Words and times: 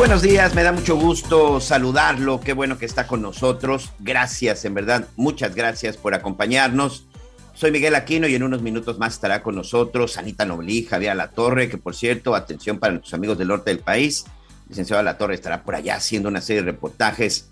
Buenos 0.00 0.22
días, 0.22 0.54
me 0.54 0.62
da 0.62 0.72
mucho 0.72 0.96
gusto 0.96 1.60
saludarlo, 1.60 2.40
qué 2.40 2.54
bueno 2.54 2.78
que 2.78 2.86
está 2.86 3.06
con 3.06 3.20
nosotros. 3.20 3.90
Gracias, 3.98 4.64
en 4.64 4.72
verdad, 4.72 5.06
muchas 5.14 5.54
gracias 5.54 5.98
por 5.98 6.14
acompañarnos. 6.14 7.06
Soy 7.52 7.70
Miguel 7.70 7.94
Aquino 7.94 8.26
y 8.26 8.34
en 8.34 8.42
unos 8.42 8.62
minutos 8.62 8.98
más 8.98 9.12
estará 9.12 9.42
con 9.42 9.56
nosotros 9.56 10.16
Anita 10.16 10.46
Noblí, 10.46 10.86
Javier 10.86 11.14
La 11.16 11.32
Torre, 11.32 11.68
que 11.68 11.76
por 11.76 11.94
cierto, 11.94 12.34
atención 12.34 12.78
para 12.78 12.94
nuestros 12.94 13.12
amigos 13.12 13.36
del 13.36 13.48
norte 13.48 13.68
del 13.68 13.80
país. 13.80 14.24
Licenciado 14.70 15.02
La 15.02 15.18
Torre 15.18 15.34
estará 15.34 15.64
por 15.64 15.74
allá 15.74 15.96
haciendo 15.96 16.30
una 16.30 16.40
serie 16.40 16.62
de 16.62 16.72
reportajes. 16.72 17.50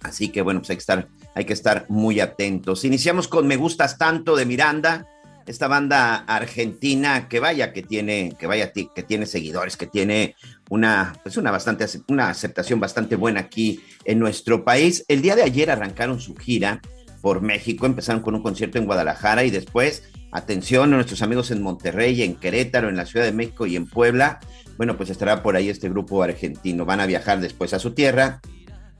Así 0.00 0.28
que 0.28 0.42
bueno, 0.42 0.60
pues 0.60 0.70
hay 0.70 0.76
que 0.76 0.80
estar, 0.80 1.08
hay 1.34 1.44
que 1.44 1.54
estar 1.54 1.86
muy 1.88 2.20
atentos. 2.20 2.84
Iniciamos 2.84 3.26
con 3.26 3.48
Me 3.48 3.56
Gustas 3.56 3.98
Tanto 3.98 4.36
de 4.36 4.46
Miranda, 4.46 5.08
esta 5.44 5.66
banda 5.66 6.18
argentina 6.18 7.28
que 7.28 7.40
vaya 7.40 7.72
que 7.72 7.82
tiene, 7.82 8.32
que 8.38 8.46
vaya 8.46 8.72
que 8.72 9.02
tiene 9.02 9.26
seguidores, 9.26 9.76
que 9.76 9.88
tiene 9.88 10.36
una, 10.70 11.14
pues 11.22 11.36
una 11.36 11.50
bastante, 11.50 11.86
una 12.08 12.28
aceptación 12.28 12.80
bastante 12.80 13.16
buena 13.16 13.40
aquí 13.40 13.82
en 14.04 14.18
nuestro 14.18 14.64
país. 14.64 15.04
El 15.08 15.22
día 15.22 15.36
de 15.36 15.42
ayer 15.42 15.70
arrancaron 15.70 16.20
su 16.20 16.34
gira 16.34 16.80
por 17.20 17.42
México, 17.42 17.86
empezaron 17.86 18.22
con 18.22 18.34
un 18.34 18.42
concierto 18.42 18.78
en 18.78 18.86
Guadalajara 18.86 19.44
y 19.44 19.50
después, 19.50 20.04
atención 20.32 20.92
a 20.92 20.96
nuestros 20.96 21.22
amigos 21.22 21.50
en 21.50 21.62
Monterrey, 21.62 22.22
en 22.22 22.36
Querétaro, 22.36 22.88
en 22.88 22.96
la 22.96 23.06
Ciudad 23.06 23.24
de 23.24 23.32
México 23.32 23.66
y 23.66 23.76
en 23.76 23.86
Puebla. 23.86 24.40
Bueno, 24.76 24.96
pues 24.96 25.10
estará 25.10 25.42
por 25.42 25.56
ahí 25.56 25.68
este 25.68 25.88
grupo 25.88 26.22
argentino. 26.22 26.84
Van 26.84 27.00
a 27.00 27.06
viajar 27.06 27.40
después 27.40 27.72
a 27.72 27.78
su 27.78 27.92
tierra 27.92 28.40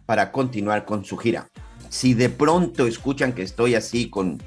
para 0.06 0.32
continuar 0.32 0.84
con 0.84 1.04
su 1.04 1.16
gira. 1.16 1.48
Si 1.88 2.14
de 2.14 2.28
pronto 2.28 2.86
escuchan 2.86 3.32
que 3.32 3.42
estoy 3.42 3.74
así 3.74 4.08
con 4.08 4.42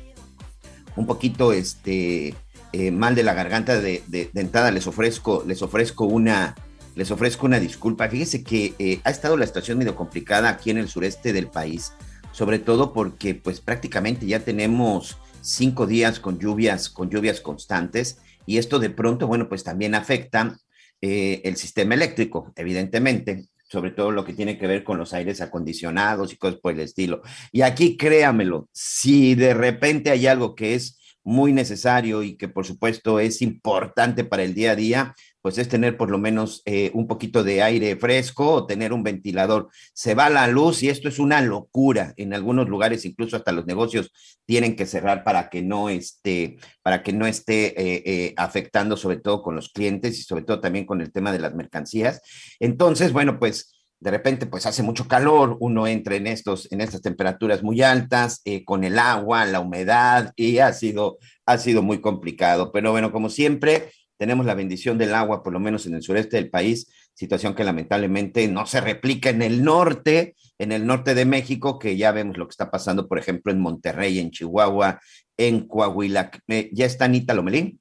un 0.95 1.05
poquito 1.05 1.53
este 1.53 2.35
eh, 2.73 2.91
mal 2.91 3.15
de 3.15 3.23
la 3.23 3.33
garganta 3.33 3.79
de, 3.79 4.03
de, 4.07 4.29
de, 4.33 4.41
entrada, 4.41 4.71
les 4.71 4.87
ofrezco, 4.87 5.43
les 5.47 5.61
ofrezco 5.61 6.05
una, 6.05 6.55
les 6.97 7.11
ofrezco 7.11 7.45
una 7.45 7.59
disculpa. 7.59 8.09
Fíjese 8.09 8.43
que 8.43 8.73
eh, 8.79 8.99
ha 9.03 9.11
estado 9.11 9.37
la 9.37 9.45
situación 9.45 9.77
medio 9.77 9.95
complicada 9.95 10.49
aquí 10.49 10.71
en 10.71 10.79
el 10.79 10.89
sureste 10.89 11.31
del 11.31 11.47
país, 11.47 11.93
sobre 12.31 12.57
todo 12.57 12.91
porque 12.91 13.35
pues 13.35 13.61
prácticamente 13.61 14.25
ya 14.25 14.39
tenemos 14.39 15.17
cinco 15.41 15.85
días 15.85 16.19
con 16.19 16.39
lluvias, 16.39 16.89
con 16.89 17.11
lluvias 17.11 17.39
constantes, 17.39 18.17
y 18.47 18.57
esto 18.57 18.79
de 18.79 18.89
pronto, 18.89 19.27
bueno, 19.27 19.47
pues 19.47 19.63
también 19.63 19.93
afecta 19.93 20.57
eh, 20.99 21.41
el 21.43 21.55
sistema 21.55 21.93
eléctrico, 21.93 22.51
evidentemente, 22.55 23.45
sobre 23.69 23.91
todo 23.91 24.09
lo 24.11 24.25
que 24.25 24.33
tiene 24.33 24.57
que 24.57 24.65
ver 24.65 24.83
con 24.83 24.97
los 24.97 25.13
aires 25.13 25.39
acondicionados 25.39 26.33
y 26.33 26.37
cosas 26.37 26.59
por 26.59 26.73
el 26.73 26.79
estilo. 26.79 27.21
Y 27.51 27.61
aquí 27.61 27.95
créamelo, 27.95 28.69
si 28.71 29.35
de 29.35 29.53
repente 29.53 30.09
hay 30.09 30.25
algo 30.25 30.55
que 30.55 30.73
es 30.73 30.97
muy 31.27 31.51
necesario 31.51 32.23
y 32.23 32.37
que 32.37 32.47
por 32.47 32.65
supuesto 32.65 33.19
es 33.19 33.41
importante 33.41 34.23
para 34.23 34.43
el 34.43 34.53
día 34.53 34.71
a 34.71 34.75
día, 34.77 35.15
pues 35.47 35.59
es 35.59 35.69
tener 35.69 35.95
por 35.95 36.11
lo 36.11 36.17
menos 36.17 36.61
eh, 36.65 36.91
un 36.93 37.07
poquito 37.07 37.41
de 37.41 37.63
aire 37.63 37.95
fresco 37.95 38.51
o 38.51 38.65
tener 38.65 38.91
un 38.91 39.01
ventilador. 39.01 39.69
Se 39.93 40.13
va 40.13 40.29
la 40.29 40.45
luz 40.49 40.83
y 40.83 40.89
esto 40.89 41.07
es 41.07 41.19
una 41.19 41.39
locura. 41.39 42.13
En 42.17 42.33
algunos 42.33 42.67
lugares 42.67 43.05
incluso 43.05 43.37
hasta 43.37 43.53
los 43.53 43.65
negocios 43.65 44.11
tienen 44.45 44.75
que 44.75 44.85
cerrar 44.85 45.23
para 45.23 45.49
que 45.49 45.61
no 45.61 45.87
esté, 45.87 46.57
para 46.81 47.01
que 47.01 47.13
no 47.13 47.25
esté 47.25 47.67
eh, 47.81 48.03
eh, 48.05 48.33
afectando 48.35 48.97
sobre 48.97 49.19
todo 49.19 49.41
con 49.41 49.55
los 49.55 49.69
clientes 49.69 50.19
y 50.19 50.23
sobre 50.23 50.43
todo 50.43 50.59
también 50.59 50.85
con 50.85 50.99
el 50.99 51.13
tema 51.13 51.31
de 51.31 51.39
las 51.39 51.55
mercancías. 51.55 52.19
Entonces, 52.59 53.13
bueno, 53.13 53.39
pues 53.39 53.73
de 54.01 54.11
repente 54.11 54.47
pues 54.47 54.65
hace 54.65 54.83
mucho 54.83 55.07
calor, 55.07 55.55
uno 55.61 55.87
entra 55.87 56.17
en, 56.17 56.27
estos, 56.27 56.69
en 56.73 56.81
estas 56.81 57.01
temperaturas 57.01 57.63
muy 57.63 57.81
altas, 57.81 58.41
con 58.65 58.83
el 58.83 58.99
agua, 58.99 59.45
la 59.45 59.61
humedad, 59.61 60.33
y 60.35 60.57
ha 60.57 60.73
sido, 60.73 61.19
ha 61.45 61.57
sido 61.57 61.83
muy 61.83 62.01
complicado. 62.01 62.73
Pero 62.73 62.91
bueno, 62.91 63.13
como 63.13 63.29
siempre, 63.29 63.91
tenemos 64.17 64.45
la 64.45 64.55
bendición 64.55 64.97
del 64.97 65.13
agua, 65.13 65.43
por 65.43 65.53
lo 65.53 65.59
menos 65.59 65.85
en 65.85 65.95
el 65.95 66.01
sureste 66.01 66.37
del 66.37 66.49
país, 66.49 66.91
situación 67.13 67.55
que 67.55 67.63
lamentablemente 67.63 68.47
no 68.47 68.65
se 68.65 68.81
replica 68.81 69.29
en 69.29 69.41
el 69.41 69.63
norte, 69.63 70.35
en 70.57 70.71
el 70.71 70.85
norte 70.85 71.15
de 71.15 71.25
México, 71.25 71.79
que 71.79 71.97
ya 71.97 72.11
vemos 72.11 72.37
lo 72.37 72.47
que 72.47 72.51
está 72.51 72.69
pasando, 72.69 73.07
por 73.07 73.19
ejemplo, 73.19 73.51
en 73.51 73.59
Monterrey, 73.59 74.19
en 74.19 74.31
Chihuahua, 74.31 74.99
en 75.37 75.67
Coahuila. 75.67 76.31
Eh, 76.47 76.69
¿Ya 76.73 76.85
está 76.85 77.05
Anita 77.05 77.33
Lomelín? 77.33 77.79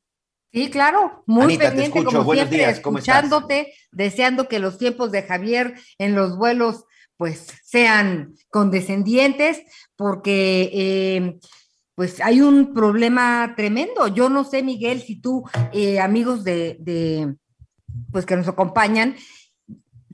Sí, 0.52 0.70
claro, 0.70 1.22
muy 1.26 1.44
Anita, 1.44 1.68
pendiente 1.68 1.92
te 1.92 1.98
escucho. 1.98 2.18
como 2.18 2.32
siempre, 2.32 2.58
días, 2.58 2.80
¿cómo 2.80 2.98
escuchándote, 2.98 3.74
deseando 3.90 4.48
que 4.48 4.58
los 4.58 4.78
tiempos 4.78 5.12
de 5.12 5.22
Javier 5.22 5.74
en 5.98 6.14
los 6.14 6.36
vuelos 6.38 6.84
pues 7.16 7.46
sean 7.64 8.34
condescendientes, 8.50 9.62
porque 9.96 10.70
eh, 10.72 11.38
pues 11.96 12.20
hay 12.20 12.42
un 12.42 12.74
problema 12.74 13.54
tremendo. 13.56 14.06
Yo 14.08 14.28
no 14.28 14.44
sé, 14.44 14.62
Miguel, 14.62 15.00
si 15.00 15.16
tú, 15.16 15.44
eh, 15.72 15.98
amigos 15.98 16.44
de, 16.44 17.34
pues 18.12 18.26
que 18.26 18.36
nos 18.36 18.46
acompañan, 18.46 19.16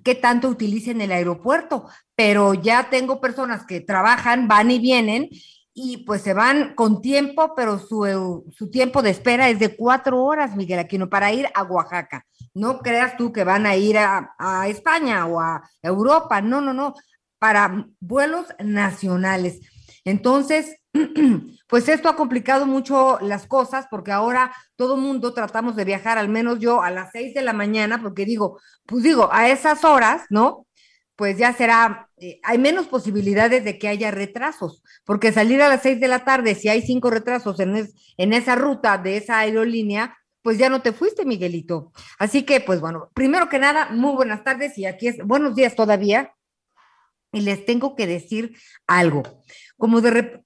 qué 0.04 0.14
tanto 0.14 0.48
utilicen 0.48 1.00
el 1.00 1.10
aeropuerto, 1.10 1.88
pero 2.14 2.54
ya 2.54 2.88
tengo 2.88 3.20
personas 3.20 3.66
que 3.66 3.80
trabajan, 3.80 4.46
van 4.46 4.70
y 4.70 4.78
vienen 4.78 5.28
y 5.74 5.98
pues 6.04 6.22
se 6.22 6.34
van 6.34 6.74
con 6.76 7.02
tiempo, 7.02 7.52
pero 7.56 7.80
su, 7.80 8.44
su, 8.56 8.70
tiempo 8.70 9.02
de 9.02 9.10
espera 9.10 9.48
es 9.48 9.58
de 9.58 9.74
cuatro 9.74 10.22
horas, 10.22 10.54
Miguel 10.54 10.78
Aquino, 10.78 11.10
para 11.10 11.32
ir 11.32 11.48
a 11.52 11.64
Oaxaca. 11.64 12.24
No 12.54 12.78
creas 12.78 13.16
tú 13.16 13.32
que 13.32 13.42
van 13.42 13.66
a 13.66 13.74
ir 13.74 13.98
a, 13.98 14.36
a 14.38 14.68
España 14.68 15.26
o 15.26 15.40
a 15.40 15.68
Europa, 15.82 16.40
no, 16.40 16.60
no, 16.60 16.72
no, 16.72 16.94
para 17.40 17.88
vuelos 17.98 18.46
nacionales. 18.60 19.60
Entonces, 20.04 20.76
pues 21.72 21.88
esto 21.88 22.10
ha 22.10 22.16
complicado 22.16 22.66
mucho 22.66 23.18
las 23.22 23.46
cosas 23.46 23.86
porque 23.90 24.12
ahora 24.12 24.54
todo 24.76 24.98
mundo 24.98 25.32
tratamos 25.32 25.74
de 25.74 25.86
viajar, 25.86 26.18
al 26.18 26.28
menos 26.28 26.58
yo, 26.58 26.82
a 26.82 26.90
las 26.90 27.12
seis 27.12 27.32
de 27.32 27.40
la 27.40 27.54
mañana, 27.54 28.02
porque 28.02 28.26
digo, 28.26 28.60
pues 28.84 29.02
digo, 29.02 29.30
a 29.32 29.48
esas 29.48 29.82
horas, 29.82 30.26
¿no? 30.28 30.66
pues 31.16 31.38
ya 31.38 31.54
será, 31.54 32.10
eh, 32.18 32.40
hay 32.42 32.58
menos 32.58 32.88
posibilidades 32.88 33.64
de 33.64 33.78
que 33.78 33.88
haya 33.88 34.10
retrasos, 34.10 34.82
porque 35.06 35.32
salir 35.32 35.62
a 35.62 35.68
las 35.70 35.80
seis 35.80 35.98
de 35.98 36.08
la 36.08 36.26
tarde, 36.26 36.54
si 36.54 36.68
hay 36.68 36.82
cinco 36.82 37.08
retrasos 37.08 37.58
en, 37.60 37.74
es, 37.74 37.94
en 38.18 38.34
esa 38.34 38.54
ruta 38.54 38.98
de 38.98 39.16
esa 39.16 39.38
aerolínea, 39.38 40.14
pues 40.42 40.58
ya 40.58 40.68
no 40.68 40.82
te 40.82 40.92
fuiste, 40.92 41.24
Miguelito. 41.24 41.90
Así 42.18 42.42
que, 42.42 42.60
pues 42.60 42.82
bueno, 42.82 43.08
primero 43.14 43.48
que 43.48 43.58
nada, 43.58 43.88
muy 43.92 44.14
buenas 44.14 44.44
tardes 44.44 44.76
y 44.76 44.84
aquí 44.84 45.08
es, 45.08 45.24
buenos 45.24 45.54
días 45.54 45.74
todavía. 45.74 46.34
Y 47.32 47.40
les 47.40 47.64
tengo 47.64 47.96
que 47.96 48.06
decir 48.06 48.58
algo. 48.86 49.22
Como 49.78 50.02
de, 50.02 50.41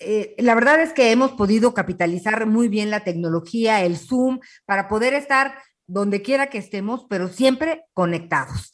eh, 0.00 0.34
la 0.38 0.54
verdad 0.54 0.80
es 0.80 0.92
que 0.92 1.10
hemos 1.10 1.32
podido 1.32 1.74
capitalizar 1.74 2.46
muy 2.46 2.68
bien 2.68 2.90
la 2.90 3.04
tecnología, 3.04 3.82
el 3.82 3.96
Zoom, 3.96 4.40
para 4.64 4.88
poder 4.88 5.14
estar 5.14 5.54
donde 5.86 6.22
quiera 6.22 6.48
que 6.48 6.58
estemos, 6.58 7.06
pero 7.08 7.28
siempre 7.28 7.84
conectados. 7.94 8.72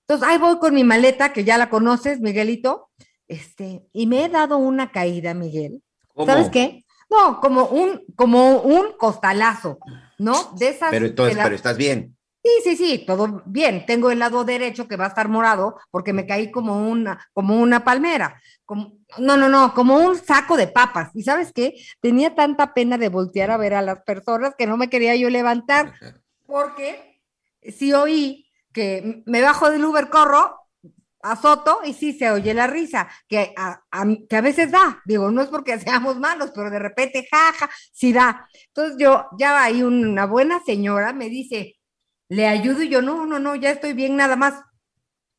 Entonces, 0.00 0.28
ahí 0.28 0.38
voy 0.38 0.58
con 0.58 0.74
mi 0.74 0.84
maleta, 0.84 1.32
que 1.32 1.44
ya 1.44 1.58
la 1.58 1.70
conoces, 1.70 2.20
Miguelito, 2.20 2.90
este, 3.28 3.86
y 3.92 4.06
me 4.06 4.24
he 4.24 4.28
dado 4.28 4.58
una 4.58 4.92
caída, 4.92 5.32
Miguel. 5.34 5.82
¿Cómo? 6.08 6.26
¿Sabes 6.26 6.50
qué? 6.50 6.84
No, 7.10 7.40
como 7.40 7.66
un, 7.66 8.04
como 8.16 8.60
un 8.60 8.92
costalazo, 8.98 9.78
¿no? 10.18 10.52
De 10.58 10.68
esas. 10.68 10.90
Pero 10.90 11.06
entonces, 11.06 11.36
la... 11.36 11.44
pero 11.44 11.56
estás 11.56 11.76
bien. 11.76 12.16
Sí, 12.44 12.50
sí, 12.64 12.76
sí, 12.76 13.04
todo 13.06 13.42
bien. 13.46 13.86
Tengo 13.86 14.10
el 14.10 14.18
lado 14.18 14.44
derecho 14.44 14.88
que 14.88 14.96
va 14.96 15.04
a 15.04 15.08
estar 15.08 15.28
morado 15.28 15.76
porque 15.90 16.12
me 16.12 16.26
caí 16.26 16.50
como 16.50 16.90
una, 16.90 17.24
como 17.32 17.60
una 17.60 17.84
palmera. 17.84 18.40
Como, 18.72 18.98
no, 19.18 19.36
no, 19.36 19.48
no, 19.50 19.74
como 19.74 19.98
un 19.98 20.16
saco 20.16 20.56
de 20.56 20.66
papas. 20.66 21.10
¿Y 21.14 21.22
sabes 21.24 21.52
qué? 21.52 21.74
Tenía 22.00 22.34
tanta 22.34 22.72
pena 22.72 22.96
de 22.96 23.10
voltear 23.10 23.50
a 23.50 23.58
ver 23.58 23.74
a 23.74 23.82
las 23.82 24.02
personas 24.02 24.54
que 24.56 24.66
no 24.66 24.78
me 24.78 24.88
quería 24.88 25.14
yo 25.16 25.28
levantar 25.28 25.92
porque 26.46 27.20
sí 27.76 27.92
oí 27.92 28.48
que 28.72 29.22
me 29.26 29.42
bajo 29.42 29.70
del 29.70 29.84
Uber, 29.84 30.08
corro, 30.08 30.56
azoto 31.22 31.80
y 31.84 31.92
sí 31.94 32.12
se 32.14 32.30
oye 32.30 32.54
la 32.54 32.66
risa, 32.66 33.08
que 33.28 33.52
a, 33.56 33.82
a- 33.90 34.06
que 34.28 34.36
a 34.36 34.40
veces 34.40 34.70
da. 34.70 35.02
Digo, 35.04 35.30
no 35.30 35.42
es 35.42 35.48
porque 35.48 35.78
seamos 35.78 36.18
malos, 36.18 36.52
pero 36.54 36.70
de 36.70 36.78
repente, 36.78 37.26
jaja, 37.30 37.70
sí 37.92 38.12
da. 38.12 38.48
Entonces 38.68 38.96
yo, 38.98 39.26
ya 39.38 39.62
ahí 39.62 39.82
una 39.82 40.26
buena 40.26 40.60
señora 40.64 41.12
me 41.12 41.28
dice, 41.28 41.76
le 42.28 42.46
ayudo 42.48 42.82
y 42.82 42.88
yo, 42.88 43.02
no, 43.02 43.26
no, 43.26 43.38
no, 43.38 43.54
ya 43.56 43.70
estoy 43.70 43.92
bien, 43.94 44.16
nada 44.16 44.36
más. 44.36 44.54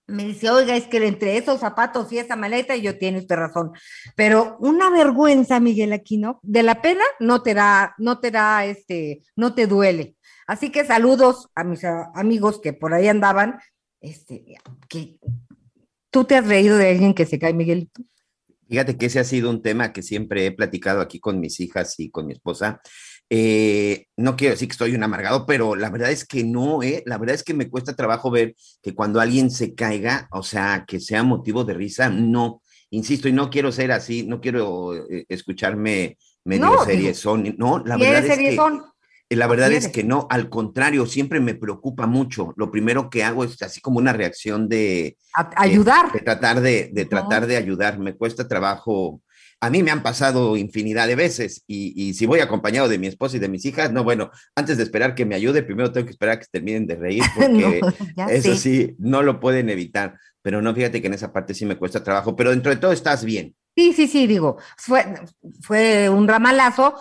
Me 0.05 0.25
dice, 0.25 0.50
oiga, 0.50 0.75
es 0.75 0.88
que 0.88 1.05
entre 1.05 1.38
esos 1.38 1.61
zapatos 1.61 2.11
y 2.11 2.17
esa 2.17 2.35
maleta, 2.35 2.75
y 2.75 2.81
yo 2.81 2.97
tiene 2.97 3.19
usted 3.19 3.35
razón. 3.35 3.71
Pero 4.15 4.57
una 4.59 4.89
vergüenza, 4.89 5.59
Miguel 5.59 5.94
Aquino, 5.94 6.39
de 6.44 6.63
la 6.63 6.81
pena 6.81 7.03
no 7.19 7.41
te 7.41 7.53
da, 7.53 7.95
no 7.97 8.19
te 8.19 8.31
da, 8.31 8.65
este, 8.65 9.21
no 9.35 9.55
te 9.55 9.65
duele. 9.67 10.15
Así 10.45 10.71
que 10.71 10.85
saludos 10.85 11.50
a 11.55 11.63
mis 11.63 11.83
amigos 11.85 12.59
que 12.61 12.73
por 12.73 12.94
ahí 12.94 13.07
andaban, 13.07 13.59
este, 14.01 14.44
tú 16.09 16.25
te 16.25 16.35
has 16.35 16.47
reído 16.47 16.77
de 16.77 16.89
alguien 16.89 17.13
que 17.13 17.25
se 17.25 17.39
cae, 17.39 17.53
Miguelito. 17.53 18.01
Fíjate 18.67 18.97
que 18.97 19.06
ese 19.06 19.19
ha 19.19 19.23
sido 19.23 19.49
un 19.49 19.61
tema 19.61 19.94
que 19.94 20.01
siempre 20.01 20.45
he 20.45 20.51
platicado 20.51 20.99
aquí 21.01 21.19
con 21.19 21.39
mis 21.39 21.59
hijas 21.59 21.99
y 21.99 22.09
con 22.09 22.25
mi 22.25 22.33
esposa. 22.33 22.81
Eh, 23.29 24.05
no 24.17 24.35
quiero 24.35 24.53
decir 24.53 24.67
que 24.67 24.73
estoy 24.73 24.93
un 24.93 25.03
amargado, 25.03 25.45
pero 25.45 25.75
la 25.75 25.89
verdad 25.89 26.11
es 26.11 26.25
que 26.25 26.43
no, 26.43 26.83
¿eh? 26.83 27.03
La 27.05 27.17
verdad 27.17 27.35
es 27.35 27.43
que 27.43 27.53
me 27.53 27.69
cuesta 27.69 27.95
trabajo 27.95 28.29
ver 28.29 28.55
que 28.81 28.93
cuando 28.93 29.19
alguien 29.19 29.49
se 29.49 29.73
caiga, 29.73 30.27
o 30.31 30.43
sea, 30.43 30.85
que 30.87 30.99
sea 30.99 31.23
motivo 31.23 31.63
de 31.63 31.73
risa, 31.73 32.09
no. 32.09 32.61
Insisto, 32.91 33.27
y 33.27 33.31
no 33.31 33.49
quiero 33.49 33.71
ser 33.71 33.91
así, 33.91 34.23
no 34.23 34.39
quiero 34.39 34.95
eh, 35.09 35.25
escucharme 35.29 36.17
medio 36.43 36.65
No, 36.65 36.85
seriezón, 36.85 37.55
no, 37.57 37.79
la 37.83 37.97
Y 37.97 38.01
verdad 38.01 38.25
es 38.25 38.37
que... 38.37 38.57
Eh, 39.29 39.35
La 39.35 39.47
verdad 39.47 39.71
es 39.71 39.87
que 39.87 40.03
no, 40.03 40.27
al 40.29 40.49
contrario, 40.49 41.07
siempre 41.07 41.39
me 41.39 41.55
preocupa 41.55 42.05
mucho. 42.05 42.53
Lo 42.55 42.69
primero 42.69 43.09
que 43.09 43.23
hago 43.23 43.43
es 43.43 43.59
así 43.63 43.81
como 43.81 43.97
una 43.97 44.13
reacción 44.13 44.69
de, 44.69 45.17
ayudar. 45.55 46.11
de 46.11 46.19
tratar 46.19 46.61
de, 46.61 47.07
tratar 47.09 47.47
de 47.47 47.57
ayudar. 47.57 47.97
Me 47.97 48.15
cuesta 48.15 48.47
trabajo. 48.47 49.21
A 49.65 49.69
mí 49.69 49.81
me 49.81 49.92
han 49.92 50.04
pasado 50.04 50.57
infinidad 50.57 51.07
de 51.07 51.15
veces 51.15 51.63
y, 51.68 51.94
y 52.10 52.13
si 52.15 52.25
voy 52.25 52.42
acompañado 52.42 52.89
de 52.89 52.98
mi 52.98 53.07
esposa 53.07 53.38
y 53.38 53.39
de 53.39 53.48
mis 53.48 53.63
hijas, 53.65 53.94
no, 53.94 54.04
bueno, 54.04 54.30
antes 54.56 54.77
de 54.77 54.83
esperar 54.83 55.15
que 55.15 55.25
me 55.25 55.36
ayude, 55.36 55.63
primero 55.63 55.92
tengo 55.92 56.06
que 56.06 56.12
esperar 56.12 56.36
a 56.36 56.39
que 56.39 56.48
terminen 56.51 56.86
de 56.86 56.95
reír 56.95 57.24
porque 57.33 57.80
No, 58.18 58.27
eso 58.30 58.56
sí, 58.56 58.95
no 59.00 59.24
lo 59.24 59.39
pueden 59.39 59.69
evitar. 59.69 60.18
Pero 60.42 60.62
no, 60.62 60.74
fíjate 60.75 61.00
que 61.01 61.07
en 61.07 61.13
esa 61.13 61.31
parte 61.31 61.54
sí 61.54 61.65
me 61.65 61.77
cuesta 61.77 62.04
trabajo, 62.04 62.36
pero 62.36 62.50
dentro 62.50 62.71
de 62.71 62.77
todo 62.77 62.92
estás 62.92 63.24
bien. 63.24 63.56
Sí, 63.75 63.94
sí, 63.94 64.07
sí, 64.07 64.27
digo, 64.27 64.57
fue, 64.77 65.04
fue 65.62 66.09
un 66.09 66.27
ramalazo, 66.27 66.95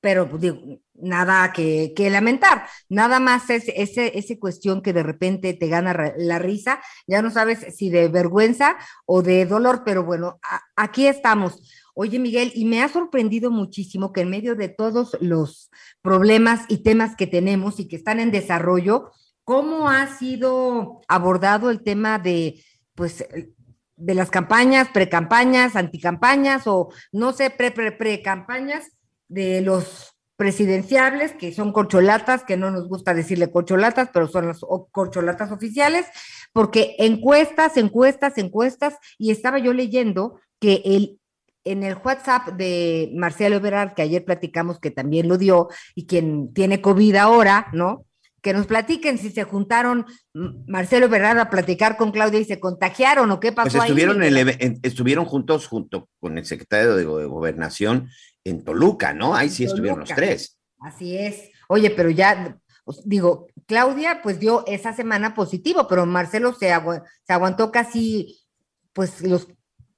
pero 0.00 0.28
pues, 0.28 0.42
digo, 0.42 0.58
nada 0.94 1.52
que, 1.52 1.92
que 1.94 2.10
lamentar. 2.10 2.66
Nada 2.88 3.20
más 3.20 3.48
es 3.50 3.64
ese, 3.74 4.18
ese 4.18 4.38
cuestión 4.38 4.82
que 4.82 4.92
de 4.92 5.02
repente 5.02 5.54
te 5.54 5.68
gana 5.68 6.14
la 6.16 6.38
risa, 6.38 6.80
ya 7.06 7.22
no 7.22 7.30
sabes 7.30 7.76
si 7.76 7.90
de 7.90 8.08
vergüenza 8.08 8.76
o 9.04 9.22
de 9.22 9.46
dolor, 9.46 9.82
pero 9.84 10.04
bueno, 10.04 10.38
a- 10.42 10.62
aquí 10.76 11.06
estamos. 11.06 11.62
Oye, 11.98 12.18
Miguel, 12.18 12.52
y 12.54 12.66
me 12.66 12.82
ha 12.82 12.90
sorprendido 12.90 13.50
muchísimo 13.50 14.12
que 14.12 14.20
en 14.20 14.28
medio 14.28 14.54
de 14.54 14.68
todos 14.68 15.16
los 15.18 15.70
problemas 16.02 16.66
y 16.68 16.82
temas 16.82 17.16
que 17.16 17.26
tenemos 17.26 17.80
y 17.80 17.88
que 17.88 17.96
están 17.96 18.20
en 18.20 18.30
desarrollo, 18.30 19.12
¿cómo 19.44 19.88
ha 19.88 20.06
sido 20.18 21.00
abordado 21.08 21.70
el 21.70 21.82
tema 21.82 22.18
de, 22.18 22.62
pues, 22.94 23.26
de 23.96 24.14
las 24.14 24.28
campañas, 24.28 24.90
precampañas, 24.92 25.74
anticampañas 25.74 26.66
o 26.66 26.90
no 27.12 27.32
sé, 27.32 27.48
pre, 27.48 27.70
pre, 27.70 27.92
pre-campañas 27.92 28.92
de 29.28 29.62
los 29.62 30.18
presidenciables, 30.36 31.32
que 31.32 31.54
son 31.54 31.72
corcholatas, 31.72 32.44
que 32.44 32.58
no 32.58 32.70
nos 32.70 32.88
gusta 32.88 33.14
decirle 33.14 33.50
corcholatas, 33.50 34.10
pero 34.12 34.28
son 34.28 34.48
las 34.48 34.60
corcholatas 34.90 35.50
oficiales, 35.50 36.04
porque 36.52 36.94
encuestas, 36.98 37.78
encuestas, 37.78 38.36
encuestas, 38.36 38.96
y 39.16 39.30
estaba 39.30 39.58
yo 39.58 39.72
leyendo 39.72 40.38
que 40.60 40.82
el, 40.84 41.20
en 41.66 41.82
el 41.82 41.96
WhatsApp 42.02 42.48
de 42.56 43.10
Marcelo 43.14 43.56
Ebrard, 43.56 43.92
que 43.94 44.02
ayer 44.02 44.24
platicamos 44.24 44.78
que 44.80 44.90
también 44.90 45.28
lo 45.28 45.36
dio, 45.36 45.68
y 45.94 46.06
quien 46.06 46.54
tiene 46.54 46.80
COVID 46.80 47.16
ahora, 47.16 47.66
¿no? 47.72 48.06
Que 48.40 48.52
nos 48.52 48.66
platiquen 48.66 49.18
si 49.18 49.30
se 49.30 49.42
juntaron 49.44 50.06
Marcelo 50.68 51.06
Ebrard 51.06 51.38
a 51.38 51.50
platicar 51.50 51.96
con 51.96 52.12
Claudia 52.12 52.38
y 52.38 52.44
se 52.44 52.60
contagiaron 52.60 53.30
o 53.32 53.40
qué 53.40 53.50
pasó 53.50 53.78
Pues 53.78 53.84
estuvieron, 53.84 54.22
ahí. 54.22 54.28
en 54.28 54.36
el 54.60 54.78
estuvieron 54.82 55.24
juntos 55.24 55.66
junto 55.66 56.08
con 56.20 56.38
el 56.38 56.44
secretario 56.46 56.94
de, 56.94 57.04
Go- 57.04 57.18
de 57.18 57.26
Gobernación 57.26 58.08
en 58.44 58.64
Toluca, 58.64 59.12
¿no? 59.12 59.34
Ahí 59.34 59.50
sí 59.50 59.64
estuvieron 59.64 59.98
los 60.00 60.10
tres. 60.10 60.58
Así 60.78 61.16
es. 61.18 61.50
Oye, 61.68 61.90
pero 61.90 62.10
ya, 62.10 62.56
os 62.84 63.02
digo, 63.08 63.48
Claudia 63.66 64.20
pues 64.22 64.38
dio 64.38 64.64
esa 64.68 64.92
semana 64.92 65.34
positivo, 65.34 65.88
pero 65.88 66.06
Marcelo 66.06 66.54
se 66.54 66.70
aguantó 67.28 67.72
casi 67.72 68.38
pues 68.92 69.22
los 69.22 69.48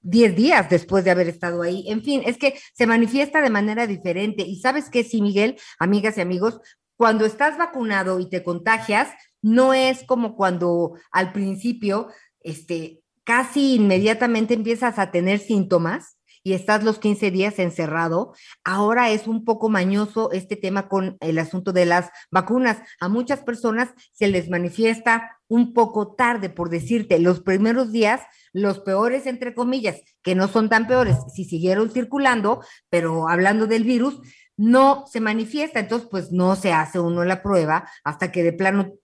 10 0.03 0.37
días 0.37 0.71
después 0.71 1.05
de 1.05 1.11
haber 1.11 1.29
estado 1.29 1.63
ahí. 1.63 1.85
En 1.89 2.03
fin, 2.03 2.23
es 2.25 2.39
que 2.39 2.59
se 2.75 2.87
manifiesta 2.87 3.41
de 3.41 3.51
manera 3.51 3.87
diferente. 3.87 4.43
Y 4.43 4.61
sabes 4.61 4.91
qué, 4.91 5.05
sí, 5.05 5.23
Miguel, 5.23 5.57
amigas 5.79 6.19
y 6.19 6.21
amigos, 6.21 6.61
cuando 6.97 7.25
estás 7.25 7.57
vacunado 7.57 8.21
y 8.21 8.29
te 8.29 8.43
contagias, 8.43 9.09
no 9.41 9.73
es 9.73 10.05
como 10.05 10.35
cuando 10.35 10.95
al 11.13 11.33
principio, 11.33 12.09
este, 12.41 13.03
casi 13.25 13.77
inmediatamente 13.77 14.55
empiezas 14.55 14.99
a 14.99 15.11
tener 15.11 15.39
síntomas 15.39 16.18
y 16.49 16.55
estás 16.55 16.83
los 16.83 16.99
15 16.99 17.31
días 17.31 17.59
encerrado. 17.59 18.33
Ahora 18.65 19.11
es 19.11 19.27
un 19.27 19.45
poco 19.45 19.69
mañoso 19.69 20.33
este 20.33 20.57
tema 20.57 20.89
con 20.89 21.19
el 21.21 21.39
asunto 21.39 21.75
de 21.75 21.85
las 21.85 22.09
vacunas. 22.31 22.79
A 23.01 23.09
muchas 23.11 23.41
personas 23.41 23.91
se 24.15 24.29
les 24.29 24.49
manifiesta 24.49 25.39
un 25.47 25.75
poco 25.75 26.15
tarde, 26.15 26.49
por 26.49 26.71
decirte, 26.71 27.19
los 27.19 27.41
primeros 27.41 27.93
días, 27.93 28.23
los 28.55 28.79
peores, 28.81 29.27
entre 29.27 29.55
comillas, 29.55 30.01
que 30.23 30.35
no 30.35 30.49
son 30.49 30.71
tan 30.71 30.87
peores, 30.87 31.17
si 31.35 31.45
siguieron 31.45 31.91
circulando, 31.91 32.63
pero 32.89 33.29
hablando 33.29 33.67
del 33.67 33.85
virus, 33.85 34.19
no 34.57 35.05
se 35.07 35.21
manifiesta. 35.21 35.81
Entonces, 35.81 36.09
pues 36.11 36.33
no 36.33 36.57
se 36.57 36.73
hace 36.73 36.99
uno 36.99 37.25
la 37.25 37.43
prueba 37.43 37.87
hasta 38.05 38.33
que 38.33 38.43
de 38.43 38.55
plano, 38.55 38.95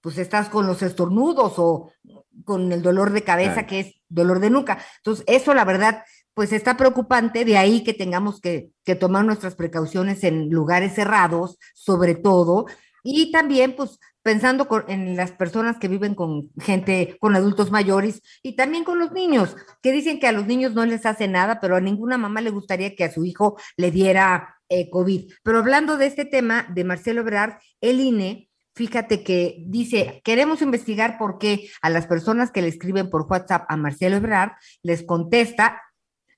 pues 0.00 0.18
estás 0.18 0.48
con 0.48 0.66
los 0.66 0.82
estornudos 0.82 1.54
o 1.58 1.92
con 2.44 2.72
el 2.72 2.82
dolor 2.82 3.12
de 3.12 3.22
cabeza, 3.22 3.52
Claro. 3.52 3.68
que 3.68 3.80
es 3.80 3.94
dolor 4.08 4.40
de 4.40 4.50
nuca. 4.50 4.78
Entonces, 4.96 5.24
eso 5.28 5.54
la 5.54 5.64
verdad, 5.64 6.02
pues 6.38 6.52
está 6.52 6.76
preocupante, 6.76 7.44
de 7.44 7.56
ahí 7.56 7.82
que 7.82 7.92
tengamos 7.92 8.40
que, 8.40 8.70
tomar 9.00 9.24
nuestras 9.24 9.56
precauciones 9.56 10.22
en 10.22 10.50
lugares 10.50 10.94
cerrados, 10.94 11.58
sobre 11.74 12.14
todo, 12.14 12.66
y 13.02 13.32
también, 13.32 13.74
pues, 13.74 13.98
pensando 14.22 14.68
en 14.86 15.16
las 15.16 15.32
personas 15.32 15.78
que 15.78 15.88
viven 15.88 16.14
con 16.14 16.48
gente, 16.60 17.16
con 17.18 17.34
adultos 17.34 17.72
mayores 17.72 18.22
y 18.40 18.54
también 18.54 18.84
con 18.84 19.00
los 19.00 19.10
niños, 19.10 19.56
que 19.82 19.90
dicen 19.90 20.20
que 20.20 20.28
a 20.28 20.32
los 20.32 20.46
niños 20.46 20.74
no 20.74 20.86
les 20.86 21.06
hace 21.06 21.26
nada, 21.26 21.58
pero 21.58 21.74
a 21.74 21.80
ninguna 21.80 22.18
mamá 22.18 22.40
le 22.40 22.50
gustaría 22.50 22.94
que 22.94 23.02
a 23.02 23.12
su 23.12 23.24
hijo 23.24 23.58
le 23.76 23.90
diera 23.90 24.60
eh, 24.68 24.90
COVID. 24.90 25.32
Pero 25.42 25.58
hablando 25.58 25.96
de 25.96 26.06
este 26.06 26.24
tema 26.24 26.68
de 26.72 26.84
Marcelo 26.84 27.22
Ebrard, 27.22 27.54
el 27.80 27.98
INE, 27.98 28.48
fíjate 28.76 29.24
que 29.24 29.56
dice, 29.66 30.22
queremos 30.22 30.62
investigar 30.62 31.18
por 31.18 31.38
qué 31.38 31.68
a 31.82 31.90
las 31.90 32.06
personas 32.06 32.52
que 32.52 32.62
le 32.62 32.68
escriben 32.68 33.10
por 33.10 33.22
WhatsApp 33.22 33.64
a 33.68 33.76
Marcelo 33.76 34.18
Ebrard 34.18 34.52
les 34.84 35.02
contesta 35.02 35.82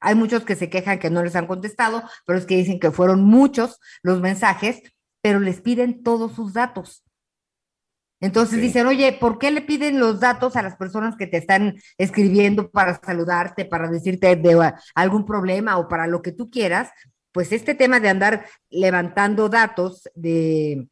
hay 0.00 0.14
muchos 0.14 0.44
que 0.44 0.56
se 0.56 0.70
quejan 0.70 0.98
que 0.98 1.10
no 1.10 1.22
les 1.22 1.36
han 1.36 1.46
contestado, 1.46 2.02
pero 2.26 2.38
es 2.38 2.46
que 2.46 2.56
dicen 2.56 2.80
que 2.80 2.90
fueron 2.90 3.22
muchos 3.22 3.80
los 4.02 4.20
mensajes, 4.20 4.82
pero 5.22 5.40
les 5.40 5.60
piden 5.60 6.02
todos 6.02 6.34
sus 6.34 6.52
datos. 6.54 7.04
Entonces 8.22 8.60
dicen, 8.60 8.86
oye, 8.86 9.16
¿por 9.18 9.38
qué 9.38 9.50
le 9.50 9.62
piden 9.62 9.98
los 9.98 10.20
datos 10.20 10.54
a 10.56 10.62
las 10.62 10.76
personas 10.76 11.16
que 11.16 11.26
te 11.26 11.38
están 11.38 11.76
escribiendo 11.96 12.70
para 12.70 13.00
saludarte, 13.00 13.64
para 13.64 13.90
decirte 13.90 14.36
de 14.36 14.56
uh, 14.56 14.72
algún 14.94 15.24
problema 15.24 15.78
o 15.78 15.88
para 15.88 16.06
lo 16.06 16.20
que 16.20 16.32
tú 16.32 16.50
quieras? 16.50 16.90
Pues 17.32 17.52
este 17.52 17.74
tema 17.74 17.98
de 17.98 18.10
andar 18.10 18.46
levantando 18.68 19.48
datos 19.48 20.08
de, 20.14 20.86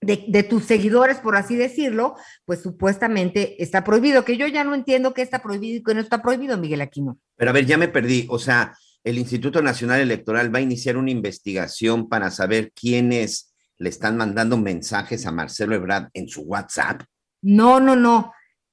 de, 0.00 0.24
de 0.28 0.42
tus 0.42 0.64
seguidores, 0.64 1.18
por 1.18 1.36
así 1.36 1.56
decirlo, 1.56 2.16
pues 2.46 2.62
supuestamente 2.62 3.62
está 3.62 3.84
prohibido, 3.84 4.24
que 4.24 4.36
yo 4.36 4.46
ya 4.46 4.64
no 4.64 4.74
entiendo 4.74 5.12
qué 5.14 5.22
está 5.22 5.42
prohibido 5.42 5.78
y 5.78 5.82
qué 5.82 5.94
no 5.94 6.00
está 6.00 6.22
prohibido, 6.22 6.56
Miguel 6.56 6.80
Aquino. 6.80 7.18
Pero 7.36 7.50
a 7.50 7.54
ver, 7.54 7.66
ya 7.66 7.76
me 7.76 7.88
perdí. 7.88 8.26
O 8.30 8.38
sea, 8.38 8.74
el 9.04 9.18
Instituto 9.18 9.62
Nacional 9.62 10.00
Electoral 10.00 10.54
va 10.54 10.58
a 10.58 10.62
iniciar 10.62 10.96
una 10.96 11.10
investigación 11.10 12.08
para 12.08 12.30
saber 12.30 12.72
quiénes 12.72 13.52
le 13.78 13.88
están 13.88 14.16
mandando 14.16 14.56
mensajes 14.58 15.26
a 15.26 15.32
Marcelo 15.32 15.74
Ebrard 15.74 16.08
en 16.14 16.28
su 16.28 16.42
WhatsApp. 16.42 17.02
No, 17.42 17.80
no, 17.80 17.96
no, 17.96 18.32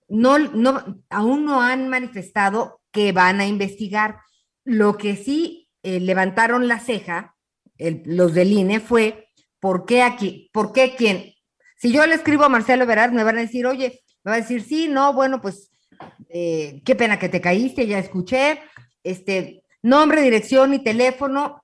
no, 0.10 0.38
no, 0.39 1.01
aún 1.10 1.46
no 1.46 1.62
han 1.62 1.88
manifestado 1.89 2.81
que 2.91 3.12
van 3.12 3.39
a 3.39 3.48
investigar. 3.48 4.17
Lo 4.65 4.98
que 4.98 5.15
sí 5.15 5.69
eh, 5.84 6.00
levantaron 6.01 6.67
la 6.67 6.79
ceja, 6.79 7.36
el- 7.77 8.01
los 8.05 8.34
del 8.34 8.51
INE, 8.51 8.79
fue 8.81 9.26
por 9.60 9.86
qué 9.86 10.02
aquí, 10.04 10.50
por 10.54 10.72
qué 10.74 10.96
quien 10.96 11.34
Si 11.80 11.92
yo 11.92 12.06
le 12.08 12.16
escribo 12.16 12.44
a 12.44 12.50
Marcelo 12.50 12.84
Ebrard, 12.84 13.12
me 13.14 13.24
van 13.24 13.38
a 13.38 13.42
decir, 13.42 13.66
oye, 13.68 14.02
me 14.24 14.32
va 14.32 14.38
a 14.38 14.42
decir, 14.42 14.64
sí, 14.64 14.88
no, 14.88 15.14
bueno, 15.14 15.42
pues 15.42 15.70
eh, 16.30 16.82
qué 16.84 16.96
pena 16.96 17.20
que 17.20 17.30
te 17.30 17.40
caíste, 17.42 17.86
ya 17.88 18.00
escuché, 18.00 18.60
este, 19.04 19.64
nombre, 19.84 20.22
dirección 20.22 20.74
y 20.74 20.84
teléfono, 20.84 21.64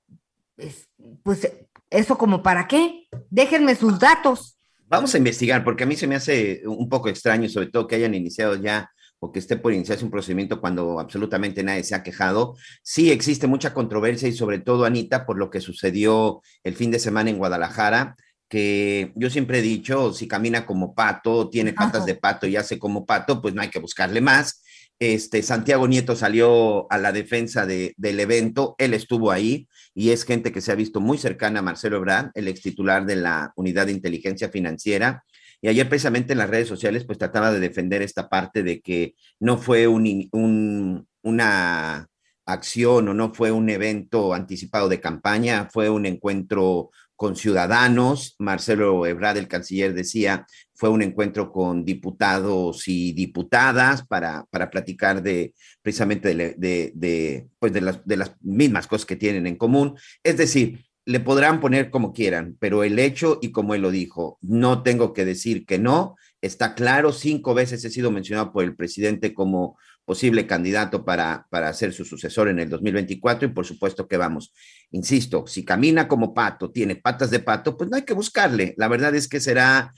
es- 0.57 0.87
pues 1.23 1.51
eso 1.89 2.17
como 2.17 2.41
para 2.43 2.67
qué, 2.67 3.07
déjenme 3.29 3.75
sus 3.75 3.99
datos. 3.99 4.57
Vamos 4.87 5.13
a 5.15 5.17
investigar, 5.17 5.63
porque 5.63 5.83
a 5.83 5.87
mí 5.87 5.95
se 5.95 6.05
me 6.07 6.15
hace 6.15 6.61
un 6.67 6.87
poco 6.89 7.09
extraño, 7.09 7.49
sobre 7.49 7.67
todo 7.67 7.87
que 7.87 7.95
hayan 7.95 8.13
iniciado 8.13 8.55
ya 8.55 8.91
o 9.23 9.31
que 9.31 9.39
esté 9.39 9.55
por 9.55 9.71
iniciarse 9.73 10.03
un 10.03 10.11
procedimiento 10.11 10.59
cuando 10.59 10.99
absolutamente 10.99 11.63
nadie 11.63 11.83
se 11.85 11.95
ha 11.95 12.03
quejado. 12.03 12.55
Sí 12.83 13.09
existe 13.09 13.47
mucha 13.47 13.73
controversia 13.73 14.27
y 14.27 14.33
sobre 14.33 14.59
todo, 14.59 14.83
Anita, 14.83 15.25
por 15.25 15.37
lo 15.37 15.49
que 15.49 15.61
sucedió 15.61 16.41
el 16.63 16.75
fin 16.75 16.91
de 16.91 16.99
semana 16.99 17.29
en 17.29 17.37
Guadalajara, 17.37 18.17
que 18.49 19.13
yo 19.15 19.29
siempre 19.29 19.59
he 19.59 19.61
dicho, 19.61 20.13
si 20.13 20.27
camina 20.27 20.65
como 20.65 20.93
pato, 20.93 21.49
tiene 21.49 21.71
patas 21.71 22.01
Ajá. 22.01 22.05
de 22.05 22.15
pato 22.15 22.47
y 22.47 22.57
hace 22.57 22.77
como 22.77 23.05
pato, 23.05 23.41
pues 23.41 23.53
no 23.53 23.61
hay 23.61 23.69
que 23.69 23.79
buscarle 23.79 24.19
más. 24.19 24.61
Este, 24.99 25.41
Santiago 25.41 25.87
Nieto 25.87 26.15
salió 26.15 26.85
a 26.91 26.97
la 26.97 27.11
defensa 27.13 27.65
de- 27.65 27.93
del 27.97 28.19
evento, 28.19 28.75
él 28.77 28.93
estuvo 28.93 29.31
ahí 29.31 29.67
y 29.95 30.09
es 30.11 30.23
gente 30.25 30.51
que 30.51 30.61
se 30.61 30.71
ha 30.71 30.75
visto 30.75 30.99
muy 30.99 31.17
cercana 31.17 31.59
a 31.59 31.63
Marcelo 31.63 31.97
Ebrard, 31.97 32.31
el 32.35 32.47
ex 32.49 32.61
titular 32.61 33.05
de 33.05 33.15
la 33.15 33.53
Unidad 33.55 33.85
de 33.87 33.93
Inteligencia 33.93 34.49
Financiera. 34.49 35.23
Y 35.63 35.69
ayer 35.69 35.87
precisamente 35.87 36.33
en 36.33 36.39
las 36.39 36.49
redes 36.49 36.67
sociales 36.67 37.05
pues 37.05 37.17
trataba 37.17 37.49
de 37.53 37.61
defender 37.61 38.01
esta 38.01 38.27
parte 38.27 38.63
de 38.63 38.81
que 38.81 39.15
no 39.39 39.57
fue 39.57 39.87
un, 39.87 41.07
una 41.21 42.09
acción 42.45 43.07
o 43.07 43.13
no 43.13 43.33
fue 43.33 43.53
un 43.53 43.69
evento 43.69 44.33
anticipado 44.33 44.89
de 44.89 44.99
campaña, 44.99 45.69
fue 45.71 45.89
un 45.89 46.05
encuentro 46.05 46.91
con 47.15 47.37
ciudadanos. 47.37 48.35
Marcelo 48.39 49.05
Ebrard, 49.07 49.37
el 49.37 49.47
canciller, 49.47 49.93
decía, 49.93 50.45
fue 50.73 50.89
un 50.89 51.01
encuentro 51.01 51.49
con 51.53 51.85
diputados 51.85 52.85
y 52.89 53.13
diputadas 53.13 54.05
para, 54.05 54.43
para 54.49 54.69
platicar 54.69 55.23
de 55.23 55.53
precisamente 55.81 56.35
de- 56.35 56.91
de, 56.93 57.47
pues 57.57 57.71
de, 57.71 57.79
las, 57.79 58.05
de 58.05 58.17
las 58.17 58.35
mismas 58.41 58.85
cosas 58.87 59.05
que 59.05 59.15
tienen 59.15 59.47
en 59.47 59.55
común. 59.55 59.95
Es 60.23 60.35
decir, 60.35 60.83
le 61.05 61.19
podrán 61.19 61.59
poner 61.59 61.89
como 61.89 62.13
quieran, 62.13 62.55
pero 62.59 62.83
el 62.83 62.97
hecho, 62.99 63.39
y 63.41 63.51
como 63.51 63.75
él 63.75 63.81
lo 63.81 63.91
dijo, 63.91 64.37
no 64.41 64.83
tengo 64.83 65.13
que 65.13 65.25
decir 65.25 65.65
que 65.65 65.77
no, 65.77 66.15
está 66.41 66.75
claro, 66.75 67.11
cinco 67.11 67.53
veces 67.53 67.83
he 67.83 67.89
sido 67.89 68.11
mencionado 68.11 68.51
por 68.51 68.63
el 68.63 68.75
presidente 68.75 69.33
como 69.33 69.77
posible 70.05 70.45
candidato 70.45 71.05
para, 71.05 71.47
para 71.49 71.73
ser 71.73 71.93
su 71.93 72.03
sucesor 72.03 72.49
en 72.49 72.59
el 72.59 72.69
2024 72.69 73.47
y 73.47 73.51
por 73.51 73.65
supuesto 73.65 74.07
que 74.07 74.17
vamos. 74.17 74.53
Insisto, 74.91 75.47
si 75.47 75.63
camina 75.63 76.07
como 76.07 76.33
pato, 76.33 76.71
tiene 76.71 76.97
patas 76.97 77.31
de 77.31 77.39
pato, 77.39 77.77
pues 77.77 77.89
no 77.89 77.95
hay 77.95 78.03
que 78.03 78.13
buscarle. 78.13 78.73
La 78.77 78.87
verdad 78.87 79.15
es 79.15 79.27
que 79.27 79.39
será 79.39 79.93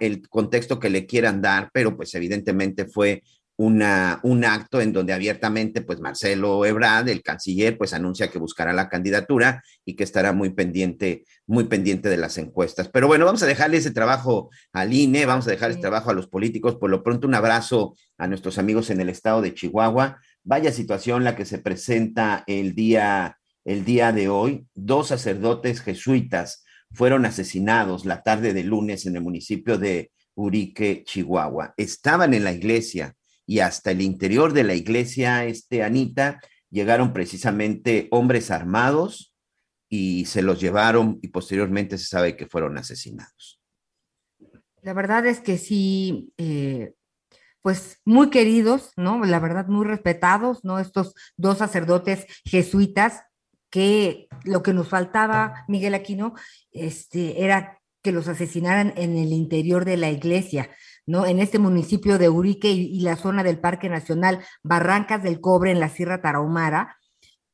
el 0.00 0.28
contexto 0.28 0.78
que 0.78 0.90
le 0.90 1.06
quieran 1.06 1.42
dar, 1.42 1.70
pero 1.72 1.96
pues 1.96 2.14
evidentemente 2.14 2.86
fue 2.86 3.22
una, 3.58 4.20
un 4.22 4.44
acto 4.44 4.80
en 4.80 4.92
donde 4.92 5.12
abiertamente, 5.12 5.82
pues 5.82 5.98
Marcelo 5.98 6.64
Ebrard, 6.64 7.08
el 7.08 7.24
canciller, 7.24 7.76
pues 7.76 7.92
anuncia 7.92 8.30
que 8.30 8.38
buscará 8.38 8.72
la 8.72 8.88
candidatura 8.88 9.64
y 9.84 9.96
que 9.96 10.04
estará 10.04 10.32
muy 10.32 10.50
pendiente, 10.50 11.24
muy 11.44 11.64
pendiente 11.64 12.08
de 12.08 12.18
las 12.18 12.38
encuestas. 12.38 12.88
Pero 12.88 13.08
bueno, 13.08 13.24
vamos 13.24 13.42
a 13.42 13.46
dejarle 13.46 13.78
ese 13.78 13.90
trabajo 13.90 14.48
al 14.72 14.92
INE, 14.92 15.26
vamos 15.26 15.48
a 15.48 15.50
dejar 15.50 15.72
ese 15.72 15.80
trabajo 15.80 16.10
a 16.10 16.14
los 16.14 16.28
políticos. 16.28 16.76
Por 16.76 16.88
lo 16.88 17.02
pronto, 17.02 17.26
un 17.26 17.34
abrazo 17.34 17.96
a 18.16 18.28
nuestros 18.28 18.58
amigos 18.58 18.90
en 18.90 19.00
el 19.00 19.08
estado 19.08 19.42
de 19.42 19.52
Chihuahua. 19.52 20.20
Vaya 20.44 20.70
situación 20.70 21.24
la 21.24 21.34
que 21.34 21.44
se 21.44 21.58
presenta 21.58 22.44
el 22.46 22.76
día, 22.76 23.38
el 23.64 23.84
día 23.84 24.12
de 24.12 24.28
hoy. 24.28 24.66
Dos 24.76 25.08
sacerdotes 25.08 25.80
jesuitas 25.80 26.64
fueron 26.92 27.26
asesinados 27.26 28.06
la 28.06 28.22
tarde 28.22 28.54
de 28.54 28.62
lunes 28.62 29.04
en 29.04 29.16
el 29.16 29.22
municipio 29.22 29.78
de 29.78 30.12
Urique, 30.36 31.02
Chihuahua. 31.04 31.74
Estaban 31.76 32.34
en 32.34 32.44
la 32.44 32.52
iglesia 32.52 33.16
y 33.48 33.60
hasta 33.60 33.92
el 33.92 34.02
interior 34.02 34.52
de 34.52 34.62
la 34.62 34.74
iglesia, 34.74 35.46
este 35.46 35.82
Anita, 35.82 36.38
llegaron 36.68 37.14
precisamente 37.14 38.06
hombres 38.10 38.50
armados 38.50 39.34
y 39.88 40.26
se 40.26 40.42
los 40.42 40.60
llevaron 40.60 41.18
y 41.22 41.28
posteriormente 41.28 41.96
se 41.96 42.04
sabe 42.04 42.36
que 42.36 42.46
fueron 42.46 42.76
asesinados. 42.76 43.58
La 44.82 44.92
verdad 44.92 45.24
es 45.24 45.40
que 45.40 45.56
sí, 45.56 46.30
eh, 46.36 46.92
pues 47.62 48.02
muy 48.04 48.28
queridos, 48.28 48.92
¿no? 48.96 49.24
La 49.24 49.40
verdad, 49.40 49.66
muy 49.66 49.86
respetados, 49.86 50.62
¿no? 50.62 50.78
Estos 50.78 51.14
dos 51.38 51.56
sacerdotes 51.56 52.26
jesuitas 52.44 53.22
que 53.70 54.28
lo 54.44 54.62
que 54.62 54.74
nos 54.74 54.88
faltaba, 54.88 55.64
Miguel 55.68 55.94
Aquino, 55.94 56.34
este, 56.70 57.42
era 57.44 57.80
que 58.02 58.12
los 58.12 58.28
asesinaran 58.28 58.92
en 58.96 59.16
el 59.16 59.32
interior 59.32 59.86
de 59.86 59.96
la 59.96 60.10
iglesia, 60.10 60.70
¿no? 61.08 61.24
En 61.26 61.40
este 61.40 61.58
municipio 61.58 62.18
de 62.18 62.28
Urique 62.28 62.70
y, 62.70 63.00
la 63.00 63.16
zona 63.16 63.42
del 63.42 63.58
Parque 63.58 63.88
Nacional 63.88 64.44
Barrancas 64.62 65.22
del 65.22 65.40
Cobre 65.40 65.70
en 65.70 65.80
la 65.80 65.88
Sierra 65.88 66.20
Tarahumara, 66.20 66.98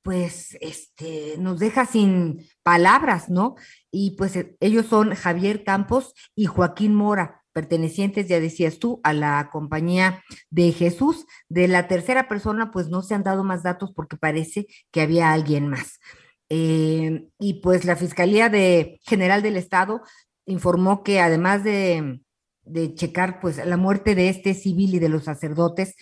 pues 0.03 0.59
este, 0.61 1.37
nos 1.39 1.61
deja 1.61 1.87
sin 1.87 2.47
palabras, 2.65 3.31
¿no? 3.31 3.55
Y 3.93 4.17
pues 4.17 4.35
eh, 4.35 4.57
ellos 4.59 4.87
son 4.87 5.15
Javier 5.15 5.63
Campos 5.63 6.15
y 6.35 6.47
Joaquín 6.47 6.95
Mora, 6.95 7.43
pertenecientes, 7.53 8.27
ya 8.27 8.41
decías 8.41 8.81
tú, 8.81 9.01
a 9.05 9.13
la 9.13 9.49
compañía 9.53 10.25
de 10.51 10.73
Jesús. 10.73 11.25
De 11.49 11.69
la 11.69 11.87
tercera 11.87 12.29
persona, 12.29 12.73
pues 12.73 12.89
no 12.89 13.03
se 13.03 13.15
han 13.15 13.23
dado 13.23 13.45
más 13.45 13.63
datos 13.63 13.93
porque 13.95 14.17
parece 14.17 14.67
que 14.91 15.01
había 15.01 15.33
alguien 15.33 15.69
más. 15.69 16.01
Eh, 16.49 17.29
y 17.39 17.55
pues 17.63 17.85
la 17.85 17.95
Fiscalía 17.95 18.49
de 18.49 18.99
General 19.05 19.43
del 19.43 19.57
Estado 19.57 20.03
informó 20.45 21.05
que 21.05 21.21
además 21.21 21.63
de, 21.63 22.21
de 22.65 22.95
checar 22.95 23.41
pues 23.41 23.65
la 23.65 23.77
muerte 23.77 24.15
de 24.15 24.29
este 24.29 24.55
civil 24.55 24.95
y 24.95 24.99
de 24.99 25.09
los 25.09 25.25
sacerdotes, 25.25 25.95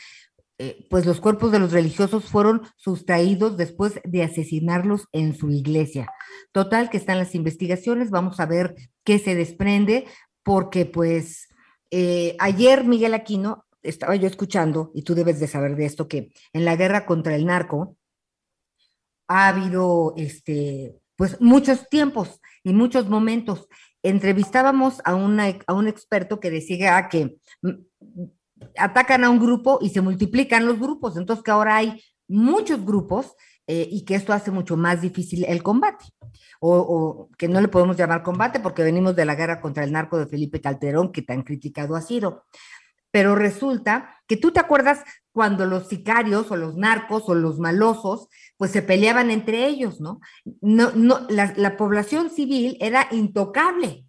eh, 0.58 0.86
pues 0.90 1.06
los 1.06 1.20
cuerpos 1.20 1.50
de 1.50 1.58
los 1.58 1.72
religiosos 1.72 2.24
fueron 2.26 2.62
sustraídos 2.76 3.56
después 3.56 4.00
de 4.04 4.22
asesinarlos 4.22 5.06
en 5.12 5.34
su 5.34 5.50
iglesia. 5.50 6.08
Total, 6.52 6.90
que 6.90 6.98
están 6.98 7.18
las 7.18 7.34
investigaciones, 7.34 8.10
vamos 8.10 8.38
a 8.38 8.46
ver 8.46 8.76
qué 9.04 9.18
se 9.18 9.34
desprende, 9.34 10.06
porque 10.44 10.86
pues 10.86 11.48
eh, 11.90 12.36
ayer 12.38 12.84
Miguel 12.84 13.14
Aquino, 13.14 13.66
estaba 13.82 14.14
yo 14.14 14.28
escuchando, 14.28 14.92
y 14.94 15.02
tú 15.02 15.14
debes 15.14 15.40
de 15.40 15.48
saber 15.48 15.74
de 15.74 15.86
esto, 15.86 16.06
que 16.06 16.32
en 16.52 16.64
la 16.64 16.76
guerra 16.76 17.06
contra 17.06 17.34
el 17.34 17.46
narco 17.46 17.96
ha 19.26 19.48
habido 19.48 20.14
este, 20.16 20.94
pues 21.16 21.40
muchos 21.40 21.88
tiempos 21.88 22.40
y 22.62 22.72
muchos 22.72 23.08
momentos. 23.08 23.68
Entrevistábamos 24.02 25.00
a, 25.04 25.14
una, 25.14 25.46
a 25.66 25.72
un 25.74 25.88
experto 25.88 26.40
que 26.40 26.50
decía 26.50 27.08
que 27.08 27.38
mm, 27.62 27.70
atacan 28.76 29.24
a 29.24 29.30
un 29.30 29.38
grupo 29.38 29.78
y 29.80 29.90
se 29.90 30.00
multiplican 30.00 30.66
los 30.66 30.78
grupos, 30.78 31.16
entonces 31.16 31.44
que 31.44 31.50
ahora 31.50 31.76
hay 31.76 32.02
muchos 32.28 32.84
grupos 32.84 33.34
eh, 33.66 33.88
y 33.90 34.04
que 34.04 34.14
esto 34.14 34.32
hace 34.32 34.50
mucho 34.50 34.76
más 34.76 35.00
difícil 35.00 35.44
el 35.46 35.62
combate. 35.62 36.04
O, 36.60 36.76
o, 36.76 37.30
que 37.36 37.48
no 37.48 37.60
le 37.60 37.68
podemos 37.68 37.96
llamar 37.96 38.22
combate 38.22 38.60
porque 38.60 38.82
venimos 38.82 39.16
de 39.16 39.24
la 39.24 39.34
guerra 39.34 39.60
contra 39.60 39.84
el 39.84 39.92
narco 39.92 40.18
de 40.18 40.26
Felipe 40.26 40.60
Calderón, 40.60 41.12
que 41.12 41.22
tan 41.22 41.42
criticado 41.42 41.96
ha 41.96 42.00
sido. 42.00 42.44
Pero 43.10 43.34
resulta 43.34 44.16
que 44.26 44.36
tú 44.36 44.52
te 44.52 44.60
acuerdas 44.60 45.04
cuando 45.32 45.66
los 45.66 45.88
sicarios 45.88 46.50
o 46.50 46.56
los 46.56 46.76
narcos 46.76 47.24
o 47.28 47.34
los 47.34 47.58
malosos, 47.58 48.28
pues 48.62 48.70
se 48.70 48.80
peleaban 48.80 49.32
entre 49.32 49.66
ellos, 49.66 50.00
¿no? 50.00 50.20
no, 50.60 50.92
no 50.92 51.26
la, 51.28 51.52
la 51.56 51.76
población 51.76 52.30
civil 52.30 52.76
era 52.78 53.08
intocable. 53.10 54.06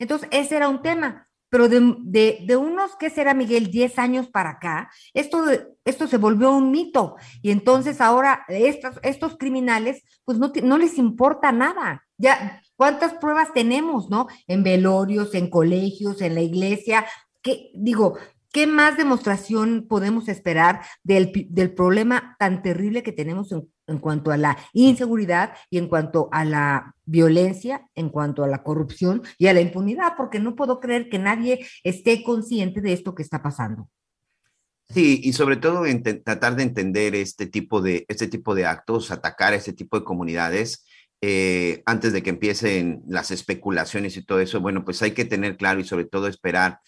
Entonces, 0.00 0.28
ese 0.32 0.56
era 0.56 0.68
un 0.68 0.82
tema 0.82 1.28
pero 1.48 1.68
de, 1.68 1.94
de, 2.00 2.40
de, 2.44 2.56
unos, 2.56 2.96
¿qué 2.96 3.10
será, 3.10 3.32
Miguel? 3.32 3.70
10 3.70 3.96
años 4.00 4.26
para 4.26 4.50
acá, 4.50 4.90
esto, 5.14 5.44
esto 5.84 6.08
se 6.08 6.16
volvió 6.16 6.50
un 6.50 6.72
mito. 6.72 7.14
Y 7.42 7.52
entonces 7.52 8.00
ahora 8.00 8.44
estos, 8.48 8.98
estos 9.04 9.36
criminales, 9.38 10.02
pues 10.24 10.36
no, 10.38 10.50
no 10.64 10.78
les 10.78 10.98
importa 10.98 11.52
nada. 11.52 12.04
Ya, 12.18 12.60
¿cuántas 12.74 13.14
pruebas 13.14 13.52
tenemos, 13.52 14.10
no? 14.10 14.26
En 14.48 14.64
velorios, 14.64 15.32
en 15.36 15.48
colegios, 15.48 16.22
en 16.22 16.34
la 16.34 16.40
iglesia. 16.40 17.06
¿Qué, 17.40 17.70
digo, 17.72 18.18
¿qué 18.50 18.66
más 18.66 18.96
demostración 18.96 19.86
podemos 19.88 20.26
esperar 20.26 20.80
del, 21.04 21.30
del 21.50 21.72
problema 21.72 22.34
tan 22.40 22.62
terrible 22.62 23.04
que 23.04 23.12
tenemos 23.12 23.52
en, 23.52 23.70
en 23.86 23.98
cuanto 23.98 24.30
a 24.30 24.36
la 24.36 24.56
inseguridad 24.72 25.54
y 25.70 25.78
en 25.78 25.88
cuanto 25.88 26.28
a 26.32 26.44
la 26.44 26.94
violencia, 27.04 27.88
en 27.94 28.10
cuanto 28.10 28.44
a 28.44 28.48
la 28.48 28.62
corrupción 28.62 29.22
y 29.38 29.46
a 29.46 29.54
la 29.54 29.60
impunidad, 29.60 30.14
porque 30.16 30.38
no 30.38 30.56
puedo 30.56 30.80
creer 30.80 31.08
que 31.08 31.18
nadie 31.18 31.66
esté 31.84 32.22
consciente 32.22 32.80
de 32.80 32.92
esto 32.92 33.14
que 33.14 33.22
está 33.22 33.42
pasando. 33.42 33.88
Sí, 34.88 35.20
y 35.24 35.32
sobre 35.32 35.56
todo 35.56 35.84
en 35.84 36.02
tratar 36.02 36.54
de 36.54 36.62
entender 36.62 37.14
este 37.16 37.46
tipo 37.46 37.80
de, 37.80 38.04
este 38.08 38.28
tipo 38.28 38.54
de 38.54 38.66
actos, 38.66 39.10
atacar 39.10 39.52
a 39.52 39.56
este 39.56 39.72
tipo 39.72 39.98
de 39.98 40.04
comunidades, 40.04 40.86
eh, 41.20 41.82
antes 41.86 42.12
de 42.12 42.22
que 42.22 42.30
empiecen 42.30 43.02
las 43.08 43.30
especulaciones 43.30 44.16
y 44.16 44.24
todo 44.24 44.38
eso, 44.40 44.60
bueno, 44.60 44.84
pues 44.84 45.02
hay 45.02 45.12
que 45.12 45.24
tener 45.24 45.56
claro 45.56 45.80
y 45.80 45.84
sobre 45.84 46.04
todo 46.04 46.28
esperar 46.28 46.80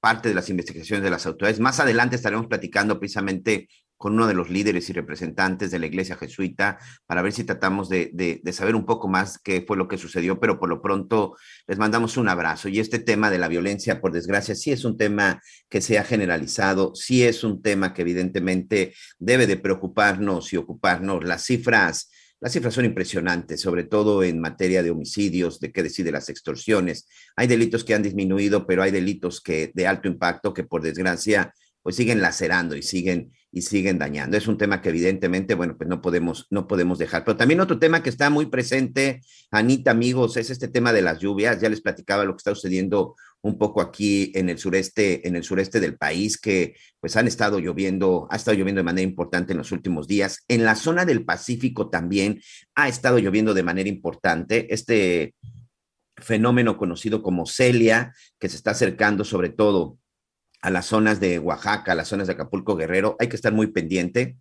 parte 0.00 0.28
de 0.28 0.34
las 0.34 0.50
investigaciones 0.50 1.04
de 1.04 1.10
las 1.10 1.24
autoridades. 1.26 1.60
Más 1.60 1.78
adelante 1.78 2.16
estaremos 2.16 2.46
platicando 2.46 2.98
precisamente 2.98 3.68
con 3.96 4.14
uno 4.14 4.26
de 4.26 4.34
los 4.34 4.50
líderes 4.50 4.88
y 4.90 4.92
representantes 4.92 5.70
de 5.70 5.78
la 5.78 5.86
iglesia 5.86 6.16
jesuita 6.16 6.78
para 7.06 7.22
ver 7.22 7.32
si 7.32 7.44
tratamos 7.44 7.88
de, 7.88 8.10
de, 8.12 8.52
saber 8.52 8.74
un 8.74 8.86
poco 8.86 9.08
más 9.08 9.38
qué 9.38 9.64
fue 9.66 9.76
lo 9.76 9.88
que 9.88 9.98
sucedió, 9.98 10.40
pero 10.40 10.58
por 10.58 10.68
lo 10.68 10.82
pronto 10.82 11.36
les 11.66 11.78
mandamos 11.78 12.16
un 12.16 12.28
abrazo. 12.28 12.68
Y 12.68 12.80
este 12.80 12.98
tema 12.98 13.30
de 13.30 13.38
la 13.38 13.48
violencia, 13.48 14.00
por 14.00 14.12
desgracia, 14.12 14.54
sí 14.54 14.72
es 14.72 14.84
un 14.84 14.96
tema 14.96 15.40
que 15.68 15.80
se 15.80 15.98
ha 15.98 16.04
generalizado, 16.04 16.94
sí 16.94 17.24
es 17.24 17.44
un 17.44 17.62
tema 17.62 17.94
que 17.94 18.02
evidentemente 18.02 18.94
debe 19.18 19.46
de 19.46 19.56
preocuparnos 19.56 20.52
y 20.52 20.56
ocuparnos. 20.56 21.24
Las 21.24 21.44
cifras 21.44 22.10
las 22.44 22.52
cifras 22.52 22.74
son 22.74 22.84
impresionantes, 22.84 23.62
sobre 23.62 23.84
todo 23.84 24.22
en 24.22 24.38
materia 24.38 24.82
de 24.82 24.90
homicidios, 24.90 25.60
de 25.60 25.72
qué 25.72 25.82
decir 25.82 26.04
de 26.04 26.12
las 26.12 26.28
extorsiones. 26.28 27.08
Hay 27.36 27.46
delitos 27.46 27.84
que 27.84 27.94
han 27.94 28.02
disminuido, 28.02 28.66
pero 28.66 28.82
hay 28.82 28.90
delitos 28.90 29.40
que 29.40 29.70
de 29.72 29.86
alto 29.86 30.08
impacto 30.08 30.52
que 30.52 30.62
por 30.62 30.82
desgracia 30.82 31.54
pues 31.80 31.96
siguen 31.96 32.20
lacerando 32.20 32.76
y 32.76 32.82
siguen 32.82 33.32
y 33.54 33.62
siguen 33.62 34.00
dañando. 34.00 34.36
Es 34.36 34.48
un 34.48 34.58
tema 34.58 34.82
que 34.82 34.88
evidentemente, 34.88 35.54
bueno, 35.54 35.76
pues 35.78 35.88
no 35.88 36.02
podemos, 36.02 36.48
no 36.50 36.66
podemos 36.66 36.98
dejar. 36.98 37.24
Pero 37.24 37.36
también 37.36 37.60
otro 37.60 37.78
tema 37.78 38.02
que 38.02 38.10
está 38.10 38.28
muy 38.28 38.46
presente, 38.46 39.20
Anita, 39.52 39.92
amigos, 39.92 40.36
es 40.36 40.50
este 40.50 40.66
tema 40.66 40.92
de 40.92 41.02
las 41.02 41.20
lluvias. 41.20 41.60
Ya 41.60 41.68
les 41.68 41.80
platicaba 41.80 42.24
lo 42.24 42.32
que 42.32 42.38
está 42.38 42.52
sucediendo 42.52 43.14
un 43.42 43.56
poco 43.56 43.80
aquí 43.80 44.32
en 44.34 44.48
el 44.48 44.58
sureste, 44.58 45.28
en 45.28 45.36
el 45.36 45.44
sureste 45.44 45.78
del 45.78 45.96
país, 45.96 46.36
que 46.36 46.74
pues 46.98 47.16
han 47.16 47.28
estado 47.28 47.60
lloviendo, 47.60 48.26
ha 48.28 48.36
estado 48.36 48.56
lloviendo 48.56 48.80
de 48.80 48.84
manera 48.84 49.08
importante 49.08 49.52
en 49.52 49.58
los 49.58 49.70
últimos 49.70 50.08
días. 50.08 50.42
En 50.48 50.64
la 50.64 50.74
zona 50.74 51.04
del 51.04 51.24
Pacífico 51.24 51.88
también 51.88 52.40
ha 52.74 52.88
estado 52.88 53.18
lloviendo 53.18 53.54
de 53.54 53.62
manera 53.62 53.88
importante. 53.88 54.66
Este 54.74 55.36
fenómeno 56.16 56.76
conocido 56.76 57.22
como 57.22 57.46
Celia, 57.46 58.12
que 58.40 58.48
se 58.48 58.56
está 58.56 58.72
acercando 58.72 59.24
sobre 59.24 59.50
todo 59.50 59.98
a 60.64 60.70
las 60.70 60.86
zonas 60.86 61.20
de 61.20 61.38
Oaxaca, 61.38 61.92
a 61.92 61.94
las 61.94 62.08
zonas 62.08 62.26
de 62.26 62.32
Acapulco 62.32 62.74
Guerrero, 62.74 63.16
hay 63.18 63.28
que 63.28 63.36
estar 63.36 63.52
muy 63.52 63.66
pendiente. 63.66 64.38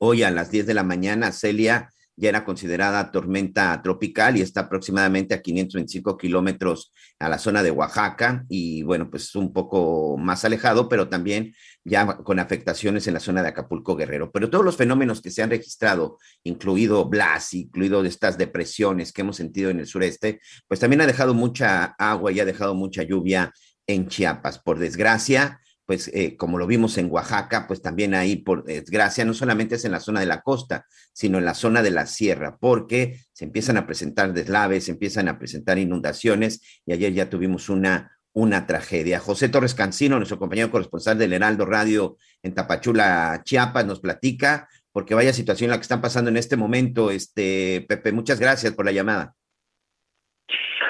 Hoy 0.00 0.22
a 0.22 0.30
las 0.30 0.50
10 0.50 0.66
de 0.66 0.72
la 0.72 0.82
mañana, 0.82 1.30
Celia 1.30 1.90
ya 2.16 2.30
era 2.30 2.42
considerada 2.42 3.12
tormenta 3.12 3.78
tropical 3.82 4.38
y 4.38 4.40
está 4.40 4.62
aproximadamente 4.62 5.34
a 5.34 5.42
525 5.42 6.16
kilómetros 6.16 6.90
a 7.18 7.28
la 7.28 7.38
zona 7.38 7.62
de 7.62 7.70
Oaxaca 7.70 8.46
y 8.48 8.82
bueno, 8.84 9.10
pues 9.10 9.34
un 9.34 9.52
poco 9.52 10.16
más 10.16 10.46
alejado, 10.46 10.88
pero 10.88 11.10
también 11.10 11.52
ya 11.84 12.06
con 12.06 12.38
afectaciones 12.38 13.06
en 13.06 13.12
la 13.12 13.20
zona 13.20 13.42
de 13.42 13.48
Acapulco 13.48 13.94
Guerrero. 13.94 14.32
Pero 14.32 14.48
todos 14.48 14.64
los 14.64 14.78
fenómenos 14.78 15.20
que 15.20 15.30
se 15.30 15.42
han 15.42 15.50
registrado, 15.50 16.16
incluido 16.44 17.04
Blas, 17.10 17.52
incluido 17.52 18.02
estas 18.06 18.38
depresiones 18.38 19.12
que 19.12 19.20
hemos 19.20 19.36
sentido 19.36 19.68
en 19.68 19.80
el 19.80 19.86
sureste, 19.86 20.40
pues 20.66 20.80
también 20.80 21.02
ha 21.02 21.06
dejado 21.06 21.34
mucha 21.34 21.94
agua 21.98 22.32
y 22.32 22.40
ha 22.40 22.46
dejado 22.46 22.74
mucha 22.74 23.02
lluvia 23.02 23.52
en 23.86 24.08
Chiapas. 24.08 24.58
Por 24.58 24.78
desgracia, 24.78 25.60
pues 25.86 26.10
eh, 26.12 26.36
como 26.36 26.58
lo 26.58 26.66
vimos 26.66 26.98
en 26.98 27.10
Oaxaca, 27.10 27.66
pues 27.66 27.80
también 27.80 28.12
ahí, 28.14 28.36
por 28.36 28.64
desgracia, 28.64 29.24
no 29.24 29.34
solamente 29.34 29.76
es 29.76 29.84
en 29.84 29.92
la 29.92 30.00
zona 30.00 30.20
de 30.20 30.26
la 30.26 30.42
costa, 30.42 30.84
sino 31.12 31.38
en 31.38 31.44
la 31.44 31.54
zona 31.54 31.82
de 31.82 31.92
la 31.92 32.06
sierra, 32.06 32.58
porque 32.58 33.20
se 33.32 33.44
empiezan 33.44 33.76
a 33.76 33.86
presentar 33.86 34.32
deslaves, 34.32 34.84
se 34.84 34.90
empiezan 34.90 35.28
a 35.28 35.38
presentar 35.38 35.78
inundaciones 35.78 36.60
y 36.84 36.92
ayer 36.92 37.12
ya 37.12 37.30
tuvimos 37.30 37.68
una, 37.68 38.18
una 38.32 38.66
tragedia. 38.66 39.20
José 39.20 39.48
Torres 39.48 39.74
Cancino, 39.74 40.16
nuestro 40.16 40.38
compañero 40.38 40.72
corresponsal 40.72 41.18
del 41.18 41.32
Heraldo 41.32 41.64
Radio 41.66 42.18
en 42.42 42.54
Tapachula, 42.54 43.42
Chiapas, 43.44 43.86
nos 43.86 44.00
platica, 44.00 44.68
porque 44.90 45.14
vaya 45.14 45.32
situación 45.32 45.70
la 45.70 45.76
que 45.76 45.82
están 45.82 46.00
pasando 46.00 46.30
en 46.30 46.36
este 46.36 46.56
momento. 46.56 47.12
Este, 47.12 47.86
Pepe, 47.88 48.10
muchas 48.10 48.40
gracias 48.40 48.74
por 48.74 48.86
la 48.86 48.92
llamada. 48.92 49.36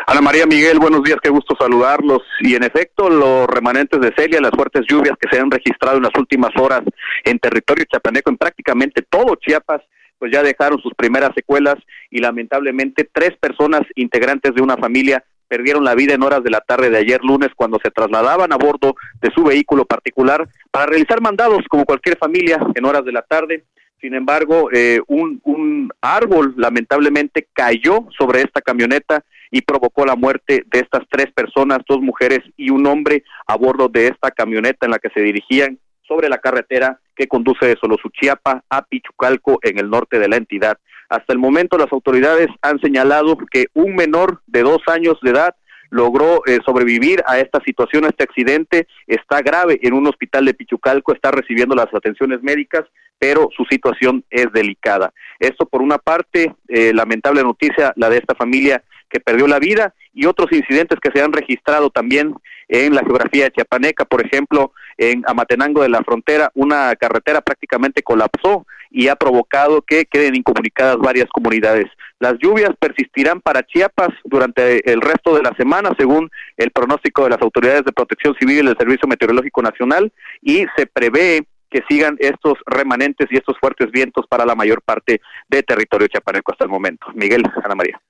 Ana 0.08 0.20
María 0.20 0.46
Miguel, 0.46 0.78
buenos 0.78 1.02
días, 1.02 1.18
qué 1.20 1.30
gusto 1.30 1.56
saludarlos. 1.58 2.22
Y 2.38 2.54
en 2.54 2.62
efecto, 2.62 3.10
los 3.10 3.48
remanentes 3.48 4.00
de 4.00 4.14
Celia, 4.16 4.40
las 4.40 4.52
fuertes 4.52 4.84
lluvias 4.88 5.16
que 5.20 5.28
se 5.28 5.40
han 5.40 5.50
registrado 5.50 5.96
en 5.96 6.04
las 6.04 6.14
últimas 6.16 6.52
horas 6.56 6.82
en 7.24 7.40
territorio 7.40 7.84
chapaneco, 7.92 8.30
en 8.30 8.36
prácticamente 8.36 9.02
todo 9.02 9.34
Chiapas, 9.34 9.82
pues 10.16 10.30
ya 10.32 10.44
dejaron 10.44 10.80
sus 10.80 10.94
primeras 10.94 11.32
secuelas 11.34 11.74
y 12.08 12.20
lamentablemente 12.20 13.10
tres 13.12 13.36
personas 13.36 13.82
integrantes 13.96 14.54
de 14.54 14.62
una 14.62 14.76
familia 14.76 15.24
perdieron 15.48 15.82
la 15.82 15.96
vida 15.96 16.14
en 16.14 16.22
horas 16.22 16.44
de 16.44 16.50
la 16.50 16.60
tarde 16.60 16.88
de 16.88 16.98
ayer 16.98 17.20
lunes 17.24 17.50
cuando 17.56 17.80
se 17.82 17.90
trasladaban 17.90 18.52
a 18.52 18.56
bordo 18.56 18.94
de 19.20 19.32
su 19.32 19.42
vehículo 19.42 19.86
particular 19.86 20.48
para 20.70 20.86
realizar 20.86 21.20
mandados 21.20 21.64
como 21.68 21.84
cualquier 21.84 22.16
familia 22.16 22.60
en 22.76 22.84
horas 22.84 23.04
de 23.04 23.12
la 23.12 23.22
tarde. 23.22 23.64
Sin 24.00 24.14
embargo, 24.14 24.68
eh, 24.72 25.00
un, 25.08 25.40
un 25.42 25.90
árbol 26.00 26.54
lamentablemente 26.56 27.48
cayó 27.52 28.06
sobre 28.16 28.42
esta 28.42 28.60
camioneta 28.60 29.24
y 29.50 29.62
provocó 29.62 30.04
la 30.04 30.16
muerte 30.16 30.64
de 30.66 30.80
estas 30.80 31.02
tres 31.10 31.32
personas, 31.32 31.78
dos 31.88 32.00
mujeres 32.00 32.40
y 32.56 32.70
un 32.70 32.86
hombre 32.86 33.24
a 33.46 33.56
bordo 33.56 33.88
de 33.88 34.08
esta 34.08 34.30
camioneta 34.30 34.86
en 34.86 34.92
la 34.92 34.98
que 34.98 35.10
se 35.10 35.20
dirigían 35.20 35.78
sobre 36.06 36.28
la 36.28 36.38
carretera 36.38 37.00
que 37.14 37.26
conduce 37.26 37.66
de 37.66 37.76
Solosuchiapa 37.80 38.62
a 38.68 38.82
Pichucalco 38.82 39.58
en 39.62 39.78
el 39.78 39.90
norte 39.90 40.18
de 40.18 40.28
la 40.28 40.36
entidad. 40.36 40.78
Hasta 41.08 41.32
el 41.32 41.38
momento 41.38 41.78
las 41.78 41.92
autoridades 41.92 42.48
han 42.62 42.80
señalado 42.80 43.36
que 43.50 43.66
un 43.74 43.94
menor 43.94 44.40
de 44.46 44.62
dos 44.62 44.82
años 44.86 45.18
de 45.22 45.30
edad 45.30 45.54
logró 45.90 46.42
eh, 46.46 46.58
sobrevivir 46.64 47.22
a 47.26 47.38
esta 47.38 47.60
situación, 47.64 48.04
a 48.04 48.08
este 48.08 48.24
accidente, 48.24 48.88
está 49.06 49.40
grave 49.40 49.78
en 49.82 49.94
un 49.94 50.06
hospital 50.06 50.44
de 50.44 50.54
Pichucalco, 50.54 51.12
está 51.12 51.30
recibiendo 51.30 51.74
las 51.74 51.92
atenciones 51.94 52.42
médicas, 52.42 52.84
pero 53.18 53.48
su 53.56 53.64
situación 53.64 54.24
es 54.30 54.52
delicada. 54.52 55.12
Esto 55.38 55.64
por 55.66 55.82
una 55.82 55.98
parte, 55.98 56.54
eh, 56.68 56.92
lamentable 56.92 57.42
noticia, 57.42 57.92
la 57.96 58.10
de 58.10 58.18
esta 58.18 58.34
familia 58.34 58.82
que 59.10 59.20
perdió 59.20 59.46
la 59.46 59.58
vida 59.58 59.94
y 60.12 60.26
otros 60.26 60.50
incidentes 60.52 60.98
que 61.00 61.10
se 61.14 61.22
han 61.22 61.32
registrado 61.32 61.90
también 61.90 62.34
en 62.68 62.94
la 62.94 63.02
geografía 63.02 63.50
chiapaneca, 63.50 64.04
por 64.04 64.24
ejemplo, 64.24 64.72
en 64.98 65.22
Amatenango 65.26 65.82
de 65.82 65.88
la 65.88 66.02
Frontera, 66.02 66.50
una 66.54 66.94
carretera 66.96 67.40
prácticamente 67.40 68.02
colapsó 68.02 68.66
y 68.90 69.08
ha 69.08 69.16
provocado 69.16 69.82
que 69.82 70.06
queden 70.06 70.36
incomunicadas 70.36 70.96
varias 70.98 71.28
comunidades. 71.28 71.86
Las 72.18 72.34
lluvias 72.38 72.70
persistirán 72.78 73.40
para 73.40 73.62
Chiapas 73.62 74.08
durante 74.24 74.90
el 74.90 75.00
resto 75.00 75.36
de 75.36 75.42
la 75.42 75.54
semana, 75.56 75.90
según 75.98 76.30
el 76.56 76.70
pronóstico 76.70 77.24
de 77.24 77.30
las 77.30 77.42
autoridades 77.42 77.84
de 77.84 77.92
protección 77.92 78.34
civil 78.40 78.60
y 78.60 78.66
del 78.66 78.78
Servicio 78.78 79.06
Meteorológico 79.06 79.60
Nacional, 79.62 80.12
y 80.40 80.64
se 80.76 80.86
prevé 80.86 81.46
que 81.70 81.82
sigan 81.88 82.16
estos 82.20 82.54
remanentes 82.64 83.26
y 83.30 83.36
estos 83.36 83.58
fuertes 83.58 83.90
vientos 83.90 84.26
para 84.28 84.46
la 84.46 84.54
mayor 84.54 84.80
parte 84.82 85.20
de 85.48 85.62
territorio 85.62 86.06
chiapaneco 86.06 86.52
hasta 86.52 86.64
el 86.64 86.70
momento. 86.70 87.06
Miguel, 87.14 87.42
Ana 87.62 87.74
María. 87.74 88.00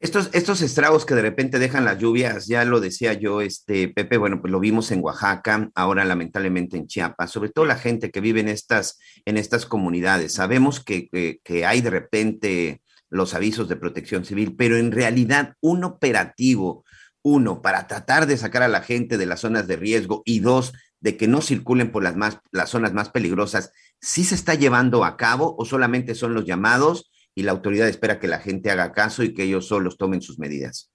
Estos, 0.00 0.30
estos 0.32 0.62
estragos 0.62 1.04
que 1.04 1.16
de 1.16 1.22
repente 1.22 1.58
dejan 1.58 1.84
las 1.84 1.98
lluvias, 1.98 2.46
ya 2.46 2.64
lo 2.64 2.78
decía 2.78 3.14
yo, 3.14 3.40
este 3.40 3.88
Pepe, 3.88 4.16
bueno, 4.16 4.40
pues 4.40 4.52
lo 4.52 4.60
vimos 4.60 4.92
en 4.92 5.02
Oaxaca, 5.02 5.70
ahora 5.74 6.04
lamentablemente 6.04 6.76
en 6.76 6.86
Chiapas, 6.86 7.32
sobre 7.32 7.50
todo 7.50 7.64
la 7.64 7.74
gente 7.74 8.12
que 8.12 8.20
vive 8.20 8.38
en 8.38 8.48
estas, 8.48 9.00
en 9.24 9.36
estas 9.36 9.66
comunidades. 9.66 10.34
Sabemos 10.34 10.78
que, 10.78 11.08
que, 11.08 11.40
que 11.42 11.66
hay 11.66 11.80
de 11.80 11.90
repente 11.90 12.80
los 13.10 13.34
avisos 13.34 13.68
de 13.68 13.74
protección 13.74 14.24
civil, 14.24 14.54
pero 14.56 14.76
en 14.76 14.92
realidad 14.92 15.54
un 15.60 15.82
operativo, 15.82 16.84
uno, 17.22 17.60
para 17.60 17.88
tratar 17.88 18.26
de 18.26 18.36
sacar 18.36 18.62
a 18.62 18.68
la 18.68 18.82
gente 18.82 19.18
de 19.18 19.26
las 19.26 19.40
zonas 19.40 19.66
de 19.66 19.76
riesgo 19.76 20.22
y 20.24 20.38
dos, 20.38 20.74
de 21.00 21.16
que 21.16 21.26
no 21.26 21.40
circulen 21.40 21.90
por 21.90 22.04
las, 22.04 22.14
más, 22.14 22.38
las 22.52 22.70
zonas 22.70 22.92
más 22.92 23.10
peligrosas, 23.10 23.72
¿sí 24.00 24.22
se 24.22 24.36
está 24.36 24.54
llevando 24.54 25.04
a 25.04 25.16
cabo 25.16 25.56
o 25.58 25.64
solamente 25.64 26.14
son 26.14 26.34
los 26.34 26.44
llamados? 26.44 27.10
Y 27.38 27.44
la 27.44 27.52
autoridad 27.52 27.86
espera 27.86 28.18
que 28.18 28.26
la 28.26 28.40
gente 28.40 28.68
haga 28.68 28.90
caso 28.90 29.22
y 29.22 29.32
que 29.32 29.44
ellos 29.44 29.68
solos 29.68 29.96
tomen 29.96 30.20
sus 30.20 30.40
medidas. 30.40 30.90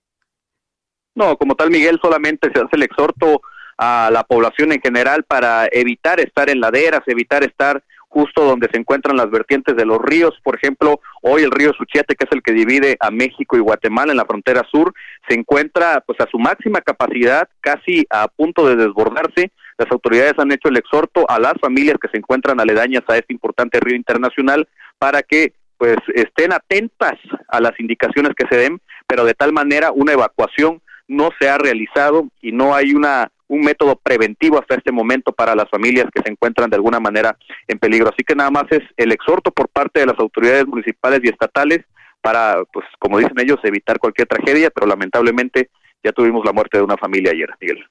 No, 1.16 1.38
como 1.38 1.56
tal, 1.56 1.70
Miguel, 1.70 2.02
solamente 2.02 2.52
se 2.54 2.60
hace 2.60 2.76
el 2.76 2.84
exhorto 2.84 3.42
a 3.78 4.10
la 4.12 4.24
población 4.26 4.74
en 4.74 4.82
general 4.82 5.24
para 5.24 5.70
evitar 5.72 6.20
estar 6.20 6.50
en 6.50 6.60
laderas, 6.60 7.00
evitar 7.08 7.46
estar 7.46 7.82
justo 8.10 8.44
donde 8.44 8.68
se 8.74 8.78
encuentran 8.78 9.16
las 9.16 9.32
vertientes 9.32 9.78
de 9.78 9.86
los 9.86 10.00
ríos. 10.02 10.38
Por 10.44 10.58
ejemplo, 10.58 11.00
hoy 11.22 11.44
el 11.44 11.52
río 11.52 11.72
Suchiate, 11.72 12.14
que 12.14 12.26
es 12.26 12.32
el 12.34 12.44
que 12.44 12.52
divide 12.52 12.98
a 13.00 13.10
México 13.10 13.56
y 13.56 13.62
Guatemala 13.62 14.12
en 14.12 14.18
la 14.18 14.26
frontera 14.26 14.68
sur, 14.70 14.94
se 15.30 15.36
encuentra 15.36 16.04
pues 16.06 16.20
a 16.20 16.28
su 16.30 16.40
máxima 16.40 16.82
capacidad, 16.82 17.48
casi 17.62 18.06
a 18.10 18.28
punto 18.28 18.68
de 18.68 18.76
desbordarse. 18.76 19.54
Las 19.78 19.90
autoridades 19.90 20.38
han 20.38 20.52
hecho 20.52 20.68
el 20.68 20.76
exhorto 20.76 21.26
a 21.30 21.40
las 21.40 21.54
familias 21.62 21.96
que 22.02 22.10
se 22.10 22.18
encuentran 22.18 22.60
aledañas 22.60 23.04
a 23.08 23.16
este 23.16 23.32
importante 23.32 23.80
río 23.80 23.96
internacional 23.96 24.68
para 25.00 25.24
que 25.24 25.54
pues 25.84 25.98
estén 26.16 26.54
atentas 26.54 27.16
a 27.50 27.60
las 27.60 27.78
indicaciones 27.78 28.32
que 28.38 28.48
se 28.50 28.56
den, 28.56 28.80
pero 29.06 29.26
de 29.26 29.34
tal 29.34 29.52
manera 29.52 29.92
una 29.92 30.14
evacuación 30.14 30.82
no 31.10 31.28
se 31.38 31.50
ha 31.50 31.58
realizado 31.58 32.30
y 32.42 32.54
no 32.54 32.74
hay 32.74 32.94
una 32.94 33.30
un 33.50 33.60
método 33.60 33.98
preventivo 33.98 34.58
hasta 34.58 34.76
este 34.76 34.94
momento 34.94 35.34
para 35.34 35.56
las 35.56 35.70
familias 35.70 36.08
que 36.16 36.22
se 36.24 36.32
encuentran 36.32 36.70
de 36.70 36.78
alguna 36.78 37.02
manera 37.02 37.38
en 37.68 37.80
peligro. 37.80 38.08
Así 38.08 38.24
que 38.24 38.34
nada 38.34 38.50
más 38.50 38.64
es 38.70 38.80
el 38.96 39.12
exhorto 39.12 39.52
por 39.52 39.68
parte 39.68 40.00
de 40.00 40.06
las 40.06 40.18
autoridades 40.20 40.66
municipales 40.66 41.20
y 41.22 41.28
estatales 41.28 41.80
para, 42.22 42.64
pues 42.72 42.86
como 42.98 43.18
dicen 43.18 43.38
ellos, 43.42 43.60
evitar 43.64 44.00
cualquier 44.00 44.30
tragedia, 44.30 44.70
pero 44.70 44.88
lamentablemente 44.88 45.70
ya 46.02 46.14
tuvimos 46.14 46.46
la 46.46 46.54
muerte 46.54 46.78
de 46.78 46.86
una 46.86 46.96
familia 46.96 47.34
ayer, 47.34 47.50
Miguel. 47.60 47.86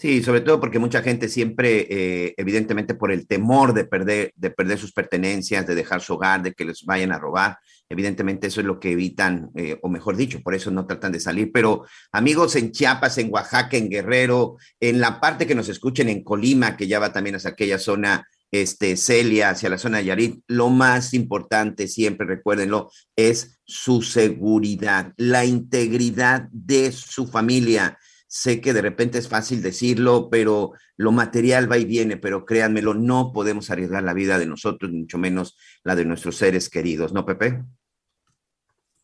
Sí, 0.00 0.22
sobre 0.22 0.42
todo 0.42 0.60
porque 0.60 0.78
mucha 0.78 1.02
gente 1.02 1.28
siempre, 1.28 1.88
eh, 1.90 2.34
evidentemente 2.36 2.94
por 2.94 3.10
el 3.10 3.26
temor 3.26 3.74
de 3.74 3.84
perder, 3.84 4.32
de 4.36 4.50
perder 4.50 4.78
sus 4.78 4.92
pertenencias, 4.92 5.66
de 5.66 5.74
dejar 5.74 6.00
su 6.00 6.14
hogar, 6.14 6.40
de 6.40 6.52
que 6.52 6.64
les 6.64 6.84
vayan 6.84 7.10
a 7.10 7.18
robar, 7.18 7.58
evidentemente 7.88 8.46
eso 8.46 8.60
es 8.60 8.66
lo 8.68 8.78
que 8.78 8.92
evitan, 8.92 9.50
eh, 9.56 9.76
o 9.82 9.88
mejor 9.88 10.16
dicho, 10.16 10.40
por 10.40 10.54
eso 10.54 10.70
no 10.70 10.86
tratan 10.86 11.10
de 11.10 11.18
salir. 11.18 11.50
Pero 11.52 11.84
amigos 12.12 12.54
en 12.54 12.70
Chiapas, 12.70 13.18
en 13.18 13.32
Oaxaca, 13.32 13.76
en 13.76 13.90
Guerrero, 13.90 14.56
en 14.78 15.00
la 15.00 15.20
parte 15.20 15.48
que 15.48 15.56
nos 15.56 15.68
escuchen 15.68 16.08
en 16.08 16.22
Colima, 16.22 16.76
que 16.76 16.86
ya 16.86 17.00
va 17.00 17.12
también 17.12 17.34
hacia 17.34 17.50
aquella 17.50 17.80
zona, 17.80 18.24
este, 18.52 18.96
Celia, 18.96 19.50
hacia 19.50 19.68
la 19.68 19.78
zona 19.78 19.98
de 19.98 20.04
Yarit, 20.04 20.44
lo 20.46 20.68
más 20.68 21.12
importante, 21.12 21.88
siempre 21.88 22.24
recuérdenlo, 22.24 22.88
es 23.16 23.58
su 23.64 24.02
seguridad, 24.02 25.12
la 25.16 25.44
integridad 25.44 26.48
de 26.52 26.92
su 26.92 27.26
familia. 27.26 27.98
Sé 28.30 28.60
que 28.60 28.74
de 28.74 28.82
repente 28.82 29.16
es 29.16 29.26
fácil 29.26 29.62
decirlo, 29.62 30.28
pero 30.30 30.72
lo 30.98 31.12
material 31.12 31.70
va 31.70 31.78
y 31.78 31.86
viene, 31.86 32.18
pero 32.18 32.44
créanmelo, 32.44 32.92
no 32.92 33.32
podemos 33.32 33.70
arriesgar 33.70 34.02
la 34.02 34.12
vida 34.12 34.38
de 34.38 34.44
nosotros, 34.44 34.92
mucho 34.92 35.16
menos 35.16 35.56
la 35.82 35.96
de 35.96 36.04
nuestros 36.04 36.36
seres 36.36 36.68
queridos, 36.68 37.14
¿no, 37.14 37.24
Pepe? 37.24 37.62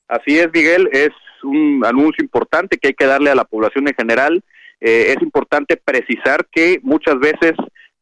Así 0.08 0.38
es, 0.38 0.50
Miguel, 0.52 0.90
es 0.92 1.08
un 1.42 1.82
anuncio 1.86 2.22
importante 2.22 2.76
que 2.76 2.88
hay 2.88 2.94
que 2.94 3.06
darle 3.06 3.30
a 3.30 3.34
la 3.34 3.44
población 3.44 3.88
en 3.88 3.94
general. 3.94 4.44
Eh, 4.78 5.14
es 5.16 5.22
importante 5.22 5.78
precisar 5.82 6.46
que 6.52 6.78
muchas 6.82 7.18
veces 7.18 7.52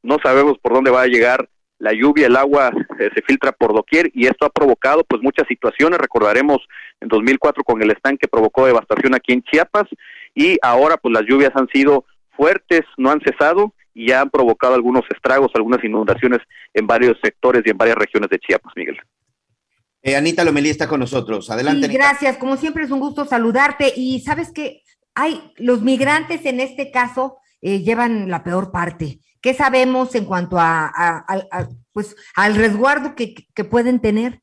no 0.02 0.16
sabemos 0.20 0.58
por 0.58 0.74
dónde 0.74 0.90
va 0.90 1.02
a 1.02 1.06
llegar 1.06 1.48
la 1.78 1.92
lluvia, 1.92 2.26
el 2.28 2.36
agua 2.36 2.72
eh, 2.98 3.10
se 3.12 3.22
filtra 3.22 3.50
por 3.50 3.74
doquier 3.74 4.10
y 4.14 4.26
esto 4.26 4.46
ha 4.46 4.50
provocado 4.50 5.04
pues 5.04 5.22
muchas 5.22 5.46
situaciones. 5.48 5.98
Recordaremos 5.98 6.58
en 7.00 7.08
2004 7.08 7.64
con 7.64 7.82
el 7.82 7.90
estanque 7.90 8.28
provocó 8.28 8.66
devastación 8.66 9.14
aquí 9.14 9.32
en 9.32 9.42
Chiapas 9.42 9.88
y 10.34 10.56
ahora 10.62 10.96
pues 10.96 11.12
las 11.12 11.24
lluvias 11.28 11.52
han 11.54 11.68
sido 11.68 12.04
fuertes, 12.36 12.80
no 12.96 13.10
han 13.10 13.20
cesado 13.20 13.74
y 13.94 14.08
ya 14.08 14.22
han 14.22 14.30
provocado 14.30 14.74
algunos 14.74 15.02
estragos, 15.14 15.50
algunas 15.54 15.84
inundaciones 15.84 16.40
en 16.72 16.86
varios 16.86 17.16
sectores 17.22 17.62
y 17.66 17.70
en 17.70 17.76
varias 17.78 17.96
regiones 17.96 18.30
de 18.30 18.38
Chiapas, 18.38 18.72
Miguel. 18.76 18.96
Eh, 20.02 20.16
Anita 20.16 20.42
Lomelí 20.42 20.70
está 20.70 20.88
con 20.88 20.98
nosotros. 21.00 21.48
Adelante. 21.50 21.86
Sí, 21.86 21.92
gracias. 21.92 22.36
Como 22.36 22.56
siempre 22.56 22.84
es 22.84 22.90
un 22.90 22.98
gusto 22.98 23.24
saludarte. 23.24 23.92
Y 23.94 24.20
sabes 24.20 24.50
que 24.50 24.82
hay 25.14 25.52
los 25.58 25.82
migrantes 25.82 26.44
en 26.44 26.58
este 26.58 26.90
caso 26.90 27.36
eh, 27.60 27.80
llevan 27.82 28.28
la 28.28 28.42
peor 28.42 28.72
parte. 28.72 29.20
¿Qué 29.40 29.54
sabemos 29.54 30.14
en 30.16 30.24
cuanto 30.24 30.58
a, 30.58 30.86
a- 30.86 31.24
a- 31.28 31.46
a, 31.52 31.68
pues, 31.92 32.16
al 32.34 32.56
resguardo 32.56 33.14
que, 33.14 33.34
que 33.54 33.64
pueden 33.64 34.00
tener? 34.00 34.40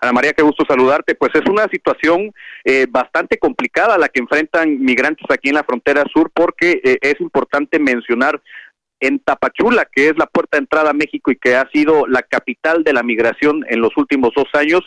Ana 0.00 0.12
María, 0.12 0.32
qué 0.32 0.42
gusto 0.42 0.64
saludarte. 0.68 1.14
Pues 1.14 1.32
es 1.34 1.48
una 1.48 1.66
situación 1.68 2.32
eh, 2.64 2.86
bastante 2.88 3.38
complicada 3.38 3.98
la 3.98 4.08
que 4.08 4.20
enfrentan 4.20 4.80
migrantes 4.80 5.26
aquí 5.30 5.48
en 5.48 5.56
la 5.56 5.64
frontera 5.64 6.04
sur, 6.12 6.30
porque 6.34 6.80
eh, 6.84 6.98
es 7.00 7.20
importante 7.20 7.78
mencionar 7.78 8.40
en 9.00 9.18
Tapachula, 9.18 9.86
que 9.90 10.08
es 10.08 10.16
la 10.16 10.26
puerta 10.26 10.56
de 10.56 10.62
entrada 10.62 10.90
a 10.90 10.94
México 10.94 11.30
y 11.30 11.36
que 11.36 11.54
ha 11.54 11.68
sido 11.70 12.06
la 12.06 12.22
capital 12.22 12.82
de 12.82 12.92
la 12.92 13.02
migración 13.02 13.64
en 13.68 13.80
los 13.80 13.96
últimos 13.96 14.30
dos 14.34 14.48
años, 14.54 14.80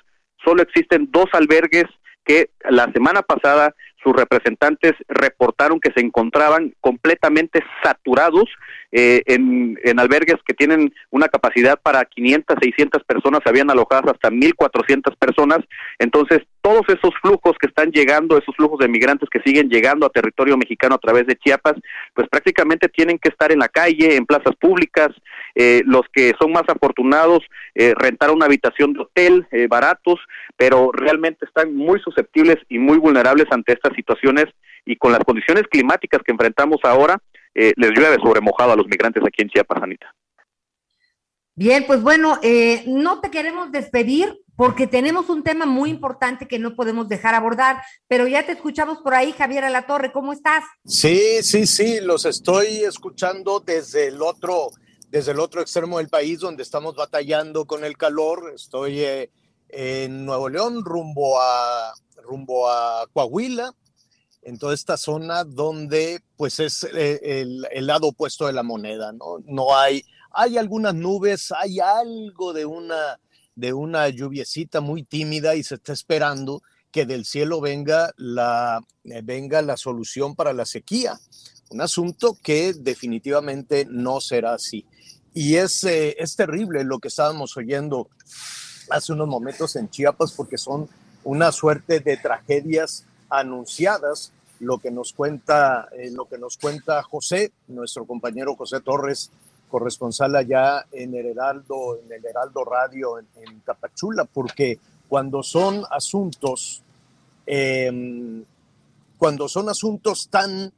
solo 0.43 0.61
existen 0.63 1.09
dos 1.11 1.25
albergues 1.33 1.85
que 2.25 2.49
la 2.69 2.91
semana 2.91 3.21
pasada 3.21 3.73
sus 4.03 4.13
representantes 4.13 4.93
reportaron 5.07 5.79
que 5.79 5.91
se 5.91 5.99
encontraban 6.01 6.73
completamente 6.79 7.61
saturados 7.83 8.45
eh, 8.91 9.21
en, 9.25 9.77
albergues 9.99 10.37
que 10.45 10.53
tienen 10.53 10.93
una 11.09 11.27
capacidad 11.27 11.79
para 11.81 12.05
500, 12.05 12.57
600 12.61 13.03
personas, 13.03 13.41
habían 13.45 13.69
alojadas 13.69 14.13
hasta 14.13 14.29
1.400 14.29 15.15
personas. 15.17 15.59
Entonces, 15.97 16.39
todos 16.61 16.83
esos 16.87 17.13
flujos 17.21 17.55
que 17.59 17.67
están 17.67 17.91
llegando, 17.91 18.37
esos 18.37 18.55
flujos 18.55 18.79
de 18.79 18.87
migrantes 18.87 19.29
que 19.29 19.41
siguen 19.41 19.69
llegando 19.69 20.05
a 20.05 20.09
territorio 20.09 20.57
mexicano 20.57 20.95
a 20.95 20.99
través 20.99 21.27
de 21.27 21.35
Chiapas, 21.35 21.75
pues 22.13 22.27
prácticamente 22.29 22.87
tienen 22.87 23.19
que 23.19 23.29
estar 23.29 23.51
en 23.51 23.59
la 23.59 23.67
calle, 23.67 24.15
en 24.15 24.25
plazas 24.25 24.55
públicas. 24.55 25.09
Eh, 25.55 25.81
los 25.85 26.03
que 26.13 26.33
son 26.39 26.51
más 26.51 26.63
afortunados 26.67 27.39
eh, 27.75 27.93
rentar 27.95 28.31
una 28.31 28.45
habitación 28.45 28.93
de 28.93 29.01
hotel 29.01 29.47
eh, 29.51 29.67
baratos, 29.67 30.19
pero 30.55 30.91
realmente 30.93 31.45
están 31.45 31.75
muy 31.75 31.99
susceptibles 31.99 32.57
y 32.69 32.79
muy 32.79 32.97
vulnerables 32.97 33.47
ante 33.51 33.73
estas 33.73 33.93
situaciones 33.95 34.45
y 34.85 34.95
con 34.95 35.11
las 35.11 35.23
condiciones 35.23 35.63
climáticas 35.69 36.21
que 36.25 36.31
enfrentamos 36.31 36.79
ahora, 36.83 37.17
eh, 37.59 37.73
les 37.75 37.91
llueve 37.91 38.15
sobre 38.23 38.39
mojado 38.39 38.71
a 38.71 38.75
los 38.77 38.87
migrantes 38.87 39.21
aquí 39.21 39.41
en 39.41 39.49
Chiapas, 39.49 39.83
Anita. 39.83 40.15
Bien, 41.55 41.83
pues 41.85 42.01
bueno, 42.01 42.39
eh, 42.41 42.85
no 42.87 43.19
te 43.19 43.29
queremos 43.29 43.69
despedir 43.73 44.39
porque 44.55 44.87
tenemos 44.87 45.29
un 45.29 45.43
tema 45.43 45.65
muy 45.65 45.89
importante 45.89 46.47
que 46.47 46.57
no 46.57 46.73
podemos 46.73 47.09
dejar 47.09 47.35
abordar, 47.35 47.81
pero 48.07 48.29
ya 48.29 48.45
te 48.45 48.53
escuchamos 48.53 48.99
por 48.99 49.13
ahí, 49.13 49.33
Javier 49.33 49.65
Alatorre, 49.65 50.13
¿cómo 50.13 50.31
estás? 50.31 50.63
Sí, 50.85 51.43
sí, 51.43 51.67
sí, 51.67 51.99
los 51.99 52.23
estoy 52.23 52.85
escuchando 52.85 53.59
desde 53.59 54.07
el 54.07 54.21
otro, 54.21 54.69
desde 55.09 55.33
el 55.33 55.41
otro 55.41 55.59
extremo 55.59 55.97
del 55.97 56.07
país 56.07 56.39
donde 56.39 56.63
estamos 56.63 56.95
batallando 56.95 57.65
con 57.65 57.83
el 57.83 57.97
calor. 57.97 58.53
Estoy 58.55 59.01
eh, 59.01 59.29
en 59.67 60.25
Nuevo 60.25 60.47
León 60.47 60.85
rumbo 60.85 61.41
a 61.41 61.93
rumbo 62.23 62.69
a 62.69 63.05
Coahuila, 63.11 63.73
en 64.41 64.57
toda 64.57 64.73
esta 64.73 64.97
zona 64.97 65.43
donde 65.43 66.21
pues 66.37 66.59
es 66.59 66.85
eh, 66.93 67.19
el, 67.21 67.85
lado 67.85 68.07
opuesto 68.07 68.47
de 68.47 68.53
la 68.53 68.63
moneda, 68.63 69.11
¿no? 69.11 69.39
No 69.45 69.77
hay, 69.77 70.03
hay 70.31 70.57
algunas 70.57 70.95
nubes, 70.95 71.51
hay 71.51 71.79
algo 71.79 72.53
de 72.53 72.65
una 72.65 73.19
de 73.55 73.73
una 73.73 74.07
lluviecita 74.07 74.79
muy 74.79 75.03
tímida 75.03 75.53
y 75.53 75.63
se 75.63 75.75
está 75.75 75.91
esperando 75.91 76.63
que 76.91 77.05
del 77.05 77.25
cielo 77.25 77.59
venga 77.59 78.13
la, 78.15 78.81
eh, 79.03 79.21
venga 79.21 79.61
la 79.61 79.75
solución 79.75 80.33
para 80.33 80.53
la 80.53 80.65
sequía. 80.65 81.19
Un 81.69 81.81
asunto 81.81 82.37
que 82.41 82.73
definitivamente 82.73 83.85
no 83.89 84.21
será 84.21 84.53
así. 84.53 84.85
Y 85.33 85.55
es, 85.55 85.83
eh, 85.83 86.15
es 86.17 86.37
terrible 86.37 86.85
lo 86.85 86.99
que 86.99 87.09
estábamos 87.09 87.55
oyendo 87.57 88.09
hace 88.89 89.11
unos 89.11 89.27
momentos 89.27 89.75
en 89.75 89.89
Chiapas 89.89 90.31
porque 90.31 90.57
son 90.57 90.89
una 91.25 91.51
suerte 91.51 91.99
de 91.99 92.15
tragedias 92.15 93.05
anunciadas. 93.29 94.31
Lo 94.59 94.77
que 94.79 94.91
nos 94.91 95.13
cuenta, 95.13 95.87
eh, 95.93 96.11
lo 96.11 96.25
que 96.25 96.37
nos 96.37 96.57
cuenta 96.57 97.01
José, 97.03 97.53
nuestro 97.67 98.05
compañero 98.05 98.55
José 98.55 98.81
Torres, 98.81 99.31
corresponsal 99.69 100.35
allá 100.35 100.85
en 100.91 101.13
el 101.15 101.27
Heraldo, 101.27 101.99
en 102.03 102.11
el 102.11 102.25
Heraldo 102.25 102.65
Radio 102.65 103.19
en, 103.19 103.27
en 103.37 103.61
Tapachula, 103.61 104.25
porque 104.25 104.79
cuando 105.09 105.41
son 105.41 105.83
asuntos, 105.89 106.83
eh, 107.45 108.43
cuando 109.17 109.49
son 109.49 109.67
asuntos 109.67 110.29
tan 110.29 110.71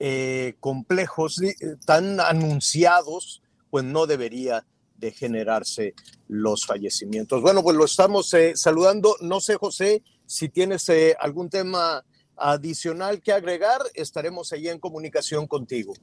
eh, 0.00 0.54
complejos, 0.60 1.40
eh, 1.40 1.54
tan 1.86 2.20
anunciados, 2.20 3.40
pues 3.70 3.84
no 3.84 4.06
debería 4.06 4.64
de 4.96 5.12
generarse 5.12 5.94
los 6.26 6.66
fallecimientos. 6.66 7.40
Bueno, 7.40 7.62
pues 7.62 7.76
lo 7.76 7.84
estamos 7.84 8.34
saludando. 8.54 9.14
No 9.20 9.40
sé, 9.40 9.54
José, 9.54 10.02
si 10.28 10.50
tienes 10.50 10.86
eh, 10.90 11.16
algún 11.18 11.48
tema 11.48 12.04
adicional 12.36 13.22
que 13.22 13.32
agregar, 13.32 13.80
estaremos 13.94 14.52
ahí 14.52 14.68
en 14.68 14.78
comunicación 14.78 15.46
contigo. 15.46 15.94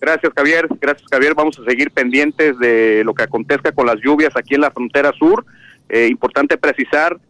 Gracias, 0.00 0.32
Javier. 0.34 0.66
Gracias, 0.80 1.06
Javier. 1.10 1.34
Vamos 1.34 1.58
a 1.58 1.64
seguir 1.68 1.90
pendientes 1.90 2.58
de 2.58 3.02
lo 3.04 3.12
que 3.12 3.24
acontezca 3.24 3.72
con 3.72 3.86
las 3.86 3.96
lluvias 4.02 4.34
aquí 4.34 4.54
en 4.54 4.62
la 4.62 4.70
frontera 4.70 5.12
sur. 5.18 5.44
Eh, 5.90 6.08
importante 6.08 6.56
precisar 6.56 7.20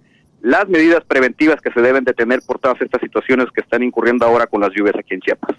las 0.41 0.69
medidas 0.69 1.03
preventivas 1.05 1.61
que 1.61 1.73
se 1.73 1.81
deben 1.81 2.05
de 2.05 2.15
tener 2.15 2.41
por 2.47 2.61
todas 2.61 2.81
estas 2.81 3.01
situaciones 3.01 3.47
que 3.53 3.61
están 3.61 3.83
incurriendo 3.83 4.25
ahora 4.25 4.47
con 4.47 4.61
las 4.61 4.71
lluvias 4.71 4.95
aquí 4.97 5.15
en 5.15 5.21
Chiapas. 5.21 5.57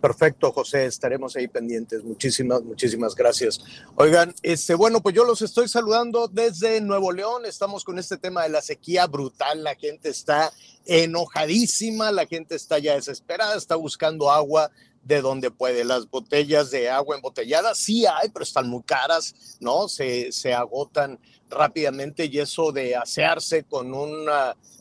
Perfecto, 0.00 0.52
José, 0.52 0.86
estaremos 0.86 1.36
ahí 1.36 1.48
pendientes. 1.48 2.04
Muchísimas, 2.04 2.62
muchísimas 2.62 3.14
gracias. 3.14 3.60
Oigan, 3.96 4.34
este, 4.42 4.74
bueno, 4.74 5.00
pues 5.00 5.14
yo 5.14 5.24
los 5.24 5.40
estoy 5.40 5.68
saludando 5.68 6.28
desde 6.28 6.80
Nuevo 6.80 7.12
León. 7.12 7.46
Estamos 7.46 7.82
con 7.82 7.98
este 7.98 8.18
tema 8.18 8.42
de 8.42 8.50
la 8.50 8.60
sequía 8.60 9.06
brutal. 9.06 9.64
La 9.64 9.74
gente 9.74 10.10
está 10.10 10.52
enojadísima, 10.84 12.12
la 12.12 12.26
gente 12.26 12.56
está 12.56 12.78
ya 12.78 12.94
desesperada, 12.94 13.56
está 13.56 13.74
buscando 13.76 14.30
agua 14.30 14.70
de 15.02 15.22
donde 15.22 15.50
puede. 15.50 15.84
Las 15.84 16.10
botellas 16.10 16.70
de 16.70 16.90
agua 16.90 17.16
embotellada 17.16 17.74
sí 17.74 18.04
hay, 18.06 18.28
pero 18.28 18.42
están 18.42 18.68
muy 18.68 18.82
caras, 18.82 19.56
¿no? 19.60 19.88
Se, 19.88 20.30
se 20.30 20.52
agotan 20.52 21.18
rápidamente 21.48 22.26
y 22.26 22.38
eso 22.38 22.70
de 22.70 22.96
asearse 22.96 23.64
con, 23.64 23.92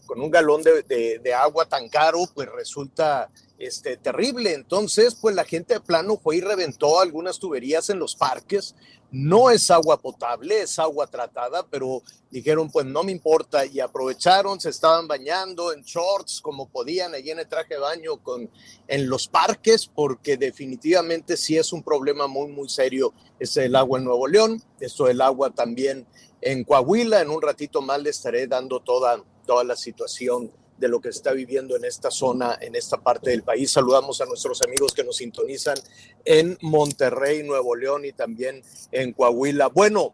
con 0.05 0.21
un 0.21 0.31
galón 0.31 0.61
de, 0.61 0.83
de, 0.83 1.19
de 1.19 1.33
agua 1.33 1.65
tan 1.65 1.87
caro, 1.89 2.19
pues 2.33 2.49
resulta 2.51 3.29
este, 3.57 3.97
terrible. 3.97 4.53
Entonces, 4.53 5.15
pues 5.15 5.35
la 5.35 5.45
gente 5.45 5.75
de 5.75 5.79
plano 5.79 6.17
fue 6.17 6.37
y 6.37 6.41
reventó 6.41 6.99
algunas 6.99 7.39
tuberías 7.39 7.89
en 7.89 7.99
los 7.99 8.15
parques. 8.15 8.75
No 9.11 9.49
es 9.49 9.71
agua 9.71 9.97
potable, 10.01 10.61
es 10.61 10.77
agua 10.77 11.07
tratada, 11.07 11.65
pero 11.67 12.01
dijeron, 12.29 12.69
pues 12.69 12.85
no 12.85 13.03
me 13.03 13.13
importa. 13.13 13.65
Y 13.65 13.79
aprovecharon, 13.79 14.59
se 14.59 14.69
estaban 14.69 15.07
bañando 15.07 15.71
en 15.71 15.83
shorts 15.83 16.41
como 16.41 16.67
podían, 16.67 17.13
allí 17.13 17.31
en 17.31 17.39
el 17.39 17.47
traje 17.47 17.75
de 17.75 17.79
baño 17.79 18.17
con, 18.17 18.49
en 18.87 19.09
los 19.09 19.27
parques, 19.27 19.87
porque 19.87 20.35
definitivamente 20.35 21.37
sí 21.37 21.57
es 21.57 21.71
un 21.71 21.83
problema 21.83 22.27
muy, 22.27 22.51
muy 22.51 22.67
serio. 22.67 23.13
Es 23.39 23.55
el 23.57 23.75
agua 23.75 23.99
en 23.99 24.05
Nuevo 24.05 24.27
León, 24.27 24.61
esto 24.79 25.05
del 25.05 25.21
agua 25.21 25.51
también 25.51 26.05
en 26.41 26.65
Coahuila. 26.65 27.21
En 27.21 27.29
un 27.29 27.41
ratito 27.41 27.81
más 27.81 28.01
le 28.01 28.09
estaré 28.09 28.47
dando 28.47 28.81
toda, 28.81 29.23
toda 29.45 29.63
la 29.63 29.77
situación 29.77 30.51
de 30.77 30.87
lo 30.87 30.99
que 30.99 31.09
está 31.09 31.31
viviendo 31.31 31.75
en 31.75 31.85
esta 31.85 32.11
zona, 32.11 32.57
en 32.59 32.75
esta 32.75 32.97
parte 32.97 33.29
del 33.29 33.43
país. 33.43 33.71
Saludamos 33.71 34.21
a 34.21 34.25
nuestros 34.25 34.61
amigos 34.61 34.93
que 34.93 35.03
nos 35.03 35.17
sintonizan 35.17 35.77
en 36.23 36.57
Monterrey, 36.61 37.43
Nuevo 37.43 37.75
León 37.75 38.05
y 38.05 38.11
también 38.11 38.63
en 38.91 39.13
Coahuila. 39.13 39.67
Bueno, 39.67 40.13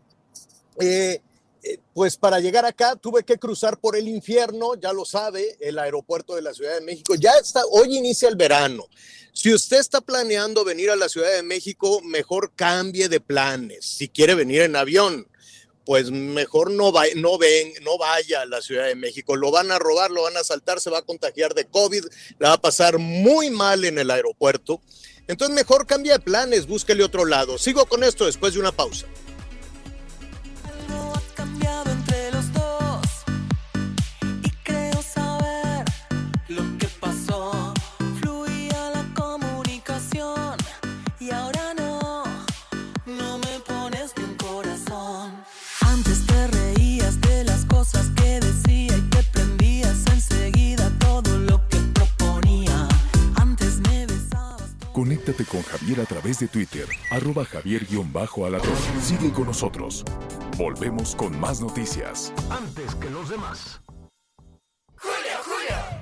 eh, 0.79 1.21
eh, 1.63 1.77
pues 1.93 2.17
para 2.17 2.39
llegar 2.39 2.65
acá 2.65 2.95
tuve 2.95 3.23
que 3.23 3.37
cruzar 3.37 3.79
por 3.79 3.95
el 3.95 4.07
infierno, 4.07 4.75
ya 4.75 4.93
lo 4.93 5.05
sabe, 5.05 5.57
el 5.59 5.77
aeropuerto 5.77 6.35
de 6.35 6.41
la 6.41 6.53
Ciudad 6.53 6.73
de 6.73 6.81
México. 6.81 7.13
Ya 7.15 7.31
está, 7.39 7.61
hoy 7.71 7.97
inicia 7.97 8.29
el 8.29 8.35
verano. 8.35 8.87
Si 9.33 9.53
usted 9.53 9.79
está 9.79 10.01
planeando 10.01 10.65
venir 10.65 10.89
a 10.89 10.95
la 10.95 11.07
Ciudad 11.07 11.31
de 11.31 11.43
México, 11.43 12.01
mejor 12.01 12.51
cambie 12.55 13.09
de 13.09 13.19
planes. 13.19 13.85
Si 13.85 14.09
quiere 14.09 14.35
venir 14.35 14.61
en 14.61 14.75
avión, 14.75 15.27
pues 15.85 16.11
mejor 16.11 16.71
no, 16.71 16.91
va, 16.91 17.03
no, 17.15 17.37
ven, 17.37 17.73
no 17.83 17.97
vaya 17.97 18.41
a 18.41 18.45
la 18.45 18.61
Ciudad 18.61 18.87
de 18.87 18.95
México. 18.95 19.35
Lo 19.35 19.51
van 19.51 19.71
a 19.71 19.79
robar, 19.79 20.11
lo 20.11 20.23
van 20.23 20.37
a 20.37 20.41
asaltar, 20.41 20.79
se 20.79 20.89
va 20.89 20.99
a 20.99 21.03
contagiar 21.03 21.53
de 21.53 21.65
COVID, 21.65 22.05
la 22.39 22.49
va 22.49 22.55
a 22.55 22.61
pasar 22.61 22.97
muy 22.97 23.49
mal 23.49 23.83
en 23.85 23.97
el 23.97 24.11
aeropuerto. 24.11 24.81
Entonces 25.27 25.55
mejor 25.55 25.87
cambie 25.87 26.11
de 26.11 26.19
planes, 26.19 26.67
búsquele 26.67 27.03
otro 27.03 27.25
lado. 27.25 27.57
Sigo 27.57 27.85
con 27.85 28.03
esto 28.03 28.25
después 28.25 28.53
de 28.53 28.59
una 28.59 28.71
pausa. 28.71 29.07
Conéctate 55.31 55.45
con 55.45 55.61
Javier 55.63 56.01
a 56.01 56.05
través 56.05 56.39
de 56.39 56.47
Twitter, 56.47 56.85
arroba 57.09 57.45
javier-alatón. 57.45 58.75
Sigue 59.01 59.31
con 59.31 59.45
nosotros. 59.45 60.03
Volvemos 60.57 61.15
con 61.15 61.39
más 61.39 61.61
noticias. 61.61 62.33
Antes 62.49 62.95
que 62.95 63.09
los 63.09 63.29
demás. 63.29 63.81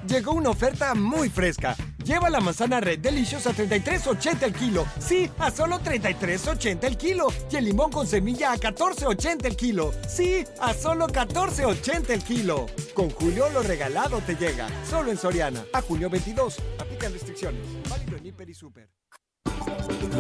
Llegó 0.08 0.32
una 0.32 0.50
oferta 0.50 0.96
muy 0.96 1.30
fresca. 1.30 1.76
Lleva 2.04 2.32
la 2.32 2.40
manzana 2.40 2.80
Red 2.80 3.00
Delicious 3.00 3.46
a 3.46 3.54
33.80 3.54 4.44
el 4.44 4.54
kilo. 4.54 4.88
Sí, 5.00 5.30
a 5.38 5.52
solo 5.52 5.80
33.80 5.80 6.84
el 6.86 6.98
kilo. 6.98 7.28
Y 7.52 7.56
el 7.58 7.66
limón 7.66 7.92
con 7.92 8.08
semilla 8.08 8.54
a 8.54 8.58
14.80 8.58 9.46
el 9.46 9.56
kilo. 9.56 9.92
Sí, 10.08 10.44
a 10.60 10.74
solo 10.74 11.08
14.80 11.08 12.10
el 12.10 12.24
kilo. 12.24 12.66
Con 12.96 13.12
Julio 13.12 13.48
lo 13.50 13.62
regalado 13.62 14.22
te 14.22 14.36
llega. 14.36 14.68
Solo 14.90 15.12
en 15.12 15.18
Soriana. 15.18 15.64
A 15.74 15.82
julio 15.82 16.10
22. 16.10 16.58
Aplican 16.80 17.14
restricciones. 17.14 17.62
Válido 17.88 18.18
en 18.18 18.26
Hiper 18.26 18.50
y 18.50 18.56
Super. 18.56 18.99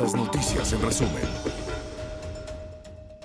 Las 0.01 0.15
noticias 0.15 0.71
en 0.73 0.81
resumen. 0.81 1.23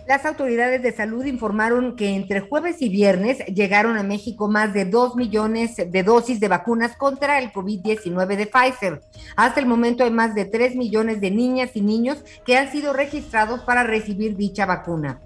Las 0.06 0.26
autoridades 0.26 0.82
de 0.82 0.92
salud 0.92 1.24
informaron 1.24 1.94
que 1.94 2.10
entre 2.14 2.40
jueves 2.40 2.82
y 2.82 2.88
viernes 2.88 3.38
llegaron 3.46 3.96
a 3.96 4.02
México 4.02 4.48
más 4.48 4.74
de 4.74 4.84
2 4.84 5.14
millones 5.16 5.76
de 5.76 6.02
dosis 6.02 6.40
de 6.40 6.48
vacunas 6.48 6.96
contra 6.96 7.38
el 7.38 7.52
COVID-19 7.52 8.36
de 8.36 8.46
Pfizer. 8.46 9.00
Hasta 9.36 9.60
el 9.60 9.66
momento 9.66 10.04
hay 10.04 10.10
más 10.10 10.34
de 10.34 10.44
3 10.44 10.76
millones 10.76 11.20
de 11.20 11.30
niñas 11.30 11.70
y 11.74 11.80
niños 11.80 12.24
que 12.44 12.56
han 12.56 12.70
sido 12.72 12.92
registrados 12.92 13.60
para 13.60 13.82
recibir 13.82 14.36
dicha 14.36 14.66
vacuna. 14.66 15.20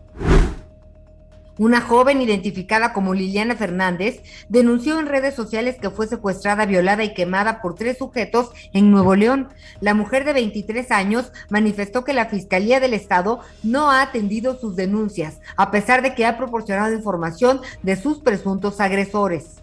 Una 1.59 1.81
joven 1.81 2.23
identificada 2.23 2.93
como 2.93 3.15
Liliana 3.15 3.57
Fernández 3.57 4.23
denunció 4.49 5.01
en 5.01 5.07
redes 5.07 5.35
sociales 5.35 5.77
que 5.81 5.91
fue 5.91 6.07
secuestrada, 6.07 6.67
violada 6.67 7.03
y 7.03 7.15
quemada 7.15 7.61
por 7.61 7.75
tres 7.75 7.99
sujetos 7.99 8.51
en 8.73 8.93
Nuevo 8.93 9.17
León. 9.17 9.49
La 9.81 9.93
mujer 9.93 10.25
de 10.25 10.35
23 10.35 10.93
años 10.93 11.33
manifestó 11.51 12.05
que 12.05 12.15
la 12.15 12.27
Fiscalía 12.27 12.79
del 12.79 12.95
Estado 12.95 13.41
no 13.65 13.91
ha 13.91 14.03
atendido 14.03 14.57
sus 14.57 14.77
denuncias, 14.77 15.41
a 15.57 15.73
pesar 15.73 16.01
de 16.03 16.15
que 16.15 16.27
ha 16.27 16.39
proporcionado 16.39 16.95
información 16.95 17.61
de 17.83 17.97
sus 17.97 18.21
presuntos 18.21 18.81
agresores. 18.81 19.57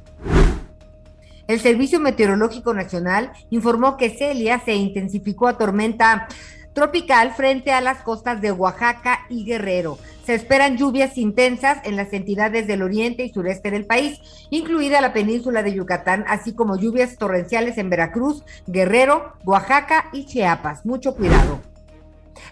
El 1.48 1.60
Servicio 1.60 2.00
Meteorológico 2.00 2.74
Nacional 2.74 3.32
informó 3.52 3.98
que 3.98 4.10
Celia 4.10 4.60
se 4.66 4.74
intensificó 4.74 5.48
a 5.48 5.58
tormenta 5.58 6.28
tropical 6.76 7.34
frente 7.34 7.72
a 7.72 7.82
las 7.82 8.04
costas 8.04 8.42
de 8.42 8.52
Oaxaca 8.52 9.26
y 9.30 9.46
Guerrero. 9.46 9.98
Se 10.26 10.36
esperan 10.36 10.78
lluvias 10.78 11.18
intensas 11.18 11.80
en 11.86 11.96
las 11.96 12.12
entidades 12.14 12.68
del 12.68 12.84
oriente 12.84 13.24
y 13.24 13.30
sureste 13.30 13.72
del 13.72 13.86
país, 13.86 14.20
incluida 14.50 15.02
la 15.02 15.14
península 15.14 15.64
de 15.64 15.74
Yucatán, 15.74 16.26
así 16.28 16.54
como 16.54 16.78
lluvias 16.78 17.18
torrenciales 17.18 17.78
en 17.78 17.90
Veracruz, 17.90 18.44
Guerrero, 18.68 19.34
Oaxaca 19.46 20.10
y 20.12 20.26
Chiapas. 20.26 20.86
Mucho 20.86 21.16
cuidado. 21.16 21.62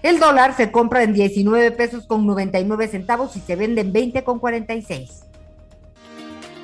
El 0.01 0.19
dólar 0.19 0.55
se 0.55 0.71
compra 0.71 1.03
en 1.03 1.13
19 1.13 1.71
pesos 1.71 2.07
con 2.07 2.25
99 2.25 2.87
centavos 2.87 3.35
y 3.35 3.41
se 3.41 3.55
vende 3.55 3.81
en 3.81 3.91
20 3.91 4.23
con 4.23 4.39
46. 4.39 5.23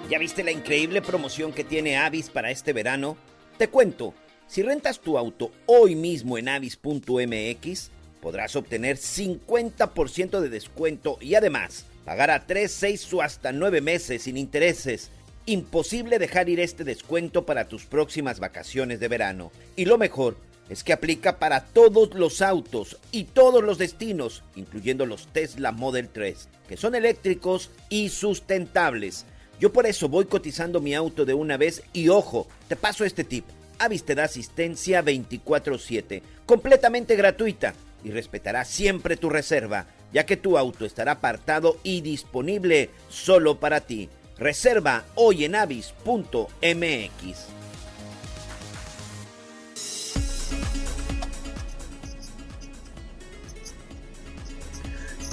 ¿Ya 0.10 0.18
viste 0.18 0.44
la 0.44 0.52
increíble 0.52 1.02
promoción 1.02 1.52
que 1.52 1.64
tiene 1.64 1.98
Avis 1.98 2.30
para 2.30 2.52
este 2.52 2.72
verano? 2.72 3.18
Te 3.58 3.68
cuento, 3.68 4.14
si 4.50 4.64
rentas 4.64 5.00
tu 5.00 5.18
auto 5.18 5.52
hoy 5.68 5.96
mismo 5.96 6.38
en 6.40 6.50
avis.mx, 6.50 7.92
podrás 8.20 8.56
obtener 8.56 8.98
50% 8.98 10.40
de 10.40 10.50
descuento 10.50 11.20
y 11.22 11.36
además 11.36 11.86
pagar 12.04 12.32
a 12.32 12.48
3, 12.48 12.70
6 12.70 13.14
o 13.14 13.22
hasta 13.22 13.52
9 13.52 13.80
meses 13.82 14.24
sin 14.24 14.38
intereses. 14.38 15.12
Imposible 15.46 16.18
dejar 16.18 16.50
ir 16.50 16.60
este 16.60 16.84
descuento 16.84 17.46
para 17.46 17.68
tus 17.68 17.86
próximas 17.86 18.40
vacaciones 18.40 19.00
de 19.00 19.08
verano. 19.08 19.52
Y 19.76 19.86
lo 19.86 20.00
mejor 20.00 20.36
es 20.68 20.84
que 20.84 20.94
aplica 20.94 21.38
para 21.38 21.66
todos 21.66 22.16
los 22.16 22.42
autos 22.42 22.98
y 23.12 23.26
todos 23.26 23.64
los 23.64 23.78
destinos, 23.78 24.44
incluyendo 24.56 25.06
los 25.06 25.28
Tesla 25.28 25.72
Model 25.72 26.10
3, 26.10 26.50
que 26.68 26.76
son 26.76 26.96
eléctricos 26.96 27.70
y 27.90 28.10
sustentables. 28.10 29.28
Yo 29.60 29.72
por 29.72 29.86
eso 29.86 30.10
voy 30.10 30.26
cotizando 30.26 30.82
mi 30.82 30.96
auto 30.96 31.24
de 31.26 31.36
una 31.36 31.58
vez 31.58 31.84
y 31.94 32.10
ojo, 32.10 32.48
te 32.68 32.76
paso 32.76 33.06
este 33.06 33.24
tip. 33.24 33.46
Avis 33.80 34.04
te 34.04 34.14
da 34.14 34.26
asistencia 34.26 35.02
24/7, 35.02 36.22
completamente 36.46 37.16
gratuita 37.16 37.74
y 38.04 38.12
respetará 38.12 38.66
siempre 38.66 39.16
tu 39.16 39.30
reserva, 39.30 39.88
ya 40.14 40.26
que 40.26 40.38
tu 40.38 40.58
auto 40.58 40.86
estará 40.86 41.14
apartado 41.14 41.78
y 41.84 42.02
disponible 42.02 42.90
solo 43.10 43.60
para 43.60 43.82
ti. 43.82 44.10
Reserva 44.38 45.06
hoy 45.16 45.46
en 45.46 45.56
avis.mx. 45.56 46.50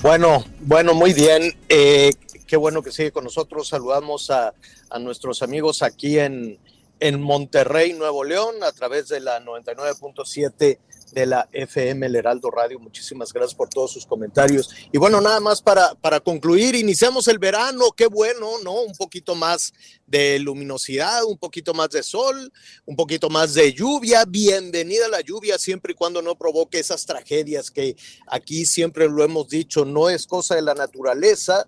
Bueno, 0.02 0.44
bueno, 0.60 0.94
muy 0.94 1.12
bien. 1.14 1.52
Eh, 1.68 2.12
qué 2.46 2.56
bueno 2.56 2.82
que 2.82 2.92
sigue 2.92 3.10
con 3.10 3.24
nosotros. 3.24 3.66
Saludamos 3.68 4.30
a, 4.30 4.54
a 4.90 4.98
nuestros 5.00 5.42
amigos 5.42 5.82
aquí 5.82 6.18
en, 6.20 6.58
en 7.00 7.20
Monterrey, 7.20 7.92
Nuevo 7.92 8.24
León, 8.24 8.62
a 8.62 8.72
través 8.72 9.08
de 9.08 9.20
la 9.20 9.40
99.7 9.40 10.78
de 11.12 11.26
la 11.26 11.48
FM 11.52 12.06
El 12.06 12.16
Heraldo 12.16 12.50
Radio. 12.50 12.78
Muchísimas 12.80 13.32
gracias 13.32 13.54
por 13.54 13.68
todos 13.68 13.92
sus 13.92 14.06
comentarios. 14.06 14.70
Y 14.92 14.98
bueno, 14.98 15.20
nada 15.20 15.40
más 15.40 15.62
para, 15.62 15.94
para 15.94 16.20
concluir, 16.20 16.74
iniciamos 16.74 17.28
el 17.28 17.38
verano, 17.38 17.92
qué 17.96 18.06
bueno, 18.06 18.58
¿no? 18.64 18.82
Un 18.82 18.94
poquito 18.94 19.34
más 19.34 19.72
de 20.06 20.38
luminosidad, 20.38 21.24
un 21.24 21.38
poquito 21.38 21.74
más 21.74 21.90
de 21.90 22.02
sol, 22.02 22.52
un 22.84 22.96
poquito 22.96 23.28
más 23.28 23.54
de 23.54 23.72
lluvia. 23.72 24.24
Bienvenida 24.24 25.08
la 25.08 25.20
lluvia 25.20 25.58
siempre 25.58 25.92
y 25.92 25.96
cuando 25.96 26.22
no 26.22 26.36
provoque 26.36 26.78
esas 26.78 27.06
tragedias 27.06 27.70
que 27.70 27.96
aquí 28.26 28.66
siempre 28.66 29.08
lo 29.08 29.22
hemos 29.22 29.48
dicho, 29.48 29.84
no 29.84 30.10
es 30.10 30.26
cosa 30.26 30.54
de 30.54 30.62
la 30.62 30.74
naturaleza, 30.74 31.66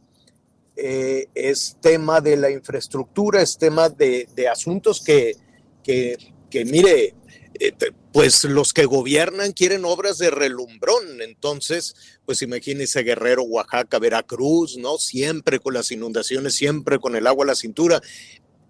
eh, 0.80 1.26
es 1.34 1.76
tema 1.80 2.20
de 2.20 2.36
la 2.36 2.50
infraestructura, 2.50 3.42
es 3.42 3.58
tema 3.58 3.88
de, 3.88 4.28
de 4.36 4.48
asuntos 4.48 5.02
que, 5.04 5.36
que, 5.82 6.16
que 6.48 6.64
mire, 6.64 7.14
eh, 7.58 7.72
pues 8.12 8.44
los 8.44 8.72
que 8.72 8.84
gobiernan 8.84 9.52
quieren 9.52 9.84
obras 9.84 10.18
de 10.18 10.30
relumbrón, 10.30 11.20
entonces, 11.20 11.94
pues 12.24 12.42
imagínese 12.42 13.02
Guerrero, 13.02 13.42
Oaxaca, 13.42 13.98
Veracruz, 13.98 14.76
¿no? 14.76 14.98
Siempre 14.98 15.58
con 15.58 15.74
las 15.74 15.90
inundaciones, 15.90 16.54
siempre 16.54 17.00
con 17.00 17.16
el 17.16 17.26
agua 17.26 17.44
a 17.44 17.48
la 17.48 17.54
cintura. 17.56 18.00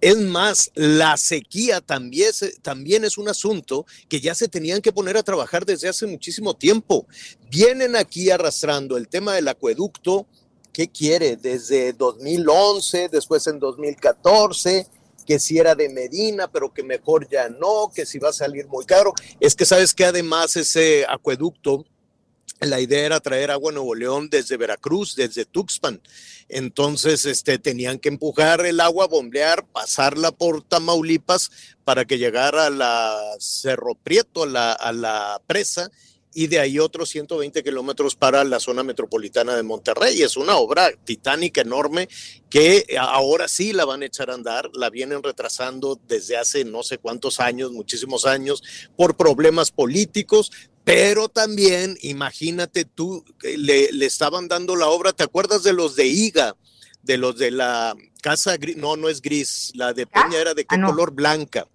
Es 0.01 0.17
más, 0.17 0.71
la 0.75 1.17
sequía 1.17 1.81
también, 1.81 2.31
también 2.63 3.05
es 3.05 3.19
un 3.19 3.29
asunto 3.29 3.85
que 4.09 4.21
ya 4.21 4.35
se 4.35 4.49
tenían 4.49 4.81
que 4.81 4.93
poner 4.93 5.17
a 5.17 5.25
trabajar 5.25 5.67
desde 5.67 5.89
hace 5.89 6.07
muchísimo 6.07 6.57
tiempo. 6.57 7.07
Vienen 7.51 7.97
aquí 7.97 8.31
arrastrando 8.31 8.97
el 8.97 9.09
tema 9.09 9.35
del 9.35 9.49
acueducto, 9.49 10.27
¿qué 10.79 10.89
quiere? 10.89 11.37
Desde 11.37 11.93
2011, 11.93 13.09
después 13.09 13.45
en 13.49 13.59
2014, 13.59 14.87
que 15.27 15.41
si 15.41 15.59
era 15.59 15.75
de 15.75 15.89
Medina, 15.89 16.47
pero 16.47 16.73
que 16.73 16.85
mejor 16.85 17.29
ya 17.29 17.49
no, 17.49 17.91
que 17.93 18.07
si 18.07 18.21
va 18.21 18.29
a 18.29 18.33
salir 18.33 18.69
muy 18.69 18.85
caro. 18.85 19.13
Es 19.41 19.57
que 19.57 19.65
sabes 19.65 19.93
que 19.93 20.05
además 20.05 20.55
ese 20.55 21.05
acueducto, 21.09 21.85
la 22.61 22.81
idea 22.81 23.07
era 23.07 23.19
traer 23.19 23.51
agua 23.51 23.73
a 23.73 23.75
Nuevo 23.75 23.93
León 23.97 24.29
desde 24.31 24.57
Veracruz, 24.57 25.17
desde 25.17 25.45
Tuxpan. 25.45 26.01
Entonces, 26.49 27.27
este, 27.27 27.59
tenían 27.59 27.99
que 27.99 28.09
empujar 28.09 28.65
el 28.65 28.79
agua, 28.79 29.09
bombear, 29.09 29.67
pasarla 29.67 30.31
por 30.31 30.63
Tamaulipas 30.63 31.51
para 31.83 32.05
que 32.05 32.19
llegara 32.19 32.67
a 32.67 32.71
la 32.71 33.19
Cerro 33.41 33.97
Prieto, 33.97 34.45
a 34.45 34.47
la, 34.47 34.73
a 34.75 34.93
la 34.93 35.43
presa, 35.45 35.91
y 36.39 36.47
de 36.47 36.61
ahí 36.61 36.79
otros 36.79 37.09
120 37.09 37.65
kilómetros 37.65 38.15
para 38.15 38.45
la 38.45 38.61
zona 38.61 38.85
metropolitana 38.85 39.57
de 39.57 39.65
Monterrey. 39.65 40.23
Es 40.23 40.37
una 40.37 40.57
obra 40.57 40.93
titánica 41.05 41.63
enorme 41.63 42.09
que 42.49 42.87
ahora 42.97 43.49
sí 43.49 43.73
la 43.73 43.85
van 43.85 44.03
a 44.03 44.07
echar 44.07 44.31
a 44.31 44.35
andar, 44.35 44.71
la 44.73 44.89
vienen 44.89 45.21
retrasando 45.21 45.99
desde 46.07 46.37
hace 46.37 46.65
no 46.65 46.85
sé 46.85 46.99
cuántos 46.99 47.41
años, 47.41 47.73
muchísimos 47.73 48.25
años, 48.25 48.63
por 48.95 49.17
problemas 49.17 49.73
políticos, 49.73 50.53
pero 50.85 51.29
también, 51.29 51.99
imagínate 52.03 52.85
tú, 52.85 53.25
le, 53.43 53.91
le, 53.91 54.07
estaban 54.07 54.47
dando 54.47 54.77
la 54.77 54.87
obra, 54.87 55.13
¿te 55.13 55.25
acuerdas 55.25 55.65
de 55.65 55.73
los 55.73 55.97
de 55.97 56.07
IGA? 56.07 56.57
De 57.03 57.19
los 57.19 57.37
de 57.37 57.51
la 57.51 57.97
casa 58.23 58.57
gris, 58.59 58.77
no, 58.77 58.97
no 58.97 59.09
es 59.09 59.21
gris, 59.23 59.73
la 59.75 59.93
de 59.93 60.07
Peña 60.07 60.39
era 60.39 60.55
de 60.55 60.65
qué 60.65 60.77
ah, 60.77 60.79
no. 60.79 60.91
color 60.91 61.11
blanca. 61.11 61.67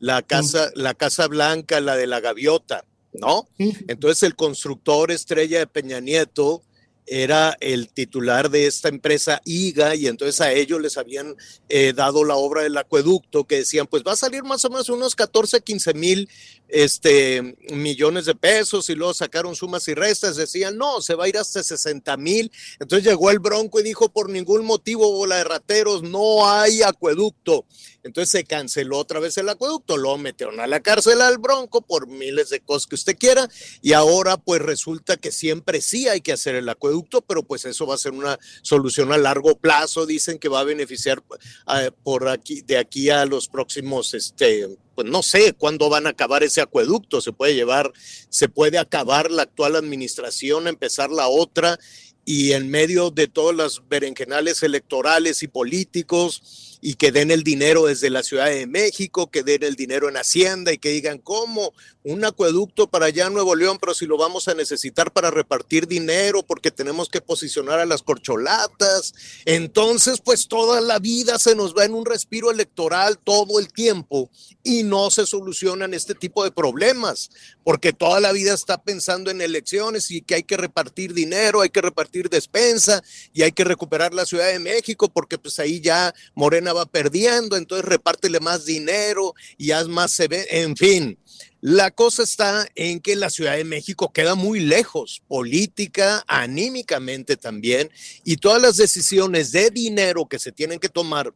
La 0.00 0.22
casa, 0.22 0.68
sí. 0.68 0.72
la 0.76 0.94
casa 0.94 1.28
blanca, 1.28 1.78
la 1.80 1.94
de 1.94 2.08
la 2.08 2.18
gaviota, 2.20 2.86
¿no? 3.12 3.48
Entonces 3.58 4.22
el 4.22 4.36
constructor 4.36 5.10
estrella 5.10 5.58
de 5.58 5.66
Peña 5.66 6.00
Nieto 6.00 6.62
era 7.10 7.56
el 7.60 7.88
titular 7.88 8.50
de 8.50 8.66
esta 8.66 8.88
empresa 8.88 9.42
IGA 9.44 9.96
y 9.96 10.06
entonces 10.06 10.40
a 10.40 10.52
ellos 10.52 10.80
les 10.80 10.96
habían 10.96 11.34
eh, 11.68 11.92
dado 11.92 12.24
la 12.24 12.36
obra 12.36 12.62
del 12.62 12.76
acueducto 12.76 13.44
que 13.44 13.56
decían 13.56 13.88
pues 13.88 14.04
va 14.06 14.12
a 14.12 14.16
salir 14.16 14.44
más 14.44 14.64
o 14.64 14.70
menos 14.70 14.88
unos 14.90 15.16
14, 15.16 15.60
15 15.60 15.94
mil 15.94 16.28
este, 16.68 17.56
millones 17.70 18.26
de 18.26 18.36
pesos 18.36 18.88
y 18.90 18.94
luego 18.94 19.12
sacaron 19.12 19.56
sumas 19.56 19.88
y 19.88 19.94
restas, 19.94 20.36
decían 20.36 20.78
no, 20.78 21.00
se 21.00 21.16
va 21.16 21.24
a 21.24 21.28
ir 21.28 21.36
hasta 21.36 21.64
60 21.64 22.16
mil. 22.16 22.52
Entonces 22.78 23.08
llegó 23.08 23.30
el 23.32 23.40
Bronco 23.40 23.80
y 23.80 23.82
dijo 23.82 24.08
por 24.10 24.30
ningún 24.30 24.64
motivo, 24.64 25.10
bola 25.10 25.38
de 25.38 25.44
rateros, 25.44 26.04
no 26.04 26.48
hay 26.48 26.82
acueducto. 26.82 27.66
Entonces 28.02 28.30
se 28.30 28.44
canceló 28.44 28.98
otra 28.98 29.20
vez 29.20 29.36
el 29.36 29.48
acueducto, 29.48 29.96
lo 29.96 30.16
metieron 30.16 30.58
a 30.60 30.66
la 30.66 30.80
cárcel 30.80 31.20
al 31.20 31.38
Bronco 31.38 31.82
por 31.82 32.06
miles 32.06 32.48
de 32.48 32.60
cosas 32.60 32.86
que 32.86 32.94
usted 32.94 33.16
quiera 33.16 33.48
y 33.82 33.92
ahora 33.92 34.38
pues 34.38 34.62
resulta 34.62 35.16
que 35.16 35.30
siempre 35.30 35.80
sí 35.80 36.08
hay 36.08 36.20
que 36.20 36.32
hacer 36.32 36.54
el 36.54 36.68
acueducto, 36.68 37.20
pero 37.20 37.42
pues 37.42 37.64
eso 37.64 37.86
va 37.86 37.94
a 37.94 37.98
ser 37.98 38.12
una 38.12 38.38
solución 38.62 39.12
a 39.12 39.18
largo 39.18 39.56
plazo, 39.56 40.06
dicen 40.06 40.38
que 40.38 40.48
va 40.48 40.60
a 40.60 40.64
beneficiar 40.64 41.18
uh, 41.18 41.92
por 42.02 42.28
aquí, 42.28 42.62
de 42.62 42.78
aquí 42.78 43.10
a 43.10 43.26
los 43.26 43.48
próximos, 43.48 44.14
este, 44.14 44.68
pues 44.94 45.06
no 45.06 45.22
sé 45.22 45.52
cuándo 45.52 45.88
van 45.88 46.06
a 46.06 46.10
acabar 46.10 46.42
ese 46.42 46.60
acueducto, 46.60 47.20
se 47.20 47.32
puede 47.32 47.54
llevar, 47.54 47.92
se 48.28 48.48
puede 48.48 48.78
acabar 48.78 49.30
la 49.30 49.42
actual 49.42 49.76
administración, 49.76 50.68
empezar 50.68 51.10
la 51.10 51.28
otra 51.28 51.78
y 52.24 52.52
en 52.52 52.70
medio 52.70 53.10
de 53.10 53.26
todas 53.26 53.56
las 53.56 53.88
berenjenales 53.88 54.62
electorales 54.62 55.42
y 55.42 55.48
políticos 55.48 56.69
y 56.80 56.94
que 56.94 57.12
den 57.12 57.30
el 57.30 57.42
dinero 57.42 57.86
desde 57.86 58.10
la 58.10 58.22
Ciudad 58.22 58.46
de 58.46 58.66
México, 58.66 59.30
que 59.30 59.42
den 59.42 59.62
el 59.62 59.76
dinero 59.76 60.08
en 60.08 60.16
Hacienda 60.16 60.72
y 60.72 60.78
que 60.78 60.90
digan, 60.90 61.18
¿cómo? 61.18 61.72
Un 62.02 62.24
acueducto 62.24 62.88
para 62.88 63.06
allá 63.06 63.26
en 63.26 63.34
Nuevo 63.34 63.54
León, 63.54 63.78
pero 63.78 63.92
si 63.92 64.06
lo 64.06 64.16
vamos 64.16 64.48
a 64.48 64.54
necesitar 64.54 65.12
para 65.12 65.30
repartir 65.30 65.86
dinero 65.86 66.42
porque 66.42 66.70
tenemos 66.70 67.10
que 67.10 67.20
posicionar 67.20 67.78
a 67.78 67.84
las 67.84 68.02
corcholatas. 68.02 69.12
Entonces, 69.44 70.20
pues 70.24 70.48
toda 70.48 70.80
la 70.80 70.98
vida 70.98 71.38
se 71.38 71.54
nos 71.54 71.76
va 71.76 71.84
en 71.84 71.94
un 71.94 72.06
respiro 72.06 72.50
electoral 72.50 73.18
todo 73.18 73.58
el 73.58 73.70
tiempo 73.70 74.30
y 74.62 74.82
no 74.82 75.10
se 75.10 75.26
solucionan 75.26 75.92
este 75.92 76.14
tipo 76.14 76.44
de 76.44 76.50
problemas, 76.50 77.30
porque 77.64 77.92
toda 77.92 78.20
la 78.20 78.32
vida 78.32 78.54
está 78.54 78.82
pensando 78.82 79.30
en 79.30 79.40
elecciones 79.40 80.10
y 80.10 80.22
que 80.22 80.36
hay 80.36 80.42
que 80.42 80.56
repartir 80.56 81.12
dinero, 81.12 81.60
hay 81.60 81.70
que 81.70 81.80
repartir 81.80 82.30
despensa 82.30 83.02
y 83.32 83.42
hay 83.42 83.52
que 83.52 83.64
recuperar 83.64 84.14
la 84.14 84.26
Ciudad 84.26 84.48
de 84.48 84.58
México 84.58 85.08
porque 85.08 85.38
pues 85.38 85.58
ahí 85.58 85.80
ya 85.80 86.14
Morena 86.34 86.69
va 86.72 86.86
perdiendo, 86.86 87.56
entonces 87.56 87.84
repártele 87.84 88.40
más 88.40 88.64
dinero 88.64 89.34
y 89.56 89.70
haz 89.72 89.88
más, 89.88 90.18
en 90.20 90.76
fin. 90.76 91.18
La 91.60 91.90
cosa 91.90 92.22
está 92.22 92.66
en 92.74 93.00
que 93.00 93.16
la 93.16 93.28
Ciudad 93.28 93.56
de 93.56 93.64
México 93.64 94.12
queda 94.12 94.34
muy 94.34 94.60
lejos, 94.60 95.22
política, 95.28 96.24
anímicamente 96.26 97.36
también, 97.36 97.90
y 98.24 98.36
todas 98.36 98.62
las 98.62 98.76
decisiones 98.76 99.52
de 99.52 99.70
dinero 99.70 100.26
que 100.26 100.38
se 100.38 100.52
tienen 100.52 100.78
que 100.78 100.88
tomar 100.88 101.34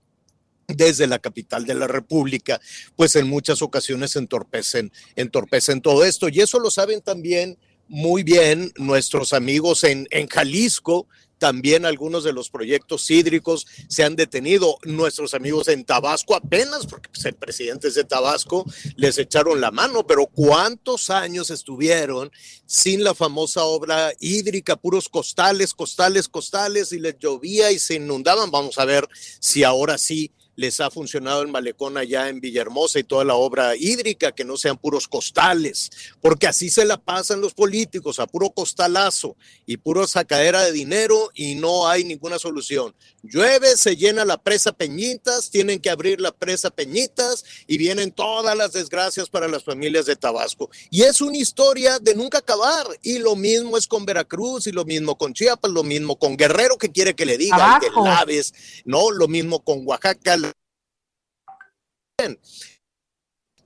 desde 0.66 1.06
la 1.06 1.18
capital 1.18 1.66
de 1.66 1.74
la 1.74 1.86
República, 1.86 2.60
pues 2.96 3.16
en 3.16 3.28
muchas 3.28 3.60
ocasiones 3.60 4.16
entorpecen, 4.16 4.92
entorpecen 5.14 5.82
todo 5.82 6.04
esto. 6.04 6.28
Y 6.28 6.40
eso 6.40 6.58
lo 6.58 6.70
saben 6.70 7.02
también 7.02 7.58
muy 7.86 8.22
bien 8.22 8.72
nuestros 8.76 9.34
amigos 9.34 9.84
en, 9.84 10.06
en 10.10 10.26
Jalisco, 10.26 11.06
también 11.38 11.84
algunos 11.84 12.24
de 12.24 12.32
los 12.32 12.50
proyectos 12.50 13.10
hídricos 13.10 13.66
se 13.88 14.04
han 14.04 14.16
detenido. 14.16 14.78
Nuestros 14.84 15.34
amigos 15.34 15.68
en 15.68 15.84
Tabasco 15.84 16.34
apenas, 16.34 16.86
porque 16.86 17.08
pues, 17.10 17.24
el 17.26 17.34
presidente 17.34 17.88
es 17.88 17.94
de 17.94 18.04
Tabasco, 18.04 18.64
les 18.96 19.18
echaron 19.18 19.60
la 19.60 19.70
mano, 19.70 20.06
pero 20.06 20.26
¿cuántos 20.26 21.10
años 21.10 21.50
estuvieron 21.50 22.30
sin 22.66 23.04
la 23.04 23.14
famosa 23.14 23.64
obra 23.64 24.12
hídrica, 24.20 24.76
puros 24.76 25.08
costales, 25.08 25.74
costales, 25.74 26.28
costales, 26.28 26.92
y 26.92 26.98
les 26.98 27.18
llovía 27.18 27.72
y 27.72 27.78
se 27.78 27.94
inundaban? 27.94 28.50
Vamos 28.50 28.78
a 28.78 28.84
ver 28.84 29.08
si 29.40 29.64
ahora 29.64 29.98
sí 29.98 30.32
les 30.56 30.80
ha 30.80 30.90
funcionado 30.90 31.42
el 31.42 31.48
malecón 31.48 31.96
allá 31.96 32.28
en 32.28 32.40
Villahermosa 32.40 32.98
y 32.98 33.04
toda 33.04 33.24
la 33.24 33.34
obra 33.34 33.76
hídrica, 33.76 34.32
que 34.32 34.44
no 34.44 34.56
sean 34.56 34.78
puros 34.78 35.08
costales, 35.08 35.90
porque 36.20 36.46
así 36.46 36.70
se 36.70 36.84
la 36.84 36.96
pasan 36.98 37.40
los 37.40 37.54
políticos, 37.54 38.18
a 38.18 38.26
puro 38.26 38.50
costalazo 38.50 39.36
y 39.66 39.76
puro 39.76 40.06
sacadera 40.06 40.62
de 40.62 40.72
dinero 40.72 41.30
y 41.34 41.54
no 41.54 41.88
hay 41.88 42.04
ninguna 42.04 42.38
solución. 42.38 42.94
Llueve, 43.22 43.76
se 43.76 43.96
llena 43.96 44.24
la 44.24 44.36
presa 44.36 44.72
Peñitas, 44.72 45.50
tienen 45.50 45.80
que 45.80 45.90
abrir 45.90 46.20
la 46.20 46.32
presa 46.32 46.70
Peñitas 46.70 47.44
y 47.66 47.78
vienen 47.78 48.12
todas 48.12 48.56
las 48.56 48.72
desgracias 48.72 49.30
para 49.30 49.48
las 49.48 49.64
familias 49.64 50.06
de 50.06 50.16
Tabasco. 50.16 50.70
Y 50.90 51.02
es 51.02 51.20
una 51.20 51.38
historia 51.38 51.98
de 51.98 52.14
nunca 52.14 52.38
acabar. 52.38 52.86
Y 53.02 53.18
lo 53.18 53.36
mismo 53.36 53.76
es 53.78 53.86
con 53.86 54.04
Veracruz 54.04 54.66
y 54.66 54.72
lo 54.72 54.84
mismo 54.84 55.16
con 55.16 55.32
Chiapas, 55.32 55.70
lo 55.70 55.82
mismo 55.82 56.18
con 56.18 56.36
Guerrero 56.36 56.76
que 56.76 56.90
quiere 56.90 57.14
que 57.14 57.24
le 57.24 57.38
digan 57.38 57.80
que 57.80 57.88
laves, 58.02 58.52
¿no? 58.84 59.10
Lo 59.10 59.28
mismo 59.28 59.60
con 59.60 59.86
Oaxaca. 59.86 60.36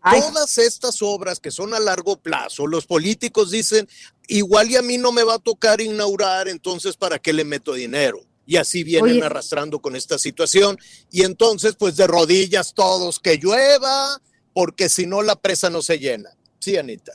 Ay. 0.00 0.20
Todas 0.20 0.58
estas 0.58 1.02
obras 1.02 1.40
que 1.40 1.50
son 1.50 1.74
a 1.74 1.80
largo 1.80 2.16
plazo, 2.16 2.66
los 2.66 2.86
políticos 2.86 3.50
dicen, 3.50 3.88
igual 4.26 4.70
y 4.70 4.76
a 4.76 4.82
mí 4.82 4.96
no 4.96 5.12
me 5.12 5.24
va 5.24 5.34
a 5.34 5.38
tocar 5.38 5.80
inaugurar, 5.80 6.48
entonces 6.48 6.96
¿para 6.96 7.18
qué 7.18 7.32
le 7.32 7.44
meto 7.44 7.74
dinero? 7.74 8.20
Y 8.46 8.56
así 8.56 8.82
vienen 8.82 9.16
Oye. 9.16 9.24
arrastrando 9.24 9.80
con 9.80 9.94
esta 9.94 10.16
situación. 10.16 10.78
Y 11.10 11.24
entonces, 11.24 11.76
pues 11.78 11.96
de 11.96 12.06
rodillas 12.06 12.72
todos, 12.72 13.20
que 13.20 13.36
llueva, 13.36 14.22
porque 14.54 14.88
si 14.88 15.04
no 15.04 15.20
la 15.20 15.36
presa 15.36 15.68
no 15.68 15.82
se 15.82 15.98
llena. 15.98 16.30
Sí, 16.58 16.78
Anita. 16.78 17.12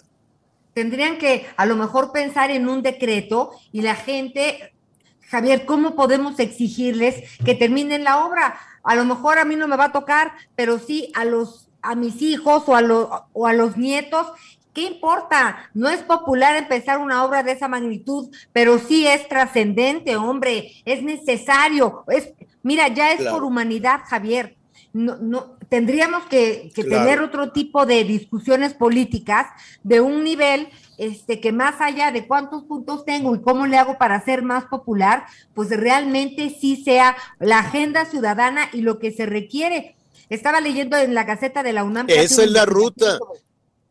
Tendrían 0.76 1.18
que 1.18 1.48
a 1.58 1.66
lo 1.66 1.76
mejor 1.76 2.12
pensar 2.12 2.52
en 2.52 2.68
un 2.68 2.84
decreto 2.84 3.52
y 3.72 3.82
la 3.82 3.96
gente, 3.96 4.74
Javier, 5.22 5.66
¿cómo 5.66 5.96
podemos 5.96 6.40
exigirles 6.40 7.24
que 7.44 7.56
terminen 7.56 8.04
la 8.04 8.26
obra? 8.26 8.60
A 8.84 8.96
lo 8.96 9.06
mejor 9.06 9.40
a 9.40 9.46
mí 9.46 9.56
no 9.56 9.68
me 9.68 9.78
va 9.78 9.86
a 9.86 9.92
tocar, 9.92 10.34
pero 10.56 10.80
sí 10.80 11.12
a 11.16 11.26
los 11.26 11.70
a 11.86 11.96
mis 11.96 12.22
hijos 12.22 12.64
o 12.68 12.78
a, 12.78 12.82
los, 12.82 13.10
o 13.34 13.46
a 13.46 13.52
los 13.52 13.76
nietos 13.76 14.28
¿Qué 14.74 14.82
importa? 14.82 15.70
No 15.76 15.88
es 15.88 16.02
popular 16.02 16.56
empezar 16.56 16.98
una 16.98 17.24
obra 17.24 17.44
de 17.44 17.52
esa 17.52 17.68
magnitud, 17.68 18.36
pero 18.52 18.80
sí 18.80 19.06
es 19.06 19.28
trascendente, 19.28 20.16
hombre, 20.16 20.72
es 20.84 21.04
necesario. 21.04 22.04
Es, 22.08 22.34
mira, 22.64 22.88
ya 22.88 23.12
es 23.12 23.20
claro. 23.20 23.36
por 23.36 23.44
humanidad, 23.44 24.02
Javier. 24.08 24.58
No, 24.92 25.18
no, 25.18 25.58
tendríamos 25.70 26.24
que, 26.26 26.72
que 26.74 26.86
claro. 26.86 27.04
tener 27.04 27.22
otro 27.22 27.52
tipo 27.52 27.86
de 27.86 28.04
discusiones 28.04 28.74
políticas 28.74 29.48
de 29.84 30.02
un 30.02 30.24
nivel 30.24 30.70
este, 31.06 31.40
que 31.40 31.52
más 31.52 31.80
allá 31.82 32.12
de 32.12 32.28
cuántos 32.28 32.64
puntos 32.64 33.06
tengo 33.06 33.36
y 33.36 33.42
cómo 33.42 33.68
le 33.68 33.78
hago 33.78 33.98
para 33.98 34.24
ser 34.24 34.44
más 34.44 34.66
popular, 34.66 35.26
pues 35.54 35.70
realmente 35.70 36.50
sí 36.50 36.84
sea 36.84 37.16
la 37.40 37.60
agenda 37.60 38.06
ciudadana 38.06 38.70
y 38.74 38.82
lo 38.82 39.00
que 39.00 39.12
se 39.12 39.26
requiere. 39.26 39.96
Estaba 40.30 40.62
leyendo 40.62 40.98
en 40.98 41.14
la 41.14 41.24
Gaceta 41.24 41.64
de 41.64 41.74
la 41.74 41.84
UNAM. 41.84 42.08
Esa 42.10 42.44
es 42.44 42.52
la 42.52 42.66
ruta 42.66 43.20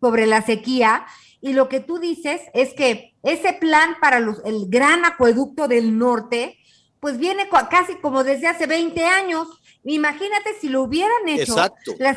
sobre 0.00 0.26
la 0.26 0.42
sequía 0.42 1.06
y 1.40 1.52
lo 1.52 1.68
que 1.68 1.80
tú 1.80 1.98
dices 1.98 2.40
es 2.54 2.72
que 2.72 3.14
ese 3.22 3.52
plan 3.52 3.96
para 4.00 4.20
los, 4.20 4.38
el 4.44 4.66
gran 4.68 5.04
acueducto 5.04 5.68
del 5.68 5.98
norte, 5.98 6.56
pues 7.00 7.18
viene 7.18 7.48
casi 7.68 7.96
como 7.96 8.22
desde 8.22 8.46
hace 8.46 8.66
20 8.66 9.04
años. 9.04 9.48
Imagínate 9.84 10.54
si 10.60 10.68
lo 10.68 10.82
hubieran 10.82 11.28
hecho, 11.28 11.56
la, 11.98 12.16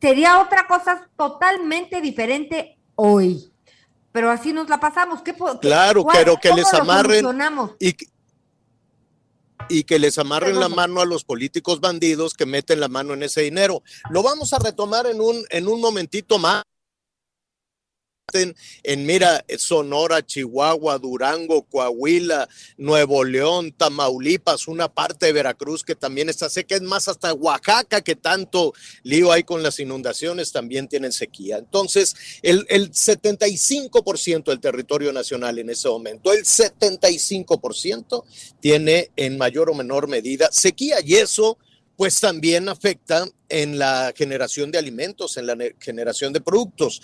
sería 0.00 0.40
otra 0.40 0.66
cosa 0.66 1.08
totalmente 1.16 2.00
diferente 2.00 2.78
hoy. 2.94 3.51
Pero 4.12 4.30
así 4.30 4.52
nos 4.52 4.68
la 4.68 4.78
pasamos. 4.78 5.22
¿Qué, 5.22 5.34
claro, 5.60 6.04
cuál, 6.04 6.16
pero 6.16 6.36
que 6.36 6.52
les 6.52 6.72
amarren 6.74 7.26
y, 7.80 7.96
y 9.68 9.84
que 9.84 9.98
les 9.98 10.18
amarren 10.18 10.60
la 10.60 10.68
mano 10.68 11.00
a 11.00 11.06
los 11.06 11.24
políticos 11.24 11.80
bandidos 11.80 12.34
que 12.34 12.46
meten 12.46 12.80
la 12.80 12.88
mano 12.88 13.14
en 13.14 13.22
ese 13.22 13.42
dinero. 13.42 13.82
Lo 14.10 14.22
vamos 14.22 14.52
a 14.52 14.58
retomar 14.58 15.06
en 15.06 15.20
un, 15.20 15.44
en 15.50 15.66
un 15.66 15.80
momentito 15.80 16.38
más 16.38 16.62
en, 18.40 19.06
mira, 19.06 19.44
Sonora, 19.58 20.24
Chihuahua, 20.24 20.98
Durango, 20.98 21.62
Coahuila, 21.64 22.48
Nuevo 22.76 23.24
León, 23.24 23.72
Tamaulipas, 23.72 24.68
una 24.68 24.88
parte 24.92 25.26
de 25.26 25.32
Veracruz 25.32 25.84
que 25.84 25.94
también 25.94 26.28
está 26.28 26.48
seca, 26.48 26.74
es 26.74 26.82
más, 26.82 27.08
hasta 27.08 27.32
Oaxaca, 27.34 28.00
que 28.00 28.16
tanto 28.16 28.72
lío 29.02 29.32
hay 29.32 29.42
con 29.42 29.62
las 29.62 29.78
inundaciones, 29.80 30.52
también 30.52 30.88
tienen 30.88 31.12
sequía. 31.12 31.58
Entonces, 31.58 32.14
el, 32.42 32.66
el 32.68 32.90
75% 32.90 34.44
del 34.44 34.60
territorio 34.60 35.12
nacional 35.12 35.58
en 35.58 35.70
ese 35.70 35.88
momento, 35.88 36.32
el 36.32 36.44
75% 36.44 38.24
tiene 38.60 39.10
en 39.16 39.38
mayor 39.38 39.70
o 39.70 39.74
menor 39.74 40.08
medida 40.08 40.50
sequía 40.52 40.96
y 41.04 41.14
eso 41.14 41.58
pues 41.96 42.18
también 42.20 42.68
afecta 42.68 43.26
en 43.48 43.78
la 43.78 44.12
generación 44.16 44.70
de 44.70 44.78
alimentos, 44.78 45.36
en 45.36 45.46
la 45.46 45.54
ne- 45.54 45.76
generación 45.78 46.32
de 46.32 46.40
productos. 46.40 47.02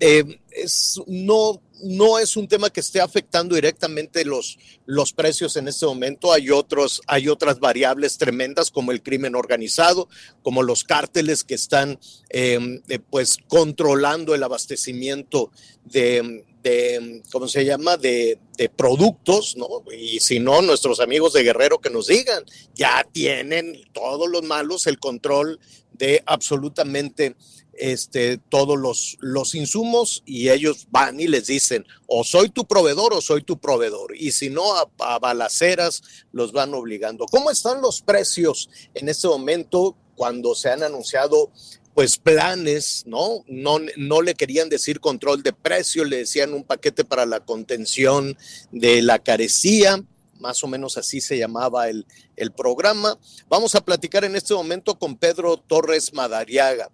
Eh, 0.00 0.40
es, 0.50 1.00
no, 1.06 1.60
no 1.82 2.18
es 2.18 2.36
un 2.36 2.48
tema 2.48 2.70
que 2.70 2.80
esté 2.80 3.00
afectando 3.00 3.54
directamente 3.54 4.24
los, 4.24 4.58
los 4.86 5.12
precios 5.12 5.56
en 5.56 5.68
este 5.68 5.86
momento. 5.86 6.32
Hay, 6.32 6.50
otros, 6.50 7.02
hay 7.06 7.28
otras 7.28 7.60
variables 7.60 8.18
tremendas 8.18 8.70
como 8.70 8.92
el 8.92 9.02
crimen 9.02 9.34
organizado, 9.34 10.08
como 10.42 10.62
los 10.62 10.84
cárteles 10.84 11.44
que 11.44 11.54
están 11.54 11.98
eh, 12.30 12.80
eh, 12.88 12.98
pues 13.10 13.36
controlando 13.46 14.34
el 14.34 14.42
abastecimiento 14.42 15.50
de, 15.84 16.44
de, 16.62 17.22
¿cómo 17.30 17.48
se 17.48 17.64
llama? 17.64 17.96
De, 17.96 18.38
de 18.56 18.68
productos, 18.68 19.56
¿no? 19.56 19.68
Y 19.96 20.20
si 20.20 20.40
no, 20.40 20.62
nuestros 20.62 21.00
amigos 21.00 21.32
de 21.32 21.42
Guerrero 21.42 21.80
que 21.80 21.90
nos 21.90 22.06
digan, 22.06 22.44
ya 22.74 23.06
tienen 23.12 23.82
todos 23.92 24.28
los 24.28 24.42
malos 24.42 24.86
el 24.86 24.98
control 24.98 25.60
de 25.92 26.22
absolutamente 26.26 27.36
este, 27.80 28.36
todos 28.36 28.78
los, 28.78 29.16
los 29.20 29.54
insumos 29.54 30.22
y 30.26 30.50
ellos 30.50 30.86
van 30.90 31.18
y 31.18 31.26
les 31.26 31.46
dicen, 31.46 31.86
o 32.06 32.24
soy 32.24 32.50
tu 32.50 32.66
proveedor 32.66 33.14
o 33.14 33.22
soy 33.22 33.42
tu 33.42 33.58
proveedor. 33.58 34.14
Y 34.14 34.32
si 34.32 34.50
no, 34.50 34.74
a, 34.76 35.18
balaceras 35.18 36.02
los 36.30 36.52
van 36.52 36.74
obligando. 36.74 37.24
¿Cómo 37.26 37.50
están 37.50 37.80
los 37.80 38.02
precios 38.02 38.68
en 38.94 39.08
este 39.08 39.28
momento 39.28 39.96
cuando 40.14 40.54
se 40.54 40.68
han 40.68 40.82
anunciado 40.82 41.50
pues 41.94 42.18
planes, 42.18 43.04
¿no? 43.06 43.44
¿no? 43.48 43.78
No 43.96 44.22
le 44.22 44.34
querían 44.34 44.68
decir 44.68 45.00
control 45.00 45.42
de 45.42 45.52
precio, 45.52 46.04
le 46.04 46.18
decían 46.18 46.52
un 46.52 46.64
paquete 46.64 47.04
para 47.04 47.26
la 47.26 47.40
contención 47.40 48.36
de 48.70 49.02
la 49.02 49.18
carecía, 49.18 50.04
más 50.38 50.62
o 50.62 50.68
menos 50.68 50.96
así 50.96 51.20
se 51.20 51.38
llamaba 51.38 51.88
el, 51.88 52.06
el 52.36 52.52
programa. 52.52 53.18
Vamos 53.48 53.74
a 53.74 53.84
platicar 53.84 54.24
en 54.24 54.36
este 54.36 54.54
momento 54.54 54.98
con 54.98 55.16
Pedro 55.16 55.56
Torres 55.56 56.12
Madariaga. 56.12 56.90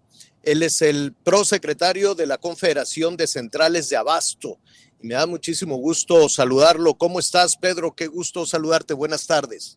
Él 0.46 0.62
es 0.62 0.80
el 0.80 1.12
prosecretario 1.24 2.14
de 2.14 2.24
la 2.24 2.38
Confederación 2.38 3.16
de 3.16 3.26
Centrales 3.26 3.88
de 3.88 3.96
Abasto. 3.96 4.58
Y 5.02 5.08
me 5.08 5.14
da 5.14 5.26
muchísimo 5.26 5.76
gusto 5.76 6.28
saludarlo. 6.28 6.94
¿Cómo 6.94 7.18
estás, 7.18 7.56
Pedro? 7.56 7.96
Qué 7.96 8.06
gusto 8.06 8.46
saludarte. 8.46 8.94
Buenas 8.94 9.26
tardes. 9.26 9.76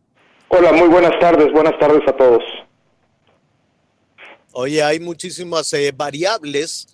Hola, 0.49 0.72
muy 0.72 0.88
buenas 0.88 1.20
tardes. 1.20 1.51
Buenas 1.51 1.74
tardes 1.80 2.07
a 2.07 2.15
todos. 2.15 2.43
Oye, 4.51 4.84
hay 4.84 4.99
muchísimas 4.99 5.74
eh, 5.74 5.91
variables 5.91 6.88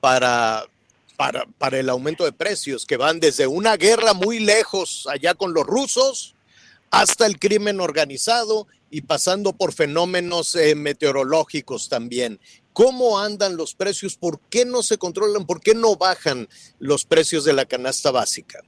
para, 0.00 0.64
para, 1.18 1.44
para 1.58 1.78
el 1.78 1.90
aumento 1.90 2.24
de 2.24 2.32
precios 2.32 2.86
que 2.86 2.96
van 2.96 3.20
desde 3.20 3.46
una 3.46 3.76
guerra 3.76 4.14
muy 4.14 4.40
lejos 4.40 5.06
allá 5.06 5.34
con 5.34 5.52
los 5.52 5.66
rusos 5.66 6.34
hasta 6.90 7.26
el 7.26 7.38
crimen 7.38 7.80
organizado 7.80 8.66
y 8.90 9.02
pasando 9.02 9.52
por 9.52 9.74
fenómenos 9.74 10.54
eh, 10.54 10.74
meteorológicos 10.74 11.90
también. 11.90 12.40
¿Cómo 12.78 13.18
andan 13.18 13.56
los 13.56 13.74
precios? 13.74 14.16
¿Por 14.16 14.38
qué 14.48 14.64
no 14.64 14.82
se 14.82 14.98
controlan? 14.98 15.46
¿Por 15.46 15.58
qué 15.60 15.74
no 15.74 15.96
bajan 15.96 16.46
los 16.78 17.04
precios 17.04 17.44
de 17.44 17.52
la 17.52 17.64
canasta 17.64 18.12
básica? 18.12 18.60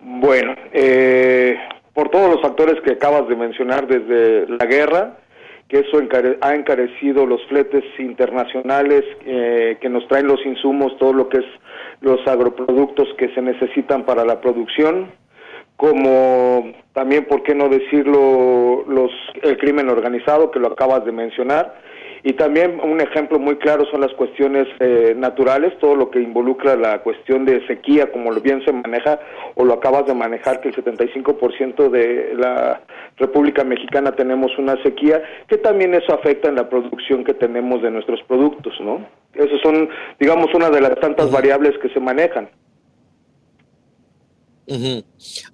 Bueno, 0.00 0.56
eh, 0.72 1.54
por 1.94 2.08
todos 2.10 2.28
los 2.28 2.42
factores 2.42 2.80
que 2.82 2.94
acabas 2.94 3.28
de 3.28 3.36
mencionar 3.36 3.86
desde 3.86 4.48
la 4.48 4.66
guerra, 4.66 5.20
que 5.68 5.78
eso 5.78 6.00
encare- 6.00 6.38
ha 6.40 6.56
encarecido 6.56 7.24
los 7.24 7.40
fletes 7.46 7.84
internacionales 8.00 9.04
eh, 9.24 9.78
que 9.80 9.88
nos 9.88 10.08
traen 10.08 10.26
los 10.26 10.44
insumos, 10.44 10.98
todo 10.98 11.12
lo 11.12 11.28
que 11.28 11.38
es 11.38 11.46
los 12.00 12.26
agroproductos 12.26 13.06
que 13.16 13.32
se 13.32 13.42
necesitan 13.42 14.04
para 14.04 14.24
la 14.24 14.40
producción, 14.40 15.12
como 15.76 16.72
también, 16.94 17.26
¿por 17.26 17.44
qué 17.44 17.54
no 17.54 17.68
decirlo?, 17.68 18.84
los, 18.88 19.12
el 19.42 19.56
crimen 19.56 19.88
organizado, 19.88 20.50
que 20.50 20.58
lo 20.58 20.66
acabas 20.66 21.04
de 21.04 21.12
mencionar. 21.12 21.89
Y 22.22 22.34
también 22.34 22.80
un 22.80 23.00
ejemplo 23.00 23.38
muy 23.38 23.56
claro 23.56 23.86
son 23.90 24.02
las 24.02 24.12
cuestiones 24.12 24.66
eh, 24.80 25.14
naturales, 25.16 25.78
todo 25.78 25.94
lo 25.94 26.10
que 26.10 26.20
involucra 26.20 26.76
la 26.76 27.02
cuestión 27.02 27.46
de 27.46 27.66
sequía, 27.66 28.12
como 28.12 28.30
lo 28.30 28.40
bien 28.40 28.62
se 28.64 28.72
maneja, 28.72 29.20
o 29.54 29.64
lo 29.64 29.74
acabas 29.74 30.06
de 30.06 30.14
manejar, 30.14 30.60
que 30.60 30.68
el 30.68 30.76
75% 30.76 31.88
de 31.88 32.34
la 32.34 32.82
República 33.16 33.64
Mexicana 33.64 34.12
tenemos 34.12 34.50
una 34.58 34.80
sequía, 34.82 35.22
que 35.48 35.56
también 35.56 35.94
eso 35.94 36.12
afecta 36.12 36.48
en 36.48 36.56
la 36.56 36.68
producción 36.68 37.24
que 37.24 37.34
tenemos 37.34 37.82
de 37.82 37.90
nuestros 37.90 38.22
productos, 38.24 38.74
¿no? 38.80 39.06
Esas 39.34 39.60
son, 39.62 39.88
digamos, 40.18 40.52
una 40.54 40.70
de 40.70 40.80
las 40.80 40.98
tantas 41.00 41.30
variables 41.30 41.78
que 41.78 41.88
se 41.88 42.00
manejan. 42.00 42.50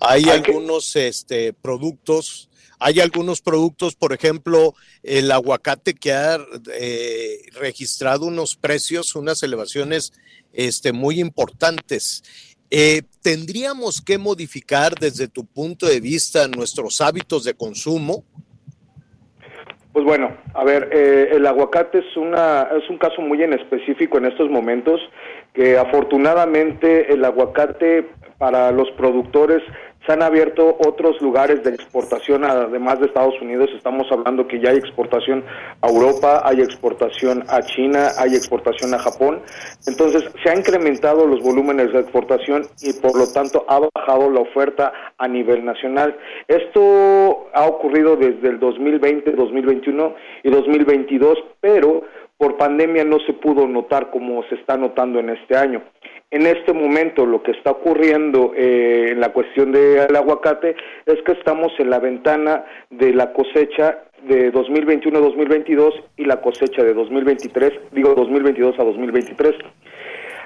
Hay 0.00 0.24
algunos 0.28 0.94
este, 0.96 1.52
productos, 1.54 2.50
hay 2.78 3.00
algunos 3.00 3.40
productos, 3.40 3.96
por 3.96 4.12
ejemplo, 4.12 4.74
el 5.02 5.30
aguacate 5.32 5.94
que 5.94 6.12
ha 6.12 6.38
eh, 6.74 7.38
registrado 7.58 8.26
unos 8.26 8.56
precios, 8.56 9.14
unas 9.14 9.42
elevaciones 9.42 10.12
este, 10.52 10.92
muy 10.92 11.20
importantes. 11.20 12.22
Eh, 12.70 13.02
¿Tendríamos 13.22 14.02
que 14.02 14.18
modificar 14.18 14.94
desde 14.94 15.28
tu 15.28 15.46
punto 15.46 15.86
de 15.86 16.00
vista 16.00 16.48
nuestros 16.48 17.00
hábitos 17.00 17.44
de 17.44 17.54
consumo? 17.54 18.24
Pues 19.92 20.04
bueno, 20.04 20.36
a 20.52 20.62
ver, 20.62 20.90
eh, 20.92 21.28
el 21.32 21.46
aguacate 21.46 22.00
es 22.00 22.16
una 22.18 22.68
es 22.76 22.90
un 22.90 22.98
caso 22.98 23.22
muy 23.22 23.42
en 23.42 23.54
específico 23.54 24.18
en 24.18 24.26
estos 24.26 24.50
momentos 24.50 25.00
que 25.54 25.78
afortunadamente 25.78 27.10
el 27.10 27.24
aguacate 27.24 28.06
para 28.36 28.70
los 28.72 28.90
productores 28.90 29.62
se 30.06 30.12
han 30.12 30.22
abierto 30.22 30.76
otros 30.86 31.20
lugares 31.20 31.64
de 31.64 31.70
exportación 31.70 32.44
además 32.44 33.00
de 33.00 33.06
Estados 33.06 33.34
Unidos. 33.42 33.70
Estamos 33.76 34.06
hablando 34.10 34.46
que 34.46 34.60
ya 34.60 34.70
hay 34.70 34.76
exportación 34.76 35.44
a 35.82 35.88
Europa, 35.88 36.42
hay 36.44 36.60
exportación 36.60 37.42
a 37.48 37.60
China, 37.62 38.10
hay 38.18 38.34
exportación 38.36 38.94
a 38.94 38.98
Japón. 38.98 39.42
Entonces 39.86 40.30
se 40.42 40.50
han 40.50 40.58
incrementado 40.58 41.26
los 41.26 41.42
volúmenes 41.42 41.92
de 41.92 42.00
exportación 42.00 42.66
y 42.80 42.92
por 42.92 43.18
lo 43.18 43.26
tanto 43.32 43.64
ha 43.68 43.80
bajado 43.94 44.30
la 44.30 44.40
oferta 44.40 44.92
a 45.18 45.26
nivel 45.26 45.64
nacional. 45.64 46.16
Esto 46.46 47.48
ha 47.52 47.66
ocurrido 47.66 48.16
desde 48.16 48.48
el 48.48 48.60
2020, 48.60 49.32
2021 49.32 50.14
y 50.44 50.50
2022, 50.50 51.38
pero 51.60 52.04
por 52.38 52.56
pandemia 52.58 53.04
no 53.04 53.18
se 53.20 53.32
pudo 53.32 53.66
notar 53.66 54.10
como 54.10 54.42
se 54.44 54.56
está 54.56 54.76
notando 54.76 55.18
en 55.18 55.30
este 55.30 55.56
año. 55.56 55.82
En 56.32 56.44
este 56.44 56.72
momento 56.72 57.24
lo 57.24 57.42
que 57.42 57.52
está 57.52 57.70
ocurriendo 57.70 58.52
eh, 58.56 59.10
en 59.12 59.20
la 59.20 59.32
cuestión 59.32 59.70
del 59.70 60.14
aguacate 60.14 60.74
es 61.06 61.22
que 61.22 61.32
estamos 61.32 61.72
en 61.78 61.88
la 61.88 62.00
ventana 62.00 62.64
de 62.90 63.14
la 63.14 63.32
cosecha 63.32 64.02
de 64.26 64.52
2021-2022 64.52 65.92
y 66.16 66.24
la 66.24 66.40
cosecha 66.40 66.82
de 66.82 66.94
2023, 66.94 67.72
digo 67.92 68.14
2022 68.16 68.76
a 68.76 68.82
2023. 68.82 69.54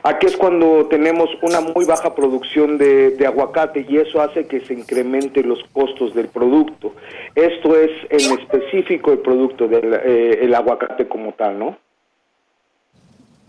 Aquí 0.02 0.26
es 0.26 0.36
cuando 0.36 0.86
tenemos 0.86 1.30
una 1.40 1.62
muy 1.62 1.86
baja 1.86 2.14
producción 2.14 2.76
de, 2.76 3.12
de 3.12 3.26
aguacate 3.26 3.86
y 3.88 3.96
eso 3.96 4.20
hace 4.20 4.46
que 4.46 4.60
se 4.60 4.74
incrementen 4.74 5.48
los 5.48 5.62
costos 5.72 6.14
del 6.14 6.28
producto. 6.28 6.94
Esto 7.34 7.74
es 7.78 7.90
en 8.10 8.38
específico 8.38 9.12
el 9.12 9.20
producto 9.20 9.66
del 9.66 9.94
eh, 9.94 10.40
el 10.42 10.54
aguacate 10.54 11.08
como 11.08 11.32
tal, 11.32 11.58
¿no? 11.58 11.78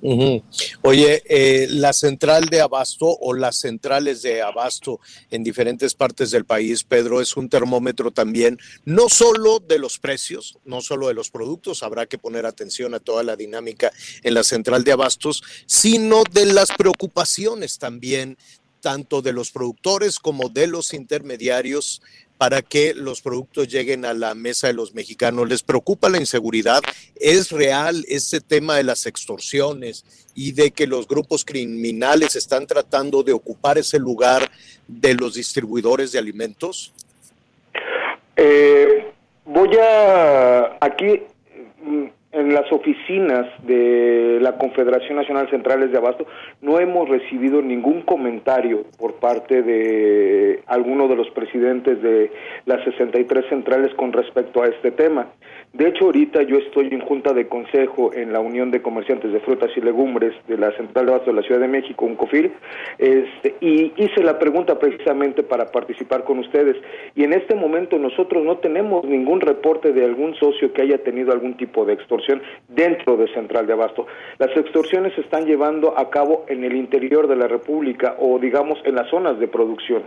Oye, 0.01 1.23
eh, 1.27 1.67
la 1.69 1.93
central 1.93 2.45
de 2.45 2.61
abasto 2.61 3.05
o 3.05 3.33
las 3.33 3.57
centrales 3.57 4.21
de 4.21 4.41
abasto 4.41 4.99
en 5.29 5.43
diferentes 5.43 5.93
partes 5.93 6.31
del 6.31 6.45
país, 6.45 6.83
Pedro, 6.83 7.21
es 7.21 7.37
un 7.37 7.49
termómetro 7.49 8.11
también, 8.11 8.57
no 8.83 9.09
solo 9.09 9.59
de 9.59 9.77
los 9.77 9.99
precios, 9.99 10.57
no 10.65 10.81
solo 10.81 11.07
de 11.07 11.13
los 11.13 11.29
productos, 11.29 11.83
habrá 11.83 12.07
que 12.07 12.17
poner 12.17 12.45
atención 12.45 12.93
a 12.95 12.99
toda 12.99 13.23
la 13.23 13.35
dinámica 13.35 13.91
en 14.23 14.33
la 14.33 14.43
central 14.43 14.83
de 14.83 14.91
abastos, 14.91 15.43
sino 15.67 16.23
de 16.31 16.47
las 16.47 16.69
preocupaciones 16.71 17.77
también, 17.77 18.37
tanto 18.81 19.21
de 19.21 19.33
los 19.33 19.51
productores 19.51 20.17
como 20.17 20.49
de 20.49 20.65
los 20.65 20.93
intermediarios 20.93 22.01
para 22.41 22.63
que 22.63 22.95
los 22.95 23.21
productos 23.21 23.67
lleguen 23.67 24.03
a 24.03 24.15
la 24.15 24.33
mesa 24.33 24.65
de 24.65 24.73
los 24.73 24.95
mexicanos. 24.95 25.47
¿Les 25.47 25.61
preocupa 25.61 26.09
la 26.09 26.17
inseguridad? 26.17 26.81
¿Es 27.13 27.51
real 27.51 28.03
este 28.07 28.41
tema 28.41 28.77
de 28.77 28.83
las 28.83 29.05
extorsiones 29.05 30.03
y 30.33 30.51
de 30.53 30.71
que 30.71 30.87
los 30.87 31.07
grupos 31.07 31.45
criminales 31.45 32.35
están 32.35 32.65
tratando 32.65 33.21
de 33.21 33.31
ocupar 33.31 33.77
ese 33.77 33.99
lugar 33.99 34.49
de 34.87 35.13
los 35.13 35.35
distribuidores 35.35 36.13
de 36.13 36.17
alimentos? 36.17 36.91
Eh, 38.35 39.13
voy 39.45 39.77
a 39.77 40.77
aquí 40.81 41.21
mm, 41.83 42.07
en 42.31 42.53
las 42.53 42.71
oficinas 42.71 43.45
de 43.63 44.39
la 44.41 44.57
Confederación 44.57 45.17
Nacional 45.17 45.49
Centrales 45.49 45.91
de 45.91 45.97
Abasto 45.97 46.25
no 46.61 46.79
hemos 46.79 47.09
recibido 47.09 47.61
ningún 47.61 48.01
comentario 48.03 48.85
por 48.97 49.15
parte 49.15 49.61
de 49.61 50.61
alguno 50.67 51.09
de 51.09 51.17
los 51.17 51.29
presidentes 51.31 52.01
de 52.01 52.31
las 52.65 52.83
63 52.85 53.45
centrales 53.49 53.93
con 53.95 54.13
respecto 54.13 54.63
a 54.63 54.67
este 54.67 54.91
tema. 54.91 55.27
De 55.73 55.87
hecho, 55.87 56.05
ahorita 56.05 56.43
yo 56.43 56.57
estoy 56.57 56.87
en 56.91 57.01
junta 57.01 57.33
de 57.33 57.47
consejo 57.47 58.13
en 58.13 58.31
la 58.31 58.39
Unión 58.39 58.71
de 58.71 58.81
Comerciantes 58.81 59.31
de 59.31 59.39
Frutas 59.41 59.71
y 59.75 59.81
Legumbres 59.81 60.33
de 60.47 60.57
la 60.57 60.71
Central 60.77 61.05
de 61.05 61.11
Abasto 61.11 61.31
de 61.31 61.41
la 61.41 61.43
Ciudad 61.43 61.61
de 61.61 61.67
México, 61.67 62.05
un 62.05 62.15
COFIL, 62.15 62.51
este, 62.97 63.55
y 63.59 63.91
hice 63.97 64.23
la 64.23 64.39
pregunta 64.39 64.79
precisamente 64.79 65.43
para 65.43 65.71
participar 65.71 66.23
con 66.23 66.39
ustedes. 66.39 66.77
Y 67.15 67.23
en 67.23 67.33
este 67.33 67.55
momento 67.55 67.97
nosotros 67.97 68.43
no 68.43 68.57
tenemos 68.57 69.03
ningún 69.05 69.41
reporte 69.41 69.91
de 69.91 70.05
algún 70.05 70.35
socio 70.35 70.71
que 70.73 70.81
haya 70.81 70.97
tenido 70.97 71.31
algún 71.31 71.55
tipo 71.55 71.85
de 71.85 71.93
extorsión 71.93 72.20
dentro 72.67 73.17
de 73.17 73.27
Central 73.33 73.67
de 73.67 73.73
Abasto. 73.73 74.07
Las 74.37 74.55
extorsiones 74.55 75.13
se 75.15 75.21
están 75.21 75.45
llevando 75.45 75.97
a 75.97 76.09
cabo 76.09 76.45
en 76.47 76.63
el 76.63 76.75
interior 76.75 77.27
de 77.27 77.35
la 77.35 77.47
República 77.47 78.15
o 78.19 78.39
digamos 78.39 78.79
en 78.85 78.95
las 78.95 79.09
zonas 79.09 79.39
de 79.39 79.47
producción. 79.47 80.03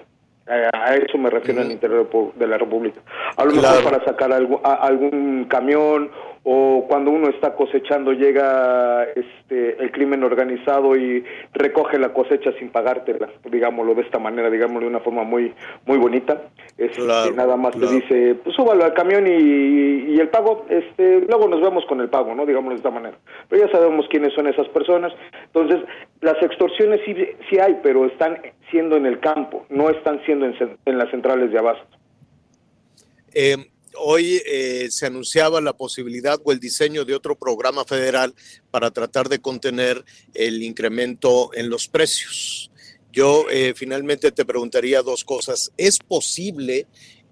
Eh, 0.47 0.69
a 0.75 0.95
eso 0.97 1.17
me 1.17 1.31
refiero 1.31 1.61
en 1.63 1.67
el 1.69 1.73
interior 1.73 2.07
de 2.35 2.47
la 2.47 2.59
República. 2.59 3.01
A 3.37 3.45
lo 3.45 3.53
mejor 3.53 3.83
para 3.85 4.05
sacar 4.05 4.31
algo- 4.33 4.61
a- 4.63 4.75
algún 4.75 5.47
camión 5.49 6.11
o 6.45 6.85
cuando 6.89 7.11
uno 7.11 7.29
está 7.29 7.55
cosechando 7.55 8.13
llega 8.13 9.05
este 9.05 9.83
el 9.83 9.91
crimen 9.91 10.23
organizado 10.23 10.95
y 10.95 11.25
recoge 11.55 11.99
la 11.99 12.13
cosecha 12.13 12.53
sin 12.59 12.69
pagártela, 12.69 13.31
digámoslo 13.51 13.95
de 13.95 14.03
esta 14.03 14.19
manera, 14.19 14.51
digámoslo 14.51 14.81
de 14.81 14.87
una 14.89 15.01
forma 15.01 15.25
muy 15.25 15.53
muy 15.87 15.99
bonita. 15.99 16.43
Este, 16.77 17.01
nada 17.35 17.57
más 17.57 17.75
te 17.77 17.87
dice, 17.87 18.35
pues 18.43 18.55
súbalo 18.57 18.85
al 18.85 18.95
camión 18.95 19.27
y, 19.27 20.13
y 20.13 20.19
el 20.21 20.29
pago, 20.29 20.67
este, 20.69 21.21
luego 21.21 21.49
nos 21.49 21.61
vemos 21.61 21.85
con 21.87 22.01
el 22.01 22.09
pago, 22.09 22.35
¿no? 22.35 22.45
Digámoslo 22.45 22.71
de 22.71 22.77
esta 22.77 22.91
manera. 22.91 23.17
Pero 23.49 23.67
ya 23.67 23.73
sabemos 23.73 24.07
quiénes 24.11 24.35
son 24.35 24.47
esas 24.47 24.69
personas. 24.69 25.13
Entonces, 25.47 25.81
las 26.21 26.43
extorsiones 26.43 27.01
sí, 27.05 27.15
sí 27.49 27.59
hay, 27.59 27.79
pero 27.83 28.07
están 28.07 28.39
siendo 28.71 28.97
en 28.97 29.07
el 29.07 29.21
campo, 29.21 29.65
no 29.71 29.89
están 29.89 30.21
siendo 30.25 30.47
en, 30.47 30.55
en 30.85 30.99
las 30.99 31.11
centrales 31.11 31.53
de 31.53 31.59
abasto. 31.59 31.97
Eh, 33.35 33.57
hoy 33.97 34.43
eh, 34.47 34.89
se 34.91 35.07
anunciaba 35.07 35.61
la 35.61 35.73
posibilidad 35.73 36.41
o 36.45 36.53
el 36.53 36.61
diseño 36.61 37.05
de 37.05 37.15
otro 37.15 37.37
programa 37.37 37.85
federal 37.85 38.35
para 38.71 38.91
tratar 38.91 39.29
de 39.29 39.41
contener 39.41 40.05
el 40.35 40.63
incremento 40.63 41.51
en 41.55 41.69
los 41.69 41.89
precios. 41.89 42.71
Yo 43.15 43.49
eh, 43.49 43.75
finalmente 43.77 44.33
te 44.33 44.45
preguntaría 44.45 45.01
dos 45.01 45.25
cosas. 45.25 45.71
¿Es 45.77 45.99
posible 45.99 46.89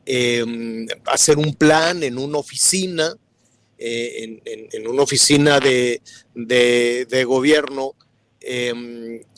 eh, 0.06 0.44
hacer 1.06 1.38
un 1.38 1.54
plan 1.54 2.04
en 2.04 2.18
una 2.18 2.38
oficina, 2.38 3.16
eh, 3.78 4.40
en, 4.44 4.86
una 4.86 5.02
oficina 5.02 5.58
de, 5.58 6.00
gobierno? 7.26 7.96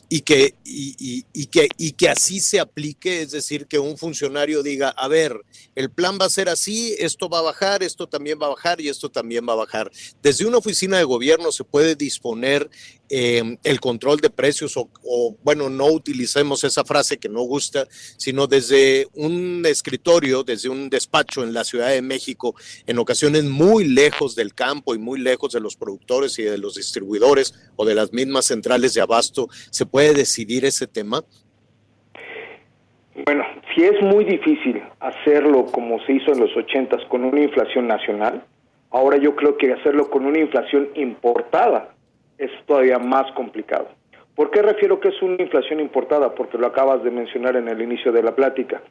Y 0.09 0.21
que, 0.21 0.55
y- 0.63 1.25
y 1.33 1.45
que, 1.47 1.67
y 1.77 1.91
que 1.93 2.09
así 2.09 2.39
se 2.39 2.59
aplique, 2.59 3.21
es 3.21 3.31
decir, 3.31 3.67
que 3.67 3.79
un 3.79 3.97
funcionario 3.97 4.61
diga, 4.63 4.89
a 4.89 5.07
ver, 5.07 5.41
el 5.75 5.89
plan 5.89 6.17
va 6.21 6.25
a 6.25 6.29
ser 6.29 6.49
así, 6.49 6.95
esto 6.99 7.29
va 7.29 7.39
a 7.39 7.43
bajar, 7.43 7.83
esto 7.83 8.07
también 8.07 8.37
va 8.41 8.47
a 8.47 8.49
bajar 8.49 8.79
y 8.81 8.89
esto 8.89 9.09
también 9.09 9.45
va 9.47 9.53
a 9.53 9.57
bajar. 9.57 9.91
Desde 10.21 10.45
una 10.45 10.57
oficina 10.57 10.97
de 10.97 11.03
gobierno 11.03 11.51
se 11.51 11.63
puede 11.63 11.95
disponer 11.95 12.69
eh, 13.09 13.57
el 13.63 13.79
control 13.79 14.17
de 14.17 14.29
precios 14.29 14.77
o, 14.77 14.89
o, 15.03 15.35
bueno, 15.43 15.69
no 15.69 15.85
utilicemos 15.85 16.63
esa 16.63 16.83
frase 16.83 17.17
que 17.17 17.29
no 17.29 17.41
gusta, 17.41 17.85
sino 17.89 18.47
desde 18.47 19.07
un 19.13 19.63
escritorio, 19.65 20.43
desde 20.43 20.69
un 20.69 20.89
despacho 20.89 21.43
en 21.43 21.53
la 21.53 21.63
Ciudad 21.63 21.89
de 21.89 22.01
México, 22.01 22.55
en 22.87 22.97
ocasiones 22.97 23.43
muy 23.43 23.87
lejos 23.87 24.35
del 24.35 24.53
campo 24.53 24.95
y 24.95 24.97
muy 24.97 25.19
lejos 25.19 25.53
de 25.53 25.59
los 25.59 25.75
productores 25.75 26.39
y 26.39 26.43
de 26.43 26.57
los 26.57 26.75
distribuidores 26.75 27.53
o 27.75 27.85
de 27.85 27.95
las 27.95 28.11
mismas 28.13 28.45
centrales 28.45 28.93
de 28.93 29.01
abasto, 29.01 29.47
se 29.69 29.85
puede 29.85 30.13
decidir 30.13 30.65
ese 30.65 30.87
tema. 30.87 31.23
Bueno, 33.25 33.43
si 33.73 33.83
es 33.83 34.01
muy 34.01 34.25
difícil 34.25 34.81
hacerlo 34.99 35.67
como 35.67 36.03
se 36.05 36.13
hizo 36.13 36.33
en 36.33 36.39
los 36.39 36.55
ochentas 36.57 37.01
con 37.09 37.23
una 37.23 37.41
inflación 37.41 37.87
nacional, 37.87 38.45
ahora 38.91 39.17
yo 39.17 39.35
creo 39.35 39.57
que 39.57 39.71
hacerlo 39.71 40.09
con 40.09 40.25
una 40.25 40.39
inflación 40.39 40.89
importada 40.95 41.94
es 42.37 42.51
todavía 42.65 42.99
más 42.99 43.31
complicado. 43.33 43.87
¿Por 44.35 44.51
qué 44.51 44.61
refiero 44.61 44.99
que 44.99 45.09
es 45.09 45.21
una 45.21 45.41
inflación 45.41 45.79
importada? 45.79 46.35
Porque 46.35 46.57
lo 46.57 46.67
acabas 46.67 47.03
de 47.03 47.11
mencionar 47.11 47.55
en 47.55 47.69
el 47.69 47.81
inicio 47.81 48.11
de 48.11 48.21
la 48.23 48.35
plática. 48.35 48.81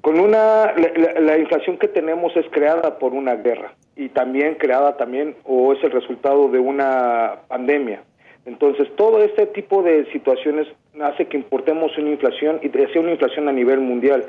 Con 0.00 0.18
una 0.18 0.72
la, 0.72 0.92
la- 0.96 1.20
la 1.20 1.38
inflación 1.38 1.76
que 1.78 1.86
tenemos 1.88 2.34
es 2.36 2.46
creada 2.50 2.98
por 2.98 3.12
una 3.12 3.36
guerra 3.36 3.74
y 3.94 4.08
también 4.08 4.54
creada 4.56 4.96
también 4.96 5.36
o 5.44 5.72
es 5.74 5.84
el 5.84 5.90
resultado 5.92 6.48
de 6.48 6.58
una 6.58 7.34
pandemia. 7.48 8.02
Entonces, 8.44 8.88
todo 8.96 9.22
este 9.22 9.46
tipo 9.46 9.82
de 9.82 10.10
situaciones 10.12 10.66
hace 11.00 11.26
que 11.26 11.36
importemos 11.36 11.96
una 11.98 12.10
inflación 12.10 12.58
y 12.62 12.68
sea 12.70 13.00
una 13.00 13.12
inflación 13.12 13.48
a 13.48 13.52
nivel 13.52 13.78
mundial. 13.80 14.24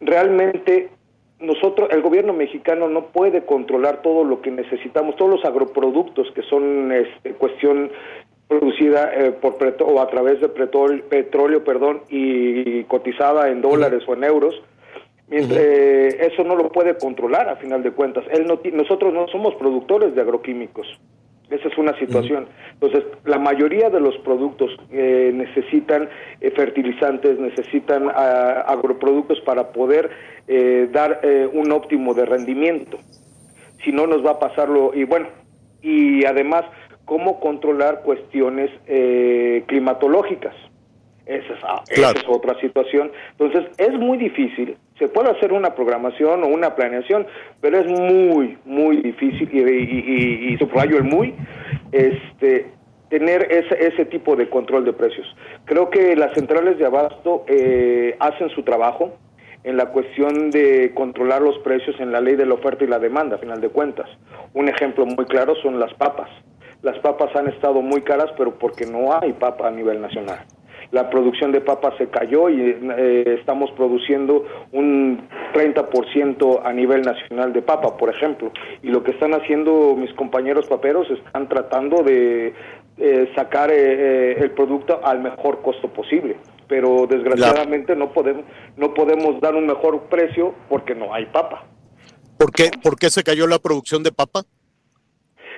Realmente 0.00 0.90
nosotros, 1.40 1.88
el 1.90 2.02
gobierno 2.02 2.32
mexicano 2.32 2.88
no 2.88 3.06
puede 3.06 3.44
controlar 3.44 4.02
todo 4.02 4.24
lo 4.24 4.40
que 4.42 4.50
necesitamos, 4.50 5.16
todos 5.16 5.30
los 5.30 5.44
agroproductos 5.44 6.30
que 6.32 6.42
son 6.42 6.92
este, 6.92 7.32
cuestión 7.32 7.90
producida 8.48 9.12
eh, 9.14 9.32
por 9.32 9.56
petro- 9.56 9.86
o 9.86 10.00
a 10.00 10.08
través 10.08 10.40
de 10.40 10.48
petróleo, 10.48 11.04
petróleo 11.08 11.64
perdón, 11.64 12.02
y 12.08 12.84
cotizada 12.84 13.48
en 13.48 13.62
dólares 13.62 14.02
o 14.06 14.14
en 14.14 14.24
euros. 14.24 14.60
Mientras, 15.28 15.60
eh, 15.60 16.26
eso 16.32 16.42
no 16.42 16.56
lo 16.56 16.70
puede 16.70 16.98
controlar 16.98 17.48
a 17.48 17.56
final 17.56 17.84
de 17.84 17.92
cuentas. 17.92 18.24
Él 18.32 18.46
no 18.46 18.60
nosotros 18.72 19.14
no 19.14 19.28
somos 19.28 19.54
productores 19.54 20.14
de 20.14 20.20
agroquímicos. 20.20 20.88
Esa 21.50 21.68
es 21.68 21.76
una 21.78 21.98
situación. 21.98 22.46
Entonces, 22.74 23.04
la 23.24 23.38
mayoría 23.38 23.90
de 23.90 23.98
los 23.98 24.16
productos 24.18 24.70
eh, 24.92 25.32
necesitan 25.34 26.08
eh, 26.40 26.50
fertilizantes, 26.52 27.40
necesitan 27.40 28.08
ah, 28.08 28.64
agroproductos 28.68 29.40
para 29.40 29.72
poder 29.72 30.10
eh, 30.46 30.88
dar 30.92 31.20
eh, 31.24 31.48
un 31.52 31.72
óptimo 31.72 32.14
de 32.14 32.24
rendimiento. 32.24 32.98
Si 33.84 33.90
no, 33.90 34.06
nos 34.06 34.24
va 34.24 34.32
a 34.32 34.38
pasarlo. 34.38 34.92
Y 34.94 35.04
bueno, 35.04 35.26
y 35.82 36.24
además, 36.24 36.64
cómo 37.04 37.40
controlar 37.40 38.02
cuestiones 38.02 38.70
eh, 38.86 39.64
climatológicas. 39.66 40.54
Esa 41.30 41.52
es, 41.54 41.60
ah, 41.62 41.82
esa 41.88 42.10
es 42.18 42.24
otra 42.28 42.58
situación. 42.60 43.12
Entonces, 43.38 43.70
es 43.78 43.92
muy 43.98 44.18
difícil. 44.18 44.76
Se 44.98 45.06
puede 45.08 45.30
hacer 45.30 45.52
una 45.52 45.74
programación 45.74 46.42
o 46.42 46.48
una 46.48 46.74
planeación, 46.74 47.26
pero 47.60 47.78
es 47.78 47.86
muy, 47.86 48.58
muy 48.64 48.96
difícil, 48.98 49.48
y, 49.52 49.58
y, 49.58 50.04
y- 50.50 50.54
y 50.54 50.58
subrayo 50.58 50.96
el 50.98 51.04
muy, 51.04 51.34
este, 51.92 52.66
tener 53.08 53.46
ese, 53.50 53.86
ese 53.86 54.04
tipo 54.06 54.36
de 54.36 54.48
control 54.48 54.84
de 54.84 54.92
precios. 54.92 55.26
Creo 55.66 55.88
que 55.90 56.16
las 56.16 56.32
centrales 56.34 56.78
de 56.78 56.86
abasto 56.86 57.44
eh, 57.48 58.16
hacen 58.20 58.50
su 58.50 58.62
trabajo 58.62 59.16
en 59.62 59.76
la 59.76 59.86
cuestión 59.86 60.50
de 60.50 60.92
controlar 60.94 61.42
los 61.42 61.58
precios 61.58 61.98
en 62.00 62.12
la 62.12 62.20
ley 62.20 62.34
de 62.36 62.46
la 62.46 62.54
oferta 62.54 62.82
y 62.84 62.86
la 62.88 62.98
demanda, 62.98 63.36
a 63.36 63.38
final 63.38 63.60
de 63.60 63.68
cuentas. 63.68 64.08
Un 64.54 64.68
ejemplo 64.68 65.04
muy 65.06 65.26
claro 65.26 65.54
son 65.62 65.78
las 65.78 65.92
papas. 65.94 66.30
Las 66.82 66.98
papas 67.00 67.34
han 67.36 67.46
estado 67.48 67.82
muy 67.82 68.00
caras, 68.00 68.30
pero 68.38 68.58
porque 68.58 68.86
no 68.86 69.12
hay 69.20 69.32
papa 69.34 69.68
a 69.68 69.70
nivel 69.70 70.00
nacional. 70.00 70.38
La 70.92 71.08
producción 71.08 71.52
de 71.52 71.60
papas 71.60 71.94
se 71.98 72.08
cayó 72.08 72.48
y 72.48 72.60
eh, 72.60 73.36
estamos 73.38 73.70
produciendo 73.72 74.44
un 74.72 75.28
30% 75.54 76.62
a 76.64 76.72
nivel 76.72 77.02
nacional 77.02 77.52
de 77.52 77.62
papa, 77.62 77.96
por 77.96 78.10
ejemplo. 78.10 78.50
Y 78.82 78.88
lo 78.88 79.02
que 79.04 79.12
están 79.12 79.32
haciendo 79.34 79.94
mis 79.96 80.12
compañeros 80.14 80.66
paperos 80.66 81.08
están 81.10 81.48
tratando 81.48 82.02
de 82.02 82.54
eh, 82.98 83.32
sacar 83.34 83.70
eh, 83.70 83.76
eh, 83.78 84.36
el 84.40 84.50
producto 84.50 85.00
al 85.02 85.20
mejor 85.20 85.62
costo 85.62 85.88
posible. 85.88 86.36
Pero 86.68 87.06
desgraciadamente 87.08 87.96
no 87.96 88.12
podemos 88.12 88.44
no 88.76 88.94
podemos 88.94 89.40
dar 89.40 89.54
un 89.54 89.66
mejor 89.66 90.02
precio 90.04 90.54
porque 90.68 90.94
no 90.94 91.14
hay 91.14 91.26
papa. 91.26 91.64
¿Por 92.36 92.52
qué, 92.52 92.70
¿Por 92.82 92.98
qué 92.98 93.10
se 93.10 93.22
cayó 93.22 93.46
la 93.46 93.58
producción 93.58 94.02
de 94.02 94.12
papa? 94.12 94.42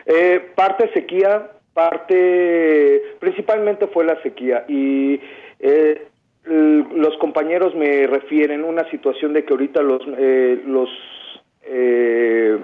Eh, 0.06 0.52
parte 0.54 0.90
sequía, 0.92 1.50
parte, 1.74 3.02
principalmente 3.18 3.86
fue 3.88 4.04
la 4.04 4.20
sequía 4.22 4.64
y 4.68 5.20
eh, 5.60 6.06
los 6.44 7.16
compañeros 7.18 7.74
me 7.74 8.06
refieren 8.06 8.64
una 8.64 8.88
situación 8.90 9.32
de 9.32 9.44
que 9.44 9.52
ahorita 9.52 9.80
los 9.82 10.02
eh, 10.18 10.60
los 10.66 10.88
eh, 11.64 12.58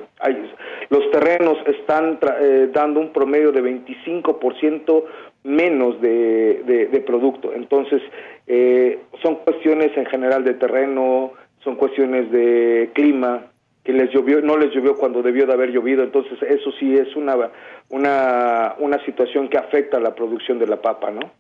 los 0.91 1.11
terrenos 1.13 1.57
están 1.67 2.19
tra- 2.19 2.37
eh, 2.41 2.69
dando 2.73 2.99
un 3.01 3.13
promedio 3.13 3.53
de 3.53 3.63
25% 3.63 5.05
menos 5.45 6.01
de, 6.01 6.63
de- 6.67 6.87
de 6.87 7.01
producto. 7.01 7.53
Entonces, 7.55 8.03
eh, 8.49 8.99
son 9.23 9.37
cuestiones 9.37 9.97
en 9.97 10.07
general 10.07 10.43
de 10.45 10.55
terreno, 10.55 11.33
son 11.63 11.77
cuestiones 11.77 12.31
de 12.33 12.91
clima, 12.95 13.45
que 13.89 13.95
les 13.95 14.13
llovió, 14.13 14.43
no 14.43 14.59
les 14.59 14.71
llovió 14.75 14.97
cuando 14.99 15.23
debió 15.23 15.47
de 15.47 15.55
haber 15.55 15.71
llovido, 15.71 16.03
entonces 16.03 16.37
eso 16.43 16.71
sí 16.79 16.93
es 16.93 17.17
una, 17.17 17.35
una, 17.89 18.75
una 18.81 19.03
situación 19.07 19.49
que 19.49 19.57
afecta 19.57 19.97
a 19.97 20.01
la 20.01 20.15
producción 20.15 20.59
de 20.59 20.67
la 20.67 20.83
papa, 20.83 21.11
¿no? 21.11 21.33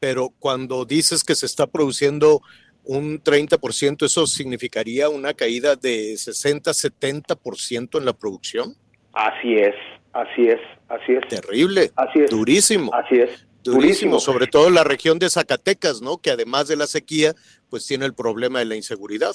Pero 0.00 0.30
cuando 0.38 0.86
dices 0.86 1.22
que 1.22 1.34
se 1.34 1.44
está 1.44 1.66
produciendo 1.66 2.40
un 2.82 3.22
30%, 3.22 4.06
¿eso 4.06 4.26
significaría 4.26 5.10
una 5.10 5.34
caída 5.34 5.76
de 5.76 6.16
60, 6.16 6.70
70% 6.70 7.98
en 7.98 8.04
la 8.06 8.14
producción? 8.14 8.72
Así 9.12 9.56
es, 9.56 9.74
Así 10.14 10.48
es, 10.48 10.60
así 10.88 11.12
es. 11.12 11.28
Terrible. 11.28 11.90
Así 11.94 12.20
es. 12.20 12.30
Durísimo. 12.30 12.94
Así 12.94 13.16
es. 13.16 13.46
Durísimo, 13.62 13.82
Durísimo. 13.82 14.18
sobre 14.18 14.46
todo 14.46 14.68
en 14.68 14.74
la 14.74 14.84
región 14.84 15.18
de 15.18 15.28
Zacatecas, 15.28 16.00
¿no? 16.00 16.16
Que 16.16 16.30
además 16.30 16.68
de 16.68 16.76
la 16.76 16.86
sequía, 16.86 17.34
pues 17.68 17.86
tiene 17.86 18.06
el 18.06 18.14
problema 18.14 18.60
de 18.60 18.64
la 18.64 18.76
inseguridad. 18.76 19.34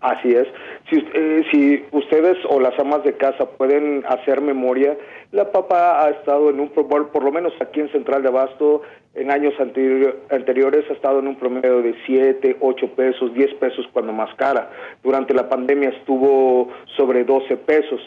Así 0.00 0.30
es. 0.30 0.46
Si, 0.90 0.96
eh, 1.14 1.44
si 1.52 1.84
ustedes 1.92 2.36
o 2.48 2.58
las 2.58 2.76
amas 2.78 3.04
de 3.04 3.12
casa 3.16 3.46
pueden 3.50 4.02
hacer 4.08 4.40
memoria, 4.40 4.96
la 5.30 5.52
papa 5.52 6.04
ha 6.04 6.10
estado 6.10 6.50
en 6.50 6.58
un, 6.58 6.68
por, 6.70 7.08
por 7.10 7.22
lo 7.22 7.30
menos 7.30 7.52
aquí 7.60 7.80
en 7.80 7.90
Central 7.92 8.22
de 8.22 8.28
Abasto, 8.28 8.82
en 9.14 9.30
años 9.30 9.54
anteri- 9.58 10.12
anteriores 10.30 10.84
ha 10.90 10.92
estado 10.94 11.20
en 11.20 11.28
un 11.28 11.36
promedio 11.36 11.80
de 11.82 11.94
7, 12.06 12.56
8 12.60 12.88
pesos, 12.96 13.32
10 13.34 13.54
pesos 13.54 13.86
cuando 13.92 14.12
más 14.12 14.34
cara. 14.34 14.70
Durante 15.02 15.32
la 15.32 15.48
pandemia 15.48 15.90
estuvo 15.90 16.68
sobre 16.96 17.22
12 17.24 17.56
pesos. 17.58 18.00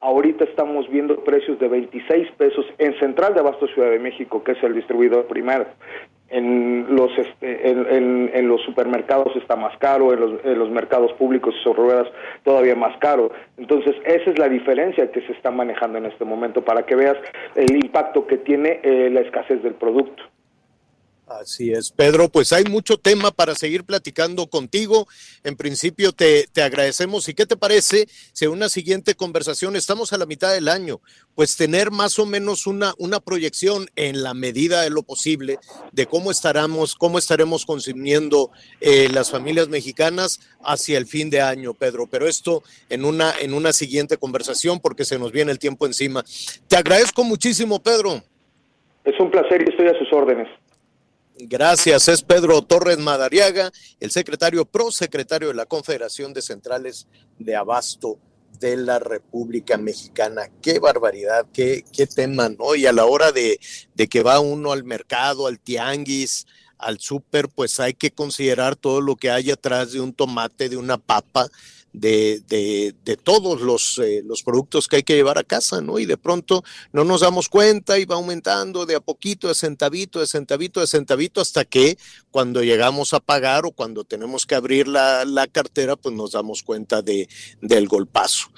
Ahorita 0.00 0.44
estamos 0.44 0.88
viendo 0.90 1.16
precios 1.24 1.58
de 1.58 1.68
26 1.68 2.30
pesos 2.32 2.66
en 2.76 2.98
Central 2.98 3.32
de 3.32 3.40
Abasto 3.40 3.66
Ciudad 3.68 3.90
de 3.90 3.98
México, 3.98 4.44
que 4.44 4.52
es 4.52 4.62
el 4.62 4.74
distribuidor 4.74 5.26
primero. 5.26 5.64
En 6.28 6.86
los 6.96 7.16
este, 7.16 7.70
en, 7.70 8.30
en- 8.34 8.48
los 8.48 8.60
supermercados 8.62 9.34
está 9.36 9.54
más 9.54 9.76
caro, 9.78 10.12
en 10.12 10.20
los, 10.20 10.44
en 10.44 10.58
los 10.58 10.70
mercados 10.70 11.12
públicos 11.14 11.54
y 11.58 11.62
sobre 11.62 11.86
todavía 12.42 12.74
más 12.74 12.96
caro. 12.98 13.30
Entonces, 13.58 13.94
esa 14.04 14.30
es 14.30 14.38
la 14.38 14.48
diferencia 14.48 15.10
que 15.12 15.20
se 15.22 15.32
está 15.32 15.50
manejando 15.50 15.98
en 15.98 16.06
este 16.06 16.24
momento 16.24 16.62
para 16.62 16.84
que 16.84 16.96
veas 16.96 17.16
el 17.54 17.76
impacto 17.76 18.26
que 18.26 18.38
tiene 18.38 18.80
eh, 18.82 19.08
la 19.12 19.20
escasez 19.20 19.62
del 19.62 19.74
producto. 19.74 20.22
Así 21.26 21.72
es, 21.72 21.90
Pedro, 21.90 22.28
pues 22.28 22.52
hay 22.52 22.62
mucho 22.64 22.98
tema 22.98 23.32
para 23.32 23.56
seguir 23.56 23.82
platicando 23.82 24.46
contigo. 24.46 25.08
En 25.42 25.56
principio 25.56 26.12
te, 26.12 26.46
te 26.52 26.62
agradecemos. 26.62 27.28
¿Y 27.28 27.34
qué 27.34 27.46
te 27.46 27.56
parece 27.56 28.06
si 28.32 28.44
en 28.44 28.52
una 28.52 28.68
siguiente 28.68 29.16
conversación, 29.16 29.74
estamos 29.74 30.12
a 30.12 30.18
la 30.18 30.26
mitad 30.26 30.52
del 30.52 30.68
año, 30.68 31.00
pues 31.34 31.56
tener 31.56 31.90
más 31.90 32.20
o 32.20 32.26
menos 32.26 32.68
una, 32.68 32.94
una 32.98 33.18
proyección 33.18 33.88
en 33.96 34.22
la 34.22 34.34
medida 34.34 34.82
de 34.82 34.90
lo 34.90 35.02
posible 35.02 35.58
de 35.90 36.06
cómo 36.06 36.30
estaremos, 36.30 36.94
cómo 36.94 37.18
estaremos 37.18 37.66
consumiendo 37.66 38.52
eh, 38.80 39.08
las 39.12 39.28
familias 39.28 39.68
mexicanas 39.68 40.38
hacia 40.62 40.96
el 40.96 41.06
fin 41.06 41.28
de 41.28 41.40
año, 41.40 41.74
Pedro? 41.74 42.06
Pero 42.06 42.28
esto 42.28 42.62
en 42.88 43.04
una, 43.04 43.34
en 43.40 43.52
una 43.52 43.72
siguiente 43.72 44.16
conversación 44.16 44.78
porque 44.78 45.04
se 45.04 45.18
nos 45.18 45.32
viene 45.32 45.50
el 45.50 45.58
tiempo 45.58 45.86
encima. 45.86 46.24
Te 46.68 46.76
agradezco 46.76 47.24
muchísimo, 47.24 47.82
Pedro. 47.82 48.22
Es 49.04 49.18
un 49.18 49.32
placer 49.32 49.64
y 49.66 49.70
estoy 49.70 49.88
a 49.88 49.98
sus 49.98 50.12
órdenes. 50.12 50.46
Gracias, 51.38 52.08
es 52.08 52.22
Pedro 52.22 52.62
Torres 52.62 52.96
Madariaga, 52.96 53.70
el 54.00 54.10
secretario 54.10 54.64
prosecretario 54.64 55.48
de 55.48 55.54
la 55.54 55.66
Confederación 55.66 56.32
de 56.32 56.40
Centrales 56.40 57.08
de 57.38 57.54
Abasto 57.54 58.18
de 58.58 58.78
la 58.78 58.98
República 58.98 59.76
Mexicana. 59.76 60.50
Qué 60.62 60.78
barbaridad, 60.78 61.44
qué, 61.52 61.84
qué 61.92 62.06
tema, 62.06 62.48
¿no? 62.48 62.74
Y 62.74 62.86
a 62.86 62.92
la 62.94 63.04
hora 63.04 63.32
de, 63.32 63.60
de 63.94 64.08
que 64.08 64.22
va 64.22 64.40
uno 64.40 64.72
al 64.72 64.84
mercado, 64.84 65.46
al 65.46 65.60
tianguis, 65.60 66.46
al 66.78 67.00
súper, 67.00 67.50
pues 67.50 67.80
hay 67.80 67.92
que 67.92 68.10
considerar 68.10 68.74
todo 68.74 69.02
lo 69.02 69.16
que 69.16 69.30
hay 69.30 69.50
atrás 69.50 69.92
de 69.92 70.00
un 70.00 70.14
tomate, 70.14 70.70
de 70.70 70.78
una 70.78 70.96
papa, 70.96 71.48
de, 71.96 72.42
de, 72.46 72.94
de 73.04 73.16
todos 73.16 73.62
los, 73.62 73.98
eh, 73.98 74.22
los 74.22 74.42
productos 74.42 74.86
que 74.86 74.96
hay 74.96 75.02
que 75.02 75.14
llevar 75.14 75.38
a 75.38 75.44
casa, 75.44 75.80
¿no? 75.80 75.98
Y 75.98 76.04
de 76.04 76.18
pronto 76.18 76.62
no 76.92 77.04
nos 77.04 77.22
damos 77.22 77.48
cuenta 77.48 77.98
y 77.98 78.04
va 78.04 78.16
aumentando 78.16 78.84
de 78.84 78.96
a 78.96 79.00
poquito, 79.00 79.48
de 79.48 79.54
centavito, 79.54 80.20
de 80.20 80.26
centavito, 80.26 80.80
de 80.80 80.86
centavito, 80.86 81.40
hasta 81.40 81.64
que 81.64 81.96
cuando 82.30 82.62
llegamos 82.62 83.14
a 83.14 83.20
pagar 83.20 83.64
o 83.64 83.70
cuando 83.70 84.04
tenemos 84.04 84.44
que 84.44 84.54
abrir 84.54 84.88
la, 84.88 85.24
la 85.24 85.46
cartera, 85.46 85.96
pues 85.96 86.14
nos 86.14 86.32
damos 86.32 86.62
cuenta 86.62 87.00
de, 87.00 87.30
del 87.62 87.88
golpazo. 87.88 88.48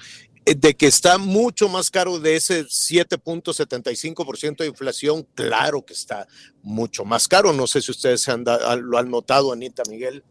Eh, 0.45 0.55
De 0.55 0.75
que 0.75 0.87
está 0.87 1.17
mucho 1.17 1.69
más 1.69 1.89
caro 1.89 2.19
de 2.19 2.35
ese 2.35 2.65
7.75% 2.65 4.57
de 4.57 4.67
inflación, 4.67 5.25
claro 5.33 5.85
que 5.85 5.93
está 5.93 6.27
mucho 6.61 7.05
más 7.05 7.29
caro. 7.29 7.53
No 7.53 7.67
sé 7.67 7.81
si 7.81 7.91
ustedes 7.91 8.27
han 8.27 8.43
lo 8.43 8.97
han 8.97 9.09
notado, 9.09 9.53
Anita 9.53 9.83
Miguel. 9.89 10.25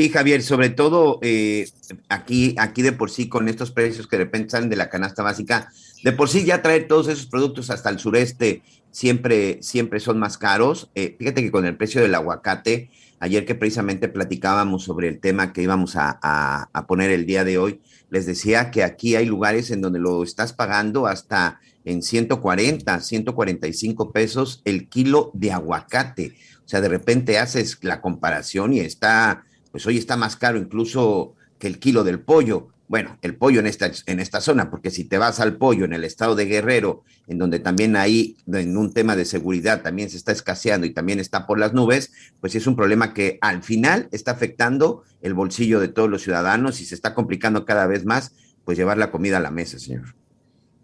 Sí, 0.00 0.08
Javier, 0.08 0.42
sobre 0.42 0.70
todo 0.70 1.18
eh, 1.20 1.68
aquí, 2.08 2.54
aquí 2.58 2.80
de 2.80 2.92
por 2.92 3.10
sí 3.10 3.28
con 3.28 3.50
estos 3.50 3.70
precios 3.70 4.06
que 4.06 4.16
de 4.16 4.24
repente 4.24 4.48
salen 4.48 4.70
de 4.70 4.76
la 4.76 4.88
canasta 4.88 5.22
básica, 5.22 5.70
de 6.02 6.12
por 6.12 6.30
sí 6.30 6.46
ya 6.46 6.62
traer 6.62 6.88
todos 6.88 7.08
esos 7.08 7.26
productos 7.26 7.68
hasta 7.68 7.90
el 7.90 7.98
sureste 7.98 8.62
siempre, 8.90 9.58
siempre 9.60 10.00
son 10.00 10.18
más 10.18 10.38
caros. 10.38 10.88
Eh, 10.94 11.16
fíjate 11.18 11.42
que 11.42 11.50
con 11.50 11.66
el 11.66 11.76
precio 11.76 12.00
del 12.00 12.14
aguacate, 12.14 12.88
ayer 13.18 13.44
que 13.44 13.54
precisamente 13.54 14.08
platicábamos 14.08 14.84
sobre 14.84 15.06
el 15.06 15.20
tema 15.20 15.52
que 15.52 15.60
íbamos 15.64 15.96
a, 15.96 16.18
a- 16.22 16.70
a 16.72 16.86
poner 16.86 17.10
el 17.10 17.26
día 17.26 17.44
de 17.44 17.58
hoy, 17.58 17.82
les 18.08 18.24
decía 18.24 18.70
que 18.70 18.84
aquí 18.84 19.16
hay 19.16 19.26
lugares 19.26 19.70
en 19.70 19.82
donde 19.82 19.98
lo 19.98 20.22
estás 20.22 20.54
pagando 20.54 21.08
hasta 21.08 21.60
en 21.84 22.00
140, 22.00 23.00
145 23.00 24.12
pesos 24.12 24.62
el 24.64 24.88
kilo 24.88 25.30
de 25.34 25.52
aguacate. 25.52 26.32
O 26.64 26.68
sea, 26.70 26.80
de 26.80 26.88
repente 26.88 27.38
haces 27.38 27.76
la 27.82 28.00
comparación 28.00 28.72
y 28.72 28.80
está 28.80 29.44
pues 29.70 29.86
hoy 29.86 29.98
está 29.98 30.16
más 30.16 30.36
caro 30.36 30.58
incluso 30.58 31.34
que 31.58 31.66
el 31.66 31.78
kilo 31.78 32.04
del 32.04 32.20
pollo. 32.20 32.68
Bueno, 32.88 33.18
el 33.22 33.36
pollo 33.36 33.60
en 33.60 33.66
esta, 33.66 33.90
en 34.06 34.18
esta 34.18 34.40
zona, 34.40 34.68
porque 34.68 34.90
si 34.90 35.04
te 35.04 35.16
vas 35.16 35.38
al 35.38 35.56
pollo 35.56 35.84
en 35.84 35.92
el 35.92 36.02
estado 36.02 36.34
de 36.34 36.46
Guerrero, 36.46 37.04
en 37.28 37.38
donde 37.38 37.60
también 37.60 37.94
ahí, 37.94 38.36
en 38.52 38.76
un 38.76 38.92
tema 38.92 39.14
de 39.14 39.24
seguridad, 39.24 39.82
también 39.82 40.10
se 40.10 40.16
está 40.16 40.32
escaseando 40.32 40.88
y 40.88 40.92
también 40.92 41.20
está 41.20 41.46
por 41.46 41.60
las 41.60 41.72
nubes, 41.72 42.10
pues 42.40 42.56
es 42.56 42.66
un 42.66 42.74
problema 42.74 43.14
que 43.14 43.38
al 43.42 43.62
final 43.62 44.08
está 44.10 44.32
afectando 44.32 45.04
el 45.22 45.34
bolsillo 45.34 45.78
de 45.78 45.86
todos 45.86 46.10
los 46.10 46.22
ciudadanos 46.22 46.80
y 46.80 46.84
se 46.84 46.96
está 46.96 47.14
complicando 47.14 47.64
cada 47.64 47.86
vez 47.86 48.04
más, 48.04 48.32
pues 48.64 48.76
llevar 48.76 48.98
la 48.98 49.12
comida 49.12 49.36
a 49.36 49.40
la 49.40 49.52
mesa, 49.52 49.78
señor. 49.78 50.16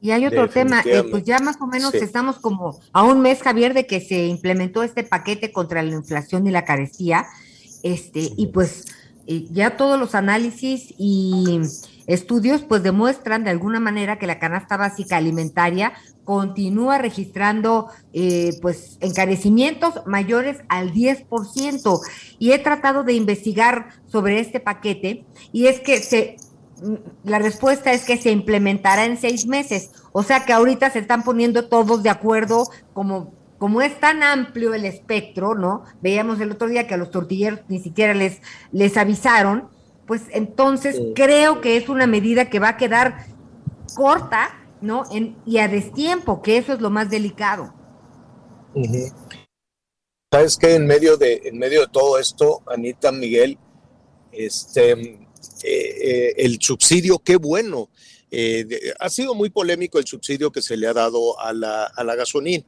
Y 0.01 0.13
hay 0.13 0.27
otro 0.27 0.49
tema, 0.49 0.83
eh, 0.85 1.03
pues 1.11 1.25
ya 1.25 1.41
más 1.41 1.57
o 1.61 1.67
menos 1.67 1.91
Sí. 1.91 1.99
estamos 1.99 2.39
como 2.39 2.79
a 2.93 3.03
un 3.03 3.21
mes, 3.21 3.43
Javier, 3.43 3.75
de 3.75 3.87
que 3.87 4.01
se 4.01 4.27
implementó 4.27 4.85
este 4.85 5.03
paquete 5.03 5.51
contra 5.51 5.83
la 5.83 5.93
inflación 5.93 6.47
y 6.47 6.51
la 6.51 6.65
carestía, 6.65 7.27
este, 7.87 8.33
y 8.37 8.49
pues 8.49 8.87
eh, 9.29 9.47
ya 9.53 9.77
todos 9.77 9.97
los 9.97 10.17
análisis 10.17 10.93
y 10.99 11.61
estudios 12.09 12.63
pues 12.63 12.83
demuestran 12.83 13.45
de 13.45 13.51
alguna 13.51 13.79
manera 13.79 14.19
que 14.19 14.27
la 14.27 14.41
canasta 14.41 14.77
básica 14.77 15.17
alimentaria 15.17 15.93
continúa 16.25 16.99
registrando 16.99 17.87
eh, 18.13 18.59
pues 18.61 18.99
encarecimientos 19.01 20.03
mayores 20.05 20.59
al 20.69 20.93
10% 20.93 22.01
y 22.41 22.51
he 22.51 22.59
tratado 22.59 23.05
de 23.05 23.13
investigar 23.13 23.91
sobre 24.07 24.41
este 24.41 24.59
paquete 24.59 25.25
y 25.53 25.67
es 25.67 25.79
que 25.79 25.99
se 25.99 26.39
mm, 26.83 26.95
la 27.23 27.39
respuesta 27.39 27.93
es 27.93 28.05
que 28.05 28.17
se 28.17 28.33
implementará 28.33 29.05
en 29.05 29.17
seis 29.17 29.47
meses. 29.47 29.93
O 30.11 30.25
sea 30.25 30.45
que 30.45 30.53
ahorita 30.53 30.91
se 30.91 30.99
están 30.99 31.23
poniendo 31.23 31.69
todos 31.69 32.03
de 32.03 32.11
acuerdo, 32.11 32.69
como, 32.93 33.33
como 33.59 33.83
es 33.83 33.99
tan 34.01 34.23
amplio 34.23 34.75
el 34.75 34.85
espectro, 34.85 35.55
¿no? 35.55 35.85
Veíamos 36.03 36.41
el 36.41 36.53
otro 36.53 36.69
día 36.69 36.87
que 36.87 36.95
a 36.95 36.99
los 36.99 37.11
tortilleros 37.11 37.61
ni 37.69 37.81
siquiera 37.81 38.15
les, 38.15 38.41
les 38.73 38.97
avisaron, 38.97 39.69
pues 40.07 40.23
entonces 40.31 41.01
creo 41.15 41.61
que 41.61 41.77
es 41.77 41.89
una 41.89 42.07
medida 42.07 42.49
que 42.49 42.59
va 42.59 42.71
a 42.71 42.77
quedar 42.77 43.27
corta, 43.95 44.51
¿no? 44.81 45.05
En, 45.11 45.37
y 45.47 45.59
a 45.59 45.69
destiempo, 45.69 46.43
que 46.43 46.59
eso 46.59 46.73
es 46.73 46.81
lo 46.81 46.91
más 46.91 47.11
delicado. 47.11 47.75
Sabes 50.31 50.57
que 50.57 50.75
en 50.75 50.87
medio 50.87 51.17
de, 51.17 51.43
en 51.45 51.59
medio 51.59 51.81
de 51.83 51.89
todo 51.89 52.19
esto, 52.19 52.63
Anita 52.67 53.11
Miguel, 53.11 53.59
este, 54.33 54.93
eh, 54.93 55.25
eh, 55.63 56.35
el 56.37 56.61
subsidio, 56.61 57.19
qué 57.19 57.37
bueno. 57.37 57.89
Eh, 58.31 58.65
de- 58.67 58.95
ha 58.99 59.09
sido 59.09 59.35
muy 59.35 59.51
polémico 59.51 59.99
el 59.99 60.07
subsidio 60.07 60.51
que 60.51 60.63
se 60.63 60.77
le 60.77 60.87
ha 60.87 60.93
dado 60.93 61.39
a 61.41 61.53
la, 61.53 62.17
gasolina. 62.17 62.65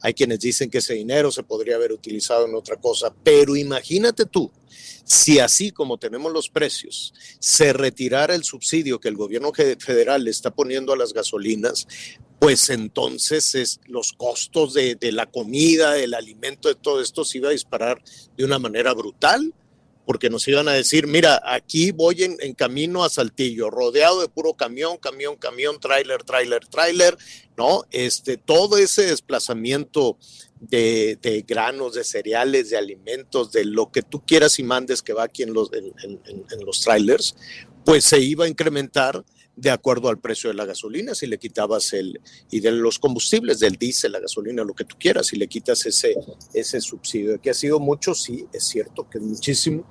Hay 0.00 0.14
quienes 0.14 0.40
dicen 0.40 0.70
que 0.70 0.78
ese 0.78 0.94
dinero 0.94 1.32
se 1.32 1.42
podría 1.42 1.76
haber 1.76 1.92
utilizado 1.92 2.46
en 2.46 2.54
otra 2.54 2.76
cosa, 2.76 3.12
pero 3.24 3.56
imagínate 3.56 4.24
tú, 4.26 4.50
si 5.04 5.40
así 5.40 5.72
como 5.72 5.98
tenemos 5.98 6.32
los 6.32 6.48
precios, 6.48 7.12
se 7.40 7.72
retirara 7.72 8.34
el 8.34 8.44
subsidio 8.44 9.00
que 9.00 9.08
el 9.08 9.16
gobierno 9.16 9.52
federal 9.52 10.24
le 10.24 10.30
está 10.30 10.52
poniendo 10.52 10.92
a 10.92 10.96
las 10.96 11.12
gasolinas, 11.12 11.88
pues 12.38 12.70
entonces 12.70 13.54
es, 13.54 13.80
los 13.86 14.12
costos 14.12 14.72
de, 14.74 14.94
de 14.94 15.12
la 15.12 15.26
comida, 15.26 15.92
del 15.92 16.14
alimento, 16.14 16.68
de 16.68 16.74
todo 16.76 17.02
esto 17.02 17.24
se 17.24 17.38
iba 17.38 17.48
a 17.48 17.52
disparar 17.52 18.02
de 18.36 18.44
una 18.44 18.58
manera 18.58 18.94
brutal, 18.94 19.52
porque 20.10 20.28
nos 20.28 20.48
iban 20.48 20.66
a 20.66 20.72
decir, 20.72 21.06
mira, 21.06 21.40
aquí 21.44 21.92
voy 21.92 22.24
en, 22.24 22.52
camino 22.54 23.04
a 23.04 23.08
Saltillo, 23.08 23.70
rodeado 23.70 24.20
de 24.20 24.26
puro 24.28 24.54
camión, 24.54 24.96
camión, 24.96 25.36
camión, 25.36 25.78
tráiler, 25.78 26.24
tráiler, 26.24 26.66
tráiler, 26.66 27.16
¿no? 27.56 27.84
Este, 27.92 28.36
todo 28.36 28.76
ese 28.76 29.02
desplazamiento 29.02 30.18
de, 30.58 31.44
granos, 31.46 31.94
de 31.94 32.02
cereales, 32.02 32.70
de 32.70 32.76
alimentos, 32.76 33.52
de 33.52 33.64
lo 33.64 33.92
que 33.92 34.02
tú 34.02 34.20
quieras 34.26 34.58
y 34.58 34.64
mandes 34.64 35.00
que 35.00 35.12
va 35.12 35.22
aquí 35.22 35.44
en 35.44 35.52
los, 35.52 35.70
en 35.72 36.66
los 36.66 36.80
trailers, 36.80 37.36
pues 37.84 38.02
se 38.02 38.18
iba 38.18 38.46
a 38.46 38.48
incrementar 38.48 39.24
de 39.60 39.70
acuerdo 39.70 40.08
al 40.08 40.18
precio 40.18 40.48
de 40.48 40.54
la 40.54 40.64
gasolina, 40.64 41.14
si 41.14 41.26
le 41.26 41.38
quitabas 41.38 41.92
el, 41.92 42.20
y 42.50 42.60
de 42.60 42.70
los 42.72 42.98
combustibles, 42.98 43.60
del 43.60 43.76
diésel, 43.76 44.12
la 44.12 44.20
gasolina, 44.20 44.64
lo 44.64 44.74
que 44.74 44.84
tú 44.84 44.96
quieras, 44.98 45.26
si 45.26 45.36
le 45.36 45.48
quitas 45.48 45.84
ese, 45.84 46.16
ese 46.54 46.80
subsidio, 46.80 47.38
que 47.40 47.50
ha 47.50 47.54
sido 47.54 47.78
mucho, 47.78 48.14
sí, 48.14 48.46
es 48.54 48.66
cierto 48.66 49.08
que 49.10 49.18
es 49.18 49.24
muchísimo, 49.24 49.84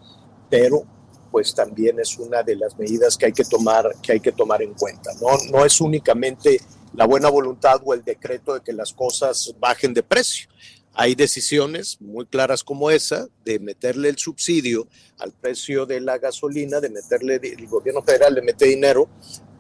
pero 0.50 0.84
pues 1.32 1.54
también 1.54 2.00
es 2.00 2.18
una 2.18 2.42
de 2.42 2.56
las 2.56 2.80
medidas 2.80 3.16
que 3.16 3.28
hay 3.28 3.32
que 3.32 3.44
tomar, 3.44 3.96
que 4.02 4.14
hay 4.14 4.20
que 4.20 4.32
tomar 4.32 4.64
en 4.64 4.74
cuenta. 4.74 5.12
No, 5.22 5.28
no 5.52 5.64
es 5.64 5.80
únicamente 5.80 6.60
la 6.96 7.06
buena 7.06 7.30
voluntad 7.30 7.80
o 7.86 7.94
el 7.94 8.04
decreto 8.04 8.56
de 8.56 8.62
que 8.62 8.74
las 8.74 8.92
cosas 8.94 9.54
bajen 9.60 9.94
de 9.94 10.02
precio. 10.02 10.50
Hay 10.96 11.14
decisiones 11.14 12.02
muy 12.02 12.26
claras 12.26 12.64
como 12.64 12.90
esa 12.90 13.28
de 13.46 13.60
meterle 13.60 14.10
el 14.10 14.18
subsidio 14.18 14.88
al 15.20 15.32
precio 15.32 15.86
de 15.86 16.00
la 16.02 16.18
gasolina, 16.18 16.80
de 16.80 16.90
meterle, 16.90 17.40
el 17.44 17.68
gobierno 17.68 18.02
federal 18.02 18.34
le 18.34 18.42
mete 18.42 18.66
dinero 18.66 19.08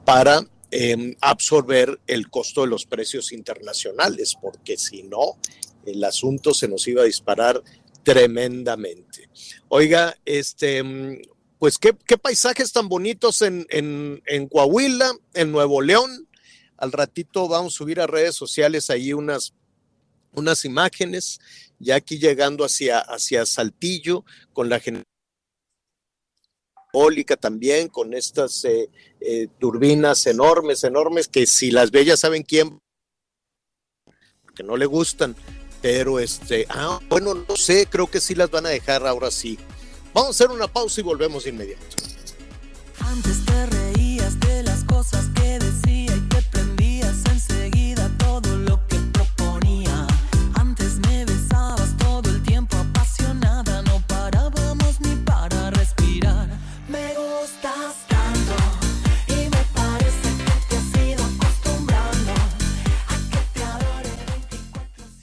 para 0.09 0.43
eh, 0.71 1.15
absorber 1.21 1.99
el 2.07 2.31
costo 2.31 2.61
de 2.61 2.67
los 2.67 2.87
precios 2.87 3.31
internacionales, 3.31 4.35
porque 4.41 4.75
si 4.75 5.03
no, 5.03 5.37
el 5.85 6.03
asunto 6.03 6.55
se 6.55 6.67
nos 6.67 6.87
iba 6.87 7.03
a 7.03 7.05
disparar 7.05 7.61
tremendamente. 8.01 9.29
Oiga, 9.67 10.17
este, 10.25 10.83
pues 11.59 11.77
qué, 11.77 11.95
qué 12.07 12.17
paisajes 12.17 12.71
tan 12.71 12.89
bonitos 12.89 13.43
en, 13.43 13.67
en, 13.69 14.23
en, 14.25 14.47
Coahuila, 14.47 15.11
en 15.35 15.51
Nuevo 15.51 15.79
León. 15.79 16.27
Al 16.77 16.91
ratito 16.91 17.47
vamos 17.47 17.75
a 17.75 17.77
subir 17.77 18.01
a 18.01 18.07
redes 18.07 18.33
sociales 18.33 18.89
ahí 18.89 19.13
unas, 19.13 19.53
unas 20.33 20.65
imágenes, 20.65 21.39
ya 21.77 21.97
aquí 21.97 22.17
llegando 22.17 22.65
hacia, 22.65 22.97
hacia 22.97 23.45
Saltillo, 23.45 24.25
con 24.53 24.69
la 24.69 24.79
generación 24.79 25.18
eólica 26.93 27.37
también, 27.37 27.87
con 27.87 28.13
estas 28.13 28.63
eh, 28.65 28.89
eh, 29.21 29.47
turbinas 29.59 30.25
enormes, 30.27 30.83
enormes, 30.83 31.27
que 31.27 31.45
si 31.45 31.71
las 31.71 31.91
bellas 31.91 32.19
saben 32.19 32.43
quién, 32.43 32.79
que 34.55 34.63
no 34.63 34.77
le 34.77 34.85
gustan, 34.85 35.35
pero 35.81 36.19
este, 36.19 36.65
ah, 36.69 36.99
bueno, 37.09 37.33
no 37.33 37.55
sé, 37.55 37.87
creo 37.89 38.07
que 38.07 38.19
sí 38.19 38.35
las 38.35 38.51
van 38.51 38.65
a 38.65 38.69
dejar 38.69 39.05
ahora 39.07 39.31
sí. 39.31 39.57
Vamos 40.13 40.29
a 40.29 40.31
hacer 40.31 40.49
una 40.55 40.67
pausa 40.67 41.01
y 41.01 41.03
volvemos 41.03 41.43
de 41.43 41.51
inmediato. 41.51 41.85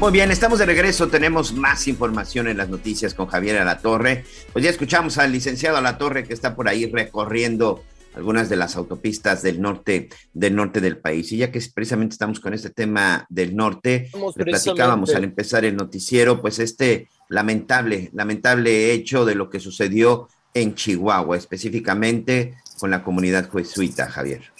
Muy 0.00 0.12
bien, 0.12 0.30
estamos 0.30 0.58
de 0.58 0.66
regreso. 0.66 1.08
Tenemos 1.08 1.52
más 1.52 1.86
información 1.86 2.48
en 2.48 2.56
las 2.56 2.68
noticias 2.68 3.14
con 3.14 3.26
Javier 3.26 3.58
Alatorre. 3.58 4.24
Pues 4.52 4.64
ya 4.64 4.70
escuchamos 4.70 5.18
al 5.18 5.32
licenciado 5.32 5.76
Alatorre 5.76 6.24
que 6.24 6.32
está 6.32 6.56
por 6.56 6.68
ahí 6.68 6.86
recorriendo 6.86 7.82
algunas 8.14 8.48
de 8.48 8.56
las 8.56 8.76
autopistas 8.76 9.42
del 9.42 9.60
norte 9.60 10.08
del 10.32 10.56
norte 10.56 10.80
del 10.80 10.96
país. 10.96 11.30
Y 11.32 11.38
ya 11.38 11.52
que 11.52 11.60
precisamente 11.74 12.14
estamos 12.14 12.40
con 12.40 12.54
este 12.54 12.70
tema 12.70 13.26
del 13.28 13.54
norte, 13.54 14.10
le 14.34 14.44
platicábamos 14.44 15.14
al 15.14 15.24
empezar 15.24 15.64
el 15.64 15.76
noticiero, 15.76 16.40
pues 16.40 16.58
este 16.58 17.08
lamentable, 17.28 18.10
lamentable 18.14 18.92
hecho 18.92 19.24
de 19.24 19.34
lo 19.34 19.50
que 19.50 19.60
sucedió 19.60 20.28
en 20.54 20.74
Chihuahua, 20.74 21.36
específicamente 21.36 22.54
con 22.78 22.90
la 22.90 23.04
comunidad 23.04 23.50
jesuita, 23.50 24.08
Javier. 24.08 24.55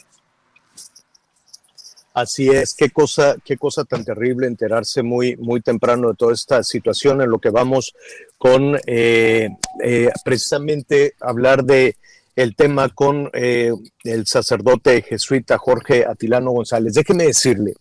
Así 2.16 2.48
es, 2.48 2.72
qué 2.72 2.88
cosa, 2.88 3.36
qué 3.44 3.58
cosa 3.58 3.84
tan 3.84 4.02
terrible 4.02 4.46
enterarse 4.46 5.02
muy, 5.02 5.36
muy 5.36 5.60
temprano 5.60 6.08
de 6.08 6.14
toda 6.14 6.32
esta 6.32 6.62
situación 6.62 7.20
en 7.20 7.28
lo 7.28 7.38
que 7.38 7.50
vamos 7.50 7.94
con 8.38 8.74
eh, 8.86 9.50
eh, 9.84 10.08
precisamente 10.24 11.12
hablar 11.20 11.62
de 11.62 11.98
el 12.34 12.56
tema 12.56 12.88
con 12.88 13.28
eh, 13.34 13.70
el 14.02 14.26
sacerdote 14.26 15.02
jesuita 15.02 15.58
Jorge 15.58 16.06
Atilano 16.06 16.52
González. 16.52 16.94
Déjeme 16.94 17.24
decirle, 17.24 17.74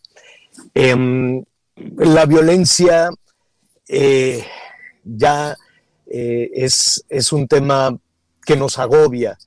em, 0.74 1.42
la 1.96 2.26
violencia 2.26 3.12
ya 5.06 5.56
es, 6.06 7.06
es 7.08 7.32
un 7.32 7.48
tema 7.48 7.98
que 8.46 8.58
nos 8.58 8.80
agobia 8.80 9.38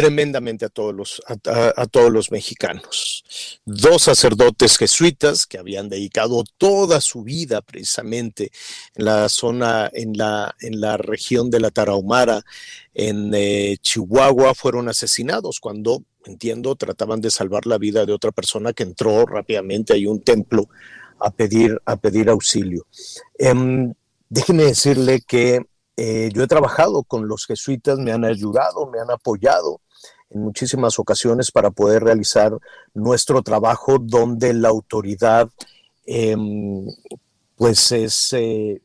tremendamente 0.00 0.64
a 0.64 0.70
todos 0.70 0.94
los, 0.94 1.22
a, 1.26 1.86
todos 1.86 2.10
los 2.10 2.30
mexicanos. 2.30 3.22
Dos 3.66 4.04
sacerdotes 4.04 4.78
jesuitas 4.78 5.44
que 5.46 5.58
habían 5.58 5.90
dedicado 5.90 6.42
toda 6.56 7.02
su 7.02 7.22
vida 7.22 7.60
precisamente 7.60 8.50
en 8.94 9.04
la 9.04 9.28
zona, 9.28 9.90
en 9.92 10.16
la, 10.16 10.56
en 10.60 10.80
la 10.80 10.96
región 10.96 11.50
de 11.50 11.60
la 11.60 11.70
Tarahumara, 11.70 12.40
en 12.94 13.32
eh, 13.34 13.76
Chihuahua, 13.82 14.54
fueron 14.54 14.88
asesinados 14.88 15.60
cuando, 15.60 16.02
entiendo, 16.24 16.76
trataban 16.76 17.20
de 17.20 17.30
salvar 17.30 17.66
la 17.66 17.76
vida 17.76 18.06
de 18.06 18.14
otra 18.14 18.32
persona 18.32 18.72
que 18.72 18.84
entró 18.84 19.26
rápidamente 19.26 19.92
a 19.92 20.10
un 20.10 20.22
templo 20.22 20.70
a 21.18 21.30
pedir, 21.30 21.78
a 21.84 21.96
pedir 21.96 22.30
auxilio. 22.30 22.86
Em, 23.38 23.92
déjeme 24.30 24.64
decirle 24.64 25.20
que 25.20 25.60
eh, 25.98 26.30
yo 26.32 26.42
he 26.42 26.46
trabajado 26.46 27.02
con 27.02 27.28
los 27.28 27.44
jesuitas, 27.44 27.98
me 27.98 28.12
han 28.12 28.24
ayudado, 28.24 28.86
me 28.86 28.98
han 28.98 29.10
apoyado 29.10 29.82
en 30.30 30.40
muchísimas 30.40 30.98
ocasiones 30.98 31.50
para 31.50 31.70
poder 31.70 32.04
realizar 32.04 32.56
nuestro 32.94 33.42
trabajo 33.42 33.98
donde 33.98 34.54
la 34.54 34.68
autoridad 34.68 35.48
em, 36.06 36.86
pues 37.56 37.92
es 37.92 38.32
eh, 38.32 38.80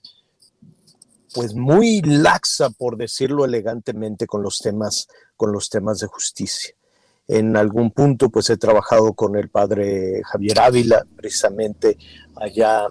pues 1.34 1.54
muy 1.54 2.02
laxa 2.02 2.70
por 2.70 2.98
decirlo 2.98 3.46
elegantemente 3.46 4.26
con 4.28 4.42
los 4.42 4.60
temas 4.60 5.08
con 5.38 5.52
los 5.52 5.70
temas 5.70 6.00
de 6.00 6.08
justicia. 6.08 6.74
En 7.28 7.58
algún 7.58 7.92
punto 7.92 8.30
pues 8.30 8.50
he 8.50 8.58
trabajado 8.58 9.14
con 9.14 9.36
el 9.36 9.50
padre 9.50 10.22
Javier 10.24 10.60
Ávila 10.60 11.06
precisamente 11.16 11.98
allá 12.36 12.88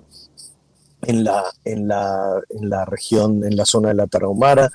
en 1.06 1.24
la, 1.24 1.44
en 1.64 1.88
la, 1.88 2.40
en 2.48 2.70
la 2.70 2.84
región, 2.84 3.44
en 3.44 3.56
la 3.56 3.64
zona 3.64 3.88
de 3.88 3.94
la 3.94 4.06
Tarahumara, 4.06 4.70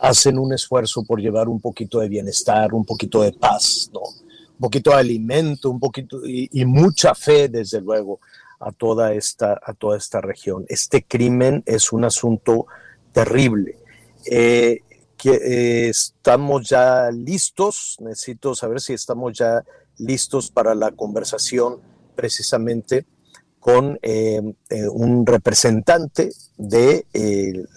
hacen 0.00 0.38
un 0.38 0.52
esfuerzo 0.52 1.04
por 1.04 1.20
llevar 1.20 1.48
un 1.48 1.60
poquito 1.60 2.00
de 2.00 2.08
bienestar, 2.08 2.72
un 2.72 2.84
poquito 2.84 3.22
de 3.22 3.32
paz, 3.32 3.90
un 3.92 4.58
poquito 4.58 4.90
de 4.90 4.96
alimento, 4.96 5.70
un 5.70 5.78
poquito 5.78 6.26
y, 6.26 6.64
mucha 6.64 7.14
fe, 7.14 7.48
desde 7.48 7.80
luego, 7.80 8.20
a 8.58 8.72
toda, 8.72 9.12
esta, 9.12 9.60
a 9.62 9.74
toda 9.74 9.98
esta 9.98 10.20
región. 10.20 10.64
Este 10.68 11.02
crimen 11.02 11.62
es 11.66 11.92
un 11.92 12.04
asunto 12.04 12.66
terrible. 13.12 13.78
Eh, 14.26 14.80
que, 15.16 15.30
eh, 15.32 15.88
estamos 15.90 16.66
ya 16.66 17.10
listos, 17.10 17.96
necesito 18.00 18.54
saber 18.54 18.80
si 18.80 18.94
estamos 18.94 19.36
ya 19.36 19.62
listos 19.98 20.50
para 20.50 20.74
la 20.74 20.92
conversación 20.92 21.78
precisamente 22.16 23.04
con 23.58 23.98
eh, 24.00 24.40
un 24.90 25.26
representante 25.26 26.30
de 26.56 27.04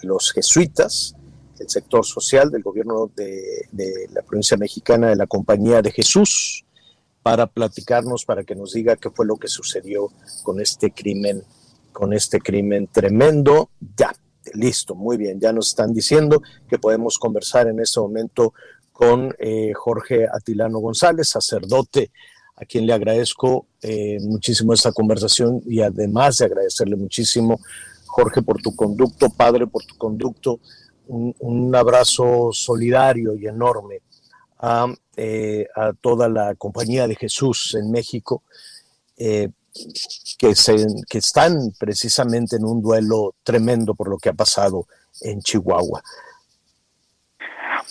los 0.02 0.32
jesuitas, 0.32 1.14
el 1.58 1.68
sector 1.68 2.04
social 2.04 2.50
del 2.50 2.62
gobierno 2.62 3.10
de, 3.14 3.68
de 3.72 4.08
la 4.12 4.22
provincia 4.22 4.56
mexicana 4.56 5.08
de 5.08 5.16
la 5.16 5.26
Compañía 5.26 5.82
de 5.82 5.90
Jesús, 5.90 6.64
para 7.24 7.46
platicarnos, 7.46 8.26
para 8.26 8.44
que 8.44 8.54
nos 8.54 8.74
diga 8.74 8.96
qué 8.96 9.08
fue 9.08 9.24
lo 9.24 9.36
que 9.36 9.48
sucedió 9.48 10.12
con 10.42 10.60
este 10.60 10.90
crimen, 10.90 11.42
con 11.90 12.12
este 12.12 12.38
crimen 12.38 12.86
tremendo. 12.86 13.70
Ya, 13.96 14.14
listo, 14.52 14.94
muy 14.94 15.16
bien, 15.16 15.40
ya 15.40 15.50
nos 15.50 15.68
están 15.68 15.94
diciendo 15.94 16.42
que 16.68 16.78
podemos 16.78 17.18
conversar 17.18 17.66
en 17.66 17.80
este 17.80 17.98
momento 17.98 18.52
con 18.92 19.34
eh, 19.38 19.72
Jorge 19.74 20.26
Atilano 20.30 20.80
González, 20.80 21.30
sacerdote 21.30 22.10
a 22.56 22.66
quien 22.66 22.84
le 22.86 22.92
agradezco 22.92 23.66
eh, 23.80 24.18
muchísimo 24.20 24.74
esta 24.74 24.92
conversación 24.92 25.62
y 25.66 25.80
además 25.80 26.36
de 26.36 26.44
agradecerle 26.44 26.94
muchísimo, 26.94 27.58
Jorge, 28.04 28.42
por 28.42 28.60
tu 28.60 28.76
conducto, 28.76 29.30
Padre, 29.30 29.66
por 29.66 29.82
tu 29.84 29.96
conducto, 29.96 30.60
un, 31.06 31.34
un 31.38 31.74
abrazo 31.74 32.50
solidario 32.52 33.34
y 33.34 33.46
enorme 33.46 34.00
a, 34.58 34.86
eh, 35.16 35.66
a, 35.74 35.92
toda 35.92 36.28
la 36.28 36.54
compañía 36.54 37.06
de 37.06 37.16
Jesús 37.16 37.76
en 37.78 37.90
México, 37.90 38.42
eh, 39.18 39.48
que, 40.38 40.54
se, 40.54 40.76
que 41.08 41.18
están 41.18 41.72
precisamente 41.78 42.56
en 42.56 42.64
un 42.64 42.80
duelo 42.80 43.34
tremendo 43.42 43.94
por 43.94 44.08
lo 44.08 44.18
que 44.18 44.30
ha 44.30 44.32
pasado 44.32 44.86
en 45.20 45.40
Chihuahua. 45.40 46.02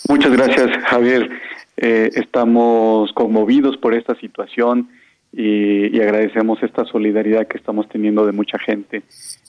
Muchas 0.08 0.32
gracias, 0.32 0.70
Javier. 0.86 1.30
Eh, 1.76 2.10
estamos 2.14 3.12
conmovidos 3.12 3.76
por 3.76 3.94
esta 3.94 4.14
situación 4.16 4.90
y 5.36 6.00
agradecemos 6.00 6.62
esta 6.62 6.84
solidaridad 6.84 7.48
que 7.48 7.58
estamos 7.58 7.88
teniendo 7.88 8.24
de 8.24 8.30
mucha 8.30 8.56
gente 8.56 9.02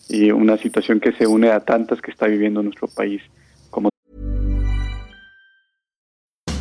y 0.10 0.32
una 0.32 0.58
situación 0.58 1.00
que 1.00 1.12
se 1.12 1.28
une 1.28 1.52
a 1.52 1.60
tantas 1.60 2.02
que 2.02 2.10
está 2.10 2.26
viviendo 2.26 2.64
nuestro 2.64 2.88
país. 2.88 3.22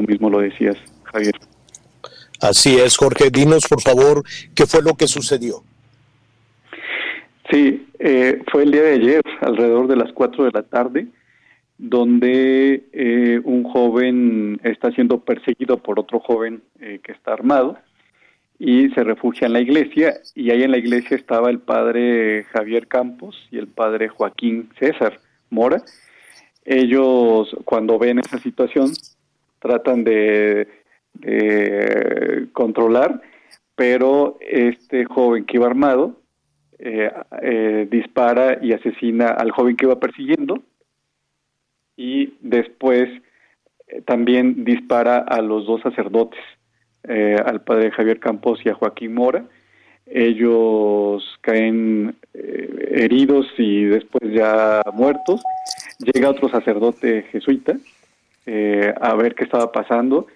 Tú 0.00 0.06
mismo 0.06 0.30
lo 0.30 0.40
decías, 0.40 0.76
Javier. 1.04 1.34
Así 2.40 2.76
es, 2.76 2.96
Jorge. 2.96 3.30
Dinos, 3.30 3.66
por 3.68 3.80
favor, 3.80 4.22
qué 4.54 4.66
fue 4.66 4.82
lo 4.82 4.94
que 4.94 5.06
sucedió. 5.06 5.62
Sí, 7.50 7.86
eh, 7.98 8.42
fue 8.50 8.62
el 8.62 8.70
día 8.70 8.82
de 8.82 8.92
ayer, 8.92 9.22
alrededor 9.40 9.88
de 9.88 9.96
las 9.96 10.12
4 10.12 10.44
de 10.44 10.50
la 10.52 10.62
tarde, 10.62 11.06
donde 11.76 12.84
eh, 12.92 13.40
un 13.44 13.64
joven 13.64 14.60
está 14.62 14.90
siendo 14.92 15.20
perseguido 15.20 15.78
por 15.78 15.98
otro 15.98 16.20
joven 16.20 16.62
eh, 16.80 17.00
que 17.02 17.12
está 17.12 17.32
armado 17.32 17.78
y 18.58 18.90
se 18.90 19.02
refugia 19.02 19.46
en 19.46 19.54
la 19.54 19.60
iglesia 19.60 20.20
y 20.34 20.50
ahí 20.50 20.62
en 20.62 20.70
la 20.70 20.76
iglesia 20.76 21.16
estaba 21.16 21.48
el 21.48 21.60
padre 21.60 22.44
Javier 22.52 22.86
Campos 22.86 23.48
y 23.50 23.56
el 23.56 23.68
padre 23.68 24.08
Joaquín 24.08 24.68
César 24.78 25.18
Mora. 25.48 25.82
Ellos 26.66 27.56
cuando 27.64 27.98
ven 27.98 28.18
esa 28.18 28.38
situación 28.38 28.92
tratan 29.60 30.04
de, 30.04 30.68
controlar, 32.52 33.20
pero 33.74 34.38
este 34.40 35.04
joven 35.04 35.44
que 35.44 35.56
iba 35.56 35.66
armado 35.66 36.20
eh, 36.82 37.10
eh, 37.42 37.88
dispara 37.90 38.58
y 38.62 38.72
asesina 38.72 39.28
al 39.28 39.50
joven 39.50 39.76
que 39.76 39.84
iba 39.84 40.00
persiguiendo 40.00 40.62
y 41.94 42.32
después 42.40 43.10
eh, 43.88 44.00
también 44.06 44.64
dispara 44.64 45.18
a 45.18 45.42
los 45.42 45.66
dos 45.66 45.82
sacerdotes, 45.82 46.40
al 47.02 47.62
padre 47.62 47.90
Javier 47.90 48.18
Campos 48.18 48.60
y 48.64 48.70
a 48.70 48.74
Joaquín 48.74 49.12
Mora. 49.14 49.44
Ellos 50.06 51.38
caen 51.40 52.16
heridos 52.32 53.46
y 53.58 53.84
después 53.84 54.32
ya 54.32 54.82
muertos. 54.92 55.42
Llega 55.98 56.30
otro 56.30 56.48
sacerdote 56.48 57.22
jesuita 57.30 57.76
eh, 58.46 58.92
a 59.00 59.14
ver 59.14 59.34
qué 59.34 59.44
estaba 59.44 59.72
pasando 59.72 60.26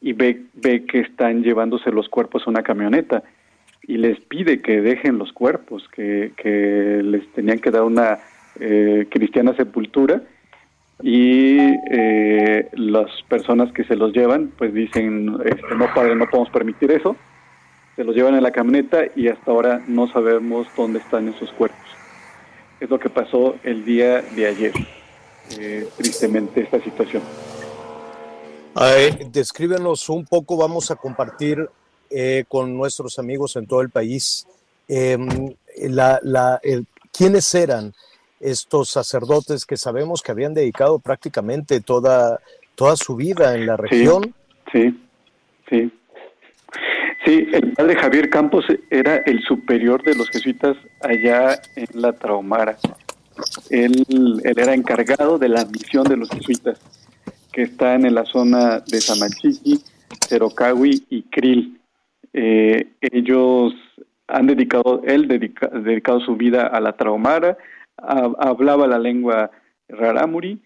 y 0.00 0.12
ve, 0.12 0.42
ve 0.54 0.84
que 0.84 1.00
están 1.00 1.42
llevándose 1.42 1.90
los 1.90 2.08
cuerpos 2.08 2.42
a 2.46 2.50
una 2.50 2.62
camioneta 2.62 3.22
y 3.86 3.96
les 3.96 4.20
pide 4.20 4.60
que 4.60 4.80
dejen 4.80 5.18
los 5.18 5.32
cuerpos, 5.32 5.88
que, 5.88 6.32
que 6.36 7.00
les 7.02 7.26
tenían 7.32 7.58
que 7.58 7.70
dar 7.70 7.82
una 7.82 8.18
eh, 8.60 9.06
cristiana 9.10 9.54
sepultura 9.56 10.22
y 11.02 11.58
eh, 11.90 12.68
las 12.72 13.10
personas 13.28 13.72
que 13.72 13.84
se 13.84 13.96
los 13.96 14.12
llevan 14.12 14.52
pues 14.56 14.72
dicen, 14.72 15.36
este, 15.44 15.74
no 15.76 15.92
padre, 15.94 16.14
no 16.14 16.26
podemos 16.26 16.50
permitir 16.50 16.92
eso, 16.92 17.16
se 17.96 18.04
los 18.04 18.14
llevan 18.14 18.34
en 18.34 18.42
la 18.42 18.52
camioneta 18.52 19.04
y 19.16 19.28
hasta 19.28 19.50
ahora 19.50 19.82
no 19.88 20.06
sabemos 20.12 20.66
dónde 20.76 21.00
están 21.00 21.28
esos 21.28 21.50
cuerpos. 21.52 21.78
Es 22.80 22.88
lo 22.90 22.98
que 22.98 23.10
pasó 23.10 23.56
el 23.64 23.84
día 23.84 24.22
de 24.22 24.46
ayer, 24.46 24.72
eh, 25.58 25.86
tristemente 25.96 26.60
esta 26.60 26.80
situación. 26.80 27.22
A 28.74 28.86
ver, 28.86 29.30
descríbenos 29.30 30.08
un 30.08 30.24
poco, 30.24 30.56
vamos 30.56 30.90
a 30.90 30.96
compartir 30.96 31.68
eh, 32.10 32.44
con 32.48 32.74
nuestros 32.74 33.18
amigos 33.18 33.56
en 33.56 33.66
todo 33.66 33.82
el 33.82 33.90
país 33.90 34.46
eh, 34.88 35.18
la, 35.88 36.18
la, 36.22 36.58
el, 36.62 36.86
quiénes 37.12 37.54
eran 37.54 37.92
estos 38.40 38.88
sacerdotes 38.88 39.66
que 39.66 39.76
sabemos 39.76 40.22
que 40.22 40.32
habían 40.32 40.54
dedicado 40.54 40.98
prácticamente 40.98 41.80
toda, 41.80 42.40
toda 42.74 42.96
su 42.96 43.14
vida 43.14 43.54
en 43.54 43.66
la 43.66 43.76
región. 43.76 44.34
Sí, 44.72 45.00
sí. 45.68 45.92
Sí, 47.24 47.46
el 47.52 47.72
padre 47.74 47.94
Javier 47.96 48.30
Campos 48.30 48.64
era 48.90 49.16
el 49.18 49.42
superior 49.42 50.02
de 50.02 50.14
los 50.14 50.28
jesuitas 50.30 50.76
allá 51.00 51.60
en 51.76 52.00
la 52.00 52.12
Traumara. 52.14 52.78
Él, 53.70 54.04
él 54.08 54.58
era 54.58 54.74
encargado 54.74 55.38
de 55.38 55.48
la 55.48 55.64
misión 55.66 56.04
de 56.04 56.16
los 56.16 56.30
jesuitas 56.30 56.80
que 57.52 57.62
están 57.62 58.06
en 58.06 58.14
la 58.14 58.24
zona 58.24 58.80
de 58.80 59.00
Samachiqui, 59.00 59.78
Cerocahui 60.28 61.04
y 61.10 61.22
Krill. 61.24 61.78
Eh, 62.32 62.88
ellos 63.00 63.74
han 64.26 64.46
dedicado, 64.46 65.02
él 65.04 65.28
dedica, 65.28 65.68
dedicado 65.68 66.20
su 66.20 66.36
vida 66.36 66.66
a 66.66 66.80
la 66.80 66.96
Traumara, 66.96 67.56
hablaba 67.96 68.86
la 68.86 68.98
lengua 68.98 69.50
rarámuri 69.88 70.60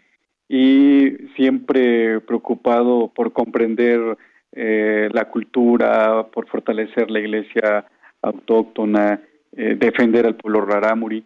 y 0.49 1.11
siempre 1.35 2.21
preocupado 2.21 3.13
por 3.15 3.33
comprender 3.33 4.17
eh, 4.53 5.09
la 5.13 5.27
cultura, 5.27 6.29
por 6.33 6.49
fortalecer 6.49 7.11
la 7.11 7.19
iglesia 7.19 7.85
autóctona, 8.23 9.21
eh, 9.57 9.77
defender 9.79 10.27
al 10.27 10.37
pueblo 10.37 10.61
rarámuri. 10.61 11.25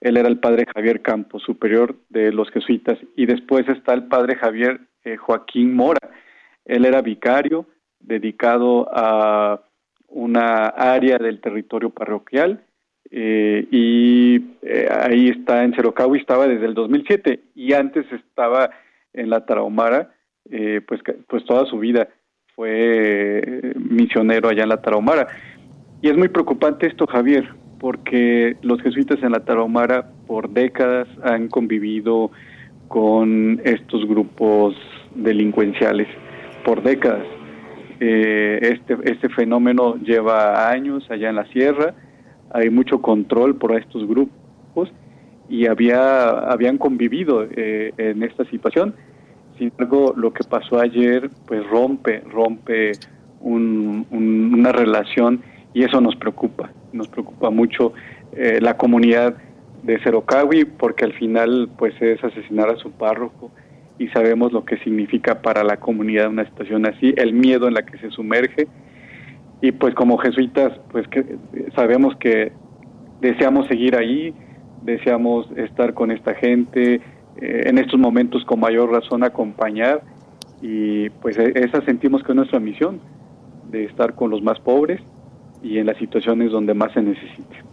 Él 0.00 0.16
era 0.16 0.28
el 0.28 0.38
padre 0.38 0.64
Javier 0.74 1.02
Campos, 1.02 1.42
superior 1.42 1.96
de 2.08 2.32
los 2.32 2.50
jesuitas, 2.50 2.98
y 3.16 3.26
después 3.26 3.68
está 3.68 3.92
el 3.92 4.04
padre 4.04 4.36
Javier 4.36 4.80
eh, 5.04 5.16
Joaquín 5.16 5.74
Mora. 5.74 6.10
Él 6.64 6.84
era 6.84 7.02
vicario, 7.02 7.66
dedicado 7.98 8.88
a 8.92 9.60
una 10.08 10.66
área 10.66 11.18
del 11.18 11.40
territorio 11.40 11.90
parroquial, 11.90 12.64
eh, 13.10 13.66
y 13.70 14.36
eh, 14.62 14.88
ahí 14.88 15.28
está 15.28 15.64
en 15.64 15.74
Cerocahui, 15.74 16.18
estaba 16.18 16.46
desde 16.46 16.66
el 16.66 16.74
2007, 16.74 17.40
y 17.54 17.72
antes 17.72 18.06
estaba 18.12 18.70
en 19.12 19.30
la 19.30 19.44
Tarahumara, 19.44 20.14
eh, 20.50 20.80
pues, 20.86 21.00
pues 21.28 21.44
toda 21.44 21.66
su 21.66 21.78
vida 21.78 22.08
fue 22.54 23.72
misionero 23.76 24.48
allá 24.48 24.62
en 24.62 24.68
la 24.68 24.80
Tarahumara. 24.80 25.26
Y 26.02 26.08
es 26.08 26.16
muy 26.16 26.28
preocupante 26.28 26.86
esto, 26.86 27.06
Javier, 27.06 27.48
porque 27.78 28.56
los 28.62 28.80
jesuitas 28.82 29.22
en 29.22 29.32
la 29.32 29.44
Tarahumara 29.44 30.10
por 30.26 30.50
décadas 30.50 31.08
han 31.22 31.48
convivido 31.48 32.30
con 32.90 33.60
estos 33.62 34.04
grupos 34.04 34.74
delincuenciales, 35.14 36.08
por 36.64 36.82
décadas. 36.82 37.24
Eh, 38.00 38.58
este, 38.62 38.96
este 39.04 39.28
fenómeno 39.28 39.94
lleva 39.98 40.68
años 40.68 41.08
allá 41.08 41.28
en 41.28 41.36
la 41.36 41.46
sierra, 41.52 41.94
hay 42.52 42.68
mucho 42.68 43.00
control 43.00 43.54
por 43.54 43.78
estos 43.78 44.08
grupos 44.08 44.90
y 45.48 45.68
había, 45.68 46.30
habían 46.30 46.78
convivido 46.78 47.46
eh, 47.54 47.92
en 47.96 48.24
esta 48.24 48.44
situación. 48.46 48.96
Sin 49.56 49.68
embargo, 49.68 50.12
lo 50.16 50.32
que 50.32 50.42
pasó 50.42 50.80
ayer, 50.80 51.30
pues 51.46 51.64
rompe, 51.68 52.24
rompe 52.28 52.90
un, 53.40 54.04
un, 54.10 54.52
una 54.52 54.72
relación 54.72 55.42
y 55.74 55.84
eso 55.84 56.00
nos 56.00 56.16
preocupa, 56.16 56.72
nos 56.92 57.06
preocupa 57.06 57.50
mucho 57.50 57.92
eh, 58.32 58.58
la 58.60 58.76
comunidad 58.76 59.36
de 59.82 59.98
Cerocawi 60.00 60.64
porque 60.64 61.04
al 61.04 61.12
final 61.14 61.68
pues 61.78 61.94
es 62.00 62.22
asesinar 62.22 62.68
a 62.70 62.76
su 62.76 62.90
párroco 62.92 63.50
y 63.98 64.08
sabemos 64.08 64.52
lo 64.52 64.64
que 64.64 64.78
significa 64.78 65.42
para 65.42 65.62
la 65.62 65.78
comunidad 65.78 66.28
una 66.28 66.46
situación 66.46 66.86
así, 66.86 67.12
el 67.16 67.32
miedo 67.32 67.68
en 67.68 67.74
la 67.74 67.82
que 67.82 67.98
se 67.98 68.10
sumerge 68.10 68.66
y 69.60 69.72
pues 69.72 69.94
como 69.94 70.18
jesuitas 70.18 70.78
pues 70.90 71.06
sabemos 71.74 72.16
que 72.16 72.52
deseamos 73.20 73.66
seguir 73.68 73.96
ahí, 73.96 74.34
deseamos 74.82 75.46
estar 75.56 75.92
con 75.94 76.10
esta 76.10 76.34
gente, 76.34 77.00
eh, 77.40 77.62
en 77.66 77.78
estos 77.78 77.98
momentos 77.98 78.44
con 78.44 78.60
mayor 78.60 78.90
razón 78.90 79.22
acompañar 79.22 80.02
y 80.62 81.10
pues 81.10 81.38
esa 81.38 81.80
sentimos 81.82 82.22
que 82.22 82.32
es 82.32 82.36
nuestra 82.36 82.60
misión 82.60 83.00
de 83.70 83.84
estar 83.84 84.14
con 84.14 84.30
los 84.30 84.42
más 84.42 84.58
pobres 84.60 85.00
y 85.62 85.78
en 85.78 85.86
las 85.86 85.96
situaciones 85.98 86.50
donde 86.50 86.74
más 86.74 86.92
se 86.92 87.02
necesite. 87.02 87.69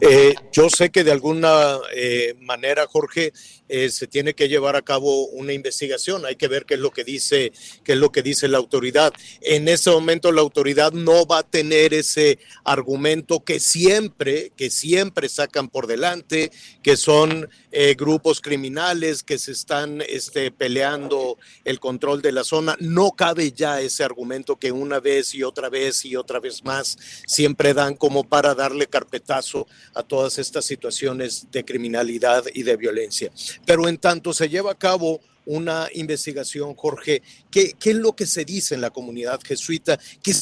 Eh, 0.00 0.34
yo 0.52 0.70
sé 0.70 0.90
que 0.90 1.04
de 1.04 1.12
alguna 1.12 1.78
eh, 1.94 2.34
manera, 2.40 2.86
Jorge, 2.86 3.32
eh, 3.70 3.90
se 3.90 4.06
tiene 4.06 4.34
que 4.34 4.48
llevar 4.48 4.76
a 4.76 4.82
cabo 4.82 5.26
una 5.28 5.52
investigación. 5.52 6.26
Hay 6.26 6.36
que 6.36 6.48
ver 6.48 6.66
qué 6.66 6.74
es 6.74 6.80
lo 6.80 6.90
que 6.90 7.04
dice, 7.04 7.52
qué 7.84 7.92
es 7.92 7.98
lo 7.98 8.10
que 8.10 8.22
dice 8.22 8.48
la 8.48 8.58
autoridad. 8.58 9.12
En 9.40 9.68
ese 9.68 9.90
momento 9.90 10.32
la 10.32 10.40
autoridad 10.40 10.92
no 10.92 11.24
va 11.24 11.38
a 11.38 11.42
tener 11.42 11.94
ese 11.94 12.38
argumento 12.64 13.44
que 13.44 13.60
siempre, 13.60 14.52
que 14.56 14.70
siempre 14.70 15.28
sacan 15.28 15.68
por 15.68 15.86
delante, 15.86 16.50
que 16.82 16.96
son 16.96 17.48
eh, 17.72 17.94
grupos 17.96 18.40
criminales 18.40 19.22
que 19.22 19.38
se 19.38 19.52
están 19.52 20.02
este, 20.08 20.50
peleando 20.50 21.38
el 21.64 21.78
control 21.78 22.22
de 22.22 22.32
la 22.32 22.42
zona. 22.42 22.76
No 22.80 23.12
cabe 23.12 23.52
ya 23.52 23.80
ese 23.80 24.02
argumento 24.02 24.56
que 24.56 24.72
una 24.72 24.98
vez 24.98 25.34
y 25.34 25.44
otra 25.44 25.68
vez 25.68 26.04
y 26.04 26.16
otra 26.16 26.40
vez 26.40 26.64
más 26.64 26.98
siempre 27.26 27.74
dan 27.74 27.94
como 27.94 28.24
para 28.24 28.54
darle 28.54 28.88
carpetazo 28.88 29.68
a 29.94 30.02
todas 30.02 30.38
estas 30.38 30.64
situaciones 30.64 31.46
de 31.52 31.64
criminalidad 31.64 32.44
y 32.52 32.64
de 32.64 32.76
violencia. 32.76 33.30
Pero 33.66 33.88
en 33.88 33.98
tanto 33.98 34.32
se 34.32 34.48
lleva 34.48 34.72
a 34.72 34.78
cabo 34.78 35.20
una 35.46 35.88
investigación, 35.94 36.74
Jorge, 36.74 37.22
¿qué, 37.50 37.72
qué 37.78 37.90
es 37.90 37.96
lo 37.96 38.14
que 38.14 38.26
se 38.26 38.44
dice 38.44 38.74
en 38.74 38.80
la 38.80 38.90
comunidad 38.90 39.40
jesuita? 39.42 39.98
¿Qué 40.22 40.32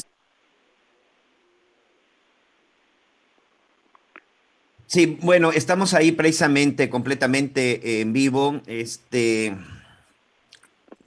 Sí, 4.87 5.19
bueno, 5.21 5.51
estamos 5.51 5.93
ahí 5.93 6.11
precisamente, 6.11 6.89
completamente 6.89 8.01
en 8.01 8.11
vivo. 8.11 8.59
Este 8.65 9.55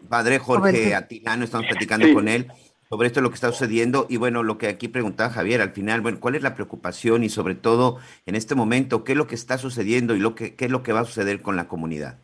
padre 0.09 0.39
Jorge. 0.39 0.95
Atilano, 0.95 1.45
estamos 1.45 1.67
platicando 1.67 2.07
Sí. 2.07 2.15
con 2.15 2.29
él 2.29 2.47
sobre 2.93 3.07
esto 3.07 3.23
lo 3.23 3.31
que 3.31 3.37
está 3.37 3.51
sucediendo. 3.51 4.07
Y 4.11 4.19
bueno, 4.19 4.43
lo 4.43 4.59
que 4.59 4.69
aquí 4.69 4.87
preguntaba 4.87 5.31
Javier 5.31 5.63
al 5.63 5.71
final, 5.71 6.03
bueno, 6.03 6.19
¿cuál 6.21 6.35
es 6.35 6.43
la 6.43 6.55
preocupación 6.55 7.25
y 7.25 7.31
sobre 7.31 7.55
todo 7.55 7.97
en 8.27 8.35
este 8.35 8.55
momento, 8.55 9.03
qué 9.03 9.13
es 9.13 9.19
lo 9.19 9.27
que 9.27 9.35
está 9.35 9.57
sucediendo 9.57 10.15
y 10.15 10.19
lo 10.19 10.35
que, 10.35 10.57
qué 10.57 10.67
es 10.67 10.71
lo 10.71 10.83
que 10.83 10.93
va 10.93 11.01
a 11.01 11.05
suceder 11.07 11.41
con 11.41 11.57
la 11.57 11.69
comunidad? 11.69 12.19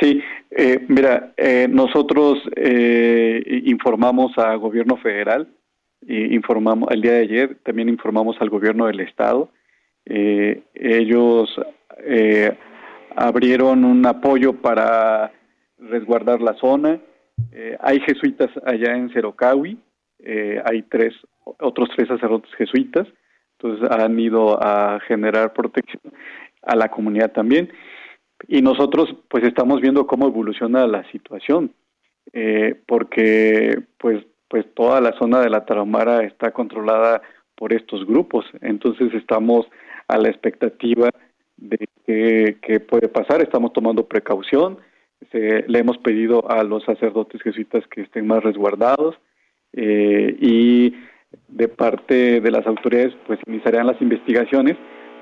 Sí, 0.00 0.22
eh, 0.52 0.86
mira, 0.88 1.34
eh, 1.36 1.68
nosotros 1.70 2.38
eh, 2.56 3.62
informamos 3.66 4.38
al 4.38 4.58
gobierno 4.58 4.96
federal, 4.96 5.48
informamos 6.08 6.90
el 6.90 7.02
día 7.02 7.12
de 7.12 7.20
ayer, 7.20 7.58
también 7.62 7.90
informamos 7.90 8.36
al 8.40 8.48
gobierno 8.48 8.86
del 8.86 9.00
estado. 9.00 9.50
Eh, 10.06 10.62
ellos 10.74 11.50
eh, 11.98 12.56
abrieron 13.14 13.84
un 13.84 14.06
apoyo 14.06 14.54
para 14.54 15.30
resguardar 15.78 16.40
la 16.40 16.54
zona. 16.54 17.00
Eh, 17.52 17.76
hay 17.80 18.00
jesuitas 18.00 18.50
allá 18.64 18.96
en 18.96 19.10
Cerocawi, 19.10 19.78
eh, 20.18 20.62
hay 20.64 20.82
tres, 20.82 21.14
otros 21.44 21.88
tres 21.94 22.08
sacerdotes 22.08 22.52
jesuitas, 22.54 23.06
entonces 23.58 23.88
han 23.90 24.18
ido 24.18 24.62
a 24.62 25.00
generar 25.00 25.52
protección 25.52 26.02
a 26.62 26.76
la 26.76 26.88
comunidad 26.88 27.32
también. 27.32 27.70
Y 28.48 28.60
nosotros 28.60 29.14
pues 29.28 29.44
estamos 29.44 29.80
viendo 29.80 30.06
cómo 30.06 30.26
evoluciona 30.26 30.86
la 30.86 31.10
situación, 31.10 31.72
eh, 32.32 32.80
porque 32.86 33.80
pues, 33.98 34.24
pues 34.48 34.66
toda 34.74 35.00
la 35.00 35.12
zona 35.18 35.40
de 35.40 35.50
la 35.50 35.64
Tarahumara 35.64 36.24
está 36.24 36.52
controlada 36.52 37.22
por 37.54 37.72
estos 37.72 38.06
grupos, 38.06 38.44
entonces 38.60 39.14
estamos 39.14 39.66
a 40.08 40.18
la 40.18 40.28
expectativa 40.28 41.08
de 41.56 41.88
qué, 42.62 42.80
puede 42.80 43.08
pasar, 43.08 43.40
estamos 43.40 43.72
tomando 43.72 44.06
precaución, 44.06 44.78
se- 45.30 45.64
le 45.66 45.78
hemos 45.78 45.98
pedido 45.98 46.50
a 46.50 46.62
los 46.62 46.84
sacerdotes 46.84 47.42
jesuitas 47.42 47.86
que 47.88 48.02
estén 48.02 48.26
más 48.26 48.42
resguardados 48.42 49.16
eh, 49.72 50.36
y 50.40 50.94
de 51.48 51.68
parte 51.68 52.40
de 52.40 52.50
las 52.50 52.66
autoridades 52.66 53.14
pues 53.26 53.38
iniciarán 53.46 53.86
las 53.86 54.00
investigaciones, 54.00 54.76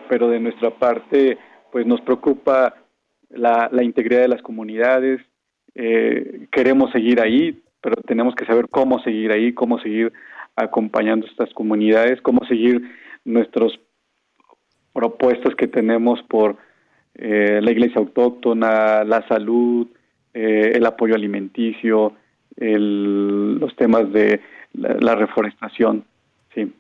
pero 0.08 0.28
de 0.28 0.40
nuestra 0.40 0.70
parte 0.70 1.38
pues 1.72 1.86
nos 1.86 2.00
preocupa 2.02 2.74
la, 3.30 3.68
integridad 3.82 4.22
de 4.22 4.28
las 4.28 4.42
comunidades, 4.42 5.20
eh, 5.74 6.46
queremos 6.52 6.92
seguir 6.92 7.20
ahí, 7.20 7.60
pero 7.80 7.96
tenemos 8.06 8.34
que 8.34 8.46
saber 8.46 8.68
cómo 8.68 9.00
seguir 9.00 9.32
ahí, 9.32 9.52
cómo 9.52 9.78
seguir 9.80 10.12
acompañando 10.56 11.26
estas 11.26 11.52
comunidades, 11.52 12.20
cómo 12.20 12.44
seguir 12.46 12.82
nuestros 13.24 13.80
propuestas 14.92 15.54
que 15.56 15.66
tenemos 15.66 16.22
por 16.28 16.56
eh, 17.16 17.60
la 17.62 17.70
iglesia 17.70 17.98
autóctona, 18.00 19.04
la 19.04 19.26
salud, 19.28 19.86
eh, 20.32 20.72
el 20.74 20.84
apoyo 20.86 21.14
alimenticio, 21.14 22.14
el- 22.56 23.54
los 23.58 23.74
temas 23.76 24.12
de 24.12 24.40
la, 24.72 24.94
la 25.00 25.14
reforestación. 25.14 26.04
Sí. 26.54 26.72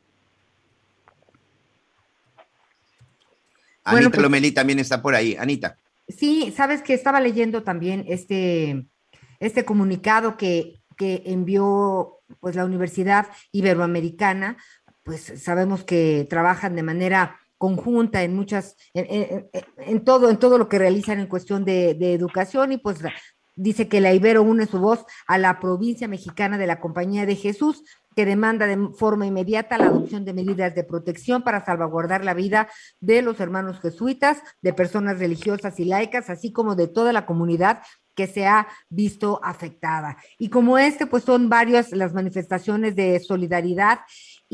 Bueno, 3.84 3.98
Anita 3.98 4.10
pues- 4.10 4.22
Lomelí 4.22 4.52
también 4.52 4.78
está 4.78 5.02
por 5.02 5.14
ahí. 5.14 5.36
Anita. 5.38 5.76
Sí, 6.08 6.52
sabes 6.54 6.82
que 6.82 6.94
estaba 6.94 7.20
leyendo 7.20 7.62
también 7.62 8.04
este, 8.08 8.86
este 9.40 9.64
comunicado 9.64 10.36
que, 10.36 10.80
que 10.96 11.22
envió 11.26 12.18
pues 12.40 12.56
la 12.56 12.64
Universidad 12.64 13.26
Iberoamericana, 13.52 14.56
pues 15.02 15.20
sabemos 15.42 15.84
que 15.84 16.26
trabajan 16.28 16.76
de 16.76 16.82
manera 16.82 17.38
conjunta 17.58 18.22
en 18.22 18.34
muchas, 18.34 18.76
en, 18.94 20.04
todo, 20.04 20.30
en 20.30 20.38
todo 20.38 20.58
lo 20.58 20.68
que 20.68 20.78
realizan 20.78 21.20
en 21.20 21.26
cuestión 21.26 21.64
de, 21.64 21.94
de 21.94 22.14
educación 22.14 22.72
y 22.72 22.78
pues 22.78 22.98
dice 23.56 23.88
que 23.88 24.00
la 24.00 24.12
Ibero 24.12 24.42
une 24.42 24.66
su 24.66 24.78
voz 24.78 25.04
a 25.26 25.38
la 25.38 25.60
provincia 25.60 26.08
mexicana 26.08 26.58
de 26.58 26.66
la 26.66 26.80
Compañía 26.80 27.26
de 27.26 27.36
Jesús 27.36 27.84
que 28.14 28.26
demanda 28.26 28.66
de 28.66 28.88
forma 28.96 29.26
inmediata 29.26 29.78
la 29.78 29.86
adopción 29.86 30.24
de 30.24 30.32
medidas 30.32 30.74
de 30.74 30.84
protección 30.84 31.42
para 31.42 31.64
salvaguardar 31.64 32.24
la 32.24 32.34
vida 32.34 32.68
de 33.00 33.22
los 33.22 33.40
hermanos 33.40 33.80
jesuitas, 33.80 34.42
de 34.62 34.72
personas 34.72 35.18
religiosas 35.18 35.78
y 35.80 35.84
laicas, 35.84 36.30
así 36.30 36.52
como 36.52 36.76
de 36.76 36.88
toda 36.88 37.12
la 37.12 37.26
comunidad 37.26 37.82
que 38.14 38.26
se 38.28 38.46
ha 38.46 38.68
visto 38.88 39.40
afectada. 39.42 40.16
Y 40.38 40.48
como 40.48 40.78
este, 40.78 41.06
pues 41.06 41.24
son 41.24 41.48
varias 41.48 41.90
las 41.90 42.14
manifestaciones 42.14 42.94
de 42.94 43.18
solidaridad 43.18 44.00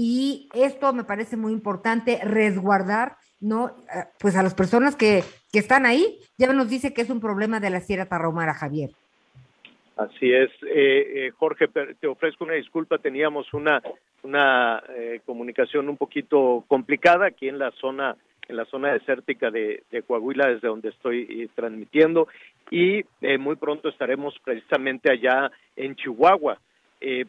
y 0.02 0.48
esto 0.54 0.94
me 0.94 1.04
parece 1.04 1.36
muy 1.36 1.52
importante, 1.52 2.20
resguardar, 2.24 3.16
¿no? 3.38 3.68
Eh, 3.68 4.04
Pues 4.18 4.34
a 4.34 4.42
las 4.42 4.54
personas 4.54 4.96
que, 4.96 5.22
que 5.52 5.58
están 5.58 5.84
ahí, 5.84 6.18
ya 6.38 6.50
nos 6.54 6.70
dice 6.70 6.94
que 6.94 7.02
es 7.02 7.10
un 7.10 7.20
problema 7.20 7.60
de 7.60 7.68
la 7.68 7.80
Sierra 7.80 8.06
Tarahumara, 8.06 8.54
Javier. 8.54 8.92
Así 9.98 10.32
es, 10.32 10.50
eh, 10.62 11.26
eh, 11.26 11.30
Jorge, 11.36 11.68
te 11.68 12.06
ofrezco 12.06 12.44
una 12.44 12.54
disculpa, 12.54 12.96
teníamos 12.96 13.52
una 13.52 13.82
una 14.22 14.82
comunicación 15.26 15.88
un 15.90 15.98
poquito 15.98 16.64
complicada 16.66 17.26
aquí 17.26 17.48
en 17.48 17.58
la 17.58 17.70
zona 17.72 18.16
en 18.48 18.56
la 18.56 18.64
zona 18.64 18.94
desértica 18.94 19.50
de, 19.50 19.82
de 19.90 20.02
Coahuila, 20.02 20.48
desde 20.48 20.68
donde 20.68 20.88
estoy 20.88 21.50
transmitiendo, 21.54 22.26
y 22.70 23.04
muy 23.38 23.56
pronto 23.56 23.90
estaremos 23.90 24.34
precisamente 24.42 25.12
allá 25.12 25.50
en 25.76 25.94
Chihuahua 25.94 26.58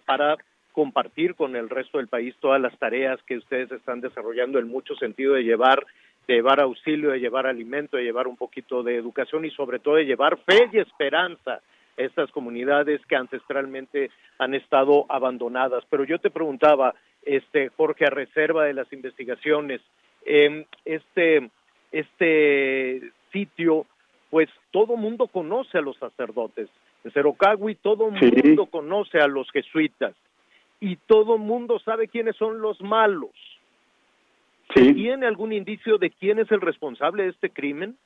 para 0.05 0.37
compartir 0.71 1.35
con 1.35 1.55
el 1.55 1.69
resto 1.69 1.97
del 1.97 2.07
país 2.07 2.35
todas 2.39 2.61
las 2.61 2.77
tareas 2.77 3.21
que 3.23 3.37
ustedes 3.37 3.71
están 3.71 4.01
desarrollando 4.01 4.59
en 4.59 4.67
mucho 4.67 4.95
sentido 4.95 5.33
de 5.33 5.43
llevar 5.43 5.85
de 6.27 6.35
llevar 6.35 6.61
auxilio, 6.61 7.09
de 7.11 7.19
llevar 7.19 7.47
alimento, 7.47 7.97
de 7.97 8.03
llevar 8.03 8.27
un 8.27 8.37
poquito 8.37 8.83
de 8.83 8.95
educación 8.95 9.43
y 9.43 9.49
sobre 9.51 9.79
todo 9.79 9.95
de 9.95 10.05
llevar 10.05 10.37
fe 10.45 10.69
y 10.71 10.77
esperanza 10.77 11.53
a 11.55 11.61
estas 12.01 12.29
comunidades 12.31 13.03
que 13.07 13.15
ancestralmente 13.15 14.11
han 14.37 14.53
estado 14.53 15.05
abandonadas. 15.09 15.83
Pero 15.89 16.03
yo 16.03 16.19
te 16.19 16.29
preguntaba, 16.29 16.93
este 17.23 17.69
Jorge, 17.69 18.05
a 18.05 18.11
reserva 18.11 18.65
de 18.65 18.73
las 18.73 18.91
investigaciones, 18.93 19.81
em, 20.25 20.63
este 20.85 21.49
este 21.91 23.11
sitio, 23.33 23.85
pues 24.29 24.47
todo 24.71 24.95
mundo 24.95 25.27
conoce 25.27 25.77
a 25.77 25.81
los 25.81 25.97
sacerdotes. 25.97 26.69
En 27.03 27.11
Cerocagui 27.11 27.75
todo 27.75 28.09
Sí. 28.19 28.31
mundo 28.43 28.67
conoce 28.67 29.19
a 29.19 29.27
los 29.27 29.49
jesuitas 29.51 30.13
y 30.81 30.97
todo 30.97 31.37
mundo 31.37 31.79
sabe 31.79 32.09
quiénes 32.09 32.35
son 32.35 32.59
los 32.59 32.81
malos. 32.81 33.31
Sí. 34.75 34.93
¿Tiene 34.93 35.27
algún 35.27 35.53
indicio 35.53 35.97
de 35.97 36.09
quién 36.09 36.39
es 36.39 36.51
el 36.51 36.59
responsable 36.59 37.23
de 37.23 37.29
este 37.29 37.51
crimen? 37.51 37.97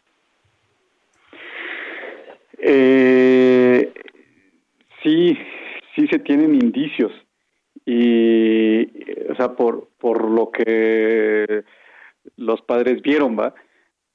Eh, 2.58 3.94
sí, 5.02 5.38
sí 5.96 6.08
se 6.08 6.20
tienen 6.20 6.56
indicios 6.56 7.12
y, 7.86 8.84
o 9.30 9.36
sea, 9.36 9.56
por, 9.56 9.90
por 10.00 10.30
lo 10.30 10.52
que 10.52 11.64
los 12.38 12.62
padres 12.62 13.02
vieron, 13.02 13.38
va, 13.38 13.54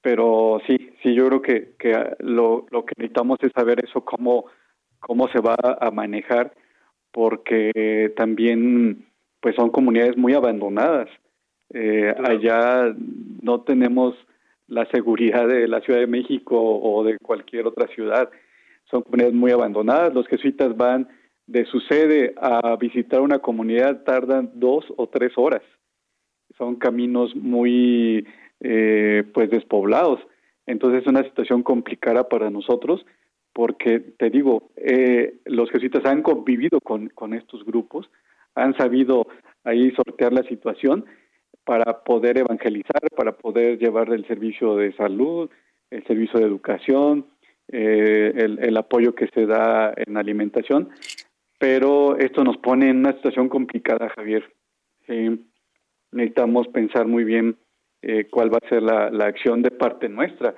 pero 0.02 0.60
sí, 0.66 0.90
sí, 1.02 1.14
yo 1.14 1.28
creo 1.28 1.42
que, 1.42 1.70
que 1.78 1.92
lo, 2.18 2.66
lo 2.70 2.84
que 2.84 2.94
necesitamos 2.96 3.38
es 3.42 3.52
saber 3.52 3.84
eso, 3.84 4.04
cómo, 4.04 4.46
cómo 4.98 5.28
se 5.28 5.40
va 5.40 5.56
a 5.80 5.90
manejar, 5.90 6.52
porque 7.12 8.12
también, 8.16 9.06
pues 9.40 9.56
son 9.56 9.70
comunidades 9.70 10.16
muy 10.16 10.34
abandonadas. 10.34 11.08
Eh, 11.72 12.14
allá 12.24 12.94
no 13.42 13.62
tenemos 13.62 14.14
la 14.66 14.86
seguridad 14.86 15.48
de 15.48 15.68
la 15.68 15.80
Ciudad 15.80 16.00
de 16.00 16.06
México 16.06 16.56
o 16.58 17.04
de 17.04 17.18
cualquier 17.18 17.66
otra 17.66 17.88
ciudad. 17.88 18.30
Son 18.90 19.02
comunidades 19.02 19.34
muy 19.34 19.50
abandonadas. 19.50 20.14
Los 20.14 20.26
jesuitas 20.28 20.76
van 20.76 21.08
de 21.46 21.64
su 21.64 21.80
sede 21.80 22.34
a 22.40 22.76
visitar 22.76 23.20
una 23.20 23.40
comunidad, 23.40 24.04
tardan 24.04 24.52
dos 24.54 24.84
o 24.96 25.08
tres 25.08 25.32
horas. 25.36 25.62
son 26.56 26.76
caminos 26.76 27.34
muy 27.34 28.26
eh, 28.60 29.24
pues 29.32 29.50
despoblados. 29.50 30.20
Entonces 30.66 31.02
es 31.02 31.08
una 31.08 31.24
situación 31.24 31.62
complicada 31.62 32.28
para 32.28 32.50
nosotros 32.50 33.04
porque, 33.52 34.00
te 34.00 34.30
digo, 34.30 34.70
eh, 34.76 35.40
los 35.44 35.70
jesuitas 35.70 36.04
han 36.04 36.22
convivido 36.22 36.80
con, 36.80 37.34
estos 37.34 37.64
grupos, 37.64 38.10
han 38.54 38.76
sabido 38.76 39.26
ahí 39.64 39.90
sortear 39.92 40.32
la 40.32 40.42
situación 40.44 41.04
para 41.64 42.04
poder 42.04 42.38
evangelizar, 42.38 43.00
para 43.16 43.32
poder 43.32 43.78
llevar 43.78 44.12
el 44.12 44.26
servicio 44.26 44.76
de 44.76 44.92
salud, 44.94 45.50
el 45.90 46.04
servicio 46.06 46.38
de 46.40 46.46
educación, 46.46 47.26
eh, 47.68 48.32
el, 48.36 48.58
el 48.60 48.76
apoyo 48.76 49.14
que 49.14 49.28
se 49.28 49.46
da 49.46 49.92
en 49.96 50.16
alimentación, 50.16 50.90
pero 51.58 52.16
esto 52.18 52.44
nos 52.44 52.56
pone 52.56 52.88
en 52.88 52.98
una 52.98 53.12
situación 53.12 53.48
complicada, 53.48 54.08
Javier. 54.10 54.44
Necesitamos 56.12 56.68
pensar 56.68 57.06
muy 57.06 57.24
bien 57.24 57.56
eh, 58.02 58.28
cuál 58.30 58.52
va 58.52 58.58
a 58.62 58.68
ser 58.68 58.82
la 58.82 59.26
acción 59.26 59.60
de 59.62 59.70
parte 59.70 60.08
nuestra 60.08 60.54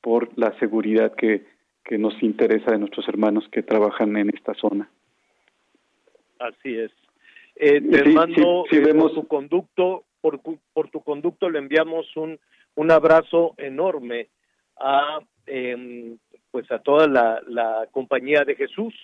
por 0.00 0.36
la 0.36 0.58
seguridad 0.58 1.14
que, 1.14 1.51
que 1.84 1.98
nos 1.98 2.20
interesa 2.22 2.72
de 2.72 2.78
nuestros 2.78 3.08
hermanos 3.08 3.48
que 3.50 3.62
trabajan 3.62 4.16
en 4.16 4.30
esta 4.30 4.54
zona. 4.54 4.88
Así 6.38 6.76
es. 6.78 6.90
Eh, 7.56 7.80
te 7.80 8.04
Sí, 8.04 8.10
mando 8.10 8.64
sí, 8.68 8.76
sí, 8.76 8.82
eh, 8.82 8.84
vemos- 8.86 9.12
por 9.12 9.22
tu 9.22 9.28
conducto, 9.28 10.04
por, 10.20 10.40
por 10.72 10.90
tu 10.90 11.00
conducto 11.02 11.50
le 11.50 11.58
enviamos 11.58 12.06
un, 12.16 12.38
un 12.76 12.90
abrazo 12.90 13.54
enorme 13.58 14.28
a 14.78 15.20
em, 15.46 16.18
pues 16.50 16.70
a 16.70 16.78
toda 16.80 17.06
la, 17.08 17.42
la 17.46 17.86
compañía 17.90 18.44
de 18.44 18.54
Jesús, 18.54 18.94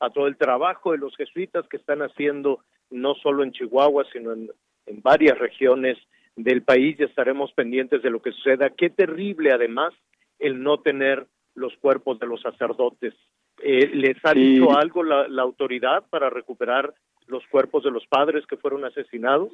a 0.00 0.10
todo 0.10 0.26
el 0.26 0.36
trabajo 0.36 0.92
de 0.92 0.98
los 0.98 1.14
jesuitas 1.16 1.66
que 1.68 1.76
están 1.76 2.00
haciendo 2.02 2.60
no 2.90 3.14
solo 3.16 3.42
en 3.42 3.52
Chihuahua, 3.52 4.04
sino 4.12 4.32
en, 4.32 4.50
en 4.86 5.02
varias 5.02 5.38
regiones 5.38 5.98
del 6.36 6.62
país 6.62 6.96
y 6.98 7.04
estaremos 7.04 7.52
pendientes 7.52 8.02
de 8.02 8.10
lo 8.10 8.20
que 8.22 8.32
suceda. 8.32 8.70
Qué 8.70 8.88
terrible 8.90 9.52
además 9.52 9.92
el 10.38 10.62
no 10.62 10.78
tener 10.80 11.26
los 11.54 11.76
cuerpos 11.78 12.18
de 12.18 12.26
los 12.26 12.40
sacerdotes. 12.40 13.14
Eh, 13.62 13.90
¿Les 13.94 14.16
ha 14.24 14.32
dicho 14.34 14.76
algo 14.76 15.02
la, 15.02 15.28
la 15.28 15.42
autoridad 15.42 16.04
para 16.10 16.30
recuperar 16.30 16.92
los 17.26 17.46
cuerpos 17.48 17.84
de 17.84 17.90
los 17.90 18.06
padres 18.06 18.46
que 18.46 18.56
fueron 18.56 18.84
asesinados? 18.84 19.50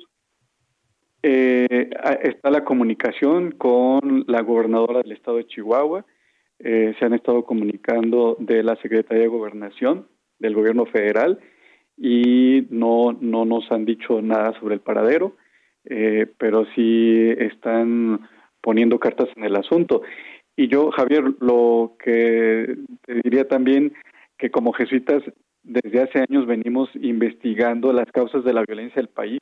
Eh, 1.23 1.91
a- 2.03 2.13
está 2.13 2.51
la 2.51 2.65
comunicación 2.65 3.51
con 3.53 4.25
la 4.29 4.41
gobernadora 4.43 5.03
del 5.03 5.13
estado 5.13 5.39
de 5.39 5.47
Chihuahua, 5.47 6.05
eh, 6.61 6.95
se 6.99 7.05
han 7.05 7.13
estado 7.15 7.45
comunicando 7.45 8.37
de 8.39 8.63
la 8.63 8.77
Secretaría 8.77 9.23
de 9.25 9.29
Gobernación 9.29 10.07
del 10.39 10.55
gobierno 10.55 10.87
federal 10.87 11.39
y 11.97 12.67
no, 12.71 13.17
no 13.21 13.45
nos 13.45 13.71
han 13.73 13.85
dicho 13.85 14.23
nada 14.23 14.59
sobre 14.61 14.75
el 14.77 14.81
paradero, 14.81 15.37
eh, 15.85 16.27
pero 16.39 16.67
sí 16.75 17.31
están 17.39 18.29
poniendo 18.61 18.99
cartas 19.01 19.29
en 19.37 19.45
el 19.45 19.57
asunto. 19.57 20.03
Y 20.59 20.67
yo, 20.67 20.91
Javier, 20.91 21.23
lo 21.39 21.95
que 22.03 22.79
te 23.07 23.15
diría 23.23 23.47
también 23.47 23.93
que 24.37 24.51
como 24.51 24.73
jesuitas 24.73 25.23
desde 25.63 26.03
hace 26.03 26.19
años 26.29 26.49
venimos 26.49 26.91
investigando 26.97 27.93
las 27.93 28.11
causas 28.11 28.43
de 28.43 28.53
la 28.53 28.65
violencia 28.67 28.97
del 28.97 29.09
país 29.09 29.39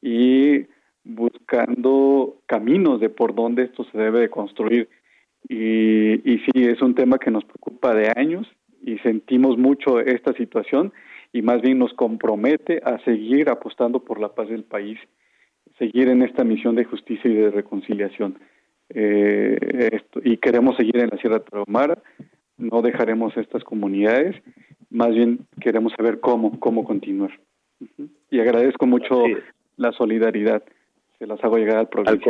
y 0.00 0.64
buscando 1.02 2.36
caminos 2.46 3.00
de 3.00 3.10
por 3.10 3.34
dónde 3.34 3.64
esto 3.64 3.82
se 3.90 3.98
debe 3.98 4.20
de 4.20 4.30
construir. 4.30 4.88
Y, 5.48 6.22
y 6.22 6.38
sí, 6.38 6.62
es 6.62 6.80
un 6.82 6.94
tema 6.94 7.18
que 7.18 7.32
nos 7.32 7.44
preocupa 7.44 7.92
de 7.92 8.12
años 8.14 8.46
y 8.80 8.96
sentimos 8.98 9.58
mucho 9.58 9.98
esta 9.98 10.34
situación 10.34 10.92
y 11.32 11.42
más 11.42 11.62
bien 11.62 11.80
nos 11.80 11.92
compromete 11.94 12.80
a 12.84 13.00
seguir 13.00 13.50
apostando 13.50 14.04
por 14.04 14.20
la 14.20 14.36
paz 14.36 14.48
del 14.48 14.62
país, 14.62 15.00
seguir 15.80 16.08
en 16.08 16.22
esta 16.22 16.44
misión 16.44 16.76
de 16.76 16.84
justicia 16.84 17.28
y 17.28 17.34
de 17.34 17.50
reconciliación. 17.50 18.38
Eh, 18.90 19.90
esto- 19.92 20.20
y 20.24 20.36
queremos 20.38 20.76
seguir 20.76 20.96
en 20.98 21.10
la 21.10 21.18
Sierra 21.18 21.40
Tarahumara, 21.40 21.98
no 22.56 22.82
dejaremos 22.82 23.36
estas 23.36 23.62
comunidades, 23.64 24.36
más 24.90 25.10
bien 25.14 25.40
queremos 25.60 25.92
saber 25.96 26.20
cómo, 26.20 26.58
cómo 26.58 26.84
continuar. 26.84 27.38
Y 28.30 28.40
agradezco 28.40 28.86
mucho 28.86 29.24
la 29.76 29.92
solidaridad, 29.92 30.62
se 31.18 31.26
las 31.26 31.42
hago 31.44 31.58
llegar 31.58 31.76
al 31.76 31.88
programa. 31.88 32.20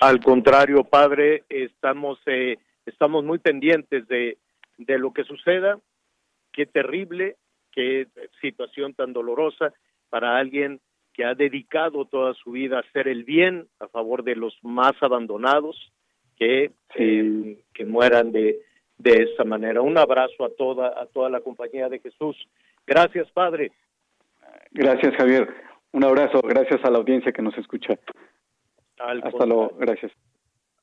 Al 0.00 0.20
contrario, 0.20 0.84
padre, 0.84 1.44
estamos 1.48 2.18
eh, 2.26 2.56
estamos 2.86 3.24
muy 3.24 3.38
pendientes 3.38 4.08
de, 4.08 4.38
de 4.78 4.98
lo 4.98 5.12
que 5.12 5.24
suceda. 5.24 5.78
Qué 6.52 6.66
terrible, 6.66 7.36
qué 7.72 8.06
situación 8.40 8.94
tan 8.94 9.12
dolorosa 9.12 9.72
para 10.08 10.38
alguien 10.38 10.80
que 11.18 11.24
ha 11.24 11.34
dedicado 11.34 12.04
toda 12.04 12.32
su 12.34 12.52
vida 12.52 12.76
a 12.76 12.80
hacer 12.82 13.08
el 13.08 13.24
bien 13.24 13.66
a 13.80 13.88
favor 13.88 14.22
de 14.22 14.36
los 14.36 14.56
más 14.62 14.92
abandonados, 15.00 15.76
que, 16.36 16.70
eh, 16.94 17.58
que 17.74 17.84
mueran 17.84 18.30
de, 18.30 18.60
de 18.98 19.24
esa 19.24 19.42
manera. 19.42 19.82
Un 19.82 19.98
abrazo 19.98 20.44
a 20.44 20.50
toda, 20.50 20.94
a 20.96 21.06
toda 21.06 21.28
la 21.28 21.40
compañía 21.40 21.88
de 21.88 21.98
Jesús. 21.98 22.36
Gracias, 22.86 23.28
padre. 23.32 23.72
Gracias, 24.70 25.12
Javier. 25.16 25.48
Un 25.90 26.04
abrazo, 26.04 26.40
gracias 26.40 26.84
a 26.84 26.90
la 26.90 26.98
audiencia 26.98 27.32
que 27.32 27.42
nos 27.42 27.58
escucha. 27.58 27.98
Al 29.00 29.20
Hasta 29.24 29.44
luego, 29.44 29.72
gracias. 29.76 30.12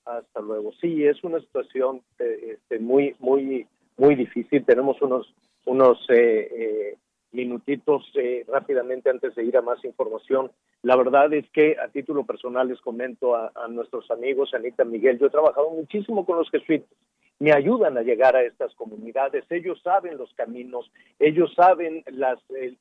Hasta 0.04 0.42
luego. 0.42 0.74
Sí, 0.82 1.06
es 1.06 1.24
una 1.24 1.40
situación 1.40 2.02
eh, 2.20 2.58
este, 2.58 2.80
muy, 2.80 3.16
muy, 3.20 3.68
muy 3.96 4.16
difícil. 4.16 4.66
Tenemos 4.66 5.02
unos, 5.02 5.34
unos 5.64 5.98
eh, 6.10 6.50
eh, 6.52 6.98
minutitos 7.36 8.10
eh, 8.16 8.46
rápidamente 8.48 9.10
antes 9.10 9.36
de 9.36 9.44
ir 9.44 9.58
a 9.58 9.62
más 9.62 9.84
información. 9.84 10.52
La 10.82 10.96
verdad 10.96 11.32
es 11.34 11.48
que 11.52 11.76
a 11.78 11.90
título 11.90 12.26
personal 12.26 12.68
les 12.68 12.80
comento 12.82 13.36
a, 13.36 13.52
nuestros 13.70 14.10
amigos, 14.10 14.54
Anita 14.54 14.86
Miguel, 14.86 15.20
yo 15.20 15.28
he 15.28 15.32
trabajado 15.32 15.70
muchísimo 15.72 16.26
con 16.26 16.38
los 16.38 16.50
jesuitas. 16.50 16.90
Me 17.40 17.52
ayudan 17.52 17.98
a 17.98 18.02
llegar 18.02 18.36
a 18.36 18.44
estas 18.44 18.74
comunidades. 18.76 19.44
Ellos 19.50 19.82
saben 19.84 20.18
los 20.18 20.34
caminos, 20.36 20.90
ellos 21.20 21.54
saben 21.54 22.04
eh, 22.08 22.78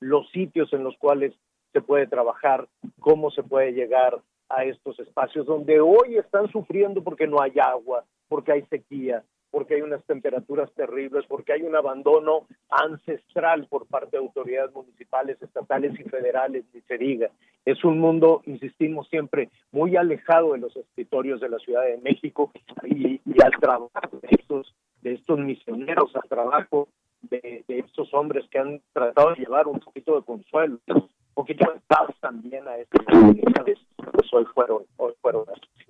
los 0.00 0.30
sitios 0.30 0.72
en 0.72 0.84
los 0.84 0.96
cuales 0.98 1.32
se 1.72 1.80
puede 1.80 2.06
trabajar, 2.06 2.68
cómo 3.00 3.30
se 3.30 3.42
puede 3.42 3.72
llegar 3.72 4.20
a 4.48 4.64
estos 4.64 4.98
espacios 5.00 5.46
donde 5.46 5.80
hoy 5.80 6.16
están 6.16 6.50
sufriendo 6.52 7.02
porque 7.02 7.26
no 7.26 7.40
hay 7.40 7.52
agua, 7.58 8.04
porque 8.28 8.52
hay 8.52 8.62
sequía, 8.66 9.24
porque 9.56 9.76
hay 9.76 9.80
unas 9.80 10.04
temperaturas 10.04 10.70
terribles, 10.74 11.24
porque 11.26 11.54
hay 11.54 11.62
un 11.62 11.74
abandono 11.74 12.46
ancestral 12.68 13.66
por 13.68 13.86
parte 13.86 14.18
de 14.18 14.18
autoridades 14.18 14.70
municipales, 14.74 15.40
estatales 15.40 15.98
y 15.98 16.02
federales, 16.02 16.66
ni 16.74 16.82
se 16.82 16.98
diga. 16.98 17.30
Es 17.64 17.82
un 17.82 17.98
mundo, 17.98 18.42
insistimos 18.44 19.08
siempre, 19.08 19.48
muy 19.72 19.96
alejado 19.96 20.52
de 20.52 20.58
los 20.58 20.76
escritorios 20.76 21.40
de 21.40 21.48
la 21.48 21.58
Ciudad 21.58 21.86
de 21.86 21.96
México 22.02 22.52
y, 22.84 23.18
y 23.24 23.42
al 23.42 23.52
trabajo 23.58 23.90
de 24.20 24.28
estos, 24.28 24.74
de 25.00 25.14
estos 25.14 25.38
misioneros, 25.38 26.14
al 26.14 26.28
trabajo 26.28 26.88
de, 27.22 27.64
estos 27.66 28.12
hombres 28.12 28.44
que 28.50 28.58
han 28.58 28.82
tratado 28.92 29.30
de 29.30 29.36
llevar 29.36 29.68
un 29.68 29.80
poquito 29.80 30.16
de 30.16 30.22
consuelo, 30.22 30.78
un 30.86 31.08
poquito 31.32 31.72
de 31.72 31.80
paz 31.86 32.10
también 32.20 32.68
a 32.68 32.76
estas 32.76 33.06
comunidades, 33.06 33.78
pues 33.96 34.34
hoy 34.34 34.44
fueron, 34.52 34.82
hoy 34.98 35.14
fueron 35.22 35.46
asesinados. 35.48 35.85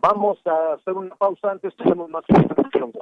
Vamos 0.00 0.38
a 0.46 0.74
hacer 0.74 0.94
una 0.94 1.14
pausa 1.14 1.50
antes, 1.50 1.76
tenemos 1.76 2.08
más 2.08 2.24
información. 2.28 2.92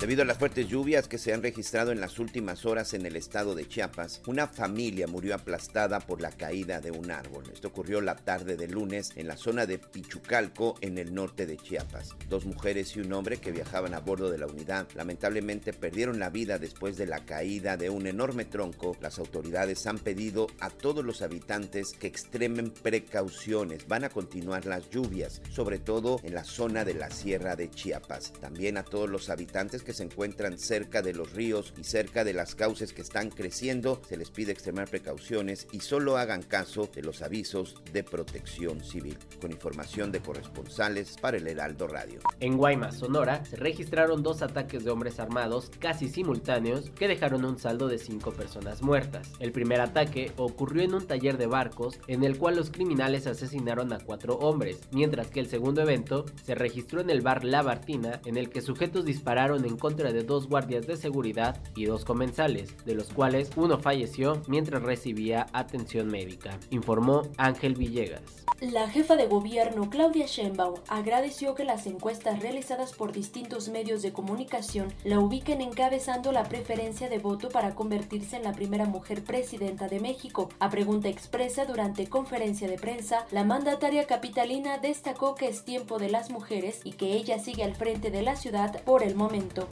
Debido 0.00 0.22
a 0.22 0.24
las 0.24 0.38
fuertes 0.38 0.66
lluvias 0.66 1.08
que 1.08 1.18
se 1.18 1.34
han 1.34 1.42
registrado 1.42 1.92
en 1.92 2.00
las 2.00 2.18
últimas 2.18 2.64
horas 2.64 2.94
en 2.94 3.04
el 3.04 3.16
estado 3.16 3.54
de 3.54 3.68
Chiapas, 3.68 4.22
una 4.26 4.46
familia 4.46 5.06
murió 5.06 5.34
aplastada 5.34 6.00
por 6.00 6.22
la 6.22 6.30
caída 6.30 6.80
de 6.80 6.90
un 6.90 7.10
árbol. 7.10 7.44
Esto 7.52 7.68
ocurrió 7.68 8.00
la 8.00 8.16
tarde 8.16 8.56
de 8.56 8.66
lunes 8.66 9.12
en 9.16 9.28
la 9.28 9.36
zona 9.36 9.66
de 9.66 9.76
Pichucalco, 9.76 10.76
en 10.80 10.96
el 10.96 11.12
norte 11.12 11.44
de 11.44 11.58
Chiapas. 11.58 12.14
Dos 12.30 12.46
mujeres 12.46 12.96
y 12.96 13.00
un 13.00 13.12
hombre 13.12 13.36
que 13.36 13.52
viajaban 13.52 13.92
a 13.92 14.00
bordo 14.00 14.30
de 14.30 14.38
la 14.38 14.46
unidad 14.46 14.88
lamentablemente 14.94 15.74
perdieron 15.74 16.18
la 16.18 16.30
vida 16.30 16.58
después 16.58 16.96
de 16.96 17.04
la 17.04 17.26
caída 17.26 17.76
de 17.76 17.90
un 17.90 18.06
enorme 18.06 18.46
tronco. 18.46 18.96
Las 19.02 19.18
autoridades 19.18 19.86
han 19.86 19.98
pedido 19.98 20.46
a 20.60 20.70
todos 20.70 21.04
los 21.04 21.20
habitantes 21.20 21.92
que 21.92 22.06
extremen 22.06 22.70
precauciones. 22.70 23.86
Van 23.86 24.04
a 24.04 24.08
continuar 24.08 24.64
las 24.64 24.88
lluvias, 24.88 25.42
sobre 25.50 25.78
todo 25.78 26.20
en 26.22 26.32
la 26.32 26.44
zona 26.44 26.86
de 26.86 26.94
la 26.94 27.10
Sierra 27.10 27.54
de 27.54 27.68
Chiapas. 27.68 28.32
También 28.40 28.78
a 28.78 28.82
todos 28.82 29.10
los 29.10 29.28
habitantes 29.28 29.82
que 29.82 29.89
se 29.92 30.04
encuentran 30.04 30.58
cerca 30.58 31.02
de 31.02 31.12
los 31.12 31.32
ríos 31.32 31.72
y 31.78 31.84
cerca 31.84 32.24
de 32.24 32.32
las 32.32 32.54
cauces 32.54 32.92
que 32.92 33.02
están 33.02 33.30
creciendo, 33.30 34.00
se 34.08 34.16
les 34.16 34.30
pide 34.30 34.52
extremar 34.52 34.88
precauciones 34.88 35.66
y 35.72 35.80
solo 35.80 36.16
hagan 36.16 36.42
caso 36.42 36.88
de 36.94 37.02
los 37.02 37.22
avisos 37.22 37.76
de 37.92 38.04
protección 38.04 38.82
civil. 38.84 39.16
Con 39.40 39.50
información 39.50 40.12
de 40.12 40.20
corresponsales 40.20 41.16
para 41.20 41.36
el 41.36 41.46
Heraldo 41.46 41.88
Radio. 41.88 42.20
En 42.40 42.56
Guaymas, 42.56 42.98
Sonora, 42.98 43.44
se 43.44 43.56
registraron 43.56 44.22
dos 44.22 44.42
ataques 44.42 44.84
de 44.84 44.90
hombres 44.90 45.20
armados 45.20 45.70
casi 45.78 46.08
simultáneos 46.08 46.90
que 46.90 47.08
dejaron 47.08 47.44
un 47.44 47.58
saldo 47.58 47.88
de 47.88 47.98
cinco 47.98 48.32
personas 48.32 48.82
muertas. 48.82 49.30
El 49.38 49.52
primer 49.52 49.80
ataque 49.80 50.32
ocurrió 50.36 50.82
en 50.82 50.94
un 50.94 51.06
taller 51.06 51.38
de 51.38 51.46
barcos 51.46 51.98
en 52.06 52.24
el 52.24 52.38
cual 52.38 52.56
los 52.56 52.70
criminales 52.70 53.26
asesinaron 53.26 53.92
a 53.92 53.98
cuatro 53.98 54.34
hombres, 54.36 54.80
mientras 54.92 55.28
que 55.28 55.40
el 55.40 55.48
segundo 55.48 55.82
evento 55.82 56.26
se 56.44 56.54
registró 56.54 57.00
en 57.00 57.10
el 57.10 57.22
bar 57.22 57.44
La 57.44 57.62
Bartina 57.62 58.20
en 58.24 58.36
el 58.36 58.50
que 58.50 58.60
sujetos 58.60 59.04
dispararon 59.04 59.64
en 59.64 59.76
contra 59.80 60.12
de 60.12 60.22
dos 60.22 60.46
guardias 60.46 60.86
de 60.86 60.96
seguridad 60.96 61.60
y 61.74 61.86
dos 61.86 62.04
comensales, 62.04 62.76
de 62.84 62.94
los 62.94 63.08
cuales 63.12 63.50
uno 63.56 63.80
falleció 63.80 64.40
mientras 64.46 64.82
recibía 64.82 65.48
atención 65.52 66.06
médica, 66.06 66.60
informó 66.70 67.22
Ángel 67.36 67.74
Villegas. 67.74 68.44
La 68.60 68.88
jefa 68.88 69.16
de 69.16 69.26
gobierno, 69.26 69.88
Claudia 69.90 70.26
Sheinbaum, 70.26 70.74
agradeció 70.88 71.54
que 71.54 71.64
las 71.64 71.86
encuestas 71.86 72.40
realizadas 72.40 72.92
por 72.92 73.10
distintos 73.10 73.68
medios 73.70 74.02
de 74.02 74.12
comunicación 74.12 74.92
la 75.02 75.18
ubiquen 75.18 75.62
encabezando 75.62 76.30
la 76.30 76.44
preferencia 76.44 77.08
de 77.08 77.18
voto 77.18 77.48
para 77.48 77.74
convertirse 77.74 78.36
en 78.36 78.44
la 78.44 78.52
primera 78.52 78.84
mujer 78.84 79.24
presidenta 79.24 79.88
de 79.88 79.98
México. 79.98 80.50
A 80.58 80.68
pregunta 80.68 81.08
expresa 81.08 81.64
durante 81.64 82.08
conferencia 82.08 82.68
de 82.68 82.76
prensa, 82.76 83.24
la 83.30 83.44
mandataria 83.44 84.06
capitalina 84.06 84.76
destacó 84.76 85.34
que 85.34 85.48
es 85.48 85.64
tiempo 85.64 85.98
de 85.98 86.10
las 86.10 86.30
mujeres 86.30 86.82
y 86.84 86.92
que 86.92 87.14
ella 87.14 87.38
sigue 87.38 87.64
al 87.64 87.74
frente 87.74 88.10
de 88.10 88.20
la 88.20 88.36
ciudad 88.36 88.82
por 88.84 89.02
el 89.02 89.14
momento. 89.14 89.69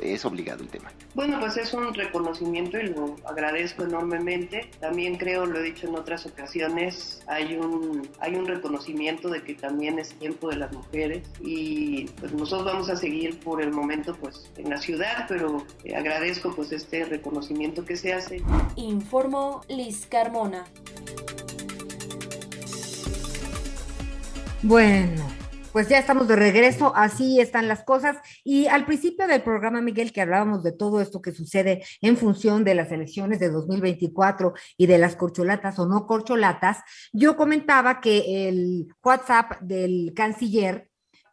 Es 0.00 0.24
obligado 0.24 0.62
el 0.62 0.68
tema. 0.68 0.92
Bueno, 1.14 1.38
pues 1.40 1.56
es 1.56 1.72
un 1.72 1.94
reconocimiento 1.94 2.78
y 2.78 2.88
lo 2.88 3.16
agradezco 3.24 3.84
enormemente. 3.84 4.70
También 4.80 5.16
creo, 5.16 5.46
lo 5.46 5.60
he 5.60 5.62
dicho 5.62 5.86
en 5.88 5.94
otras 5.94 6.26
ocasiones, 6.26 7.22
hay 7.26 7.56
un, 7.56 8.08
hay 8.20 8.34
un 8.34 8.46
reconocimiento 8.46 9.28
de 9.28 9.42
que 9.42 9.54
también 9.54 9.98
es 9.98 10.12
tiempo 10.14 10.48
de 10.50 10.56
las 10.56 10.72
mujeres 10.72 11.26
y 11.40 12.06
pues 12.20 12.32
nosotros 12.32 12.66
vamos 12.66 12.90
a 12.90 12.96
seguir 12.96 13.38
por 13.40 13.62
el 13.62 13.70
momento 13.70 14.14
pues 14.16 14.50
en 14.56 14.70
la 14.70 14.78
ciudad, 14.78 15.26
pero 15.28 15.64
eh, 15.84 15.94
agradezco 15.94 16.54
pues 16.54 16.72
este 16.72 17.04
reconocimiento 17.04 17.84
que 17.84 17.96
se 17.96 18.12
hace. 18.12 18.42
Informó 18.76 19.62
Liz 19.68 20.06
Carmona. 20.06 20.64
Bueno, 24.62 25.22
pues 25.74 25.88
ya 25.88 25.98
estamos 25.98 26.28
de 26.28 26.36
regreso, 26.36 26.92
así 26.94 27.40
están 27.40 27.66
las 27.66 27.82
cosas. 27.82 28.18
Y 28.44 28.68
al 28.68 28.86
principio 28.86 29.26
del 29.26 29.42
programa, 29.42 29.80
Miguel, 29.80 30.12
que 30.12 30.20
hablábamos 30.20 30.62
de 30.62 30.70
todo 30.70 31.00
esto 31.00 31.20
que 31.20 31.32
sucede 31.32 31.82
en 32.00 32.16
función 32.16 32.62
de 32.62 32.76
las 32.76 32.92
elecciones 32.92 33.40
de 33.40 33.50
2024 33.50 34.54
y 34.76 34.86
de 34.86 34.98
las 34.98 35.16
corcholatas 35.16 35.80
o 35.80 35.86
no 35.86 36.06
corcholatas, 36.06 36.78
yo 37.12 37.36
comentaba 37.36 38.00
que 38.00 38.48
el 38.48 38.86
WhatsApp 39.02 39.62
del 39.62 40.12
canciller, 40.14 40.92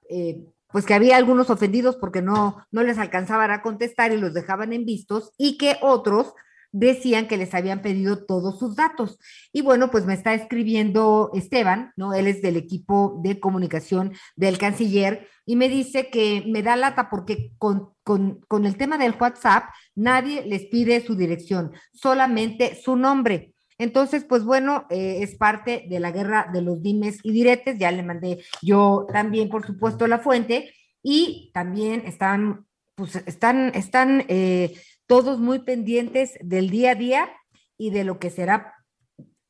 eh, 0.09 0.41
pues 0.71 0.87
que 0.87 0.95
había 0.95 1.17
algunos 1.17 1.51
ofendidos 1.51 1.95
porque 1.97 2.23
no, 2.23 2.65
no 2.71 2.81
les 2.81 2.97
alcanzaban 2.97 3.51
a 3.51 3.61
contestar 3.61 4.11
y 4.11 4.17
los 4.17 4.33
dejaban 4.33 4.73
en 4.73 4.85
vistos 4.85 5.33
y 5.37 5.59
que 5.59 5.77
otros 5.83 6.33
decían 6.71 7.27
que 7.27 7.37
les 7.37 7.53
habían 7.53 7.81
pedido 7.81 8.25
todos 8.25 8.59
sus 8.59 8.75
datos. 8.75 9.19
Y 9.51 9.61
bueno, 9.61 9.91
pues 9.91 10.05
me 10.05 10.13
está 10.13 10.33
escribiendo 10.33 11.31
Esteban, 11.33 11.91
¿no? 11.95 12.13
Él 12.13 12.27
es 12.27 12.41
del 12.41 12.57
equipo 12.57 13.19
de 13.23 13.39
comunicación 13.39 14.13
del 14.35 14.57
canciller 14.57 15.27
y 15.45 15.55
me 15.55 15.69
dice 15.69 16.09
que 16.09 16.43
me 16.47 16.63
da 16.63 16.75
lata 16.75 17.09
porque 17.09 17.51
con, 17.57 17.89
con, 18.03 18.39
con 18.47 18.65
el 18.65 18.77
tema 18.77 18.97
del 18.97 19.15
WhatsApp 19.19 19.65
nadie 19.95 20.45
les 20.45 20.65
pide 20.67 21.05
su 21.05 21.15
dirección, 21.15 21.73
solamente 21.93 22.79
su 22.81 22.95
nombre. 22.95 23.53
Entonces, 23.81 24.23
pues 24.23 24.43
bueno, 24.43 24.85
eh, 24.91 25.17
es 25.21 25.35
parte 25.35 25.87
de 25.89 25.99
la 25.99 26.11
guerra 26.11 26.47
de 26.53 26.61
los 26.61 26.83
dimes 26.83 27.17
y 27.23 27.31
diretes. 27.31 27.79
Ya 27.79 27.91
le 27.91 28.03
mandé 28.03 28.43
yo 28.61 29.07
también, 29.11 29.49
por 29.49 29.65
supuesto, 29.65 30.05
la 30.05 30.19
fuente. 30.19 30.71
Y 31.01 31.49
también 31.51 32.03
están, 32.05 32.67
pues 32.93 33.15
están, 33.25 33.71
están 33.73 34.23
eh, 34.27 34.75
todos 35.11 35.41
muy 35.41 35.59
pendientes 35.59 36.39
del 36.39 36.69
día 36.69 36.91
a 36.91 36.95
día 36.95 37.29
y 37.77 37.89
de 37.89 38.05
lo 38.05 38.17
que 38.17 38.29
será 38.29 38.75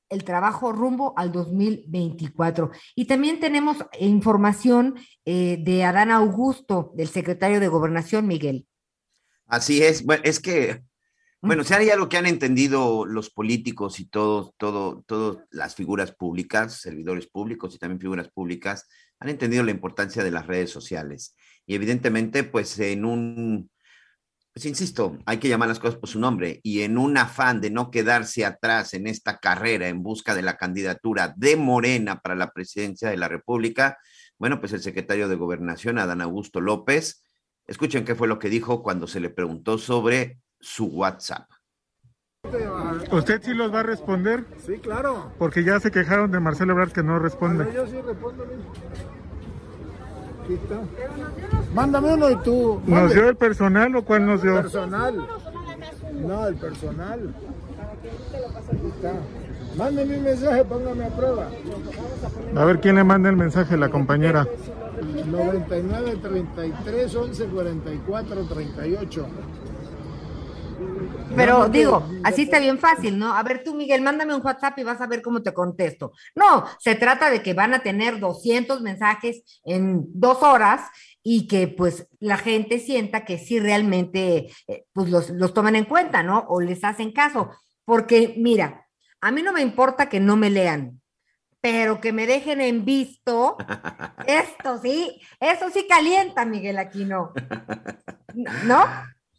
el 0.10 0.24
trabajo 0.24 0.72
rumbo 0.72 1.14
al 1.18 1.32
2024. 1.32 2.72
Y 2.96 3.06
también 3.06 3.40
tenemos 3.40 3.78
información 4.00 4.96
eh, 5.24 5.58
de 5.64 5.84
Adán 5.84 6.10
Augusto, 6.10 6.92
del 6.96 7.10
secretario 7.10 7.60
de 7.60 7.68
Gobernación, 7.68 8.26
Miguel. 8.26 8.66
Así 9.46 9.84
es, 9.84 10.04
bueno, 10.04 10.24
es 10.26 10.40
que, 10.40 10.82
bueno, 11.44 11.64
si 11.64 11.76
hay 11.76 11.92
algo 11.92 12.10
que 12.10 12.18
han 12.18 12.26
entendido 12.26 13.06
los 13.06 13.30
políticos 13.30 14.00
y 14.00 14.06
todos, 14.06 14.56
todo, 14.58 15.04
todas 15.06 15.46
las 15.52 15.76
figuras 15.76 16.12
públicas, 16.12 16.82
servidores 16.82 17.28
públicos 17.28 17.76
y 17.76 17.78
también 17.78 18.02
figuras 18.02 18.30
públicas, 18.30 18.88
han 19.20 19.30
entendido 19.30 19.64
la 19.64 19.70
importancia 19.70 20.24
de 20.24 20.32
las 20.32 20.48
redes 20.48 20.72
sociales. 20.72 21.36
Y 21.68 21.76
evidentemente, 21.76 22.44
pues 22.44 22.80
en 22.80 23.06
un, 23.06 23.71
pues 24.54 24.66
insisto, 24.66 25.18
hay 25.26 25.38
que 25.38 25.48
llamar 25.48 25.70
las 25.70 25.80
cosas 25.80 25.98
por 25.98 26.10
su 26.10 26.20
nombre 26.20 26.60
y 26.62 26.82
en 26.82 26.98
un 26.98 27.18
afán 27.18 27.62
de 27.62 27.72
no 27.72 27.90
quedarse 27.90 28.46
atrás 28.46 28.94
en 28.94 29.08
esta 29.08 29.38
carrera 29.38 29.88
en 29.88 30.04
busca 30.04 30.36
de 30.36 30.42
la 30.42 30.58
candidatura 30.58 31.34
de 31.38 31.56
Morena 31.56 32.20
para 32.20 32.36
la 32.36 32.52
presidencia 32.52 33.10
de 33.10 33.18
la 33.18 33.30
República, 33.30 33.98
bueno, 34.38 34.60
pues 34.60 34.74
el 34.74 34.82
secretario 34.82 35.30
de 35.30 35.36
Gobernación, 35.36 36.00
Adán 36.00 36.20
Augusto 36.22 36.60
López, 36.60 37.24
escuchen 37.66 38.04
qué 38.04 38.16
fue 38.16 38.28
lo 38.28 38.40
que 38.40 38.50
dijo 38.50 38.84
cuando 38.84 39.08
se 39.08 39.22
le 39.22 39.30
preguntó 39.30 39.78
sobre 39.78 40.40
su 40.60 40.88
WhatsApp. 40.88 41.50
¿Usted 43.12 43.42
sí 43.42 43.54
los 43.54 43.74
va 43.74 43.82
a 43.82 43.84
responder? 43.84 44.46
Sí, 44.66 44.80
claro. 44.80 45.32
Porque 45.38 45.64
ya 45.64 45.80
se 45.80 45.92
quejaron 45.92 46.32
de 46.32 46.40
Marcelo 46.40 46.74
Ebrard 46.74 46.92
que 46.92 47.04
no 47.04 47.20
responde. 47.20 47.72
Yo 47.74 47.86
sí 47.88 48.02
respondo. 48.02 48.46
Aquí 50.44 50.54
está. 50.54 50.80
Mándame 51.74 52.14
uno 52.14 52.30
y 52.32 52.36
tú. 52.38 52.82
¿Nos 52.86 53.14
dio 53.14 53.30
el 53.30 53.36
personal 53.36 53.96
o 53.96 54.04
cuál 54.04 54.26
nos 54.26 54.42
dio? 54.42 54.58
El 54.58 54.64
personal. 54.64 55.28
No, 56.26 56.48
el 56.48 56.56
personal. 56.56 57.34
Aquí 58.68 58.88
está. 58.96 59.14
Mándeme 59.78 60.18
un 60.18 60.24
mensaje, 60.24 60.66
póngame 60.66 61.06
a 61.06 61.10
prueba. 61.10 61.48
A 62.56 62.66
ver 62.66 62.80
quién 62.82 62.96
le 62.96 63.04
manda 63.04 63.30
el 63.30 63.38
mensaje, 63.38 63.78
la 63.78 63.90
compañera. 63.90 64.48
99 65.26 66.18
33 66.22 67.16
11 67.16 67.46
44 67.46 68.44
38. 68.44 69.26
Pero 71.36 71.70
digo, 71.70 72.04
así 72.24 72.44
está 72.44 72.60
bien 72.60 72.78
fácil, 72.78 73.18
¿no? 73.18 73.34
A 73.34 73.44
ver 73.44 73.64
tú, 73.64 73.74
Miguel, 73.74 74.02
mándame 74.02 74.36
un 74.36 74.46
WhatsApp 74.46 74.78
y 74.80 74.84
vas 74.84 75.02
a 75.02 75.08
ver 75.08 75.22
cómo 75.22 75.42
te 75.42 75.54
contesto. 75.54 76.12
No, 76.36 76.66
se 76.80 76.96
trata 76.96 77.30
de 77.30 77.42
que 77.42 77.54
van 77.54 77.74
a 77.74 77.80
tener 77.80 78.20
200 78.20 78.82
mensajes 78.82 79.44
en 79.64 80.04
dos 80.14 80.44
horas 80.44 80.82
y 81.24 81.48
que 81.48 81.68
pues 81.68 82.08
la 82.20 82.38
gente 82.38 82.80
sienta 82.80 83.26
que 83.26 83.38
sí 83.38 83.60
realmente 83.60 84.52
eh, 84.68 84.86
pues 84.94 85.10
los, 85.10 85.30
los 85.30 85.54
toman 85.54 85.76
en 85.76 85.86
cuenta, 85.86 86.24
¿no? 86.24 86.46
O 86.50 86.62
les 86.62 86.84
hacen 86.84 87.12
caso. 87.12 87.52
Porque 87.86 88.36
mira, 88.38 88.88
a 89.22 89.32
mí 89.32 89.42
no 89.42 89.54
me 89.54 89.62
importa 89.62 90.10
que 90.10 90.20
no 90.20 90.36
me 90.36 90.50
lean, 90.50 91.02
pero 91.62 92.02
que 92.02 92.12
me 92.12 92.28
dejen 92.28 92.60
en 92.60 92.84
visto, 92.84 93.56
esto 94.28 94.80
sí, 94.80 95.22
eso 95.40 95.70
sí 95.70 95.86
calienta, 95.88 96.46
Miguel 96.46 96.80
Aquino. 96.80 97.32
¿No? 98.66 98.86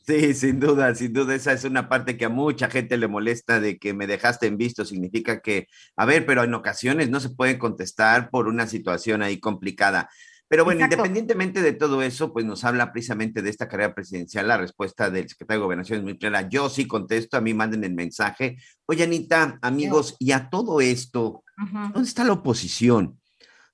Sí, 0.04 0.34
sin 0.34 0.58
duda, 0.58 0.94
sin 0.96 1.12
duda, 1.12 1.34
esa 1.34 1.52
es 1.52 1.64
una 1.64 1.88
parte 1.88 2.16
que 2.16 2.24
a 2.24 2.28
mucha 2.28 2.68
gente 2.68 2.96
le 2.96 3.06
molesta 3.06 3.60
de 3.60 3.78
que 3.78 3.94
me 3.94 4.08
dejaste 4.08 4.48
en 4.48 4.56
visto, 4.56 4.84
significa 4.84 5.40
que, 5.40 5.68
a 5.96 6.04
ver, 6.06 6.26
pero 6.26 6.42
en 6.42 6.54
ocasiones 6.54 7.08
no 7.08 7.20
se 7.20 7.30
puede 7.30 7.56
contestar 7.56 8.28
por 8.28 8.48
una 8.48 8.66
situación 8.66 9.22
ahí 9.22 9.38
complicada. 9.38 10.10
Pero 10.48 10.64
bueno, 10.64 10.80
Exacto. 10.80 10.96
independientemente 10.96 11.62
de 11.62 11.72
todo 11.72 12.02
eso, 12.02 12.32
pues 12.32 12.44
nos 12.44 12.64
habla 12.64 12.92
precisamente 12.92 13.40
de 13.40 13.48
esta 13.48 13.68
carrera 13.68 13.94
presidencial. 13.94 14.48
La 14.48 14.58
respuesta 14.58 15.08
del 15.08 15.28
secretario 15.28 15.60
de 15.60 15.64
Gobernación 15.64 15.98
es 16.00 16.04
muy 16.04 16.18
clara. 16.18 16.48
Yo 16.48 16.68
sí 16.68 16.86
contesto, 16.86 17.38
a 17.38 17.40
mí 17.40 17.54
manden 17.54 17.84
el 17.84 17.94
mensaje. 17.94 18.58
Oye, 18.84 19.04
Anita, 19.04 19.58
amigos, 19.62 20.16
y 20.18 20.32
a 20.32 20.50
todo 20.50 20.82
esto, 20.82 21.42
¿dónde 21.94 22.08
está 22.08 22.24
la 22.24 22.34
oposición? 22.34 23.18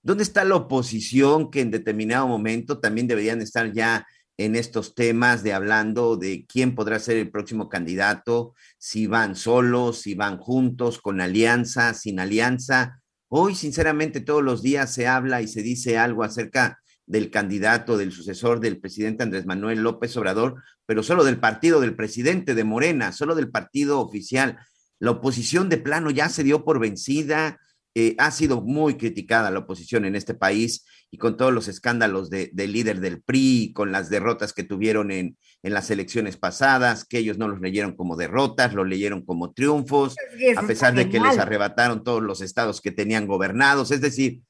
¿Dónde 0.03 0.23
está 0.23 0.45
la 0.45 0.55
oposición 0.55 1.51
que 1.51 1.63
en 1.63 1.73
determinado 1.73 2.29
momento 2.29 2.79
también 2.79 3.09
deberían 3.09 3.41
estar 3.41 3.73
ya 3.73 4.07
en 4.39 4.55
estos 4.55 4.95
temas 4.95 5.43
de 5.43 5.53
hablando 5.53 6.17
de 6.17 6.47
quién 6.47 6.77
podrá 6.77 7.01
ser 7.01 7.17
el 7.17 7.31
próximo 7.31 7.69
candidato, 7.69 8.55
si 8.79 9.09
van 9.09 9.35
solos, 9.35 10.01
si 10.01 10.15
van 10.15 10.39
juntos, 10.39 11.01
con 11.01 11.21
alianza, 11.21 11.93
sin 11.93 12.21
alianza? 12.21 13.03
Hoy, 13.29 13.57
sinceramente, 13.57 14.21
todos 14.21 14.43
los 14.43 14.63
días 14.63 14.95
se 14.95 15.09
habla 15.09 15.43
y 15.43 15.49
se 15.49 15.63
dice 15.63 15.99
algo 15.99 16.23
acerca 16.23 16.79
del 17.05 17.31
candidato, 17.31 17.97
del 17.97 18.13
sucesor 18.13 18.61
del 18.61 18.79
presidente 18.79 19.25
Andrés 19.25 19.45
Manuel 19.45 19.83
López 19.83 20.17
Obrador, 20.17 20.63
pero 20.87 21.03
solo 21.03 21.25
del 21.25 21.41
partido 21.41 21.81
del 21.81 21.97
presidente 21.97 22.55
de 22.55 22.65
Morena, 22.65 23.13
solo 23.13 23.35
del 23.35 23.51
partido 23.51 24.01
oficial. 24.01 24.59
La 25.01 25.11
oposición 25.13 25.69
de 25.69 25.79
plano 25.79 26.11
ya 26.11 26.29
se 26.29 26.45
dio 26.45 26.65
por 26.65 26.79
vencida, 26.79 27.59
eh, 27.95 28.15
ha 28.19 28.31
sido 28.31 28.61
muy 28.61 28.95
criticada 28.97 29.51
la 29.51 29.61
oposición 29.61 30.05
en 30.05 30.15
este 30.15 30.35
país 30.35 30.85
y 31.11 31.19
con 31.19 31.37
todos 31.37 31.53
los 31.53 31.69
escándalos 31.69 32.29
de- 32.31 32.51
del 32.53 32.73
líder 32.73 33.01
del 33.01 33.23
PRI, 33.23 33.73
con 33.75 33.93
las 33.93 34.11
derrotas 34.11 34.53
que 34.53 34.63
tuvieron 34.63 35.11
en, 35.11 35.37
en 35.63 35.73
las 35.75 35.91
elecciones 35.91 36.37
pasadas, 36.37 37.05
que 37.05 37.19
ellos 37.19 37.39
no 37.39 37.49
los 37.49 37.61
leyeron 37.61 37.97
como 37.97 38.15
derrotas, 38.17 38.75
lo 38.75 38.85
leyeron 38.85 39.25
como 39.25 39.53
triunfos, 39.53 40.15
a 40.59 40.67
pesar 40.67 40.95
de 40.95 41.09
que 41.11 41.19
les 41.19 41.39
arrebataron 41.43 42.05
todos 42.05 42.23
los 42.23 42.41
estados 42.43 42.81
que 42.81 42.93
tenían 42.93 43.27
gobernados. 43.27 43.91
Es 43.91 44.01
decir, 44.03 44.43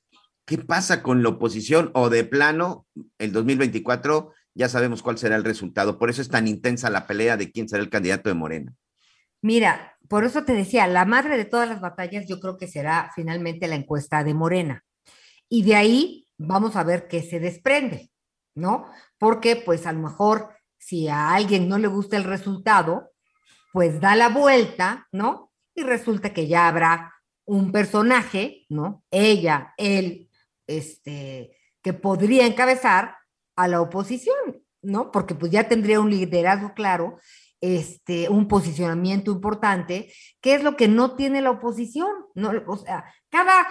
¿qué 0.45 0.59
pasa 0.59 1.03
con 1.03 1.23
la 1.23 1.29
oposición? 1.31 1.91
O 1.95 2.11
de 2.11 2.25
plano, 2.25 2.87
el 3.19 3.33
2024 3.33 4.33
ya 4.55 4.69
sabemos 4.69 5.03
cuál 5.03 5.17
será 5.19 5.37
el 5.37 5.45
resultado. 5.45 5.99
Por 5.99 6.11
eso 6.11 6.21
es 6.21 6.29
tan 6.29 6.49
intensa 6.49 6.91
la 6.91 7.07
pelea 7.07 7.37
de 7.37 7.53
quién 7.53 7.69
será 7.69 7.83
el 7.83 7.91
candidato 7.91 8.29
de 8.29 8.35
Morena. 8.35 8.75
Mira, 9.41 9.97
por 10.09 10.25
eso 10.25 10.45
te 10.45 10.53
decía, 10.53 10.87
la 10.87 11.05
madre 11.05 11.37
de 11.37 11.45
todas 11.45 11.69
las 11.69 11.81
batallas 11.81 12.27
yo 12.27 12.41
creo 12.41 12.57
que 12.57 12.67
será 12.67 13.11
finalmente 13.15 13.69
la 13.69 13.77
encuesta 13.77 14.25
de 14.25 14.35
Morena. 14.35 14.85
Y 15.49 15.63
de 15.63 15.77
ahí 15.77 16.27
vamos 16.37 16.77
a 16.77 16.85
ver 16.85 17.09
qué 17.09 17.23
se 17.23 17.41
desprende, 17.41 18.11
¿no? 18.55 18.87
Porque 19.19 19.57
pues 19.57 19.87
a 19.87 19.93
lo 19.93 20.01
mejor 20.01 20.51
si 20.79 21.09
a 21.09 21.35
alguien 21.35 21.69
no 21.69 21.79
le 21.79 21.89
gusta 21.89 22.17
el 22.17 22.25
resultado, 22.25 23.11
pues 23.73 24.01
da 24.01 24.17
la 24.17 24.29
vuelta, 24.29 25.07
¿no? 25.13 25.53
Y 25.75 25.83
resulta 25.83 26.33
que 26.33 26.47
ya 26.47 26.69
habrá 26.69 27.15
un 27.45 27.73
personaje, 27.73 28.67
¿no? 28.69 29.05
Ella, 29.11 29.75
él, 29.77 30.29
este, 30.67 31.57
que 31.83 31.93
podría 31.93 32.47
encabezar 32.47 33.17
a 33.57 33.69
la 33.69 33.81
oposición, 33.81 34.63
¿no? 34.83 35.11
Porque 35.11 35.35
pues 35.35 35.51
ya 35.53 35.69
tendría 35.69 36.01
un 36.01 36.11
liderazgo 36.11 36.75
claro, 36.75 37.19
este, 37.61 38.29
un 38.29 38.47
posicionamiento 38.47 39.33
importante, 39.33 40.13
que 40.41 40.55
es 40.55 40.63
lo 40.63 40.77
que 40.77 40.89
no 40.89 41.17
tiene 41.17 41.43
la 41.43 41.51
oposición, 41.51 42.11
¿no? 42.35 42.53
O 42.67 42.77
sea, 42.77 43.05
cada, 43.31 43.67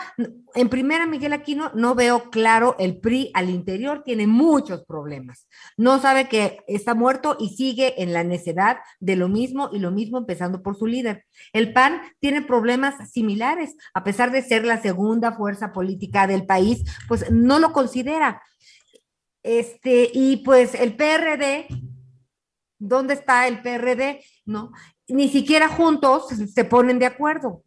en 0.56 0.70
primera, 0.70 1.08
Miguel 1.08 1.34
Aquino, 1.34 1.72
no 1.74 1.96
veo 1.96 2.30
claro 2.30 2.76
el 2.80 3.00
PRI 3.00 3.32
al 3.34 3.50
interior, 3.50 4.04
tiene 4.04 4.28
muchos 4.28 4.86
problemas. 4.86 5.48
No 5.78 6.00
sabe 6.00 6.28
que 6.28 6.60
está 6.68 6.94
muerto 6.94 7.38
y 7.40 7.56
sigue 7.56 8.02
en 8.04 8.14
la 8.14 8.24
necedad 8.24 8.78
de 9.00 9.16
lo 9.16 9.30
mismo 9.30 9.70
y 9.72 9.80
lo 9.80 9.92
mismo 9.92 10.18
empezando 10.18 10.62
por 10.62 10.76
su 10.76 10.86
líder. 10.86 11.26
El 11.54 11.74
PAN 11.74 12.02
tiene 12.20 12.42
problemas 12.42 13.10
similares, 13.10 13.76
a 13.94 14.04
pesar 14.04 14.32
de 14.32 14.44
ser 14.44 14.66
la 14.66 14.82
segunda 14.82 15.32
fuerza 15.32 15.72
política 15.72 16.28
del 16.28 16.46
país, 16.46 16.84
pues 17.08 17.32
no 17.32 17.60
lo 17.60 17.72
considera. 17.72 18.42
Este, 19.44 20.12
y 20.14 20.38
pues 20.38 20.76
el 20.76 20.96
PRD, 20.96 21.68
¿dónde 22.80 23.14
está 23.14 23.48
el 23.48 23.62
PRD? 23.62 24.24
No, 24.46 24.72
ni 25.08 25.30
siquiera 25.30 25.68
juntos 25.68 26.28
se 26.54 26.66
ponen 26.66 27.00
de 27.00 27.06
acuerdo. 27.06 27.64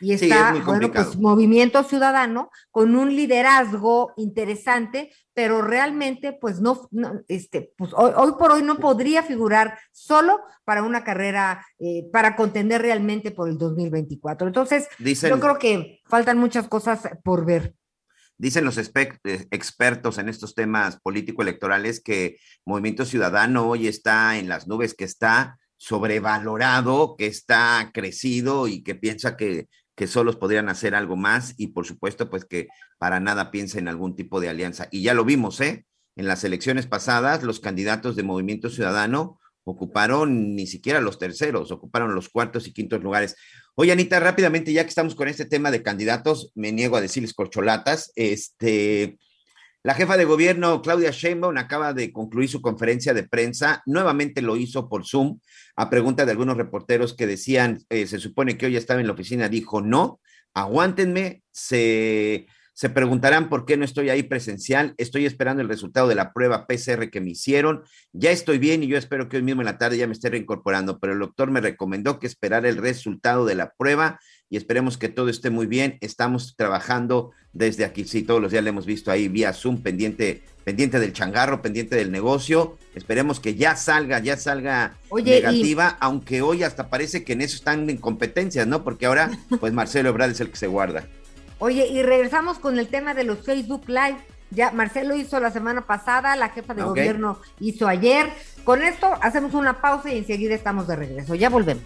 Y 0.00 0.18
Sí, 0.18 0.24
está, 0.26 0.54
es 0.56 0.64
bueno, 0.66 0.92
pues 0.92 1.16
Movimiento 1.16 1.82
Ciudadano 1.84 2.50
con 2.70 2.94
un 2.96 3.14
liderazgo 3.14 4.12
interesante, 4.16 5.10
pero 5.32 5.62
realmente, 5.62 6.32
pues 6.38 6.60
no, 6.60 6.88
no, 6.90 7.20
este, 7.28 7.72
pues 7.78 7.92
hoy, 7.96 8.12
hoy 8.16 8.32
por 8.38 8.50
hoy 8.52 8.62
no 8.62 8.76
podría 8.76 9.22
figurar 9.22 9.78
solo 9.92 10.40
para 10.64 10.82
una 10.82 11.04
carrera, 11.04 11.64
eh, 11.78 12.06
para 12.12 12.36
contender 12.36 12.82
realmente 12.82 13.30
por 13.30 13.48
el 13.48 13.56
2024. 13.56 14.48
Entonces, 14.48 14.88
Dicen- 14.98 15.30
yo 15.30 15.40
creo 15.40 15.58
que 15.58 16.00
faltan 16.06 16.38
muchas 16.38 16.68
cosas 16.68 17.08
por 17.22 17.46
ver. 17.46 17.74
Dicen 18.44 18.66
los 18.66 18.76
eh, 18.76 18.88
expertos 19.52 20.18
en 20.18 20.28
estos 20.28 20.54
temas 20.54 21.00
político-electorales 21.00 22.02
que 22.02 22.36
Movimiento 22.66 23.06
Ciudadano 23.06 23.66
hoy 23.66 23.86
está 23.88 24.36
en 24.36 24.50
las 24.50 24.68
nubes, 24.68 24.92
que 24.92 25.04
está 25.04 25.58
sobrevalorado, 25.78 27.16
que 27.16 27.26
está 27.26 27.90
crecido 27.94 28.68
y 28.68 28.82
que 28.82 28.96
piensa 28.96 29.38
que, 29.38 29.68
que 29.96 30.06
solos 30.06 30.36
podrían 30.36 30.68
hacer 30.68 30.94
algo 30.94 31.16
más 31.16 31.54
y 31.56 31.68
por 31.68 31.86
supuesto 31.86 32.28
pues 32.28 32.44
que 32.44 32.68
para 32.98 33.18
nada 33.18 33.50
piensa 33.50 33.78
en 33.78 33.88
algún 33.88 34.14
tipo 34.14 34.42
de 34.42 34.50
alianza. 34.50 34.88
Y 34.90 35.00
ya 35.00 35.14
lo 35.14 35.24
vimos, 35.24 35.62
¿eh? 35.62 35.86
En 36.14 36.28
las 36.28 36.44
elecciones 36.44 36.86
pasadas 36.86 37.44
los 37.44 37.60
candidatos 37.60 38.14
de 38.14 38.24
Movimiento 38.24 38.68
Ciudadano 38.68 39.40
ocuparon 39.64 40.54
ni 40.54 40.66
siquiera 40.66 41.00
los 41.00 41.18
terceros, 41.18 41.70
ocuparon 41.70 42.14
los 42.14 42.28
cuartos 42.28 42.66
y 42.66 42.74
quintos 42.74 43.02
lugares. 43.02 43.36
Oye, 43.76 43.90
Anita, 43.90 44.20
rápidamente, 44.20 44.72
ya 44.72 44.84
que 44.84 44.90
estamos 44.90 45.16
con 45.16 45.26
este 45.26 45.46
tema 45.46 45.72
de 45.72 45.82
candidatos, 45.82 46.52
me 46.54 46.70
niego 46.70 46.96
a 46.96 47.00
decirles 47.00 47.34
corcholatas. 47.34 48.12
Este, 48.14 49.18
la 49.82 49.94
jefa 49.94 50.16
de 50.16 50.24
gobierno, 50.24 50.80
Claudia 50.80 51.10
Sheinbaum, 51.10 51.58
acaba 51.58 51.92
de 51.92 52.12
concluir 52.12 52.48
su 52.48 52.62
conferencia 52.62 53.14
de 53.14 53.26
prensa. 53.26 53.82
Nuevamente 53.84 54.42
lo 54.42 54.56
hizo 54.56 54.88
por 54.88 55.04
Zoom, 55.04 55.40
a 55.74 55.90
pregunta 55.90 56.24
de 56.24 56.30
algunos 56.30 56.56
reporteros 56.56 57.16
que 57.16 57.26
decían, 57.26 57.80
eh, 57.88 58.06
se 58.06 58.20
supone 58.20 58.56
que 58.56 58.66
hoy 58.66 58.76
estaba 58.76 59.00
en 59.00 59.08
la 59.08 59.12
oficina, 59.12 59.48
dijo, 59.48 59.82
no, 59.82 60.20
aguántenme, 60.54 61.42
se, 61.50 62.46
se 62.74 62.90
preguntarán 62.90 63.48
por 63.48 63.66
qué 63.66 63.76
no 63.76 63.84
estoy 63.84 64.10
ahí 64.10 64.24
presencial. 64.24 64.94
Estoy 64.98 65.26
esperando 65.26 65.62
el 65.62 65.68
resultado 65.68 66.08
de 66.08 66.16
la 66.16 66.32
prueba 66.32 66.66
PCR 66.66 67.08
que 67.08 67.20
me 67.20 67.30
hicieron. 67.30 67.84
Ya 68.12 68.32
estoy 68.32 68.58
bien 68.58 68.82
y 68.82 68.88
yo 68.88 68.98
espero 68.98 69.28
que 69.28 69.36
hoy 69.36 69.44
mismo 69.44 69.62
en 69.62 69.66
la 69.66 69.78
tarde 69.78 69.96
ya 69.96 70.08
me 70.08 70.12
esté 70.12 70.28
reincorporando, 70.28 70.98
pero 70.98 71.12
el 71.12 71.20
doctor 71.20 71.52
me 71.52 71.60
recomendó 71.60 72.18
que 72.18 72.26
esperara 72.26 72.68
el 72.68 72.76
resultado 72.76 73.46
de 73.46 73.54
la 73.54 73.72
prueba 73.78 74.18
y 74.50 74.56
esperemos 74.56 74.98
que 74.98 75.08
todo 75.08 75.28
esté 75.28 75.50
muy 75.50 75.66
bien. 75.66 75.98
Estamos 76.00 76.56
trabajando 76.56 77.30
desde 77.52 77.84
aquí, 77.84 78.04
sí, 78.04 78.22
todos 78.24 78.42
los 78.42 78.50
días 78.50 78.64
le 78.64 78.70
hemos 78.70 78.86
visto 78.86 79.12
ahí 79.12 79.28
vía 79.28 79.52
Zoom, 79.52 79.80
pendiente, 79.80 80.42
pendiente 80.64 80.98
del 80.98 81.12
changarro, 81.12 81.62
pendiente 81.62 81.94
del 81.94 82.10
negocio. 82.10 82.76
Esperemos 82.96 83.38
que 83.38 83.54
ya 83.54 83.76
salga, 83.76 84.18
ya 84.18 84.36
salga 84.36 84.98
Oye, 85.10 85.38
y- 85.38 85.42
negativa, 85.42 85.96
aunque 86.00 86.42
hoy 86.42 86.64
hasta 86.64 86.90
parece 86.90 87.22
que 87.22 87.34
en 87.34 87.42
eso 87.42 87.54
están 87.54 87.88
en 87.88 87.98
competencias, 87.98 88.66
¿no? 88.66 88.82
Porque 88.82 89.06
ahora, 89.06 89.30
pues 89.60 89.72
Marcelo 89.72 90.08
Ebrard 90.08 90.32
es 90.32 90.40
el 90.40 90.50
que 90.50 90.56
se 90.56 90.66
guarda. 90.66 91.06
Oye, 91.58 91.86
y 91.86 92.02
regresamos 92.02 92.58
con 92.58 92.78
el 92.78 92.88
tema 92.88 93.14
de 93.14 93.24
los 93.24 93.38
Facebook 93.38 93.84
Live. 93.88 94.18
Ya 94.50 94.70
Marcelo 94.70 95.16
hizo 95.16 95.40
la 95.40 95.50
semana 95.50 95.86
pasada, 95.86 96.36
la 96.36 96.50
jefa 96.50 96.74
de 96.74 96.82
gobierno 96.82 97.38
hizo 97.60 97.88
ayer. 97.88 98.32
Con 98.62 98.82
esto 98.82 99.12
hacemos 99.20 99.54
una 99.54 99.80
pausa 99.80 100.12
y 100.12 100.18
enseguida 100.18 100.54
estamos 100.54 100.86
de 100.86 100.96
regreso. 100.96 101.34
Ya 101.34 101.50
volvemos. 101.50 101.84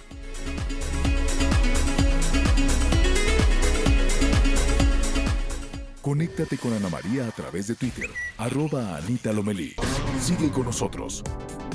Conéctate 6.08 6.56
con 6.56 6.72
Ana 6.72 6.88
María 6.88 7.26
a 7.26 7.30
través 7.32 7.66
de 7.66 7.74
Twitter, 7.74 8.08
arroba 8.38 8.96
Anita 8.96 9.30
Lomelí. 9.30 9.74
Sigue 10.18 10.50
con 10.50 10.64
nosotros. 10.64 11.22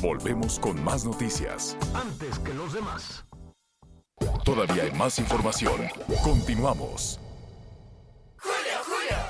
Volvemos 0.02 0.60
con 0.60 0.84
más 0.84 1.06
noticias. 1.06 1.78
Antes 1.94 2.40
que 2.40 2.52
los 2.53 2.74
demás. 2.74 3.26
Todavía 4.44 4.84
hay 4.84 4.91
más 4.94 5.20
información. 5.20 5.76
Continuamos. 6.24 7.20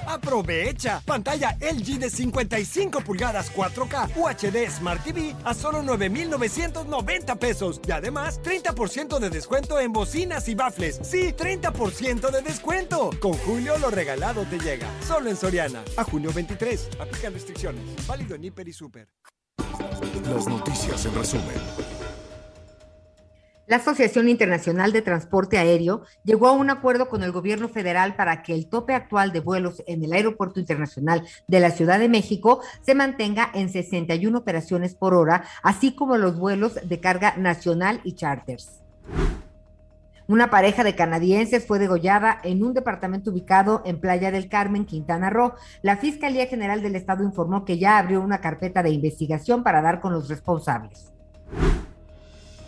Aprovecha 0.05 1.01
pantalla 1.05 1.57
LG 1.59 1.99
de 1.99 2.09
55 2.09 3.01
pulgadas 3.01 3.51
4K 3.53 4.15
UHD 4.15 4.69
Smart 4.69 5.03
TV 5.03 5.35
a 5.43 5.53
solo 5.53 5.81
9,990 5.81 7.35
pesos 7.35 7.81
y 7.87 7.91
además 7.91 8.39
30% 8.43 9.19
de 9.19 9.29
descuento 9.29 9.79
en 9.79 9.91
bocinas 9.91 10.47
y 10.47 10.55
bafles. 10.55 10.99
Sí, 11.03 11.33
30% 11.33 12.31
de 12.31 12.41
descuento. 12.41 13.09
Con 13.19 13.33
Julio 13.33 13.77
lo 13.79 13.89
regalado 13.89 14.45
te 14.45 14.59
llega. 14.59 14.87
Solo 15.07 15.29
en 15.29 15.35
Soriana. 15.35 15.83
A 15.97 16.03
junio 16.03 16.31
23. 16.33 16.89
Aplican 16.99 17.33
restricciones. 17.33 17.83
Válido 18.07 18.35
en 18.35 18.43
Hiper 18.43 18.67
y 18.67 18.73
Super. 18.73 19.07
Las 20.29 20.47
noticias 20.47 21.05
en 21.05 21.15
resumen. 21.15 21.82
La 23.65 23.77
Asociación 23.77 24.27
Internacional 24.27 24.91
de 24.91 25.01
Transporte 25.01 25.57
Aéreo 25.57 26.01
llegó 26.25 26.47
a 26.47 26.51
un 26.51 26.69
acuerdo 26.69 27.07
con 27.07 27.23
el 27.23 27.31
gobierno 27.31 27.69
federal 27.69 28.17
para 28.17 28.43
que 28.43 28.53
el 28.53 28.67
tope 28.67 28.93
actual 28.93 29.31
de 29.31 29.39
vuelos 29.39 29.81
en 29.87 30.03
el 30.03 30.11
Aeropuerto 30.11 30.59
Internacional 30.59 31.25
de 31.47 31.59
la 31.61 31.71
Ciudad 31.71 31.97
de 31.97 32.09
México 32.09 32.61
se 32.81 32.93
mantenga 32.93 33.49
en 33.53 33.69
61 33.69 34.37
operaciones 34.37 34.95
por 34.95 35.13
hora, 35.13 35.45
así 35.61 35.95
como 35.95 36.17
los 36.17 36.37
vuelos 36.37 36.77
de 36.83 36.99
carga 36.99 37.37
nacional 37.37 38.01
y 38.03 38.15
charters. 38.15 38.81
Una 40.27 40.49
pareja 40.49 40.83
de 40.83 40.95
canadienses 40.95 41.65
fue 41.65 41.79
degollada 41.79 42.39
en 42.43 42.63
un 42.63 42.73
departamento 42.73 43.31
ubicado 43.31 43.81
en 43.85 43.99
Playa 43.99 44.31
del 44.31 44.49
Carmen, 44.49 44.85
Quintana 44.85 45.29
Roo. 45.29 45.53
La 45.81 45.95
Fiscalía 45.95 46.47
General 46.47 46.81
del 46.81 46.97
Estado 46.97 47.23
informó 47.23 47.63
que 47.63 47.77
ya 47.77 47.97
abrió 47.97 48.19
una 48.19 48.41
carpeta 48.41 48.83
de 48.83 48.89
investigación 48.89 49.63
para 49.63 49.81
dar 49.81 50.01
con 50.01 50.11
los 50.11 50.27
responsables. 50.27 51.13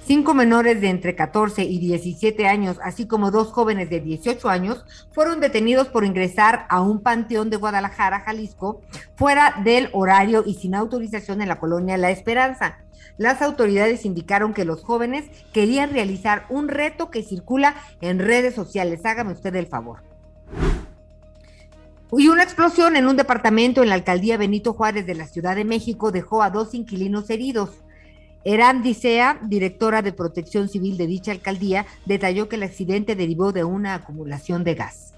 Cinco 0.05 0.35
menores 0.35 0.81
de 0.81 0.89
entre 0.89 1.15
14 1.15 1.63
y 1.63 1.79
17 1.79 2.45
años, 2.45 2.77
así 2.83 3.07
como 3.07 3.31
dos 3.31 3.47
jóvenes 3.47 3.89
de 3.89 4.01
18 4.01 4.47
años, 4.49 4.85
fueron 5.11 5.39
detenidos 5.39 5.87
por 5.87 6.05
ingresar 6.05 6.67
a 6.69 6.79
un 6.81 7.01
panteón 7.01 7.49
de 7.49 7.57
Guadalajara, 7.57 8.19
Jalisco, 8.19 8.81
fuera 9.15 9.55
del 9.63 9.89
horario 9.93 10.43
y 10.45 10.53
sin 10.53 10.75
autorización 10.75 11.41
en 11.41 11.47
la 11.47 11.59
colonia 11.59 11.97
La 11.97 12.11
Esperanza. 12.11 12.77
Las 13.17 13.41
autoridades 13.41 14.05
indicaron 14.05 14.53
que 14.53 14.63
los 14.63 14.83
jóvenes 14.83 15.25
querían 15.51 15.89
realizar 15.89 16.45
un 16.49 16.67
reto 16.67 17.09
que 17.09 17.23
circula 17.23 17.75
en 17.99 18.19
redes 18.19 18.53
sociales. 18.53 19.03
Hágame 19.05 19.33
usted 19.33 19.55
el 19.55 19.65
favor. 19.65 20.03
Y 22.11 22.27
una 22.27 22.43
explosión 22.43 22.95
en 22.95 23.07
un 23.07 23.17
departamento 23.17 23.81
en 23.81 23.89
la 23.89 23.95
alcaldía 23.95 24.37
Benito 24.37 24.73
Juárez 24.73 25.07
de 25.07 25.15
la 25.15 25.25
Ciudad 25.25 25.55
de 25.55 25.65
México 25.65 26.11
dejó 26.11 26.43
a 26.43 26.51
dos 26.51 26.75
inquilinos 26.75 27.27
heridos. 27.31 27.71
Eran 28.47 28.83
Dicea, 28.83 29.39
directora 29.41 30.03
de 30.03 30.13
protección 30.13 30.69
civil 30.69 30.97
de 30.97 31.07
dicha 31.07 31.31
alcaldía, 31.31 31.87
detalló 32.05 32.47
que 32.47 32.57
el 32.57 32.63
accidente 32.63 33.15
derivó 33.15 33.51
de 33.51 33.63
una 33.63 33.95
acumulación 33.95 34.63
de 34.63 34.75
gas. 34.75 35.15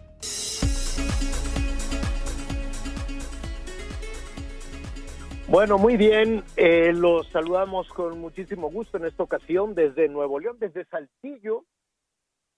Bueno, 5.50 5.78
muy 5.78 5.98
bien. 5.98 6.46
Eh, 6.56 6.94
los 6.94 7.28
saludamos 7.28 7.90
con 7.90 8.18
muchísimo 8.18 8.72
gusto 8.72 8.96
en 8.96 9.04
esta 9.04 9.24
ocasión 9.24 9.76
desde 9.76 10.08
Nuevo 10.08 10.40
León, 10.40 10.56
desde 10.58 10.86
Saltillo, 10.86 11.66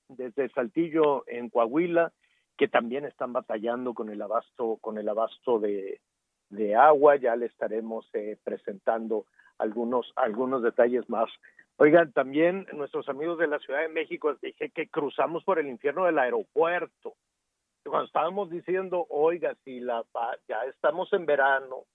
desde 0.07 0.49
Saltillo 0.49 1.23
en 1.27 1.49
Coahuila, 1.49 2.13
que 2.55 2.67
también 2.67 3.05
están 3.05 3.33
batallando 3.33 3.95
con 3.95 4.11
el 4.11 4.21
abasto, 4.21 4.77
con 4.81 4.99
el 4.99 5.09
abasto 5.09 5.57
de, 5.57 5.99
de 6.49 6.75
agua. 6.75 7.15
Ya 7.15 7.35
le 7.35 7.47
estaremos 7.47 8.07
eh, 8.13 8.37
presentando 8.43 9.25
algunos, 9.59 10.11
algunos 10.15 10.63
detalles 10.63 11.07
más. 11.09 11.29
Oigan, 11.77 12.11
también 12.11 12.67
nuestros 12.73 13.07
amigos 13.07 13.37
de 13.37 13.47
la 13.47 13.59
Ciudad 13.59 13.81
de 13.81 13.89
México, 13.89 14.35
dije 14.41 14.69
que 14.69 14.89
cruzamos 14.89 15.43
por 15.43 15.59
el 15.59 15.67
infierno 15.67 16.05
del 16.05 16.19
aeropuerto. 16.19 17.13
Cuando 17.85 18.07
estábamos 18.07 18.49
diciendo, 18.49 19.05
oiga, 19.09 19.55
si 19.63 19.79
la 19.79 20.03
ya 20.47 20.63
estamos 20.65 21.11
en 21.13 21.25
verano, 21.25 21.85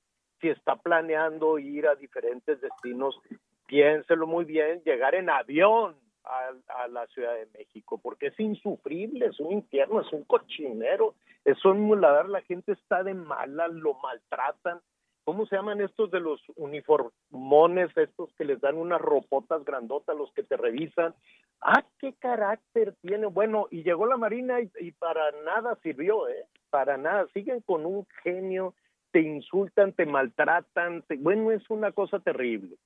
si 0.41 0.49
está 0.49 0.77
planeando 0.77 1.59
ir 1.59 1.87
a 1.87 1.97
diferentes 1.97 2.61
destinos, 2.61 3.21
piénselo 3.67 4.27
muy 4.27 4.45
bien, 4.45 4.83
llegar 4.85 5.15
en 5.15 5.29
avión 5.29 5.95
a, 6.25 6.53
a 6.83 6.89
la 6.89 7.07
Ciudad 7.09 7.35
de 7.35 7.47
México, 7.59 8.01
porque 8.03 8.29
es 8.29 8.41
insufrible, 8.41 9.27
es 9.27 9.39
un 9.39 9.53
infierno, 9.53 10.01
es 10.01 10.13
un 10.13 10.25
cochinero, 10.25 11.15
es 11.45 11.63
un 11.65 11.81
muladar, 11.81 12.29
la 12.29 12.41
gente 12.43 12.73
está 12.73 13.03
de 13.03 13.15
mala, 13.15 13.69
lo 13.69 13.95
maltratan. 13.95 14.81
¿Cómo 15.25 15.47
se 15.47 15.57
llaman 15.57 15.81
estos 15.81 16.11
de 16.11 16.21
los 16.21 16.41
uniformones, 16.57 17.97
estos 17.97 18.33
que 18.35 18.45
les 18.45 18.61
dan 18.61 18.77
unas 18.77 19.01
ropotas 19.01 19.65
grandotas, 19.65 20.17
los 20.17 20.31
que 20.35 20.43
te 20.43 20.57
revisan? 20.57 21.15
Ah, 21.63 21.83
qué 21.99 22.13
carácter 22.19 22.95
tiene. 23.01 23.27
Bueno, 23.27 23.67
y 23.71 23.83
llegó 23.83 24.05
la 24.05 24.19
Marina 24.19 24.59
y, 24.61 24.93
para 24.93 25.33
nada 25.45 25.79
sirvió, 25.83 26.29
¿eh? 26.29 26.45
Para 26.69 26.99
nada. 26.99 27.27
Siguen 27.33 27.63
con 27.63 27.87
un 27.87 28.07
genio, 28.23 28.75
te 29.13 29.21
insultan, 29.21 29.95
te 29.95 30.05
maltratan. 30.05 31.03
Bueno, 31.21 31.53
es 31.53 31.69
una 31.71 31.93
cosa 31.93 32.21
terrible. 32.21 32.77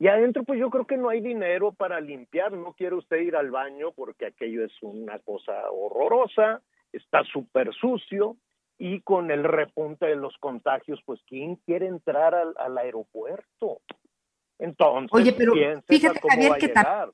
Y 0.00 0.08
adentro, 0.08 0.42
pues 0.42 0.58
yo 0.58 0.70
creo 0.70 0.86
que 0.88 0.96
no 0.96 1.08
hay 1.08 1.20
dinero 1.20 1.70
para 1.70 2.00
limpiar. 2.00 2.52
No 2.52 2.72
quiere 2.72 2.96
usted 2.96 3.18
ir 3.18 3.36
al 3.36 3.52
baño 3.52 3.92
porque 3.92 4.26
aquello 4.26 4.64
es 4.64 4.72
una 4.82 5.20
cosa 5.20 5.70
horrorosa, 5.70 6.62
está 6.92 7.22
súper 7.22 7.72
sucio. 7.74 8.36
Y 8.78 9.00
con 9.02 9.30
el 9.30 9.44
repunte 9.44 10.06
de 10.06 10.16
los 10.16 10.36
contagios, 10.38 11.00
pues 11.06 11.20
¿quién 11.26 11.56
quiere 11.56 11.86
entrar 11.86 12.34
al, 12.34 12.54
al 12.58 12.76
aeropuerto? 12.76 13.80
Entonces, 14.58 15.10
Oye, 15.12 15.32
pero 15.32 15.52
fíjate, 15.86 16.20
cómo 16.20 16.32
Javier, 16.34 16.52
va 16.52 16.58
que 16.58 16.66
llegar, 16.68 17.12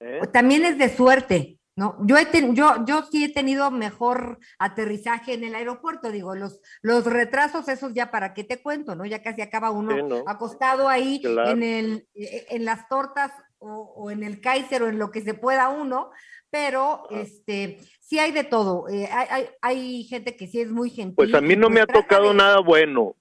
¿eh? 0.00 0.20
También 0.32 0.64
es 0.64 0.78
de 0.78 0.88
suerte, 0.88 1.58
¿no? 1.76 1.96
Yo, 2.06 2.16
he 2.16 2.26
ten- 2.26 2.54
yo, 2.54 2.84
yo 2.86 3.02
sí 3.02 3.24
he 3.24 3.32
tenido 3.32 3.70
mejor 3.70 4.38
aterrizaje 4.58 5.34
en 5.34 5.44
el 5.44 5.54
aeropuerto, 5.54 6.10
digo, 6.10 6.34
los, 6.34 6.60
los 6.82 7.04
retrasos, 7.06 7.68
esos 7.68 7.92
ya 7.94 8.10
para 8.10 8.34
qué 8.34 8.44
te 8.44 8.62
cuento, 8.62 8.94
¿no? 8.94 9.04
Ya 9.04 9.22
casi 9.22 9.42
acaba 9.42 9.70
uno 9.70 9.96
Sí, 9.96 10.02
¿no? 10.02 10.24
acostado 10.26 10.88
ahí 10.88 11.20
Claro. 11.20 11.50
en, 11.50 11.62
el, 11.62 12.08
eh, 12.14 12.46
en 12.50 12.64
las 12.64 12.88
tortas 12.88 13.32
o, 13.58 13.94
o 13.96 14.10
en 14.10 14.22
el 14.22 14.40
Kaiser 14.40 14.82
o 14.82 14.88
en 14.88 14.98
lo 14.98 15.10
que 15.10 15.22
se 15.22 15.34
pueda 15.34 15.68
uno, 15.70 16.10
pero 16.50 17.04
este, 17.10 17.78
sí 18.04 18.18
hay 18.18 18.32
de 18.32 18.44
todo. 18.44 18.88
eh, 18.88 19.08
hay, 19.10 19.26
hay, 19.30 19.46
hay 19.62 20.04
gente 20.04 20.36
que 20.36 20.46
sí 20.46 20.60
es 20.60 20.70
muy 20.70 20.90
gentil. 20.90 21.14
Pues 21.16 21.34
a 21.34 21.40
mí 21.40 21.56
no 21.56 21.70
me 21.70 21.80
ha 21.80 21.86
tocado 21.86 22.28
de- 22.30 22.34
nada 22.34 22.60
bueno. 22.60 23.16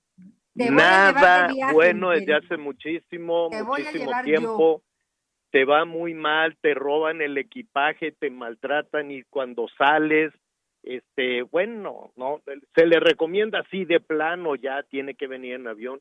De 0.55 0.69
Nada 0.69 1.47
viaje, 1.47 1.73
bueno 1.73 2.13
en 2.13 2.19
desde 2.19 2.35
hace 2.35 2.57
muchísimo, 2.57 3.49
muchísimo 3.49 4.11
tiempo. 4.23 4.83
Te 5.49 5.65
va 5.65 5.85
muy 5.85 6.13
mal, 6.13 6.55
te 6.61 6.75
roban 6.75 7.21
el 7.21 7.37
equipaje, 7.39 8.11
te 8.11 8.29
maltratan 8.29 9.09
y 9.09 9.23
cuando 9.23 9.67
sales, 9.77 10.31
este, 10.83 11.41
bueno, 11.43 12.11
no, 12.15 12.41
se 12.75 12.85
le 12.85 12.99
recomienda 12.99 13.59
así 13.59 13.85
de 13.85 13.99
plano, 13.99 14.55
ya 14.55 14.83
tiene 14.83 15.15
que 15.15 15.25
venir 15.27 15.53
en 15.55 15.67
avión. 15.67 15.99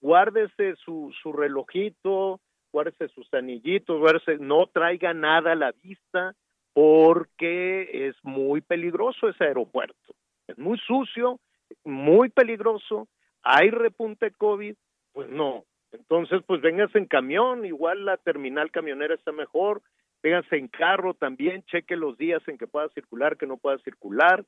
Guárdese 0.00 0.76
su, 0.76 1.12
su 1.22 1.32
relojito, 1.32 2.40
guárdese 2.72 3.08
sus 3.08 3.32
anillitos, 3.34 3.98
guárdese, 3.98 4.38
no 4.38 4.66
traiga 4.66 5.12
nada 5.12 5.52
a 5.52 5.56
la 5.56 5.72
vista 5.72 6.34
porque 6.72 8.08
es 8.08 8.16
muy 8.22 8.60
peligroso 8.60 9.28
ese 9.28 9.44
aeropuerto. 9.44 10.14
Es 10.46 10.58
muy 10.58 10.78
sucio, 10.78 11.40
muy 11.84 12.28
peligroso, 12.28 13.08
hay 13.42 13.70
repunte 13.70 14.32
COVID, 14.32 14.74
pues 15.12 15.28
no. 15.30 15.64
Entonces, 15.92 16.42
pues 16.46 16.60
véngase 16.60 16.98
en 16.98 17.06
camión, 17.06 17.64
igual 17.64 18.04
la 18.04 18.16
terminal 18.16 18.70
camionera 18.70 19.14
está 19.14 19.32
mejor, 19.32 19.82
véngase 20.22 20.56
en 20.56 20.68
carro 20.68 21.14
también, 21.14 21.64
cheque 21.64 21.96
los 21.96 22.16
días 22.16 22.42
en 22.46 22.58
que 22.58 22.66
pueda 22.66 22.88
circular, 22.90 23.36
que 23.36 23.46
no 23.46 23.56
pueda 23.56 23.78
circular. 23.78 24.44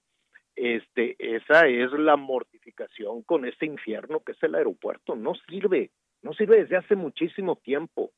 Este, 0.54 1.16
esa 1.18 1.66
es 1.66 1.90
la 1.92 2.16
mortificación 2.16 3.22
con 3.22 3.46
este 3.46 3.66
infierno 3.66 4.20
que 4.20 4.32
es 4.32 4.42
el 4.42 4.54
aeropuerto. 4.54 5.16
No 5.16 5.34
sirve, 5.48 5.90
no 6.22 6.32
sirve 6.34 6.62
desde 6.62 6.76
hace 6.76 6.94
muchísimo 6.94 7.56
tiempo. 7.56 8.12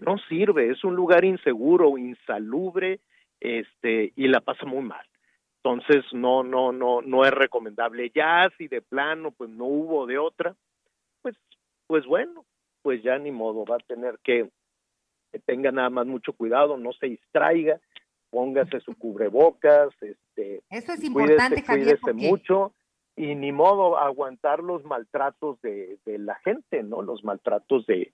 No 0.00 0.18
sirve, 0.28 0.70
es 0.70 0.84
un 0.84 0.94
lugar 0.94 1.24
inseguro, 1.24 1.96
insalubre, 1.96 3.00
este, 3.40 4.12
y 4.16 4.28
la 4.28 4.40
pasa 4.40 4.64
muy 4.66 4.82
mal. 4.82 5.06
Entonces 5.62 6.04
no, 6.12 6.42
no, 6.42 6.72
no, 6.72 7.02
no 7.02 7.24
es 7.24 7.30
recomendable. 7.32 8.10
Ya 8.14 8.48
si 8.56 8.68
de 8.68 8.80
plano, 8.80 9.32
pues 9.32 9.50
no 9.50 9.64
hubo 9.64 10.06
de 10.06 10.18
otra, 10.18 10.54
pues, 11.22 11.36
pues 11.86 12.06
bueno, 12.06 12.44
pues 12.82 13.02
ya 13.02 13.18
ni 13.18 13.30
modo, 13.32 13.64
va 13.64 13.76
a 13.76 13.86
tener 13.86 14.18
que, 14.22 14.48
que 15.32 15.38
tenga 15.40 15.70
nada 15.72 15.90
más 15.90 16.06
mucho 16.06 16.32
cuidado, 16.32 16.76
no 16.76 16.92
se 16.92 17.06
distraiga, 17.06 17.80
póngase 18.30 18.80
su 18.80 18.94
cubrebocas, 18.96 19.88
este, 20.00 20.62
Eso 20.70 20.92
es 20.92 21.00
cuídese, 21.00 21.06
importante, 21.06 21.62
Javier, 21.62 21.84
cuídese 21.86 22.00
porque- 22.00 22.14
mucho 22.28 22.72
y 23.16 23.34
ni 23.34 23.50
modo 23.50 23.98
aguantar 23.98 24.60
los 24.60 24.84
maltratos 24.84 25.60
de, 25.60 25.98
de 26.06 26.18
la 26.18 26.36
gente, 26.36 26.84
¿no? 26.84 27.02
Los 27.02 27.24
maltratos 27.24 27.84
de 27.86 28.12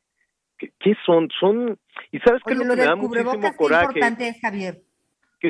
¿qué, 0.56 0.96
son? 1.04 1.28
Son 1.38 1.78
y 2.10 2.18
sabes 2.20 2.40
Oye, 2.46 2.54
lo 2.56 2.64
lo 2.64 2.70
que 2.70 2.76
me 2.80 2.86
da 2.86 2.96
muchísimo 2.96 3.32
qué 3.38 3.54
coraje 3.54 3.84
importante 3.86 4.28
es, 4.28 4.40
Javier. 4.40 4.80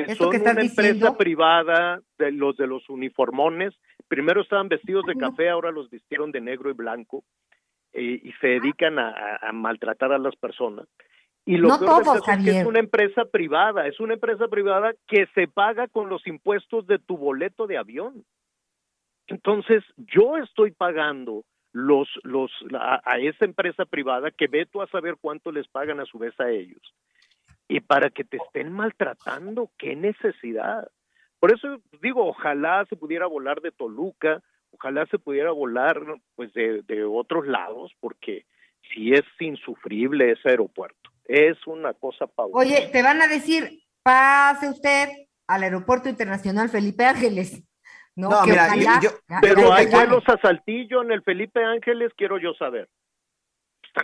Que 0.03 0.15
son 0.15 0.31
que 0.31 0.37
una 0.37 0.51
empresa 0.51 0.81
diciendo. 0.81 1.17
privada 1.17 2.01
de 2.17 2.31
los 2.31 2.57
de 2.57 2.67
los 2.67 2.89
uniformones. 2.89 3.73
Primero 4.07 4.41
estaban 4.41 4.69
vestidos 4.69 5.05
de 5.05 5.15
café, 5.15 5.49
ahora 5.49 5.71
los 5.71 5.89
vistieron 5.89 6.31
de 6.31 6.41
negro 6.41 6.69
y 6.69 6.73
blanco 6.73 7.23
eh, 7.93 8.19
y 8.23 8.31
se 8.33 8.47
dedican 8.47 8.99
a, 8.99 9.39
maltratar 9.53 10.11
a 10.11 10.17
las 10.17 10.35
personas. 10.35 10.87
Y 11.45 11.57
lo 11.57 11.69
No 11.69 11.79
peor 11.79 12.03
todos, 12.03 12.27
es 12.27 12.43
que 12.43 12.59
es 12.59 12.65
una 12.65 12.79
empresa 12.79 13.25
privada, 13.25 13.87
es 13.87 13.99
una 13.99 14.15
empresa 14.15 14.47
privada 14.47 14.93
que 15.07 15.27
se 15.33 15.47
paga 15.47 15.87
con 15.87 16.09
los 16.09 16.25
impuestos 16.27 16.85
de 16.87 16.99
tu 16.99 17.17
boleto 17.17 17.67
de 17.67 17.77
avión. 17.77 18.25
Entonces, 19.27 19.83
yo 19.97 20.37
estoy 20.37 20.71
pagando 20.71 21.45
los, 21.71 22.07
los, 22.23 22.51
a, 22.73 23.01
a 23.05 23.19
esa 23.19 23.45
empresa 23.45 23.85
privada 23.85 24.31
que 24.31 24.47
ve 24.47 24.65
tú 24.65 24.81
a 24.81 24.87
saber 24.87 25.15
cuánto 25.19 25.51
les 25.51 25.67
pagan 25.67 25.99
a 25.99 26.05
su 26.05 26.17
vez 26.17 26.37
a 26.39 26.49
ellos. 26.49 26.81
Y 27.67 27.79
para 27.79 28.09
que 28.09 28.23
te 28.23 28.37
estén 28.37 28.71
maltratando, 28.71 29.71
qué 29.77 29.95
necesidad. 29.95 30.87
Por 31.39 31.53
eso 31.53 31.79
digo, 32.01 32.25
ojalá 32.27 32.85
se 32.89 32.95
pudiera 32.95 33.25
volar 33.27 33.61
de 33.61 33.71
Toluca, 33.71 34.41
ojalá 34.71 35.05
se 35.07 35.17
pudiera 35.19 35.51
volar 35.51 35.99
pues 36.35 36.53
de, 36.53 36.81
de 36.83 37.03
otros 37.03 37.47
lados, 37.47 37.91
porque 37.99 38.45
si 38.93 39.13
es 39.13 39.23
insufrible 39.39 40.31
ese 40.31 40.49
aeropuerto. 40.49 41.09
Es 41.25 41.57
una 41.65 41.93
cosa 41.95 42.27
pausa. 42.27 42.55
Oye, 42.55 42.89
te 42.91 43.01
van 43.01 43.19
a 43.21 43.27
decir, 43.27 43.81
pase 44.03 44.69
usted 44.69 45.09
al 45.47 45.63
Aeropuerto 45.63 46.07
Internacional 46.07 46.69
Felipe 46.69 47.03
Ángeles. 47.05 47.63
No, 48.15 48.29
No, 48.29 48.43
que 48.43 48.51
mira, 48.51 48.65
ojalá- 48.67 48.99
yo- 49.01 49.09
ya- 49.27 49.39
Pero 49.41 49.61
ya 49.69 49.75
hay 49.75 49.87
vuelos 49.87 50.23
a 50.27 50.37
Saltillo 50.39 51.01
en 51.01 51.11
el 51.11 51.23
Felipe 51.23 51.63
Ángeles, 51.65 52.11
quiero 52.15 52.37
yo 52.37 52.53
saber. 52.53 52.87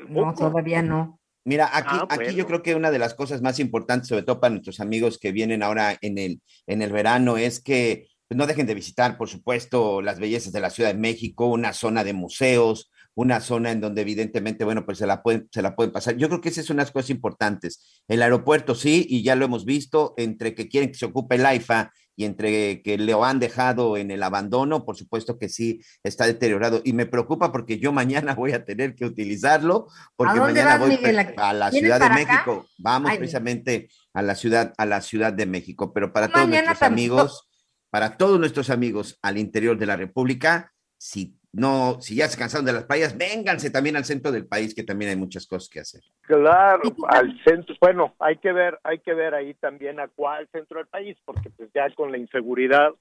No, 0.09 0.33
todavía 0.33 0.81
no. 0.81 1.19
Mira, 1.43 1.69
aquí, 1.73 1.89
Ah, 1.91 2.07
aquí 2.09 2.35
yo 2.35 2.45
creo 2.45 2.61
que 2.61 2.75
una 2.75 2.91
de 2.91 2.99
las 2.99 3.15
cosas 3.15 3.41
más 3.41 3.59
importantes, 3.59 4.09
sobre 4.09 4.23
todo 4.23 4.39
para 4.39 4.51
nuestros 4.51 4.79
amigos 4.79 5.17
que 5.17 5.31
vienen 5.31 5.63
ahora 5.63 5.97
en 6.01 6.17
el, 6.17 6.41
en 6.67 6.81
el 6.81 6.91
verano, 6.91 7.37
es 7.37 7.61
que 7.61 8.07
pues, 8.27 8.37
no 8.37 8.47
dejen 8.47 8.67
de 8.67 8.75
visitar, 8.75 9.17
por 9.17 9.27
supuesto, 9.27 10.01
las 10.01 10.19
bellezas 10.19 10.53
de 10.53 10.59
la 10.59 10.69
Ciudad 10.69 10.93
de 10.93 10.99
México, 10.99 11.47
una 11.47 11.73
zona 11.73 12.03
de 12.03 12.13
museos, 12.13 12.91
una 13.13 13.41
zona 13.41 13.71
en 13.71 13.81
donde 13.81 14.01
evidentemente, 14.01 14.63
bueno, 14.63 14.85
pues 14.85 14.99
se 14.99 15.07
la 15.07 15.21
pueden, 15.21 15.49
se 15.51 15.61
la 15.61 15.75
pueden 15.75 15.91
pasar. 15.91 16.15
Yo 16.15 16.29
creo 16.29 16.41
que 16.41 16.49
esas 16.49 16.65
son 16.65 16.77
unas 16.77 16.91
cosas 16.91 17.09
importantes. 17.09 18.01
El 18.07 18.21
aeropuerto 18.21 18.75
sí, 18.75 19.05
y 19.09 19.23
ya 19.23 19.35
lo 19.35 19.45
hemos 19.45 19.65
visto, 19.65 20.13
entre 20.17 20.55
que 20.55 20.69
quieren 20.69 20.91
que 20.91 20.97
se 20.97 21.07
ocupe 21.07 21.35
el 21.35 21.45
AIFA 21.45 21.91
y 22.21 22.25
entre 22.25 22.83
que 22.83 22.99
lo 22.99 23.25
han 23.25 23.39
dejado 23.39 23.97
en 23.97 24.11
el 24.11 24.21
abandono, 24.21 24.85
por 24.85 24.95
supuesto 24.95 25.39
que 25.39 25.49
sí 25.49 25.81
está 26.03 26.27
deteriorado. 26.27 26.81
Y 26.83 26.93
me 26.93 27.07
preocupa 27.07 27.51
porque 27.51 27.79
yo 27.79 27.91
mañana 27.91 28.35
voy 28.35 28.51
a 28.51 28.63
tener 28.63 28.93
que 28.93 29.05
utilizarlo, 29.05 29.87
porque 30.15 30.39
mañana 30.39 30.77
vas, 30.77 30.79
voy 30.79 30.89
Miguel? 30.91 31.33
a 31.37 31.53
la 31.53 31.71
¿Vienes 31.71 31.89
Ciudad 31.89 31.99
de 31.99 32.05
acá? 32.05 32.13
México. 32.13 32.67
Vamos 32.77 33.11
Ay, 33.11 33.17
precisamente 33.17 33.89
a 34.13 34.21
la 34.21 34.35
ciudad, 34.35 34.71
a 34.77 34.85
la 34.85 35.01
Ciudad 35.01 35.33
de 35.33 35.47
México. 35.47 35.91
Pero 35.93 36.13
para 36.13 36.27
todos 36.27 36.47
nuestros 36.47 36.81
amigos, 36.83 37.49
para 37.89 38.17
todos 38.17 38.39
nuestros 38.39 38.69
amigos 38.69 39.17
al 39.23 39.39
interior 39.39 39.75
de 39.79 39.85
la 39.87 39.97
República, 39.97 40.71
si 40.99 41.39
no, 41.53 41.99
si 41.99 42.15
ya 42.15 42.27
se 42.27 42.37
cansaron 42.39 42.65
de 42.65 42.73
las 42.73 42.85
playas, 42.85 43.17
vénganse 43.17 43.69
también 43.71 43.97
al 43.97 44.05
centro 44.05 44.31
del 44.31 44.45
país, 44.47 44.73
que 44.73 44.83
también 44.83 45.11
hay 45.11 45.17
muchas 45.17 45.45
cosas 45.45 45.69
que 45.69 45.79
hacer. 45.81 46.01
Claro, 46.21 46.81
al 47.09 47.37
centro, 47.43 47.75
bueno, 47.81 48.15
hay 48.19 48.37
que 48.37 48.53
ver, 48.53 48.79
hay 48.83 48.99
que 48.99 49.13
ver 49.13 49.33
ahí 49.33 49.53
también 49.55 49.99
a 49.99 50.07
cuál 50.07 50.47
centro 50.51 50.77
del 50.77 50.87
país, 50.87 51.17
porque 51.25 51.49
pues 51.49 51.69
ya 51.73 51.89
con 51.93 52.11
la 52.11 52.17
inseguridad, 52.17 52.91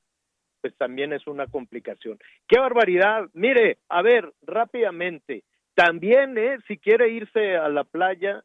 pues 0.60 0.74
también 0.76 1.12
es 1.12 1.26
una 1.26 1.46
complicación. 1.46 2.18
¡Qué 2.48 2.58
barbaridad! 2.58 3.28
Mire, 3.34 3.78
a 3.88 4.02
ver, 4.02 4.32
rápidamente, 4.42 5.44
también, 5.74 6.36
¿eh? 6.36 6.58
Si 6.66 6.76
quiere 6.76 7.08
irse 7.08 7.56
a 7.56 7.68
la 7.68 7.84
playa, 7.84 8.42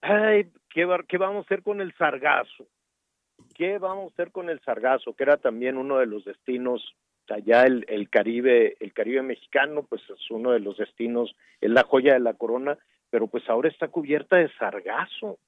ay, 0.00 0.50
¿qué, 0.70 0.84
bar- 0.84 1.06
qué 1.06 1.18
vamos 1.18 1.44
a 1.44 1.46
hacer 1.46 1.62
con 1.62 1.80
el 1.80 1.94
sargazo? 1.96 2.66
¿Qué 3.54 3.78
vamos 3.78 4.10
a 4.10 4.14
hacer 4.14 4.32
con 4.32 4.48
el 4.48 4.60
sargazo? 4.60 5.14
Que 5.14 5.24
era 5.24 5.36
también 5.36 5.76
uno 5.76 5.98
de 5.98 6.06
los 6.06 6.24
destinos 6.24 6.82
allá 7.30 7.64
el, 7.64 7.84
el 7.88 8.08
Caribe, 8.08 8.76
el 8.80 8.92
Caribe 8.92 9.22
mexicano, 9.22 9.84
pues 9.88 10.02
es 10.08 10.30
uno 10.30 10.52
de 10.52 10.60
los 10.60 10.76
destinos, 10.76 11.34
es 11.60 11.70
la 11.70 11.84
joya 11.84 12.14
de 12.14 12.20
la 12.20 12.34
corona, 12.34 12.78
pero 13.10 13.26
pues 13.26 13.48
ahora 13.48 13.68
está 13.68 13.88
cubierta 13.88 14.36
de 14.36 14.50
sargazo. 14.58 15.38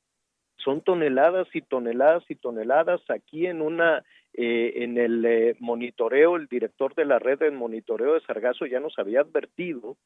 Son 0.56 0.80
toneladas 0.80 1.48
y 1.54 1.62
toneladas 1.62 2.24
y 2.28 2.34
toneladas 2.34 3.00
aquí 3.08 3.46
en 3.46 3.62
una, 3.62 4.04
eh, 4.34 4.72
en 4.76 4.98
el 4.98 5.24
eh, 5.24 5.56
monitoreo, 5.60 6.36
el 6.36 6.48
director 6.48 6.94
de 6.94 7.04
la 7.04 7.18
red 7.18 7.38
de 7.38 7.50
monitoreo 7.50 8.14
de 8.14 8.20
sargazo 8.20 8.66
ya 8.66 8.80
nos 8.80 8.98
había 8.98 9.20
advertido 9.20 9.96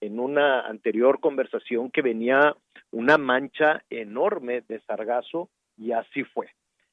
en 0.00 0.20
una 0.20 0.60
anterior 0.60 1.20
conversación 1.20 1.90
que 1.90 2.02
venía 2.02 2.56
una 2.90 3.18
mancha 3.18 3.82
enorme 3.90 4.62
de 4.62 4.80
sargazo 4.80 5.50
y 5.76 5.92
así 5.92 6.24
fue. 6.24 6.48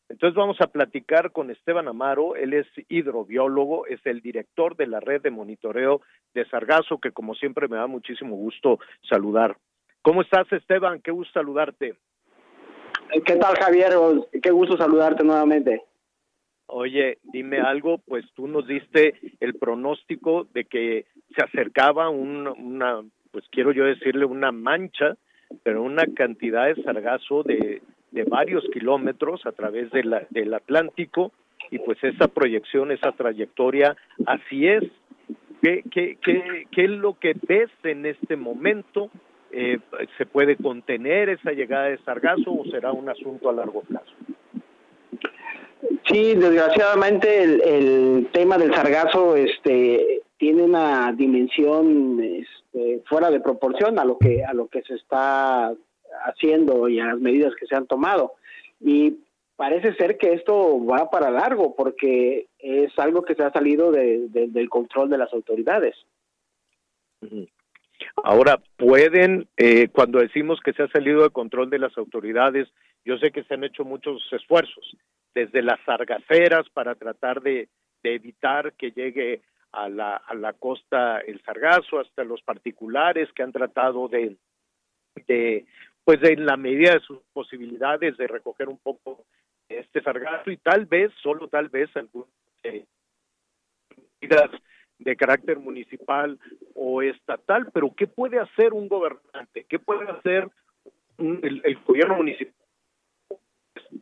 Entonces 0.09 0.35
vamos 0.35 0.57
a 0.61 0.67
platicar 0.67 1.31
con 1.31 1.49
Esteban 1.49 1.87
Amaro, 1.87 2.35
él 2.35 2.53
es 2.53 2.67
hidrobiólogo, 2.89 3.87
es 3.87 3.99
el 4.05 4.21
director 4.21 4.75
de 4.75 4.85
la 4.87 4.99
red 4.99 5.21
de 5.21 5.31
monitoreo 5.31 6.01
de 6.33 6.45
sargazo, 6.49 6.99
que 6.99 7.11
como 7.11 7.33
siempre 7.33 7.67
me 7.67 7.77
da 7.77 7.87
muchísimo 7.87 8.35
gusto 8.35 8.79
saludar. 9.09 9.57
¿Cómo 10.03 10.21
estás 10.21 10.51
Esteban? 10.51 11.01
Qué 11.01 11.09
gusto 11.11 11.33
saludarte. 11.33 11.95
¿Qué 13.25 13.35
tal, 13.37 13.55
Javier? 13.55 13.93
Qué 14.41 14.51
gusto 14.51 14.77
saludarte 14.77 15.23
nuevamente. 15.23 15.81
Oye, 16.67 17.19
dime 17.23 17.59
algo, 17.59 17.99
pues 17.99 18.25
tú 18.33 18.47
nos 18.47 18.67
diste 18.67 19.13
el 19.39 19.55
pronóstico 19.55 20.45
de 20.53 20.65
que 20.65 21.05
se 21.35 21.43
acercaba 21.43 22.09
un- 22.09 22.47
una, 22.47 23.03
pues 23.31 23.45
quiero 23.51 23.71
yo 23.71 23.85
decirle 23.85 24.25
una 24.25 24.51
mancha, 24.51 25.15
pero 25.63 25.83
una 25.83 26.05
cantidad 26.15 26.65
de 26.65 26.81
sargazo 26.83 27.43
de, 27.43 27.81
de 28.15 28.23
varios 28.23 28.63
kilómetros 28.71 29.45
a 29.45 29.51
través 29.51 29.91
del 29.91 30.53
Atlántico 30.53 31.33
y 31.69 31.79
pues 31.79 32.01
esa 32.01 32.29
proyección, 32.29 32.91
esa 32.91 33.11
trayectoria, 33.11 33.95
así 34.25 34.67
es. 34.67 34.83
¿Qué, 35.61 35.83
qué, 35.91 36.17
qué, 36.71 36.83
es 36.83 36.89
lo 36.89 37.19
que 37.19 37.33
ves 37.47 37.69
en 37.83 38.05
este 38.05 38.35
momento? 38.37 39.09
Eh, 39.51 39.79
¿Se 40.17 40.25
puede 40.25 40.55
contener 40.55 41.29
esa 41.29 41.51
llegada 41.51 41.85
de 41.85 41.97
sargazo 41.99 42.53
o 42.53 42.65
será 42.71 42.91
un 42.91 43.09
asunto 43.09 43.49
a 43.49 43.53
largo 43.53 43.81
plazo? 43.81 44.11
Sí, 46.07 46.35
desgraciadamente 46.35 47.43
el, 47.43 47.61
el 47.61 48.27
tema 48.31 48.57
del 48.57 48.73
sargazo 48.73 49.35
este, 49.35 50.21
tiene 50.37 50.63
una 50.63 51.11
dimensión 51.11 52.21
este, 52.21 53.01
fuera 53.07 53.29
de 53.29 53.41
proporción 53.41 53.99
a 53.99 54.05
lo 54.05 54.17
que 54.17 54.43
a 54.45 54.53
lo 54.53 54.67
que 54.67 54.83
se 54.83 54.95
está 54.95 55.73
haciendo 56.25 56.87
y 56.89 56.99
a 56.99 57.07
las 57.07 57.19
medidas 57.19 57.53
que 57.55 57.65
se 57.67 57.75
han 57.75 57.87
tomado. 57.87 58.33
Y 58.79 59.19
parece 59.55 59.93
ser 59.95 60.17
que 60.17 60.33
esto 60.33 60.85
va 60.85 61.09
para 61.09 61.29
largo 61.31 61.75
porque 61.75 62.47
es 62.59 62.97
algo 62.99 63.23
que 63.23 63.35
se 63.35 63.43
ha 63.43 63.51
salido 63.51 63.91
de- 63.91 64.27
de- 64.29 64.47
del 64.47 64.69
control 64.69 65.09
de 65.09 65.17
las 65.17 65.31
autoridades. 65.33 65.95
Ahora, 68.23 68.61
pueden, 68.77 69.47
eh, 69.57 69.87
cuando 69.89 70.19
decimos 70.19 70.59
que 70.63 70.73
se 70.73 70.83
ha 70.83 70.87
salido 70.89 71.23
de 71.23 71.29
control 71.29 71.69
de 71.69 71.79
las 71.79 71.97
autoridades, 71.97 72.67
yo 73.03 73.17
sé 73.17 73.31
que 73.31 73.43
se 73.43 73.53
han 73.53 73.63
hecho 73.63 73.83
muchos 73.83 74.21
esfuerzos, 74.31 74.95
desde 75.33 75.61
las 75.61 75.79
sargaceras 75.85 76.67
para 76.69 76.95
tratar 76.95 77.41
de, 77.41 77.67
de 78.03 78.15
evitar 78.15 78.73
que 78.73 78.91
llegue 78.91 79.41
a 79.71 79.89
la, 79.89 80.15
a 80.15 80.33
la 80.35 80.53
costa 80.53 81.19
el 81.19 81.41
sargazo, 81.43 81.99
hasta 81.99 82.23
los 82.23 82.41
particulares 82.41 83.29
que 83.33 83.43
han 83.43 83.51
tratado 83.51 84.07
de, 84.07 84.35
pues 86.05 86.23
en 86.23 86.45
la 86.45 86.55
medida 86.55 86.93
de 86.93 86.99
sus 87.01 87.19
posibilidades 87.33 88.15
de 88.17 88.27
recoger 88.27 88.69
un 88.69 88.77
poco 88.77 89.25
este 89.67 90.01
sargazo 90.01 90.51
y 90.51 90.57
tal 90.57 90.85
vez, 90.85 91.11
solo 91.21 91.47
tal 91.47 91.69
vez, 91.69 91.89
algunas 91.97 92.29
eh, 92.63 92.85
medidas 94.21 94.51
de 94.99 95.15
carácter 95.17 95.59
municipal 95.59 96.39
o 96.75 97.01
estatal, 97.01 97.69
pero 97.73 97.93
¿qué 97.95 98.07
puede 98.07 98.39
hacer 98.39 98.73
un 98.73 98.87
gobernante? 98.87 99.65
¿Qué 99.67 99.79
puede 99.79 100.09
hacer 100.09 100.47
un- 101.17 101.39
el, 101.43 101.61
el 101.65 101.75
gobierno 101.83 102.15
municipal 102.17 102.53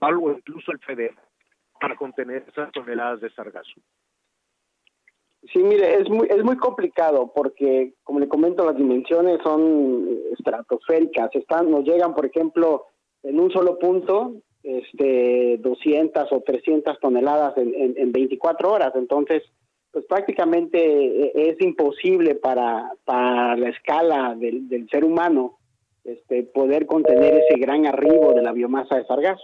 o 0.01 0.31
incluso 0.31 0.71
el 0.71 0.80
federal 0.80 1.17
para 1.80 1.95
contener 1.95 2.45
esas 2.47 2.71
toneladas 2.71 3.21
de 3.21 3.30
sargazo? 3.31 3.81
Sí, 5.51 5.59
mire, 5.59 5.99
es 6.01 6.09
muy, 6.09 6.27
es 6.29 6.43
muy 6.43 6.55
complicado 6.57 7.31
porque, 7.35 7.93
como 8.03 8.19
le 8.19 8.29
comento, 8.29 8.65
las 8.65 8.77
dimensiones 8.77 9.39
son 9.43 10.07
estratosféricas. 10.31 11.35
Están, 11.35 11.69
nos 11.69 11.83
llegan, 11.83 12.15
por 12.15 12.25
ejemplo, 12.25 12.85
en 13.23 13.39
un 13.39 13.51
solo 13.51 13.77
punto, 13.77 14.35
este, 14.63 15.57
200 15.59 16.31
o 16.31 16.41
300 16.41 16.97
toneladas 16.99 17.57
en, 17.57 17.73
en, 17.75 17.93
en 17.97 18.11
24 18.13 18.71
horas. 18.71 18.93
Entonces, 18.95 19.43
pues 19.91 20.05
prácticamente 20.05 20.79
eh, 20.79 21.31
es 21.35 21.59
imposible 21.61 22.35
para, 22.35 22.91
para 23.03 23.57
la 23.57 23.69
escala 23.69 24.35
del, 24.35 24.67
del 24.69 24.87
ser 24.89 25.03
humano 25.03 25.57
este, 26.05 26.43
poder 26.43 26.85
contener 26.85 27.35
ese 27.35 27.59
gran 27.59 27.85
arribo 27.85 28.33
de 28.33 28.41
la 28.41 28.53
biomasa 28.53 28.95
de 28.95 29.05
sargazo. 29.05 29.43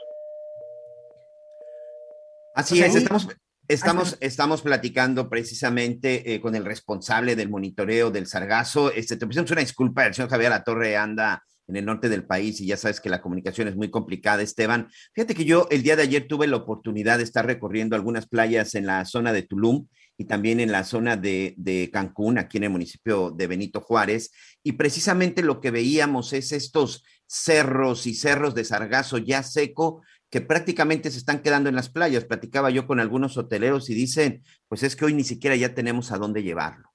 Así 2.55 2.76
Pues 2.80 2.89
es, 2.89 2.95
ahí- 2.95 3.01
estamos, 3.03 3.27
estamos, 3.70 4.18
estamos 4.20 4.62
platicando 4.62 5.30
precisamente 5.30 6.34
eh, 6.34 6.41
con 6.41 6.56
el 6.56 6.66
responsable 6.66 7.36
del 7.36 7.50
monitoreo 7.50 8.10
del 8.10 8.26
sargazo. 8.26 8.91
Este, 8.91 9.16
te 9.16 9.28
pusimos 9.28 9.52
una 9.52 9.62
disculpa, 9.62 10.06
el 10.06 10.14
señor 10.14 10.30
Javier 10.30 10.50
La 10.50 10.64
Torre 10.64 10.98
anda 10.98 11.44
en 11.68 11.76
el 11.76 11.86
norte 11.86 12.10
del 12.10 12.26
país 12.26 12.60
y 12.60 12.66
ya 12.66 12.78
sabes 12.78 13.00
que 13.00 13.10
la 13.10 13.22
comunicación 13.22 13.68
es 13.68 13.76
muy 13.76 13.91
complicada, 13.91 14.41
Esteban. 14.41 14.90
Fíjate 15.14 15.36
que 15.36 15.46
yo 15.46 15.68
el 15.70 15.84
día 15.84 15.96
de 15.96 16.02
ayer 16.02 16.28
tuve 16.28 16.48
la 16.48 16.58
oportunidad 16.58 17.20
de 17.20 17.24
estar 17.24 17.46
recorriendo 17.46 17.96
algunas 17.96 18.28
playas 18.28 18.74
en 18.74 18.88
la 18.88 19.06
zona 19.06 19.32
de 19.34 19.44
Tulum 19.44 19.86
y 20.18 20.26
también 20.26 20.60
en 20.60 20.72
la 20.72 20.84
zona 20.84 21.16
de, 21.16 21.54
de 21.58 21.91
Cancún, 21.94 22.40
aquí 22.40 22.58
en 22.58 22.64
el 22.64 22.72
municipio 22.72 23.30
de 23.30 23.46
Benito 23.46 23.82
Juárez, 23.82 24.32
y 24.64 24.74
precisamente 24.74 25.44
lo 25.44 25.62
que 25.62 25.72
veíamos 25.72 26.34
es 26.34 26.52
estos 26.52 27.04
cerros 27.28 28.08
y 28.08 28.16
cerros 28.16 28.56
de 28.56 28.66
sargazo 28.66 29.20
ya 29.20 29.44
seco 29.44 30.02
que 30.30 30.41
prácticamente 30.41 31.10
se 31.10 31.18
están 31.18 31.41
quedando 31.41 31.69
en 31.69 31.76
las 31.76 31.89
playas. 31.89 32.26
Platicaba 32.26 32.69
yo 32.69 32.85
con 32.85 32.99
algunos 32.99 33.38
hoteleros 33.38 33.89
y 33.89 33.95
dicen, 33.95 34.41
pues 34.68 34.84
es 34.84 34.95
que 34.95 35.06
hoy 35.06 35.14
ni 35.14 35.23
siquiera 35.23 35.56
ya 35.56 35.73
tenemos 35.73 36.11
a 36.11 36.18
dónde 36.18 36.43
llevarlo. 36.43 36.89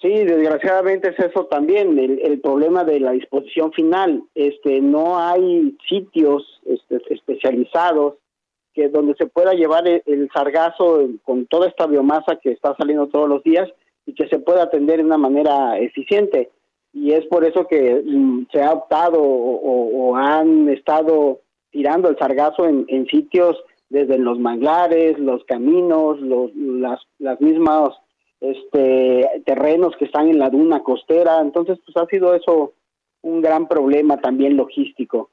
Sí, 0.00 0.10
desgraciadamente 0.10 1.08
es 1.08 1.18
eso 1.18 1.46
también, 1.46 1.98
el, 1.98 2.38
problema 2.42 2.84
de 2.84 3.00
la 3.00 3.12
disposición 3.12 3.72
final. 3.72 4.22
Este, 4.34 4.82
no 4.82 5.18
hay 5.18 5.74
sitios 5.88 6.60
este, 6.66 7.00
especializados 7.08 8.16
que 8.74 8.90
donde 8.90 9.14
se 9.14 9.26
pueda 9.26 9.54
llevar 9.54 9.88
el, 9.88 10.02
el 10.04 10.28
sargazo 10.34 11.08
con 11.22 11.46
toda 11.46 11.68
esta 11.68 11.86
biomasa 11.86 12.36
que 12.36 12.50
está 12.50 12.76
saliendo 12.76 13.06
todos 13.06 13.30
los 13.30 13.42
días 13.44 13.66
y 14.04 14.12
que 14.14 14.28
se 14.28 14.38
pueda 14.38 14.64
atender 14.64 14.98
de 14.98 15.04
una 15.04 15.16
manera 15.16 15.78
eficiente. 15.78 16.50
Y 16.94 17.12
es 17.12 17.26
por 17.26 17.44
eso 17.44 17.66
que 17.66 18.02
mm, 18.06 18.46
se 18.50 18.62
ha 18.62 18.72
optado 18.72 19.20
o, 19.20 20.16
han 20.16 20.68
estado 20.68 21.40
tirando 21.70 22.08
el 22.08 22.16
sargazo 22.16 22.66
en, 22.66 22.84
en 22.88 23.06
sitios 23.06 23.56
desde 23.88 24.16
los 24.16 24.38
manglares, 24.38 25.18
los 25.18 25.44
caminos, 25.44 26.20
los, 26.20 26.54
las, 26.54 27.00
las 27.18 27.40
mismas 27.40 27.90
este, 28.40 29.28
terrenos 29.44 29.94
que 29.98 30.04
están 30.04 30.28
en 30.28 30.38
la 30.38 30.50
duna 30.50 30.82
costera. 30.82 31.40
Entonces, 31.40 31.78
pues 31.84 31.96
ha 31.96 32.06
sido 32.06 32.34
eso 32.34 32.74
un 33.22 33.40
gran 33.40 33.66
problema 33.66 34.20
también 34.20 34.56
logístico. 34.56 35.30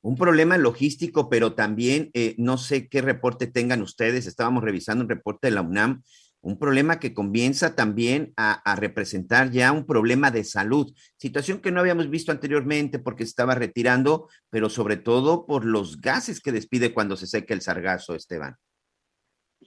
Un 0.00 0.16
problema 0.16 0.58
logístico, 0.58 1.28
pero 1.28 1.54
también 1.54 2.10
eh, 2.14 2.34
no 2.38 2.56
sé 2.56 2.88
qué 2.88 3.00
reporte 3.00 3.46
tengan 3.46 3.82
ustedes. 3.82 4.26
Estábamos 4.26 4.62
revisando 4.62 5.04
un 5.04 5.10
reporte 5.10 5.48
de 5.48 5.54
la 5.54 5.62
UNAM, 5.62 6.02
un 6.48 6.58
problema 6.58 6.98
que 6.98 7.12
comienza 7.12 7.76
también 7.76 8.32
a, 8.36 8.74
representar 8.76 9.50
ya 9.50 9.70
un 9.70 9.84
problema 9.84 10.30
de 10.30 10.44
salud, 10.44 10.90
situación 11.18 11.60
que 11.60 11.70
no 11.70 11.80
habíamos 11.80 12.08
visto 12.08 12.32
anteriormente 12.32 12.98
porque 12.98 13.24
se 13.24 13.30
estaba 13.30 13.54
retirando, 13.54 14.28
pero 14.48 14.70
sobre 14.70 14.96
todo 14.96 15.44
por 15.44 15.66
los 15.66 16.00
gases 16.00 16.40
que 16.40 16.52
despide 16.52 16.94
cuando 16.94 17.16
se 17.16 17.26
seca 17.26 17.52
el 17.52 17.60
sargazo, 17.60 18.14
Esteban. 18.14 18.56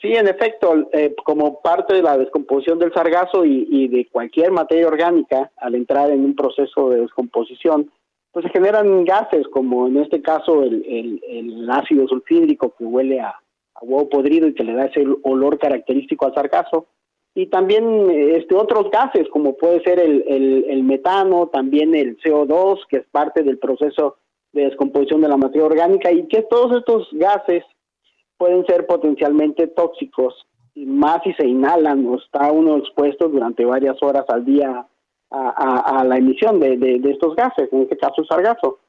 Sí, 0.02 0.08
en 0.14 0.28
efecto, 0.28 0.90
eh, 0.92 1.14
como 1.24 1.62
parte 1.62 1.94
de 1.94 2.02
la 2.02 2.18
descomposición 2.18 2.80
del 2.80 2.92
sargazo 2.94 3.46
y, 3.46 3.88
de 3.88 4.08
cualquier 4.10 4.52
materia 4.52 4.88
orgánica, 4.88 5.52
al 5.58 5.76
entrar 5.76 6.10
en 6.10 6.26
un 6.26 6.36
proceso 6.36 6.90
de 6.90 7.02
descomposición, 7.02 7.92
pues 8.32 8.44
se 8.46 8.52
generan 8.52 9.06
gases, 9.06 9.48
como 9.50 9.88
en 9.88 9.98
este 9.98 10.22
caso 10.22 10.64
el- 10.64 11.22
el 11.28 11.70
ácido 11.70 12.08
sulfídrico 12.08 12.74
que 12.76 12.86
huele 12.86 13.20
a, 13.20 13.36
a 13.82 13.86
huevo 13.86 14.10
podrido 14.10 14.48
y 14.48 14.54
que 14.54 14.64
le 14.64 14.74
da 14.74 14.86
ese 14.86 15.04
olor 15.24 15.58
característico 15.58 16.26
al 16.26 16.34
sargazo. 16.34 16.88
Y 17.34 17.46
también 17.48 18.10
este, 18.12 18.56
otros 18.56 18.92
gases, 18.92 19.28
como 19.30 19.56
puede 19.56 19.82
ser 19.84 20.00
el, 20.00 20.84
metano, 20.84 21.48
también 21.48 21.96
el 21.96 22.18
CO2, 22.20 22.80
que 22.90 22.98
es 22.98 23.06
parte 23.10 23.42
del 23.44 23.58
proceso 23.58 24.18
de 24.52 24.66
descomposición 24.66 25.22
de 25.22 25.30
la 25.30 25.38
materia 25.38 25.66
orgánica, 25.66 26.12
y 26.12 26.28
que 26.28 26.42
todos 26.42 26.76
estos 26.78 27.08
gases 27.14 27.64
pueden 28.38 28.66
ser 28.66 28.86
potencialmente 28.86 29.68
tóxicos, 29.68 30.46
y 30.76 30.86
más 30.86 31.22
si 31.24 31.32
se 31.34 31.48
inhalan 31.48 32.06
o 32.06 32.18
está 32.18 32.52
uno 32.52 32.78
expuesto 32.78 33.30
durante 33.30 33.64
varias 33.64 33.96
horas 34.04 34.26
al 34.28 34.44
día 34.44 34.86
a, 35.30 36.00
a- 36.00 36.04
la 36.04 36.18
emisión 36.18 36.60
de, 36.60 36.76
de- 36.76 37.00
de 37.00 37.12
estos 37.12 37.34
gases, 37.38 37.72
en 37.72 37.84
este 37.84 37.98
caso 37.98 38.16
el 38.22 38.28
sargazo. 38.28 38.80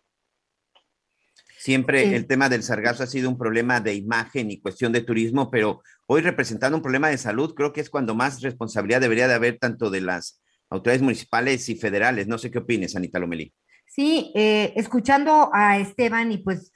Siempre 1.62 2.16
el 2.16 2.26
tema 2.26 2.48
del 2.48 2.64
sargazo 2.64 3.04
ha 3.04 3.06
sido 3.06 3.30
un 3.30 3.38
problema 3.38 3.78
de 3.78 3.94
imagen 3.94 4.50
y 4.50 4.60
cuestión 4.60 4.90
de 4.92 5.00
turismo, 5.00 5.48
pero 5.48 5.80
hoy 6.06 6.20
representando 6.20 6.76
un 6.76 6.82
problema 6.82 7.08
de 7.08 7.18
salud, 7.18 7.54
creo 7.54 7.72
que 7.72 7.80
es 7.80 7.88
cuando 7.88 8.16
más 8.16 8.42
responsabilidad 8.42 9.00
debería 9.00 9.28
de 9.28 9.34
haber 9.34 9.60
tanto 9.60 9.88
de 9.88 10.00
las 10.00 10.42
autoridades 10.70 11.02
municipales 11.02 11.68
y 11.68 11.76
federales. 11.76 12.26
No 12.26 12.36
sé 12.36 12.50
qué 12.50 12.58
opines, 12.58 12.96
Anita 12.96 13.20
Lomelí. 13.20 13.54
Sí, 13.86 14.32
eh, 14.34 14.72
escuchando 14.74 15.50
a 15.52 15.78
Esteban 15.78 16.32
y 16.32 16.38
pues 16.38 16.72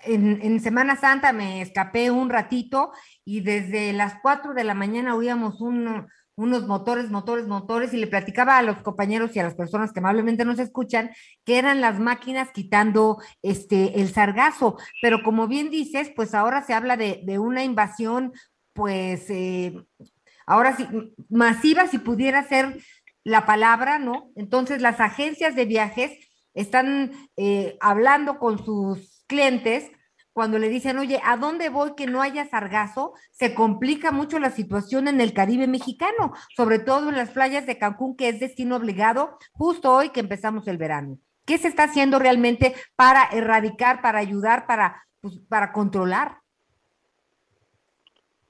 en, 0.00 0.42
en 0.42 0.60
Semana 0.60 0.96
Santa 0.96 1.32
me 1.32 1.62
escapé 1.62 2.10
un 2.10 2.28
ratito 2.28 2.92
y 3.24 3.40
desde 3.40 3.94
las 3.94 4.16
4 4.20 4.52
de 4.52 4.64
la 4.64 4.74
mañana 4.74 5.14
oíamos 5.14 5.62
un, 5.62 6.06
unos 6.38 6.68
motores, 6.68 7.10
motores, 7.10 7.48
motores, 7.48 7.92
y 7.92 7.96
le 7.96 8.06
platicaba 8.06 8.58
a 8.58 8.62
los 8.62 8.78
compañeros 8.78 9.34
y 9.34 9.40
a 9.40 9.42
las 9.42 9.56
personas 9.56 9.92
que 9.92 9.98
amablemente 9.98 10.44
nos 10.44 10.60
escuchan 10.60 11.10
que 11.44 11.58
eran 11.58 11.80
las 11.80 11.98
máquinas 11.98 12.50
quitando 12.52 13.18
este 13.42 14.00
el 14.00 14.12
sargazo. 14.12 14.78
Pero 15.02 15.24
como 15.24 15.48
bien 15.48 15.68
dices, 15.68 16.12
pues 16.14 16.34
ahora 16.34 16.62
se 16.62 16.74
habla 16.74 16.96
de, 16.96 17.22
de 17.24 17.40
una 17.40 17.64
invasión, 17.64 18.32
pues 18.72 19.28
eh, 19.30 19.74
ahora 20.46 20.76
sí, 20.76 20.86
masiva, 21.28 21.88
si 21.88 21.98
pudiera 21.98 22.44
ser 22.44 22.78
la 23.24 23.44
palabra, 23.44 23.98
¿no? 23.98 24.30
Entonces 24.36 24.80
las 24.80 25.00
agencias 25.00 25.56
de 25.56 25.64
viajes 25.64 26.12
están 26.54 27.10
eh, 27.36 27.76
hablando 27.80 28.38
con 28.38 28.64
sus 28.64 29.24
clientes 29.26 29.90
cuando 30.38 30.60
le 30.60 30.68
dicen, 30.68 30.98
oye, 30.98 31.20
¿a 31.24 31.36
dónde 31.36 31.68
voy 31.68 31.96
que 31.96 32.06
no 32.06 32.22
haya 32.22 32.48
sargazo? 32.48 33.12
Se 33.32 33.56
complica 33.56 34.12
mucho 34.12 34.38
la 34.38 34.50
situación 34.50 35.08
en 35.08 35.20
el 35.20 35.32
Caribe 35.32 35.66
mexicano, 35.66 36.32
sobre 36.56 36.78
todo 36.78 37.08
en 37.08 37.16
las 37.16 37.30
playas 37.30 37.66
de 37.66 37.76
Cancún, 37.76 38.16
que 38.16 38.28
es 38.28 38.38
destino 38.38 38.76
obligado, 38.76 39.36
justo 39.50 39.92
hoy 39.92 40.10
que 40.10 40.20
empezamos 40.20 40.68
el 40.68 40.78
verano. 40.78 41.18
¿Qué 41.44 41.58
se 41.58 41.66
está 41.66 41.82
haciendo 41.82 42.20
realmente 42.20 42.76
para 42.94 43.24
erradicar, 43.32 44.00
para 44.00 44.20
ayudar, 44.20 44.68
para, 44.68 45.02
pues, 45.20 45.40
para 45.48 45.72
controlar? 45.72 46.36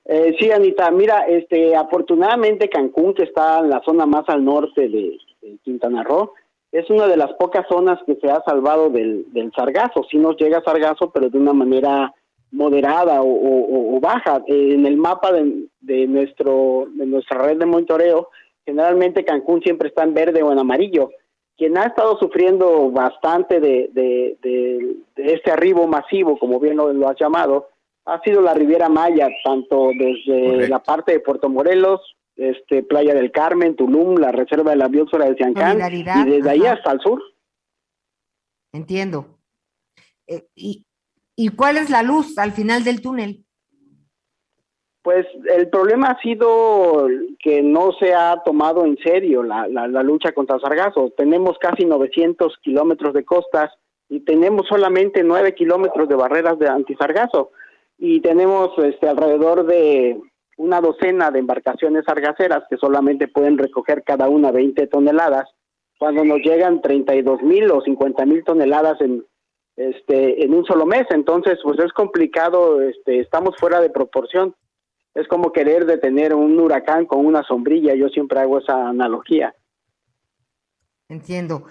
Eh, 0.05 0.37
sí, 0.39 0.53
Anita, 0.53 0.91
mira, 0.91 1.21
este, 1.27 1.75
afortunadamente 1.75 2.69
Cancún, 2.69 3.15
que 3.15 3.23
está 3.23 3.61
en 3.61 3.71
la 3.71 3.81
zona 3.83 4.05
más 4.05 4.29
al 4.29 4.45
norte 4.45 4.91
de, 4.91 5.17
de 5.41 5.59
Quintana 5.65 6.05
Roo, 6.05 6.35
es 6.73 6.89
una 6.91 7.07
de 7.07 7.17
las 7.17 7.33
pocas 7.35 7.67
zonas 7.69 7.99
que 8.07 8.17
se 8.17 8.31
ha 8.31 8.43
salvado 8.45 8.91
del, 8.91 9.25
del 9.33 9.51
sargazo. 9.53 10.05
Sí 10.11 10.19
nos 10.19 10.37
llega 10.37 10.63
sargazo, 10.63 11.11
pero 11.11 11.31
de 11.31 11.39
una 11.39 11.53
manera 11.53 12.13
moderada 12.51 13.23
o, 13.23 13.27
o- 13.29 13.97
o 13.97 14.01
baja. 14.01 14.43
Eh, 14.47 14.75
en 14.75 14.87
el 14.87 14.97
mapa 14.97 15.33
de, 15.33 15.65
de 15.81 16.07
nuestro 16.07 16.87
de 16.95 17.07
nuestra 17.07 17.43
red 17.43 17.59
de 17.59 17.67
monitoreo, 17.67 18.29
generalmente 18.65 19.25
Cancún 19.25 19.63
siempre 19.63 19.89
está 19.89 20.03
en 20.05 20.15
verde 20.15 20.43
o 20.43 20.53
en 20.53 20.59
amarillo. 20.59 21.11
Quien 21.57 21.77
ha 21.77 21.85
estado 21.85 22.17
sufriendo 22.19 22.91
bastante 22.91 23.61
de, 23.61 23.91
de- 23.93 24.37
de- 24.43 24.97
de 25.17 25.33
este 25.35 25.51
arribo 25.51 25.87
masivo, 25.87 26.39
como 26.39 26.61
bien 26.61 26.77
lo, 26.77 26.93
lo 26.93 27.09
has 27.09 27.19
llamado, 27.19 27.69
ha 28.07 28.21
sido 28.23 28.41
la 28.41 28.55
Riviera 28.55 28.89
Maya, 28.89 29.29
tanto 29.45 29.91
desde 29.99 30.69
la 30.69 30.79
parte 30.79 31.13
de 31.13 31.21
Puerto 31.21 31.49
Morelos, 31.49 32.01
este 32.39 32.83
Playa 32.83 33.15
del 33.15 33.33
Carmen, 33.33 33.77
Tulum, 33.77 34.17
la 34.17 34.33
Reserva 34.33 34.71
de 34.71 34.77
la 34.77 34.89
Biosfera 34.89 35.27
de 35.27 35.35
Siancán, 35.35 35.79
y 35.93 36.03
desde 36.03 36.51
ahí 36.51 36.65
hasta 36.65 36.93
el 36.93 37.01
sur. 37.01 37.21
Entiendo. 38.73 39.39
Eh, 40.27 40.47
y, 40.55 40.87
¿Y 41.37 41.51
cuál 41.51 41.77
es 41.77 41.91
la 41.91 42.03
luz 42.03 42.39
al 42.39 42.53
final 42.53 42.85
del 42.85 43.01
túnel? 43.01 43.45
Pues 45.03 45.27
el 45.57 45.69
problema 45.69 46.09
ha 46.09 46.21
sido 46.21 47.07
que 47.39 47.63
no 47.63 47.93
se 47.93 48.15
ha 48.15 48.43
tomado 48.45 48.85
en 48.85 48.97
serio 48.99 49.43
la, 49.43 49.67
la, 49.69 49.87
la 49.89 50.03
lucha 50.03 50.33
contra 50.33 50.59
sargazo. 50.59 51.13
Tenemos 51.17 51.57
casi 51.59 51.85
900 51.85 52.59
kilómetros 52.63 53.15
de 53.15 53.25
costas 53.25 53.71
y 54.09 54.21
tenemos 54.21 54.67
solamente 54.69 55.23
9 55.23 55.55
kilómetros 55.55 56.09
de 56.09 56.15
barreras 56.15 56.59
de 56.59 56.69
antisargazo 56.69 57.53
y 57.99 58.21
tenemos 58.21 58.71
este, 58.79 59.09
alrededor 59.09 59.67
de 59.67 60.21
una 60.59 60.81
docena 60.81 61.31
de 61.31 61.39
embarcaciones 61.39 62.05
sargaceras 62.05 62.65
que 62.69 62.77
solamente 62.77 63.27
pueden 63.27 63.57
recoger 63.59 64.05
cada 64.05 64.29
una 64.29 64.53
20 64.53 64.87
toneladas 64.89 65.49
cuando 65.99 66.25
nos 66.25 66.39
llegan 66.39 66.81
32 66.83 67.43
mil 67.43 67.71
o 67.71 67.81
50 67.81 68.27
mil 68.27 68.45
toneladas 68.45 69.01
en 69.01 69.25
este 69.77 70.45
en 70.45 70.55
un 70.55 70.65
solo 70.65 70.85
mes 70.85 71.07
entonces 71.11 71.59
pues 71.63 71.79
es 71.79 71.93
complicado 71.93 72.81
este 72.83 73.21
estamos 73.21 73.57
fuera 73.59 73.81
de 73.81 73.91
proporción 73.91 74.55
es 75.15 75.27
como 75.27 75.53
querer 75.53 75.87
detener 75.87 76.35
un 76.35 76.59
huracán 76.61 77.07
con 77.07 77.25
una 77.25 77.43
sombrilla 77.45 77.95
yo 77.95 78.09
siempre 78.09 78.41
hago 78.41 78.59
esa 78.59 78.89
analogía 78.89 79.55
Entiendo. 81.09 81.65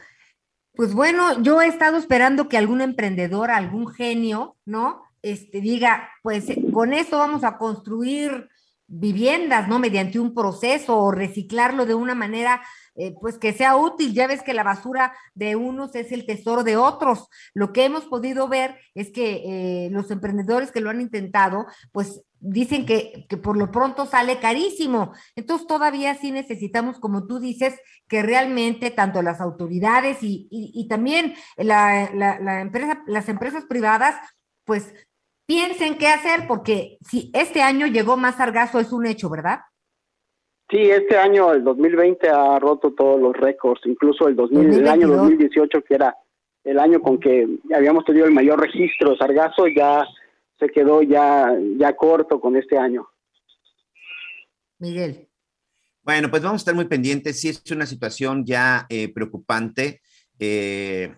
Pues 0.75 0.93
bueno, 0.93 1.41
yo 1.41 1.61
he 1.61 1.67
estado 1.67 1.97
esperando 1.97 2.49
que 2.49 2.57
algún 2.57 2.81
emprendedor, 2.81 3.51
algún 3.51 3.87
genio, 3.87 4.55
¿no? 4.65 5.03
Este 5.21 5.61
diga, 5.61 6.09
pues 6.23 6.47
con 6.73 6.93
esto 6.93 7.17
vamos 7.17 7.43
a 7.43 7.57
construir 7.57 8.49
viviendas, 8.87 9.67
¿no? 9.67 9.79
Mediante 9.79 10.19
un 10.19 10.33
proceso 10.33 10.97
o 10.97 11.11
reciclarlo 11.11 11.85
de 11.85 11.93
una 11.95 12.15
manera, 12.15 12.61
eh, 12.95 13.13
pues 13.19 13.37
que 13.37 13.53
sea 13.53 13.75
útil. 13.75 14.13
Ya 14.13 14.27
ves 14.27 14.41
que 14.43 14.53
la 14.53 14.63
basura 14.63 15.13
de 15.35 15.55
unos 15.55 15.93
es 15.95 16.11
el 16.11 16.25
tesoro 16.25 16.63
de 16.63 16.77
otros. 16.77 17.27
Lo 17.53 17.73
que 17.73 17.85
hemos 17.85 18.05
podido 18.05 18.47
ver 18.47 18.77
es 18.95 19.11
que 19.11 19.43
eh, 19.85 19.89
los 19.91 20.09
emprendedores 20.11 20.71
que 20.71 20.79
lo 20.81 20.89
han 20.89 21.01
intentado, 21.01 21.65
pues 21.91 22.21
dicen 22.39 22.85
que, 22.85 23.25
que 23.29 23.37
por 23.37 23.57
lo 23.57 23.71
pronto 23.71 24.05
sale 24.05 24.39
carísimo. 24.39 25.11
Entonces 25.35 25.67
todavía 25.67 26.15
sí 26.15 26.31
necesitamos, 26.31 26.99
como 26.99 27.25
tú 27.27 27.39
dices, 27.39 27.75
que 28.07 28.21
realmente 28.21 28.91
tanto 28.91 29.21
las 29.21 29.41
autoridades 29.41 30.19
y, 30.23 30.47
y- 30.49 30.87
también 30.87 31.33
la- 31.57 32.09
la 32.39 32.61
empresa, 32.61 33.03
las 33.07 33.27
empresas 33.29 33.65
privadas, 33.65 34.15
pues 34.65 34.93
piensen 35.47 35.97
qué 35.97 36.07
hacer, 36.07 36.45
porque 36.47 36.97
si 37.01 37.31
este 37.33 37.63
año 37.63 37.87
llegó 37.87 38.17
más 38.17 38.35
sargazo, 38.35 38.79
es 38.79 38.91
un 38.91 39.07
hecho, 39.07 39.29
¿verdad? 39.29 39.61
sí 40.69 40.77
este 40.77 41.17
año 41.17 41.53
el 41.53 41.63
2020 41.63 42.29
ha 42.29 42.59
roto 42.59 42.93
todos 42.93 43.19
los 43.21 43.33
récords 43.35 43.79
incluso 43.85 44.27
el 44.27 44.35
2000 44.35 44.73
el 44.73 44.87
año 44.87 45.07
2022. 45.07 45.17
2018 45.17 45.81
que 45.83 45.95
era 45.95 46.15
el 46.63 46.77
año 46.79 47.01
con 47.01 47.19
que 47.19 47.47
habíamos 47.73 48.03
tenido 48.03 48.25
el 48.25 48.33
mayor 48.33 48.59
registro 48.59 49.11
de 49.11 49.17
sargazo 49.17 49.67
ya 49.67 50.05
se 50.59 50.67
quedó 50.67 51.01
ya 51.01 51.57
ya 51.77 51.95
corto 51.95 52.41
con 52.41 52.57
este 52.57 52.77
año 52.77 53.07
Miguel. 54.79 55.27
Bueno, 56.03 56.29
pues 56.29 56.43
vamos 56.43 56.61
a 56.61 56.63
estar 56.63 56.75
muy 56.75 56.85
pendientes. 56.85 57.39
Sí, 57.39 57.49
es 57.49 57.63
una 57.71 57.85
situación 57.85 58.45
ya 58.45 58.85
eh, 58.89 59.11
preocupante 59.11 60.01
eh, 60.39 61.15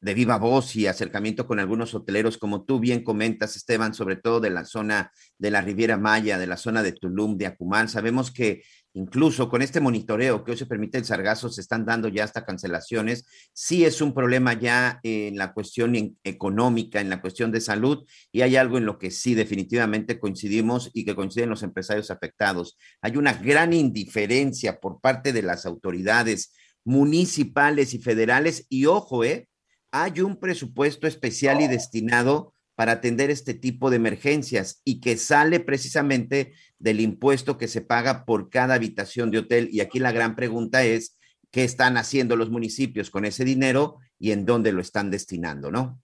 de 0.00 0.14
viva 0.14 0.38
voz 0.38 0.76
y 0.76 0.86
acercamiento 0.86 1.46
con 1.46 1.58
algunos 1.58 1.94
hoteleros, 1.94 2.38
como 2.38 2.64
tú 2.64 2.78
bien 2.80 3.02
comentas, 3.02 3.56
Esteban, 3.56 3.94
sobre 3.94 4.16
todo 4.16 4.40
de 4.40 4.50
la 4.50 4.64
zona 4.64 5.10
de 5.38 5.50
la 5.50 5.60
Riviera 5.60 5.96
Maya, 5.96 6.38
de 6.38 6.46
la 6.46 6.56
zona 6.56 6.82
de 6.82 6.92
Tulum, 6.92 7.36
de 7.36 7.46
Acumal. 7.46 7.88
Sabemos 7.88 8.30
que 8.30 8.62
incluso 8.94 9.48
con 9.48 9.62
este 9.62 9.80
monitoreo 9.80 10.42
que 10.42 10.52
hoy 10.52 10.56
se 10.56 10.66
permite 10.66 10.98
el 10.98 11.04
sargazo, 11.04 11.48
se 11.48 11.60
están 11.60 11.84
dando 11.84 12.08
ya 12.08 12.24
hasta 12.24 12.44
cancelaciones. 12.44 13.26
Sí 13.52 13.84
es 13.84 14.00
un 14.00 14.14
problema 14.14 14.54
ya 14.54 14.98
en 15.02 15.36
la 15.36 15.52
cuestión 15.52 16.16
económica, 16.24 17.00
en 17.00 17.10
la 17.10 17.20
cuestión 17.20 17.52
de 17.52 17.60
salud, 17.60 18.04
y 18.32 18.42
hay 18.42 18.56
algo 18.56 18.78
en 18.78 18.86
lo 18.86 18.98
que 18.98 19.10
sí 19.10 19.34
definitivamente 19.34 20.18
coincidimos 20.18 20.90
y 20.94 21.04
que 21.04 21.14
coinciden 21.14 21.50
los 21.50 21.62
empresarios 21.62 22.10
afectados. 22.10 22.76
Hay 23.02 23.16
una 23.16 23.34
gran 23.34 23.72
indiferencia 23.72 24.80
por 24.80 25.00
parte 25.00 25.32
de 25.32 25.42
las 25.42 25.66
autoridades 25.66 26.52
municipales 26.84 27.94
y 27.94 27.98
federales, 27.98 28.66
y 28.68 28.86
ojo, 28.86 29.22
¿eh? 29.22 29.48
Hay 29.90 30.20
un 30.20 30.36
presupuesto 30.36 31.06
especial 31.06 31.60
y 31.60 31.68
destinado 31.68 32.52
para 32.74 32.92
atender 32.92 33.30
este 33.30 33.54
tipo 33.54 33.90
de 33.90 33.96
emergencias 33.96 34.80
y 34.84 35.00
que 35.00 35.16
sale 35.16 35.58
precisamente 35.58 36.52
del 36.78 37.00
impuesto 37.00 37.58
que 37.58 37.66
se 37.66 37.80
paga 37.80 38.24
por 38.24 38.50
cada 38.50 38.74
habitación 38.74 39.30
de 39.30 39.38
hotel. 39.38 39.68
Y 39.72 39.80
aquí 39.80 39.98
la 39.98 40.12
gran 40.12 40.36
pregunta 40.36 40.84
es, 40.84 41.18
¿qué 41.50 41.64
están 41.64 41.96
haciendo 41.96 42.36
los 42.36 42.50
municipios 42.50 43.10
con 43.10 43.24
ese 43.24 43.44
dinero 43.44 43.96
y 44.18 44.30
en 44.30 44.46
dónde 44.46 44.72
lo 44.72 44.80
están 44.80 45.10
destinando, 45.10 45.70
no? 45.70 45.98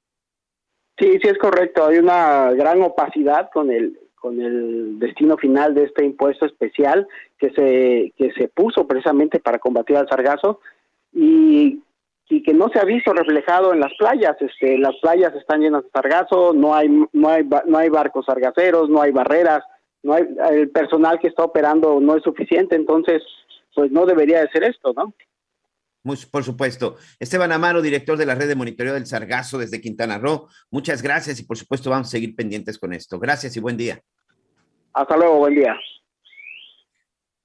Sí, 0.99 1.19
sí 1.23 1.29
es 1.29 1.39
correcto. 1.39 1.87
Hay 1.87 1.99
una 1.99 2.53
gran 2.53 2.83
opacidad 2.83 3.51
con 3.53 3.71
el 3.71 3.99
con 4.17 4.41
el 4.41 4.99
destino 4.99 5.37
final 5.37 5.75
de 5.75 5.85
este 5.85 6.03
impuesto 6.03 6.47
especial 6.47 7.07
que 7.39 7.51
se 7.51 8.15
que 8.17 8.33
se 8.33 8.49
puso 8.49 8.87
precisamente 8.87 9.39
para 9.39 9.59
combatir 9.59 9.99
al 9.99 10.09
sargazo 10.09 10.61
y, 11.13 11.83
y 12.29 12.43
que 12.43 12.55
no 12.55 12.69
se 12.71 12.79
ha 12.79 12.85
visto 12.85 13.13
reflejado 13.13 13.73
en 13.73 13.81
las 13.81 13.93
playas. 13.99 14.37
Este, 14.41 14.79
las 14.79 14.95
playas 15.03 15.35
están 15.35 15.61
llenas 15.61 15.85
de 15.85 15.91
sargazo, 15.91 16.53
no 16.53 16.75
hay 16.75 16.89
no 17.13 17.29
hay 17.29 17.47
no 17.67 17.79
hay 17.79 17.89
barcos 17.89 18.27
sargaceros, 18.27 18.89
no 18.89 19.03
hay 19.03 19.13
barreras, 19.13 19.63
no 20.03 20.15
hay 20.15 20.25
el 20.53 20.71
personal 20.71 21.19
que 21.19 21.29
está 21.29 21.45
operando 21.45 22.01
no 22.01 22.17
es 22.17 22.23
suficiente, 22.23 22.77
entonces 22.77 23.23
pues 23.75 23.91
no 23.91 24.07
debería 24.07 24.41
de 24.41 24.49
ser 24.51 24.65
esto, 24.65 24.93
¿no? 24.95 25.15
Muy- 26.05 26.19
por 26.31 26.45
supuesto. 26.45 26.97
Esteban 27.19 27.51
Amaro, 27.51 27.81
director 27.83 28.17
de 28.19 28.27
la 28.27 28.35
red 28.35 28.47
de 28.47 28.55
monitoreo 28.55 28.95
del 28.95 29.07
Sargazo 29.07 29.59
desde 29.59 29.81
Quintana 29.81 30.19
Roo. 30.19 30.49
Muchas 30.71 31.03
gracias 31.03 31.41
y 31.41 31.45
por 31.45 31.57
supuesto 31.57 31.91
vamos 31.91 32.09
a 32.09 32.11
seguir 32.11 32.37
pendientes 32.37 32.79
con 32.79 32.93
esto. 32.93 33.19
Gracias 33.19 33.57
y 33.57 33.61
buen 33.61 33.77
día. 33.77 34.01
Hasta 34.93 35.17
luego, 35.17 35.39
buen 35.39 35.55
día. 35.55 35.75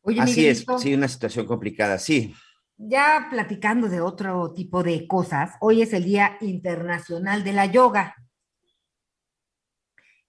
Oye, 0.01 0.21
Así 0.21 0.47
es, 0.47 0.65
sí, 0.79 0.93
una 0.93 1.07
situación 1.07 1.45
complicada, 1.45 1.97
sí. 1.99 2.33
Ya 2.81 3.27
platicando 3.29 3.89
de 3.89 3.99
otro 3.99 4.53
tipo 4.53 4.83
de 4.83 5.05
cosas, 5.05 5.51
hoy 5.59 5.81
es 5.81 5.91
el 5.91 6.05
Día 6.05 6.37
Internacional 6.39 7.43
de 7.43 7.51
la 7.51 7.65
Yoga. 7.65 8.15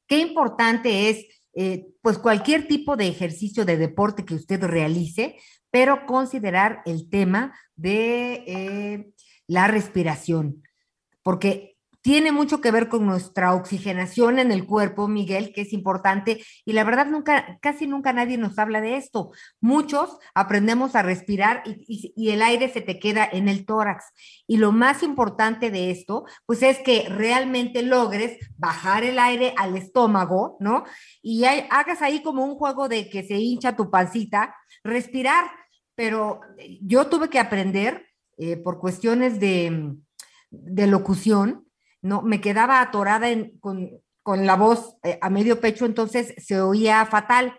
Qué 0.09 0.19
importante 0.19 1.11
es, 1.11 1.27
eh, 1.55 1.87
pues, 2.03 2.19
cualquier 2.19 2.67
tipo 2.67 2.97
de 2.97 3.07
ejercicio 3.07 3.65
de 3.65 3.77
deporte 3.77 4.25
que 4.25 4.35
usted 4.35 4.65
realice, 4.65 5.37
pero 5.71 6.07
considerar 6.07 6.83
el 6.87 7.09
tema 7.09 7.57
de 7.77 8.43
eh, 8.49 9.13
la 9.47 9.69
respiración, 9.69 10.65
porque 11.23 11.77
tiene 12.03 12.33
mucho 12.33 12.61
que 12.61 12.71
ver 12.71 12.89
con 12.89 13.05
nuestra 13.05 13.55
oxigenación 13.55 14.39
en 14.39 14.53
el 14.53 14.67
cuerpo, 14.67 15.07
Miguel, 15.07 15.53
que 15.53 15.63
es 15.63 15.73
importante. 15.73 16.43
Y 16.65 16.73
la 16.73 16.85
verdad, 16.85 17.07
nunca, 17.07 17.59
casi 17.61 17.87
nunca 17.87 18.13
nadie 18.13 18.39
nos 18.39 18.59
habla 18.59 18.81
de 18.81 18.97
esto. 18.97 19.33
Muchos 19.61 20.19
aprendemos 20.35 20.95
a 20.97 21.03
respirar 21.03 21.63
y, 21.67 22.31
el 22.31 22.43
aire 22.43 22.71
se 22.71 22.81
te 22.81 22.99
queda 22.99 23.29
en 23.31 23.49
el 23.49 23.67
tórax. 23.67 24.05
Y 24.47 24.57
lo 24.57 24.73
más 24.73 25.03
importante 25.03 25.71
de 25.71 25.91
esto, 25.91 26.25
pues 26.47 26.63
es 26.63 26.79
que 26.79 27.09
realmente 27.09 27.83
logres 27.83 28.39
bajar 28.57 29.05
el 29.05 29.19
aire 29.19 29.53
al 29.57 29.77
estómago, 29.77 30.57
¿no? 30.61 30.85
Y 31.23 31.45
hay- 31.45 31.67
hagas 31.71 32.03
ahí 32.03 32.23
como 32.23 32.45
un 32.45 32.55
juego 32.55 32.89
de 32.89 33.11
que 33.11 33.23
se 33.25 33.35
hincha 33.39 33.77
tu 33.77 33.91
pancita, 33.91 34.55
respirar. 34.85 35.51
Pero 35.95 36.41
yo 36.81 37.09
tuve 37.09 37.29
que 37.29 37.39
aprender 37.39 38.07
eh, 38.39 38.57
por 38.57 38.79
cuestiones 38.79 39.39
de, 39.39 39.97
de 40.51 40.87
locución, 40.87 41.70
¿no? 42.03 42.23
Me 42.23 42.41
quedaba 42.41 42.81
atorada 42.81 43.29
en- 43.31 43.59
con, 43.61 43.91
con 44.23 44.47
la 44.47 44.57
voz 44.57 44.97
eh, 45.03 45.19
a 45.23 45.31
medio 45.31 45.61
pecho, 45.61 45.87
entonces 45.87 46.35
se 46.39 46.61
oía 46.61 47.05
fatal. 47.07 47.59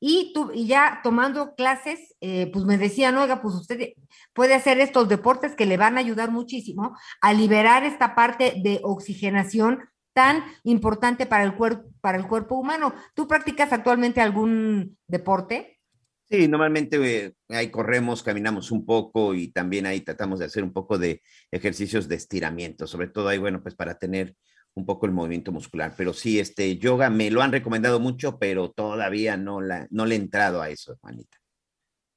Y, 0.00 0.32
tu- 0.34 0.50
y 0.52 0.66
ya 0.66 1.00
tomando 1.04 1.54
clases, 1.54 2.14
eh, 2.20 2.50
pues 2.52 2.64
me 2.64 2.76
decían, 2.78 3.16
oiga, 3.16 3.40
pues 3.40 3.54
usted 3.54 3.90
puede 4.32 4.54
hacer 4.54 4.80
estos 4.80 5.08
deportes 5.08 5.54
que 5.54 5.66
le 5.66 5.76
van 5.76 5.96
a 5.96 6.00
ayudar 6.00 6.30
muchísimo 6.32 6.96
a 7.20 7.32
liberar 7.32 7.84
esta 7.84 8.14
parte 8.16 8.54
de 8.64 8.80
oxigenación 8.82 9.80
tan 10.12 10.44
importante 10.64 11.24
para 11.26 11.44
el, 11.44 11.54
para 12.00 12.18
el 12.18 12.26
cuerpo 12.26 12.56
humano. 12.56 12.94
¿Tú 13.14 13.28
practicas 13.28 13.72
actualmente 13.72 14.20
algún 14.20 14.98
deporte? 15.06 15.78
Sí, 16.32 16.48
normalmente 16.48 16.96
eh, 17.26 17.34
ahí 17.50 17.70
corremos, 17.70 18.22
caminamos 18.22 18.70
un 18.70 18.86
poco 18.86 19.34
y 19.34 19.48
también 19.48 19.84
ahí 19.84 20.00
tratamos 20.00 20.38
de 20.38 20.46
hacer 20.46 20.64
un 20.64 20.72
poco 20.72 20.96
de 20.96 21.20
ejercicios 21.50 22.08
de 22.08 22.14
estiramiento, 22.14 22.86
sobre 22.86 23.08
todo 23.08 23.28
ahí, 23.28 23.36
bueno, 23.36 23.62
pues 23.62 23.74
para 23.74 23.98
tener 23.98 24.34
un 24.72 24.86
poco 24.86 25.04
el 25.04 25.12
movimiento 25.12 25.52
muscular. 25.52 25.92
Pero 25.94 26.14
sí, 26.14 26.40
este 26.40 26.78
yoga 26.78 27.10
me 27.10 27.30
lo 27.30 27.42
han 27.42 27.52
recomendado 27.52 28.00
mucho, 28.00 28.38
pero 28.38 28.70
todavía 28.70 29.36
no, 29.36 29.60
la, 29.60 29.86
no 29.90 30.06
le 30.06 30.14
he 30.14 30.18
entrado 30.18 30.62
a 30.62 30.70
eso, 30.70 30.96
Juanita. 31.02 31.36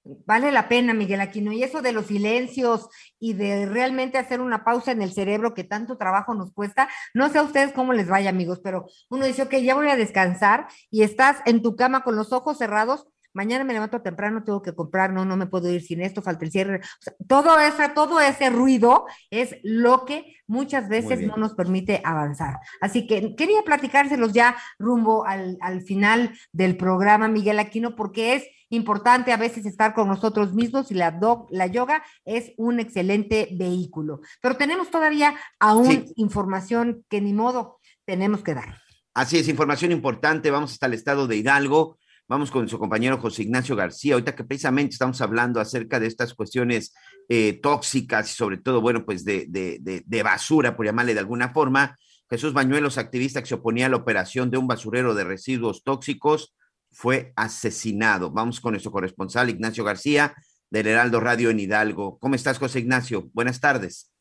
Vale 0.06 0.54
la 0.54 0.70
pena, 0.70 0.94
Miguel 0.94 1.20
Aquino. 1.20 1.52
Y 1.52 1.64
eso 1.64 1.82
de 1.82 1.92
los 1.92 2.06
silencios 2.06 2.88
y 3.20 3.34
de 3.34 3.66
realmente 3.66 4.18
hacer 4.18 4.40
una 4.40 4.64
pausa 4.64 4.94
en 4.94 5.02
el 5.02 5.12
cerebro 5.12 5.54
que 5.54 5.66
tanto 5.66 5.98
trabajo 5.98 6.34
nos 6.36 6.54
cuesta, 6.54 6.88
no 7.14 7.28
sé 7.28 7.40
a 7.40 7.44
ustedes 7.44 7.74
cómo 7.74 7.92
les 7.92 8.08
vaya, 8.08 8.30
amigos, 8.30 8.62
pero 8.64 8.86
uno 9.10 9.26
dice, 9.26 9.42
ok, 9.42 9.56
ya 9.56 9.76
voy 9.76 9.90
a 9.90 9.98
descansar 9.98 10.68
y 10.90 11.02
estás 11.04 11.40
en 11.46 11.62
tu 11.62 11.76
cama 11.76 12.06
con 12.06 12.16
los 12.16 12.32
ojos 12.32 12.58
cerrados. 12.58 13.08
Mañana 13.36 13.64
me 13.64 13.74
levanto 13.74 14.02
temprano, 14.02 14.44
tengo 14.44 14.62
que 14.64 14.74
comprar, 14.74 15.14
no, 15.14 15.26
no 15.26 15.38
me 15.38 15.46
puedo 15.46 15.70
ir 15.72 15.82
sin 15.84 16.02
esto, 16.02 16.24
falta 16.24 16.46
el 16.46 16.52
cierre. 16.52 16.78
O 16.78 17.02
sea, 17.02 17.14
todo, 17.28 17.60
ese, 17.60 17.90
todo 17.90 18.20
ese 18.20 18.50
ruido 18.50 19.06
es 19.30 19.58
lo 19.62 20.06
que 20.06 20.38
muchas 20.48 20.90
veces 20.90 21.20
no 21.28 21.38
nos 21.38 21.54
permite 21.54 22.02
avanzar. 22.04 22.56
Así 22.82 23.06
que 23.06 23.36
quería 23.36 23.62
platicárselos 23.64 24.34
ya 24.34 24.56
rumbo 24.80 25.26
al, 25.26 25.58
al 25.62 25.82
final 25.84 26.32
del 26.52 26.78
programa, 26.78 27.28
Miguel 27.28 27.60
Aquino, 27.60 27.96
porque 27.96 28.36
es 28.36 28.46
importante 28.70 29.32
a 29.32 29.38
veces 29.38 29.66
estar 29.66 29.94
con 29.94 30.08
nosotros 30.08 30.54
mismos 30.54 30.90
y 30.92 30.96
la, 30.96 31.12
do- 31.12 31.48
la 31.52 31.68
yoga 31.68 32.04
es 32.26 32.54
un 32.58 32.80
excelente 32.80 33.50
vehículo. 33.52 34.22
Pero 34.42 34.58
tenemos 34.58 34.90
todavía 34.90 35.36
aún 35.60 36.06
información 36.16 37.06
que 37.10 37.22
ni 37.22 37.34
modo 37.34 37.80
tenemos 38.06 38.42
que 38.42 38.54
dar. 38.56 38.82
Así 39.14 39.38
es, 39.38 39.48
información 39.48 39.92
importante. 39.92 40.52
Vamos 40.52 40.74
hasta 40.74 40.88
el 40.88 40.94
estado 40.94 41.28
de 41.28 41.38
Hidalgo. 41.38 41.98
Vamos 42.28 42.50
con 42.50 42.68
su 42.68 42.80
compañero 42.80 43.20
José 43.20 43.44
Ignacio 43.44 43.76
García. 43.76 44.16
Ahorita 44.16 44.36
que 44.36 44.44
precisamente 44.44 44.94
estamos 44.94 45.22
hablando 45.22 45.60
acerca 45.60 46.00
de 46.00 46.08
estas 46.08 46.34
cuestiones 46.34 46.94
eh, 47.30 47.60
tóxicas 47.62 48.32
y 48.32 48.36
sobre 48.36 48.58
todo, 48.58 48.82
bueno, 48.82 49.06
pues 49.06 49.24
de, 49.24 49.46
de, 49.48 49.78
de, 49.80 50.04
de 50.06 50.24
basura, 50.24 50.76
por 50.76 50.86
llamarle 50.86 51.14
de 51.14 51.20
alguna 51.20 51.54
forma. 51.54 51.96
Jesús 52.28 52.54
Bañuelos, 52.54 52.98
activista 52.98 53.42
que 53.42 53.48
se 53.48 53.56
oponía 53.56 53.86
a 53.86 53.90
la 53.90 53.98
operación 53.98 54.50
de 54.50 54.58
un 54.58 54.68
basurero 54.68 55.14
de 55.14 55.24
residuos 55.24 55.84
tóxicos, 55.84 56.56
fue 56.92 57.32
asesinado. 57.36 58.32
Vamos 58.32 58.60
con 58.60 58.72
nuestro 58.72 58.92
corresponsal 58.92 59.50
Ignacio 59.52 59.84
García 59.84 60.34
del 60.72 60.88
Heraldo 60.88 61.20
Radio 61.20 61.52
en 61.52 61.60
Hidalgo. 61.60 62.18
¿Cómo 62.18 62.34
estás, 62.34 62.58
José 62.58 62.80
Ignacio? 62.80 63.30
Buenas 63.34 63.60
tardes. 63.60 64.15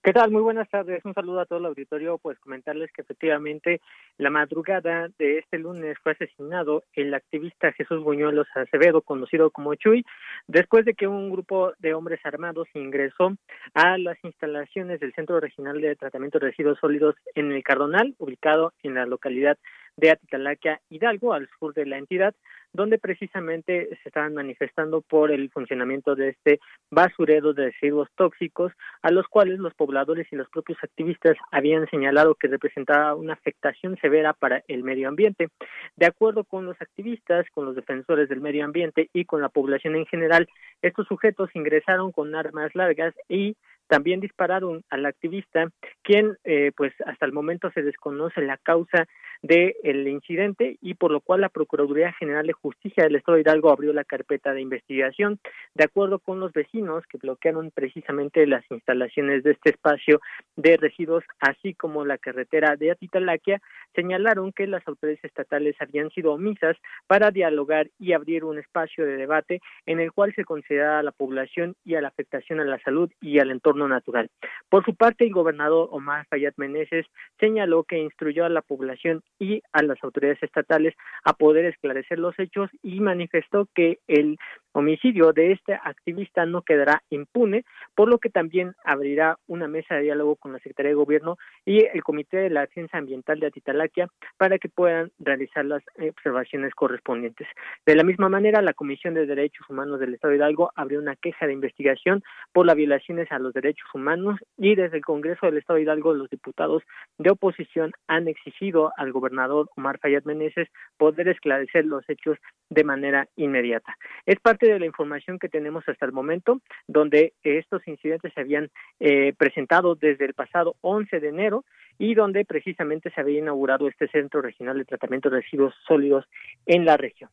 ¿Qué 0.00 0.14
tal? 0.14 0.30
Muy 0.30 0.40
buenas 0.40 0.70
tardes. 0.70 1.04
Un 1.04 1.12
saludo 1.12 1.40
a 1.40 1.44
todo 1.44 1.58
el 1.58 1.66
auditorio. 1.66 2.16
Pues 2.16 2.38
comentarles 2.38 2.90
que 2.92 3.02
efectivamente 3.02 3.82
la 4.16 4.30
madrugada 4.30 5.08
de 5.18 5.38
este 5.38 5.58
lunes 5.58 5.98
fue 6.02 6.12
asesinado 6.12 6.82
el 6.94 7.12
activista 7.12 7.72
Jesús 7.72 8.02
Buñuelos 8.02 8.46
Acevedo, 8.54 9.02
conocido 9.02 9.50
como 9.50 9.74
Chuy, 9.74 10.02
después 10.48 10.86
de 10.86 10.94
que 10.94 11.06
un 11.06 11.30
grupo 11.30 11.74
de 11.78 11.92
hombres 11.92 12.20
armados 12.24 12.68
ingresó 12.72 13.36
a 13.74 13.98
las 13.98 14.16
instalaciones 14.24 14.98
del 14.98 15.12
Centro 15.12 15.38
Regional 15.40 15.78
de 15.82 15.94
Tratamiento 15.94 16.38
de 16.38 16.46
Residuos 16.46 16.78
Sólidos 16.78 17.16
en 17.34 17.52
el 17.52 17.62
Cardonal, 17.62 18.14
ubicado 18.18 18.72
en 18.82 18.94
la 18.94 19.04
localidad 19.04 19.58
de 19.98 20.10
Atitalaquia, 20.10 20.80
Hidalgo, 20.88 21.34
al 21.34 21.50
sur 21.58 21.74
de 21.74 21.84
la 21.84 21.98
entidad, 21.98 22.34
donde 22.72 22.98
precisamente 22.98 23.88
se 24.02 24.08
estaban 24.08 24.34
manifestando 24.34 25.00
por 25.02 25.30
el 25.30 25.50
funcionamiento 25.50 26.14
de 26.14 26.30
este 26.30 26.60
basurero 26.90 27.52
de 27.52 27.66
residuos 27.66 28.08
tóxicos, 28.16 28.72
a 29.02 29.10
los 29.10 29.26
cuales 29.28 29.58
los 29.58 29.74
pobladores 29.74 30.26
y 30.30 30.36
los 30.36 30.48
propios 30.48 30.78
activistas 30.82 31.36
habían 31.50 31.88
señalado 31.88 32.34
que 32.34 32.48
representaba 32.48 33.14
una 33.14 33.34
afectación 33.34 33.96
severa 34.00 34.32
para 34.32 34.62
el 34.68 34.82
medio 34.84 35.08
ambiente. 35.08 35.48
De 35.96 36.06
acuerdo 36.06 36.44
con 36.44 36.64
los 36.64 36.80
activistas, 36.80 37.46
con 37.52 37.66
los 37.66 37.76
defensores 37.76 38.28
del 38.28 38.40
medio 38.40 38.64
ambiente 38.64 39.10
y 39.12 39.24
con 39.24 39.42
la 39.42 39.48
población 39.48 39.96
en 39.96 40.06
general, 40.06 40.48
estos 40.80 41.06
sujetos 41.06 41.50
ingresaron 41.54 42.12
con 42.12 42.34
armas 42.34 42.74
largas 42.74 43.14
y 43.28 43.56
también 43.88 44.20
dispararon 44.20 44.84
al 44.88 45.04
activista, 45.04 45.68
quien 46.02 46.38
eh, 46.44 46.72
pues 46.74 46.94
hasta 47.04 47.26
el 47.26 47.32
momento 47.32 47.70
se 47.72 47.82
desconoce 47.82 48.40
la 48.40 48.56
causa 48.56 49.06
del 49.42 50.06
incidente 50.06 50.78
y 50.80 50.94
por 50.94 51.10
lo 51.10 51.20
cual 51.20 51.40
la 51.40 51.48
Procuraduría 51.48 52.12
General 52.12 52.46
de 52.46 52.52
Justicia 52.52 53.04
del 53.04 53.16
Estado 53.16 53.36
de 53.36 53.42
Hidalgo 53.42 53.70
abrió 53.70 53.92
la 53.92 54.04
carpeta 54.04 54.52
de 54.52 54.60
investigación. 54.60 55.40
De 55.74 55.84
acuerdo 55.84 56.20
con 56.20 56.38
los 56.40 56.52
vecinos 56.52 57.04
que 57.08 57.18
bloquearon 57.18 57.72
precisamente 57.72 58.46
las 58.46 58.64
instalaciones 58.70 59.42
de 59.42 59.52
este 59.52 59.70
espacio 59.70 60.20
de 60.56 60.76
residuos, 60.76 61.24
así 61.40 61.74
como 61.74 62.04
la 62.04 62.18
carretera 62.18 62.76
de 62.76 62.92
Atitalaquia, 62.92 63.60
señalaron 63.94 64.52
que 64.52 64.66
las 64.66 64.86
autoridades 64.86 65.24
estatales 65.24 65.76
habían 65.80 66.10
sido 66.10 66.32
omisas 66.32 66.76
para 67.06 67.30
dialogar 67.30 67.88
y 67.98 68.12
abrir 68.12 68.44
un 68.44 68.58
espacio 68.58 69.04
de 69.04 69.16
debate 69.16 69.60
en 69.86 70.00
el 70.00 70.12
cual 70.12 70.32
se 70.34 70.44
considerara 70.44 71.00
a 71.00 71.02
la 71.02 71.12
población 71.12 71.74
y 71.84 71.96
a 71.96 72.00
la 72.00 72.08
afectación 72.08 72.60
a 72.60 72.64
la 72.64 72.78
salud 72.80 73.10
y 73.20 73.38
al 73.40 73.50
entorno 73.50 73.88
natural. 73.88 74.30
Por 74.68 74.84
su 74.84 74.94
parte, 74.94 75.24
el 75.24 75.32
gobernador 75.32 75.88
Omar 75.90 76.26
Fayad 76.28 76.54
Meneses 76.56 77.06
señaló 77.38 77.84
que 77.84 77.98
instruyó 77.98 78.44
a 78.44 78.48
la 78.48 78.62
población 78.62 79.22
y 79.42 79.60
a 79.72 79.82
las 79.82 79.98
autoridades 80.04 80.40
estatales 80.42 80.94
a 81.24 81.32
poder 81.32 81.64
esclarecer 81.64 82.18
los 82.20 82.38
hechos 82.38 82.70
y 82.80 83.00
manifestó 83.00 83.68
que 83.74 83.98
el 84.06 84.38
homicidio 84.72 85.32
de 85.32 85.52
este 85.52 85.74
activista 85.74 86.46
no 86.46 86.62
quedará 86.62 87.02
impune, 87.10 87.64
por 87.94 88.08
lo 88.08 88.18
que 88.18 88.30
también 88.30 88.74
abrirá 88.84 89.38
una 89.46 89.68
mesa 89.68 89.94
de 89.94 90.02
diálogo 90.02 90.36
con 90.36 90.52
la 90.52 90.58
Secretaría 90.58 90.90
de 90.90 90.96
Gobierno 90.96 91.36
y 91.64 91.84
el 91.84 92.02
Comité 92.02 92.38
de 92.38 92.50
la 92.50 92.66
Ciencia 92.66 92.98
Ambiental 92.98 93.40
de 93.40 93.46
Atitalaquia 93.46 94.08
para 94.38 94.58
que 94.58 94.68
puedan 94.68 95.10
realizar 95.18 95.64
las 95.64 95.82
observaciones 95.98 96.74
correspondientes. 96.74 97.46
De 97.86 97.94
la 97.94 98.04
misma 98.04 98.28
manera, 98.28 98.62
la 98.62 98.74
Comisión 98.74 99.14
de 99.14 99.26
Derechos 99.26 99.68
Humanos 99.68 100.00
del 100.00 100.14
Estado 100.14 100.32
de 100.32 100.38
Hidalgo 100.38 100.72
abrió 100.74 100.98
una 100.98 101.16
queja 101.16 101.46
de 101.46 101.52
investigación 101.52 102.22
por 102.52 102.66
las 102.66 102.76
violaciones 102.76 103.30
a 103.30 103.38
los 103.38 103.52
derechos 103.52 103.88
humanos 103.94 104.38
y 104.56 104.74
desde 104.74 104.96
el 104.96 105.04
Congreso 105.04 105.46
del 105.46 105.58
Estado 105.58 105.76
de 105.76 105.82
Hidalgo 105.82 106.14
los 106.14 106.30
diputados 106.30 106.82
de 107.18 107.30
oposición 107.30 107.92
han 108.06 108.28
exigido 108.28 108.92
al 108.96 109.12
gobernador 109.12 109.68
Omar 109.76 109.98
Fayad 109.98 110.24
Meneses 110.24 110.68
poder 110.96 111.28
esclarecer 111.28 111.84
los 111.84 112.08
hechos 112.08 112.38
de 112.70 112.84
manera 112.84 113.28
inmediata. 113.36 113.96
Es 114.26 114.36
parte 114.40 114.61
de 114.66 114.78
la 114.78 114.86
información 114.86 115.38
que 115.38 115.48
tenemos 115.48 115.88
hasta 115.88 116.06
el 116.06 116.12
momento, 116.12 116.60
donde 116.86 117.34
estos 117.42 117.86
incidentes 117.86 118.32
se 118.34 118.40
habían 118.40 118.70
eh, 119.00 119.32
presentado 119.36 119.94
desde 119.94 120.24
el 120.24 120.34
pasado 120.34 120.76
11 120.80 121.20
de 121.20 121.28
enero 121.28 121.64
y 121.98 122.14
donde 122.14 122.44
precisamente 122.44 123.10
se 123.10 123.20
había 123.20 123.38
inaugurado 123.38 123.88
este 123.88 124.08
Centro 124.08 124.42
Regional 124.42 124.78
de 124.78 124.84
Tratamiento 124.84 125.30
de 125.30 125.40
Residuos 125.40 125.74
Sólidos 125.86 126.24
en 126.66 126.84
la 126.84 126.96
región. 126.96 127.30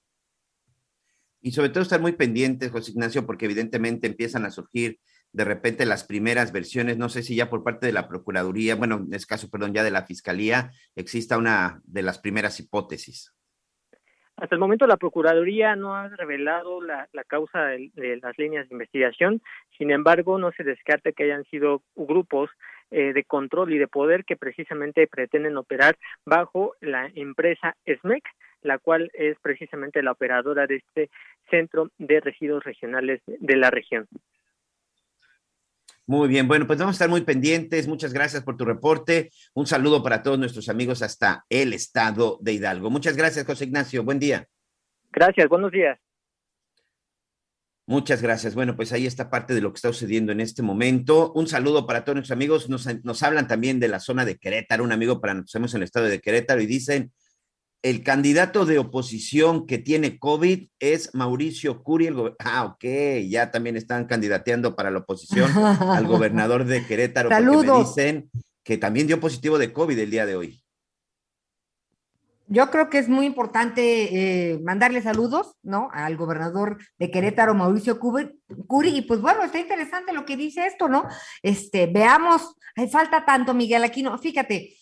Y 1.42 1.52
sobre 1.52 1.70
todo 1.70 1.84
estar 1.84 2.02
muy 2.02 2.12
pendientes, 2.12 2.72
José 2.72 2.92
Ignacio, 2.92 3.26
porque 3.26 3.46
evidentemente 3.46 4.08
empiezan 4.08 4.46
a 4.46 4.52
surgir 4.52 5.00
de 5.32 5.46
repente 5.46 5.86
las 5.86 6.04
primeras 6.04 6.52
versiones, 6.52 6.98
no 6.98 7.08
sé 7.08 7.24
si 7.24 7.36
ya 7.36 7.50
por 7.50 7.64
parte 7.64 7.86
de 7.86 7.94
la 7.94 8.08
Procuraduría, 8.08 8.76
bueno, 8.76 8.98
en 8.98 9.14
este 9.14 9.28
caso, 9.28 9.50
perdón, 9.50 9.74
ya 9.74 9.84
de 9.84 9.92
la 9.92 10.06
Fiscalía, 10.06 10.72
exista 10.96 11.38
una 11.38 11.82
de 11.86 12.02
las 12.02 12.20
primeras 12.20 12.60
hipótesis. 12.60 13.34
Hasta 14.42 14.56
el 14.56 14.60
momento 14.60 14.88
la 14.88 14.96
Procuraduría 14.96 15.76
no 15.76 15.96
ha 15.96 16.08
revelado 16.08 16.82
la, 16.82 17.10
la 17.12 17.24
causa 17.26 17.66
de, 17.66 18.20
las 18.22 18.38
líneas 18.38 18.70
de 18.70 18.76
investigación, 18.76 19.42
sin 19.78 19.92
embargo 19.92 20.38
no 20.38 20.52
se 20.54 20.64
descarta 20.64 21.12
que 21.12 21.26
hayan 21.26 21.44
sido 21.46 21.82
grupos 21.96 22.50
eh, 22.90 23.12
de 23.12 23.24
control 23.26 23.74
y 23.74 23.78
de 23.78 23.88
poder 23.88 24.24
que 24.24 24.38
precisamente 24.38 25.08
pretenden 25.08 25.58
operar 25.58 25.98
bajo 26.26 26.76
la 26.80 27.12
empresa 27.16 27.76
SMEC, 27.86 28.24
la 28.62 28.78
cual 28.78 29.12
es 29.14 29.38
precisamente 29.42 30.02
la 30.02 30.14
operadora 30.14 30.68
de 30.68 30.78
este 30.78 31.10
centro 31.50 31.90
de 31.98 32.22
residuos 32.22 32.64
regionales 32.64 33.22
de 33.26 33.58
la 33.58 33.72
región. 33.72 34.08
Muy 36.10 36.28
bien, 36.28 36.48
bueno, 36.48 36.66
pues 36.66 36.80
vamos 36.80 36.94
a 36.94 36.98
estar 36.98 37.10
muy 37.10 37.22
pendientes. 37.22 37.88
Muchas 37.88 38.14
gracias 38.14 38.42
por 38.42 38.58
tu 38.58 38.66
reporte. 38.66 39.30
Un 39.54 39.68
saludo 39.68 40.02
para 40.02 40.24
todos 40.24 40.40
nuestros 40.40 40.68
amigos 40.68 41.04
hasta 41.04 41.46
el 41.50 41.72
estado 41.72 42.40
de 42.42 42.54
Hidalgo. 42.54 42.90
Muchas 42.90 43.16
gracias, 43.16 43.46
José 43.46 43.66
Ignacio. 43.66 44.04
Buen 44.04 44.18
día. 44.18 44.48
Gracias, 45.12 45.48
buenos 45.48 45.72
días. 45.72 46.00
Muchas 47.86 48.24
gracias. 48.24 48.56
Bueno, 48.56 48.76
pues 48.76 48.92
ahí 48.92 49.06
está 49.06 49.30
parte 49.30 49.54
de 49.54 49.62
lo 49.62 49.72
que 49.72 49.76
está 49.76 49.90
sucediendo 49.90 50.32
en 50.32 50.40
este 50.40 50.64
momento. 50.64 51.32
Un 51.34 51.46
saludo 51.46 51.86
para 51.86 52.04
todos 52.04 52.16
nuestros 52.16 52.36
amigos. 52.36 52.70
Nos, 52.72 52.88
nos 53.06 53.22
hablan 53.22 53.48
también 53.48 53.80
de 53.80 53.90
la 53.90 54.00
zona 54.00 54.26
de 54.26 54.40
Querétaro, 54.40 54.84
un 54.84 54.92
amigo 54.92 55.22
para 55.22 55.36
nosotros 55.36 55.76
en 55.76 55.78
el 55.78 55.84
estado 55.84 56.08
de 56.08 56.20
Querétaro, 56.20 56.60
y 56.60 56.66
dicen, 56.66 57.12
el 57.82 58.04
candidato 58.04 58.66
de 58.66 58.80
oposición 58.80 59.66
que 59.66 59.78
tiene 59.78 60.20
COVID 60.20 60.68
es 60.80 61.16
Mauricio 61.16 61.82
Curi. 61.84 62.08
El 62.08 62.36
ah, 62.40 62.66
ok, 62.66 62.84
ya 63.30 63.52
también 63.52 63.78
están 63.78 64.06
candidateando 64.06 64.76
para 64.76 64.92
la 64.92 65.00
oposición 65.00 65.52
al 65.52 66.06
gobernador 66.08 66.66
de 66.66 66.86
Querétaro, 66.86 67.30
porque 67.30 67.44
me 67.44 67.52
Saludos. 67.52 67.96
dicen 67.96 68.30
que 68.64 68.78
también 68.78 69.08
dio 69.08 69.20
positivo 69.20 69.58
de 69.58 69.72
COVID 69.72 69.98
el 69.98 70.12
día 70.12 70.26
de 70.26 70.36
hoy. 70.36 70.64
Yo 72.52 72.72
creo 72.72 72.90
que 72.90 72.98
es 72.98 73.08
muy 73.08 73.28
importante 73.28 74.52
eh, 74.52 74.60
mandarle 74.64 75.04
saludos, 75.04 75.56
¿no? 75.62 75.90
Al 75.94 76.18
gobernador 76.18 76.80
de 76.98 77.12
Querétaro, 77.12 77.54
Mauricio 77.54 78.00
Curi, 78.00 78.90
y 78.90 79.04
pues 79.04 79.22
bueno, 79.22 79.44
está 79.44 79.60
interesante 79.60 80.14
lo 80.14 80.26
que 80.26 80.36
dice 80.36 80.66
esto, 80.66 80.90
¿no? 80.90 81.06
Este, 81.44 81.86
veamos, 81.86 82.56
ay, 82.76 82.90
falta 82.90 83.24
tanto, 83.24 83.54
Miguel 83.54 83.84
Aquino, 83.84 84.18
fíjate, 84.18 84.76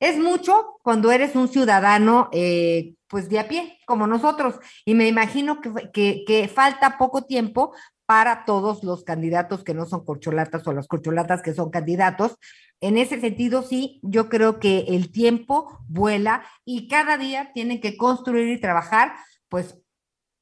es 0.00 0.18
mucho 0.18 0.78
cuando 0.82 1.12
eres 1.12 1.36
un 1.36 1.48
ciudadano, 1.48 2.28
eh, 2.32 2.94
pues 3.08 3.28
de 3.28 3.38
a 3.38 3.48
pie, 3.48 3.78
como 3.86 4.06
nosotros, 4.06 4.56
y 4.84 4.94
me 4.94 5.06
imagino 5.06 5.60
que, 5.60 6.24
que, 6.26 6.48
falta 6.48 6.98
poco 6.98 7.22
tiempo 7.22 7.72
para 8.06 8.44
todos 8.44 8.82
los 8.82 9.04
candidatos 9.04 9.62
que 9.62 9.74
no 9.74 9.86
son 9.86 10.04
corcholatas 10.04 10.66
o 10.66 10.72
las 10.72 10.88
corcholatas 10.88 11.42
que 11.42 11.54
son 11.54 11.70
candidatos. 11.70 12.36
En 12.80 12.98
ese 12.98 13.20
sentido, 13.20 13.62
sí, 13.62 14.00
yo 14.02 14.28
creo 14.28 14.58
que 14.58 14.86
el 14.88 15.12
tiempo 15.12 15.78
vuela 15.88 16.44
y 16.64 16.88
cada 16.88 17.16
día 17.16 17.52
tienen 17.52 17.80
que 17.80 17.96
construir 17.96 18.48
y 18.48 18.60
trabajar, 18.60 19.14
pues, 19.48 19.78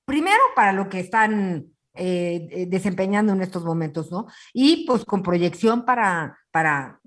primero 0.07 0.41
para 0.57 0.73
lo 0.73 0.89
que 0.89 1.01
están 1.01 1.67
eh, 1.95 2.49
eh, 2.51 2.67
desempeñando 2.67 3.33
en 3.33 3.43
estos 3.43 3.65
momentos, 3.65 4.11
¿no? 4.13 4.27
Y 4.53 4.87
pues 4.87 5.05
con 5.05 5.23
proyección 5.23 5.85
para, 5.85 6.39
para 6.53 7.01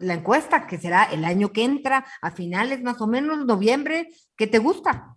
la 0.00 0.14
encuesta, 0.14 0.66
que 0.66 0.78
será 0.78 1.04
el 1.04 1.24
año 1.24 1.52
que 1.52 1.64
entra, 1.64 2.04
a 2.20 2.30
finales 2.30 2.82
más 2.82 3.00
o 3.00 3.06
menos, 3.06 3.44
noviembre, 3.46 4.08
¿qué 4.36 4.46
te 4.46 4.58
gusta? 4.58 5.16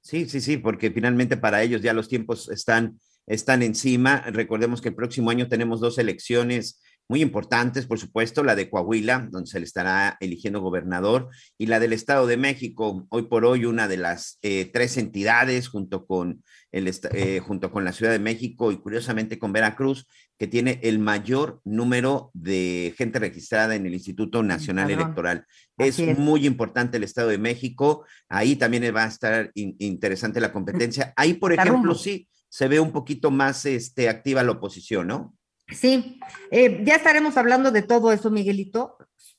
Sí, 0.00 0.26
sí, 0.28 0.40
sí, 0.40 0.56
porque 0.56 0.90
finalmente 0.90 1.36
para 1.36 1.62
ellos 1.62 1.82
ya 1.82 1.92
los 1.92 2.08
tiempos 2.08 2.48
están, 2.48 2.98
están 3.26 3.62
encima. 3.62 4.22
Recordemos 4.30 4.80
que 4.80 4.88
el 4.88 4.94
próximo 4.94 5.30
año 5.30 5.48
tenemos 5.48 5.80
dos 5.80 5.98
elecciones 5.98 6.80
muy 7.10 7.22
importantes, 7.22 7.86
por 7.86 7.98
supuesto, 7.98 8.44
la 8.44 8.54
de 8.54 8.70
Coahuila, 8.70 9.26
donde 9.32 9.50
se 9.50 9.58
le 9.58 9.64
estará 9.64 10.16
eligiendo 10.20 10.60
gobernador, 10.60 11.28
y 11.58 11.66
la 11.66 11.80
del 11.80 11.92
Estado 11.92 12.24
de 12.28 12.36
México, 12.36 13.08
hoy 13.10 13.22
por 13.22 13.44
hoy 13.44 13.64
una 13.64 13.88
de 13.88 13.96
las 13.96 14.38
eh, 14.42 14.70
tres 14.72 14.96
entidades 14.96 15.66
junto 15.66 16.06
con, 16.06 16.44
el, 16.70 16.88
eh, 17.12 17.40
junto 17.40 17.72
con 17.72 17.84
la 17.84 17.92
Ciudad 17.92 18.12
de 18.12 18.20
México 18.20 18.70
y 18.70 18.76
curiosamente 18.76 19.40
con 19.40 19.52
Veracruz, 19.52 20.06
que 20.38 20.46
tiene 20.46 20.78
el 20.84 21.00
mayor 21.00 21.60
número 21.64 22.30
de 22.32 22.94
gente 22.96 23.18
registrada 23.18 23.74
en 23.74 23.86
el 23.86 23.94
Instituto 23.94 24.44
Nacional. 24.44 24.88
Electoral. 24.88 25.46
Es, 25.78 25.98
muy 26.16 26.46
importante 26.46 26.98
el 26.98 27.02
Estado 27.02 27.30
de 27.30 27.38
México, 27.38 28.06
ahí 28.28 28.54
también 28.54 28.84
va 28.94 29.02
a 29.02 29.08
estar 29.08 29.50
in- 29.54 29.74
interesante 29.80 30.38
la 30.38 30.52
competencia. 30.52 31.12
Ahí, 31.16 31.34
por 31.34 31.50
Está 31.50 31.64
ejemplo, 31.64 31.88
rumbo. 31.88 31.98
sí 31.98 32.28
se 32.48 32.68
ve 32.68 32.78
un 32.78 32.92
poquito 32.92 33.32
más 33.32 33.66
este, 33.66 34.08
activa 34.08 34.44
la 34.44 34.52
oposición, 34.52 35.08
¿no? 35.08 35.34
Sí, 35.72 36.20
eh, 36.50 36.82
ya 36.84 36.96
estaremos 36.96 37.36
hablando 37.36 37.70
de 37.70 37.82
todo 37.82 38.12
eso, 38.12 38.30
Miguelito, 38.30 38.96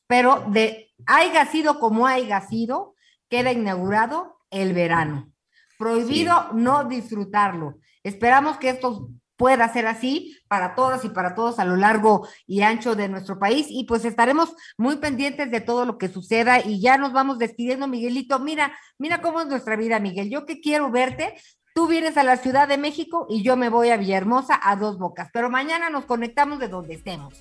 pero 0.08 0.46
de 0.50 0.92
haya 1.06 1.46
sido 1.46 1.80
como 1.80 2.08
haya 2.08 2.42
sido, 2.42 2.96
queda 3.30 3.52
inaugurado 3.52 4.38
el 4.50 4.74
verano. 4.74 5.32
Prohibido 5.78 6.52
no 6.54 6.86
disfrutarlo. 6.86 7.80
Esperamos 8.04 8.58
que 8.58 8.70
esto 8.70 9.10
pueda 9.42 9.68
ser 9.74 9.88
así 9.88 10.38
para 10.48 10.76
todas 10.76 11.04
y 11.04 11.10
para 11.10 11.34
todos 11.34 11.58
a 11.58 11.66
lo 11.66 11.76
largo 11.76 12.28
y 12.46 12.62
ancho 12.62 12.94
de 12.94 13.10
nuestro 13.10 13.40
país 13.40 13.66
y 13.70 13.86
pues 13.86 14.06
estaremos 14.06 14.54
muy 14.78 14.98
pendientes 14.98 15.50
de 15.50 15.62
todo 15.62 15.84
lo 15.84 15.98
que 15.98 16.10
suceda 16.10 16.60
y 16.64 16.80
ya 16.80 16.98
nos 16.98 17.12
vamos 17.12 17.40
despidiendo, 17.40 17.88
Miguelito. 17.88 18.38
Mira, 18.38 18.72
mira 19.00 19.20
cómo 19.20 19.42
es 19.42 19.48
nuestra 19.48 19.76
vida, 19.76 20.00
Miguel. 20.00 20.30
Yo 20.30 20.46
que 20.46 20.62
quiero 20.62 20.92
verte, 20.92 21.34
tú 21.74 21.88
vienes 21.88 22.18
a 22.18 22.24
la 22.24 22.38
Ciudad 22.38 22.68
de 22.68 22.78
México 22.78 23.26
y 23.30 23.44
yo 23.44 23.56
me 23.56 23.70
voy 23.70 23.90
a 23.90 23.98
Villahermosa 23.98 24.60
a 24.62 24.76
dos 24.76 24.98
bocas, 24.98 25.30
pero 25.32 25.50
mañana 25.50 25.90
nos 25.90 26.06
conectamos 26.06 26.60
de 26.60 26.68
donde 26.68 26.96
estemos. 26.96 27.34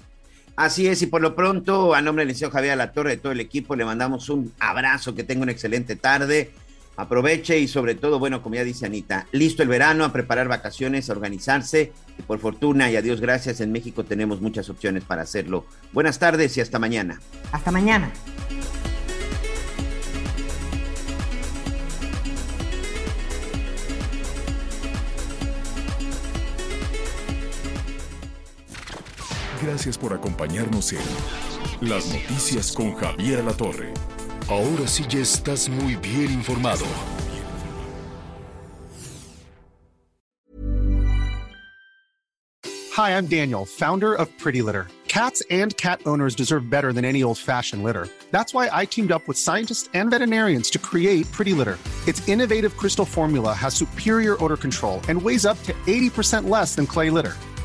Así 0.56 0.88
es, 0.88 1.00
y 1.02 1.06
por 1.06 1.22
lo 1.22 1.34
pronto, 1.34 1.94
a 1.94 2.02
nombre 2.02 2.22
del 2.22 2.28
licenciado 2.28 2.52
Javier 2.52 2.72
Alatorre, 2.72 3.10
de 3.10 3.16
todo 3.16 3.32
el 3.32 3.40
equipo, 3.40 3.76
le 3.76 3.84
mandamos 3.84 4.28
un 4.28 4.52
abrazo, 4.58 5.14
que 5.14 5.24
tenga 5.24 5.42
una 5.42 5.52
excelente 5.52 5.96
tarde. 5.96 6.52
Aproveche 6.96 7.58
y 7.58 7.66
sobre 7.66 7.94
todo, 7.94 8.18
bueno, 8.18 8.42
como 8.42 8.56
ya 8.56 8.64
dice 8.64 8.84
Anita, 8.84 9.26
listo 9.32 9.62
el 9.62 9.70
verano, 9.70 10.04
a 10.04 10.12
preparar 10.12 10.48
vacaciones, 10.48 11.08
a 11.08 11.14
organizarse. 11.14 11.92
Y 12.18 12.22
por 12.22 12.40
fortuna 12.40 12.90
y 12.90 12.96
a 12.96 13.02
Dios 13.02 13.22
gracias, 13.22 13.62
en 13.62 13.72
México 13.72 14.04
tenemos 14.04 14.42
muchas 14.42 14.68
opciones 14.68 15.02
para 15.04 15.22
hacerlo. 15.22 15.64
Buenas 15.92 16.18
tardes 16.18 16.54
y 16.58 16.60
hasta 16.60 16.78
mañana. 16.78 17.18
Hasta 17.52 17.70
mañana. 17.70 18.12
Gracias 29.62 29.98
por 29.98 30.14
acompañarnos 30.14 30.92
en 30.94 31.00
Las 31.82 32.06
Noticias 32.06 32.72
con 32.72 32.94
Javier 32.94 33.40
Alatorre. 33.40 33.92
Ahora 34.48 34.86
sí 34.86 35.04
ya 35.06 35.20
estás 35.20 35.68
muy 35.68 35.96
bien 35.96 36.32
informado. 36.32 36.86
Hi, 42.96 43.10
I'm 43.10 43.26
Daniel, 43.26 43.66
founder 43.66 44.14
of 44.14 44.28
Pretty 44.38 44.62
Litter. 44.62 44.86
Cats 45.08 45.42
and 45.50 45.76
cat 45.76 46.00
owners 46.06 46.34
deserve 46.34 46.70
better 46.70 46.92
than 46.92 47.04
any 47.04 47.22
old 47.22 47.36
fashioned 47.36 47.82
litter. 47.82 48.08
That's 48.30 48.54
why 48.54 48.70
I 48.72 48.86
teamed 48.86 49.12
up 49.12 49.28
with 49.28 49.36
scientists 49.36 49.90
and 49.92 50.10
veterinarians 50.10 50.70
to 50.70 50.78
create 50.78 51.30
Pretty 51.32 51.52
Litter. 51.52 51.78
Its 52.08 52.26
innovative 52.28 52.76
crystal 52.78 53.04
formula 53.04 53.52
has 53.52 53.74
superior 53.74 54.42
odor 54.42 54.56
control 54.56 55.00
and 55.08 55.20
weighs 55.20 55.44
up 55.44 55.62
to 55.64 55.74
80% 55.86 56.48
less 56.48 56.74
than 56.74 56.86
clay 56.86 57.10
litter. 57.10 57.36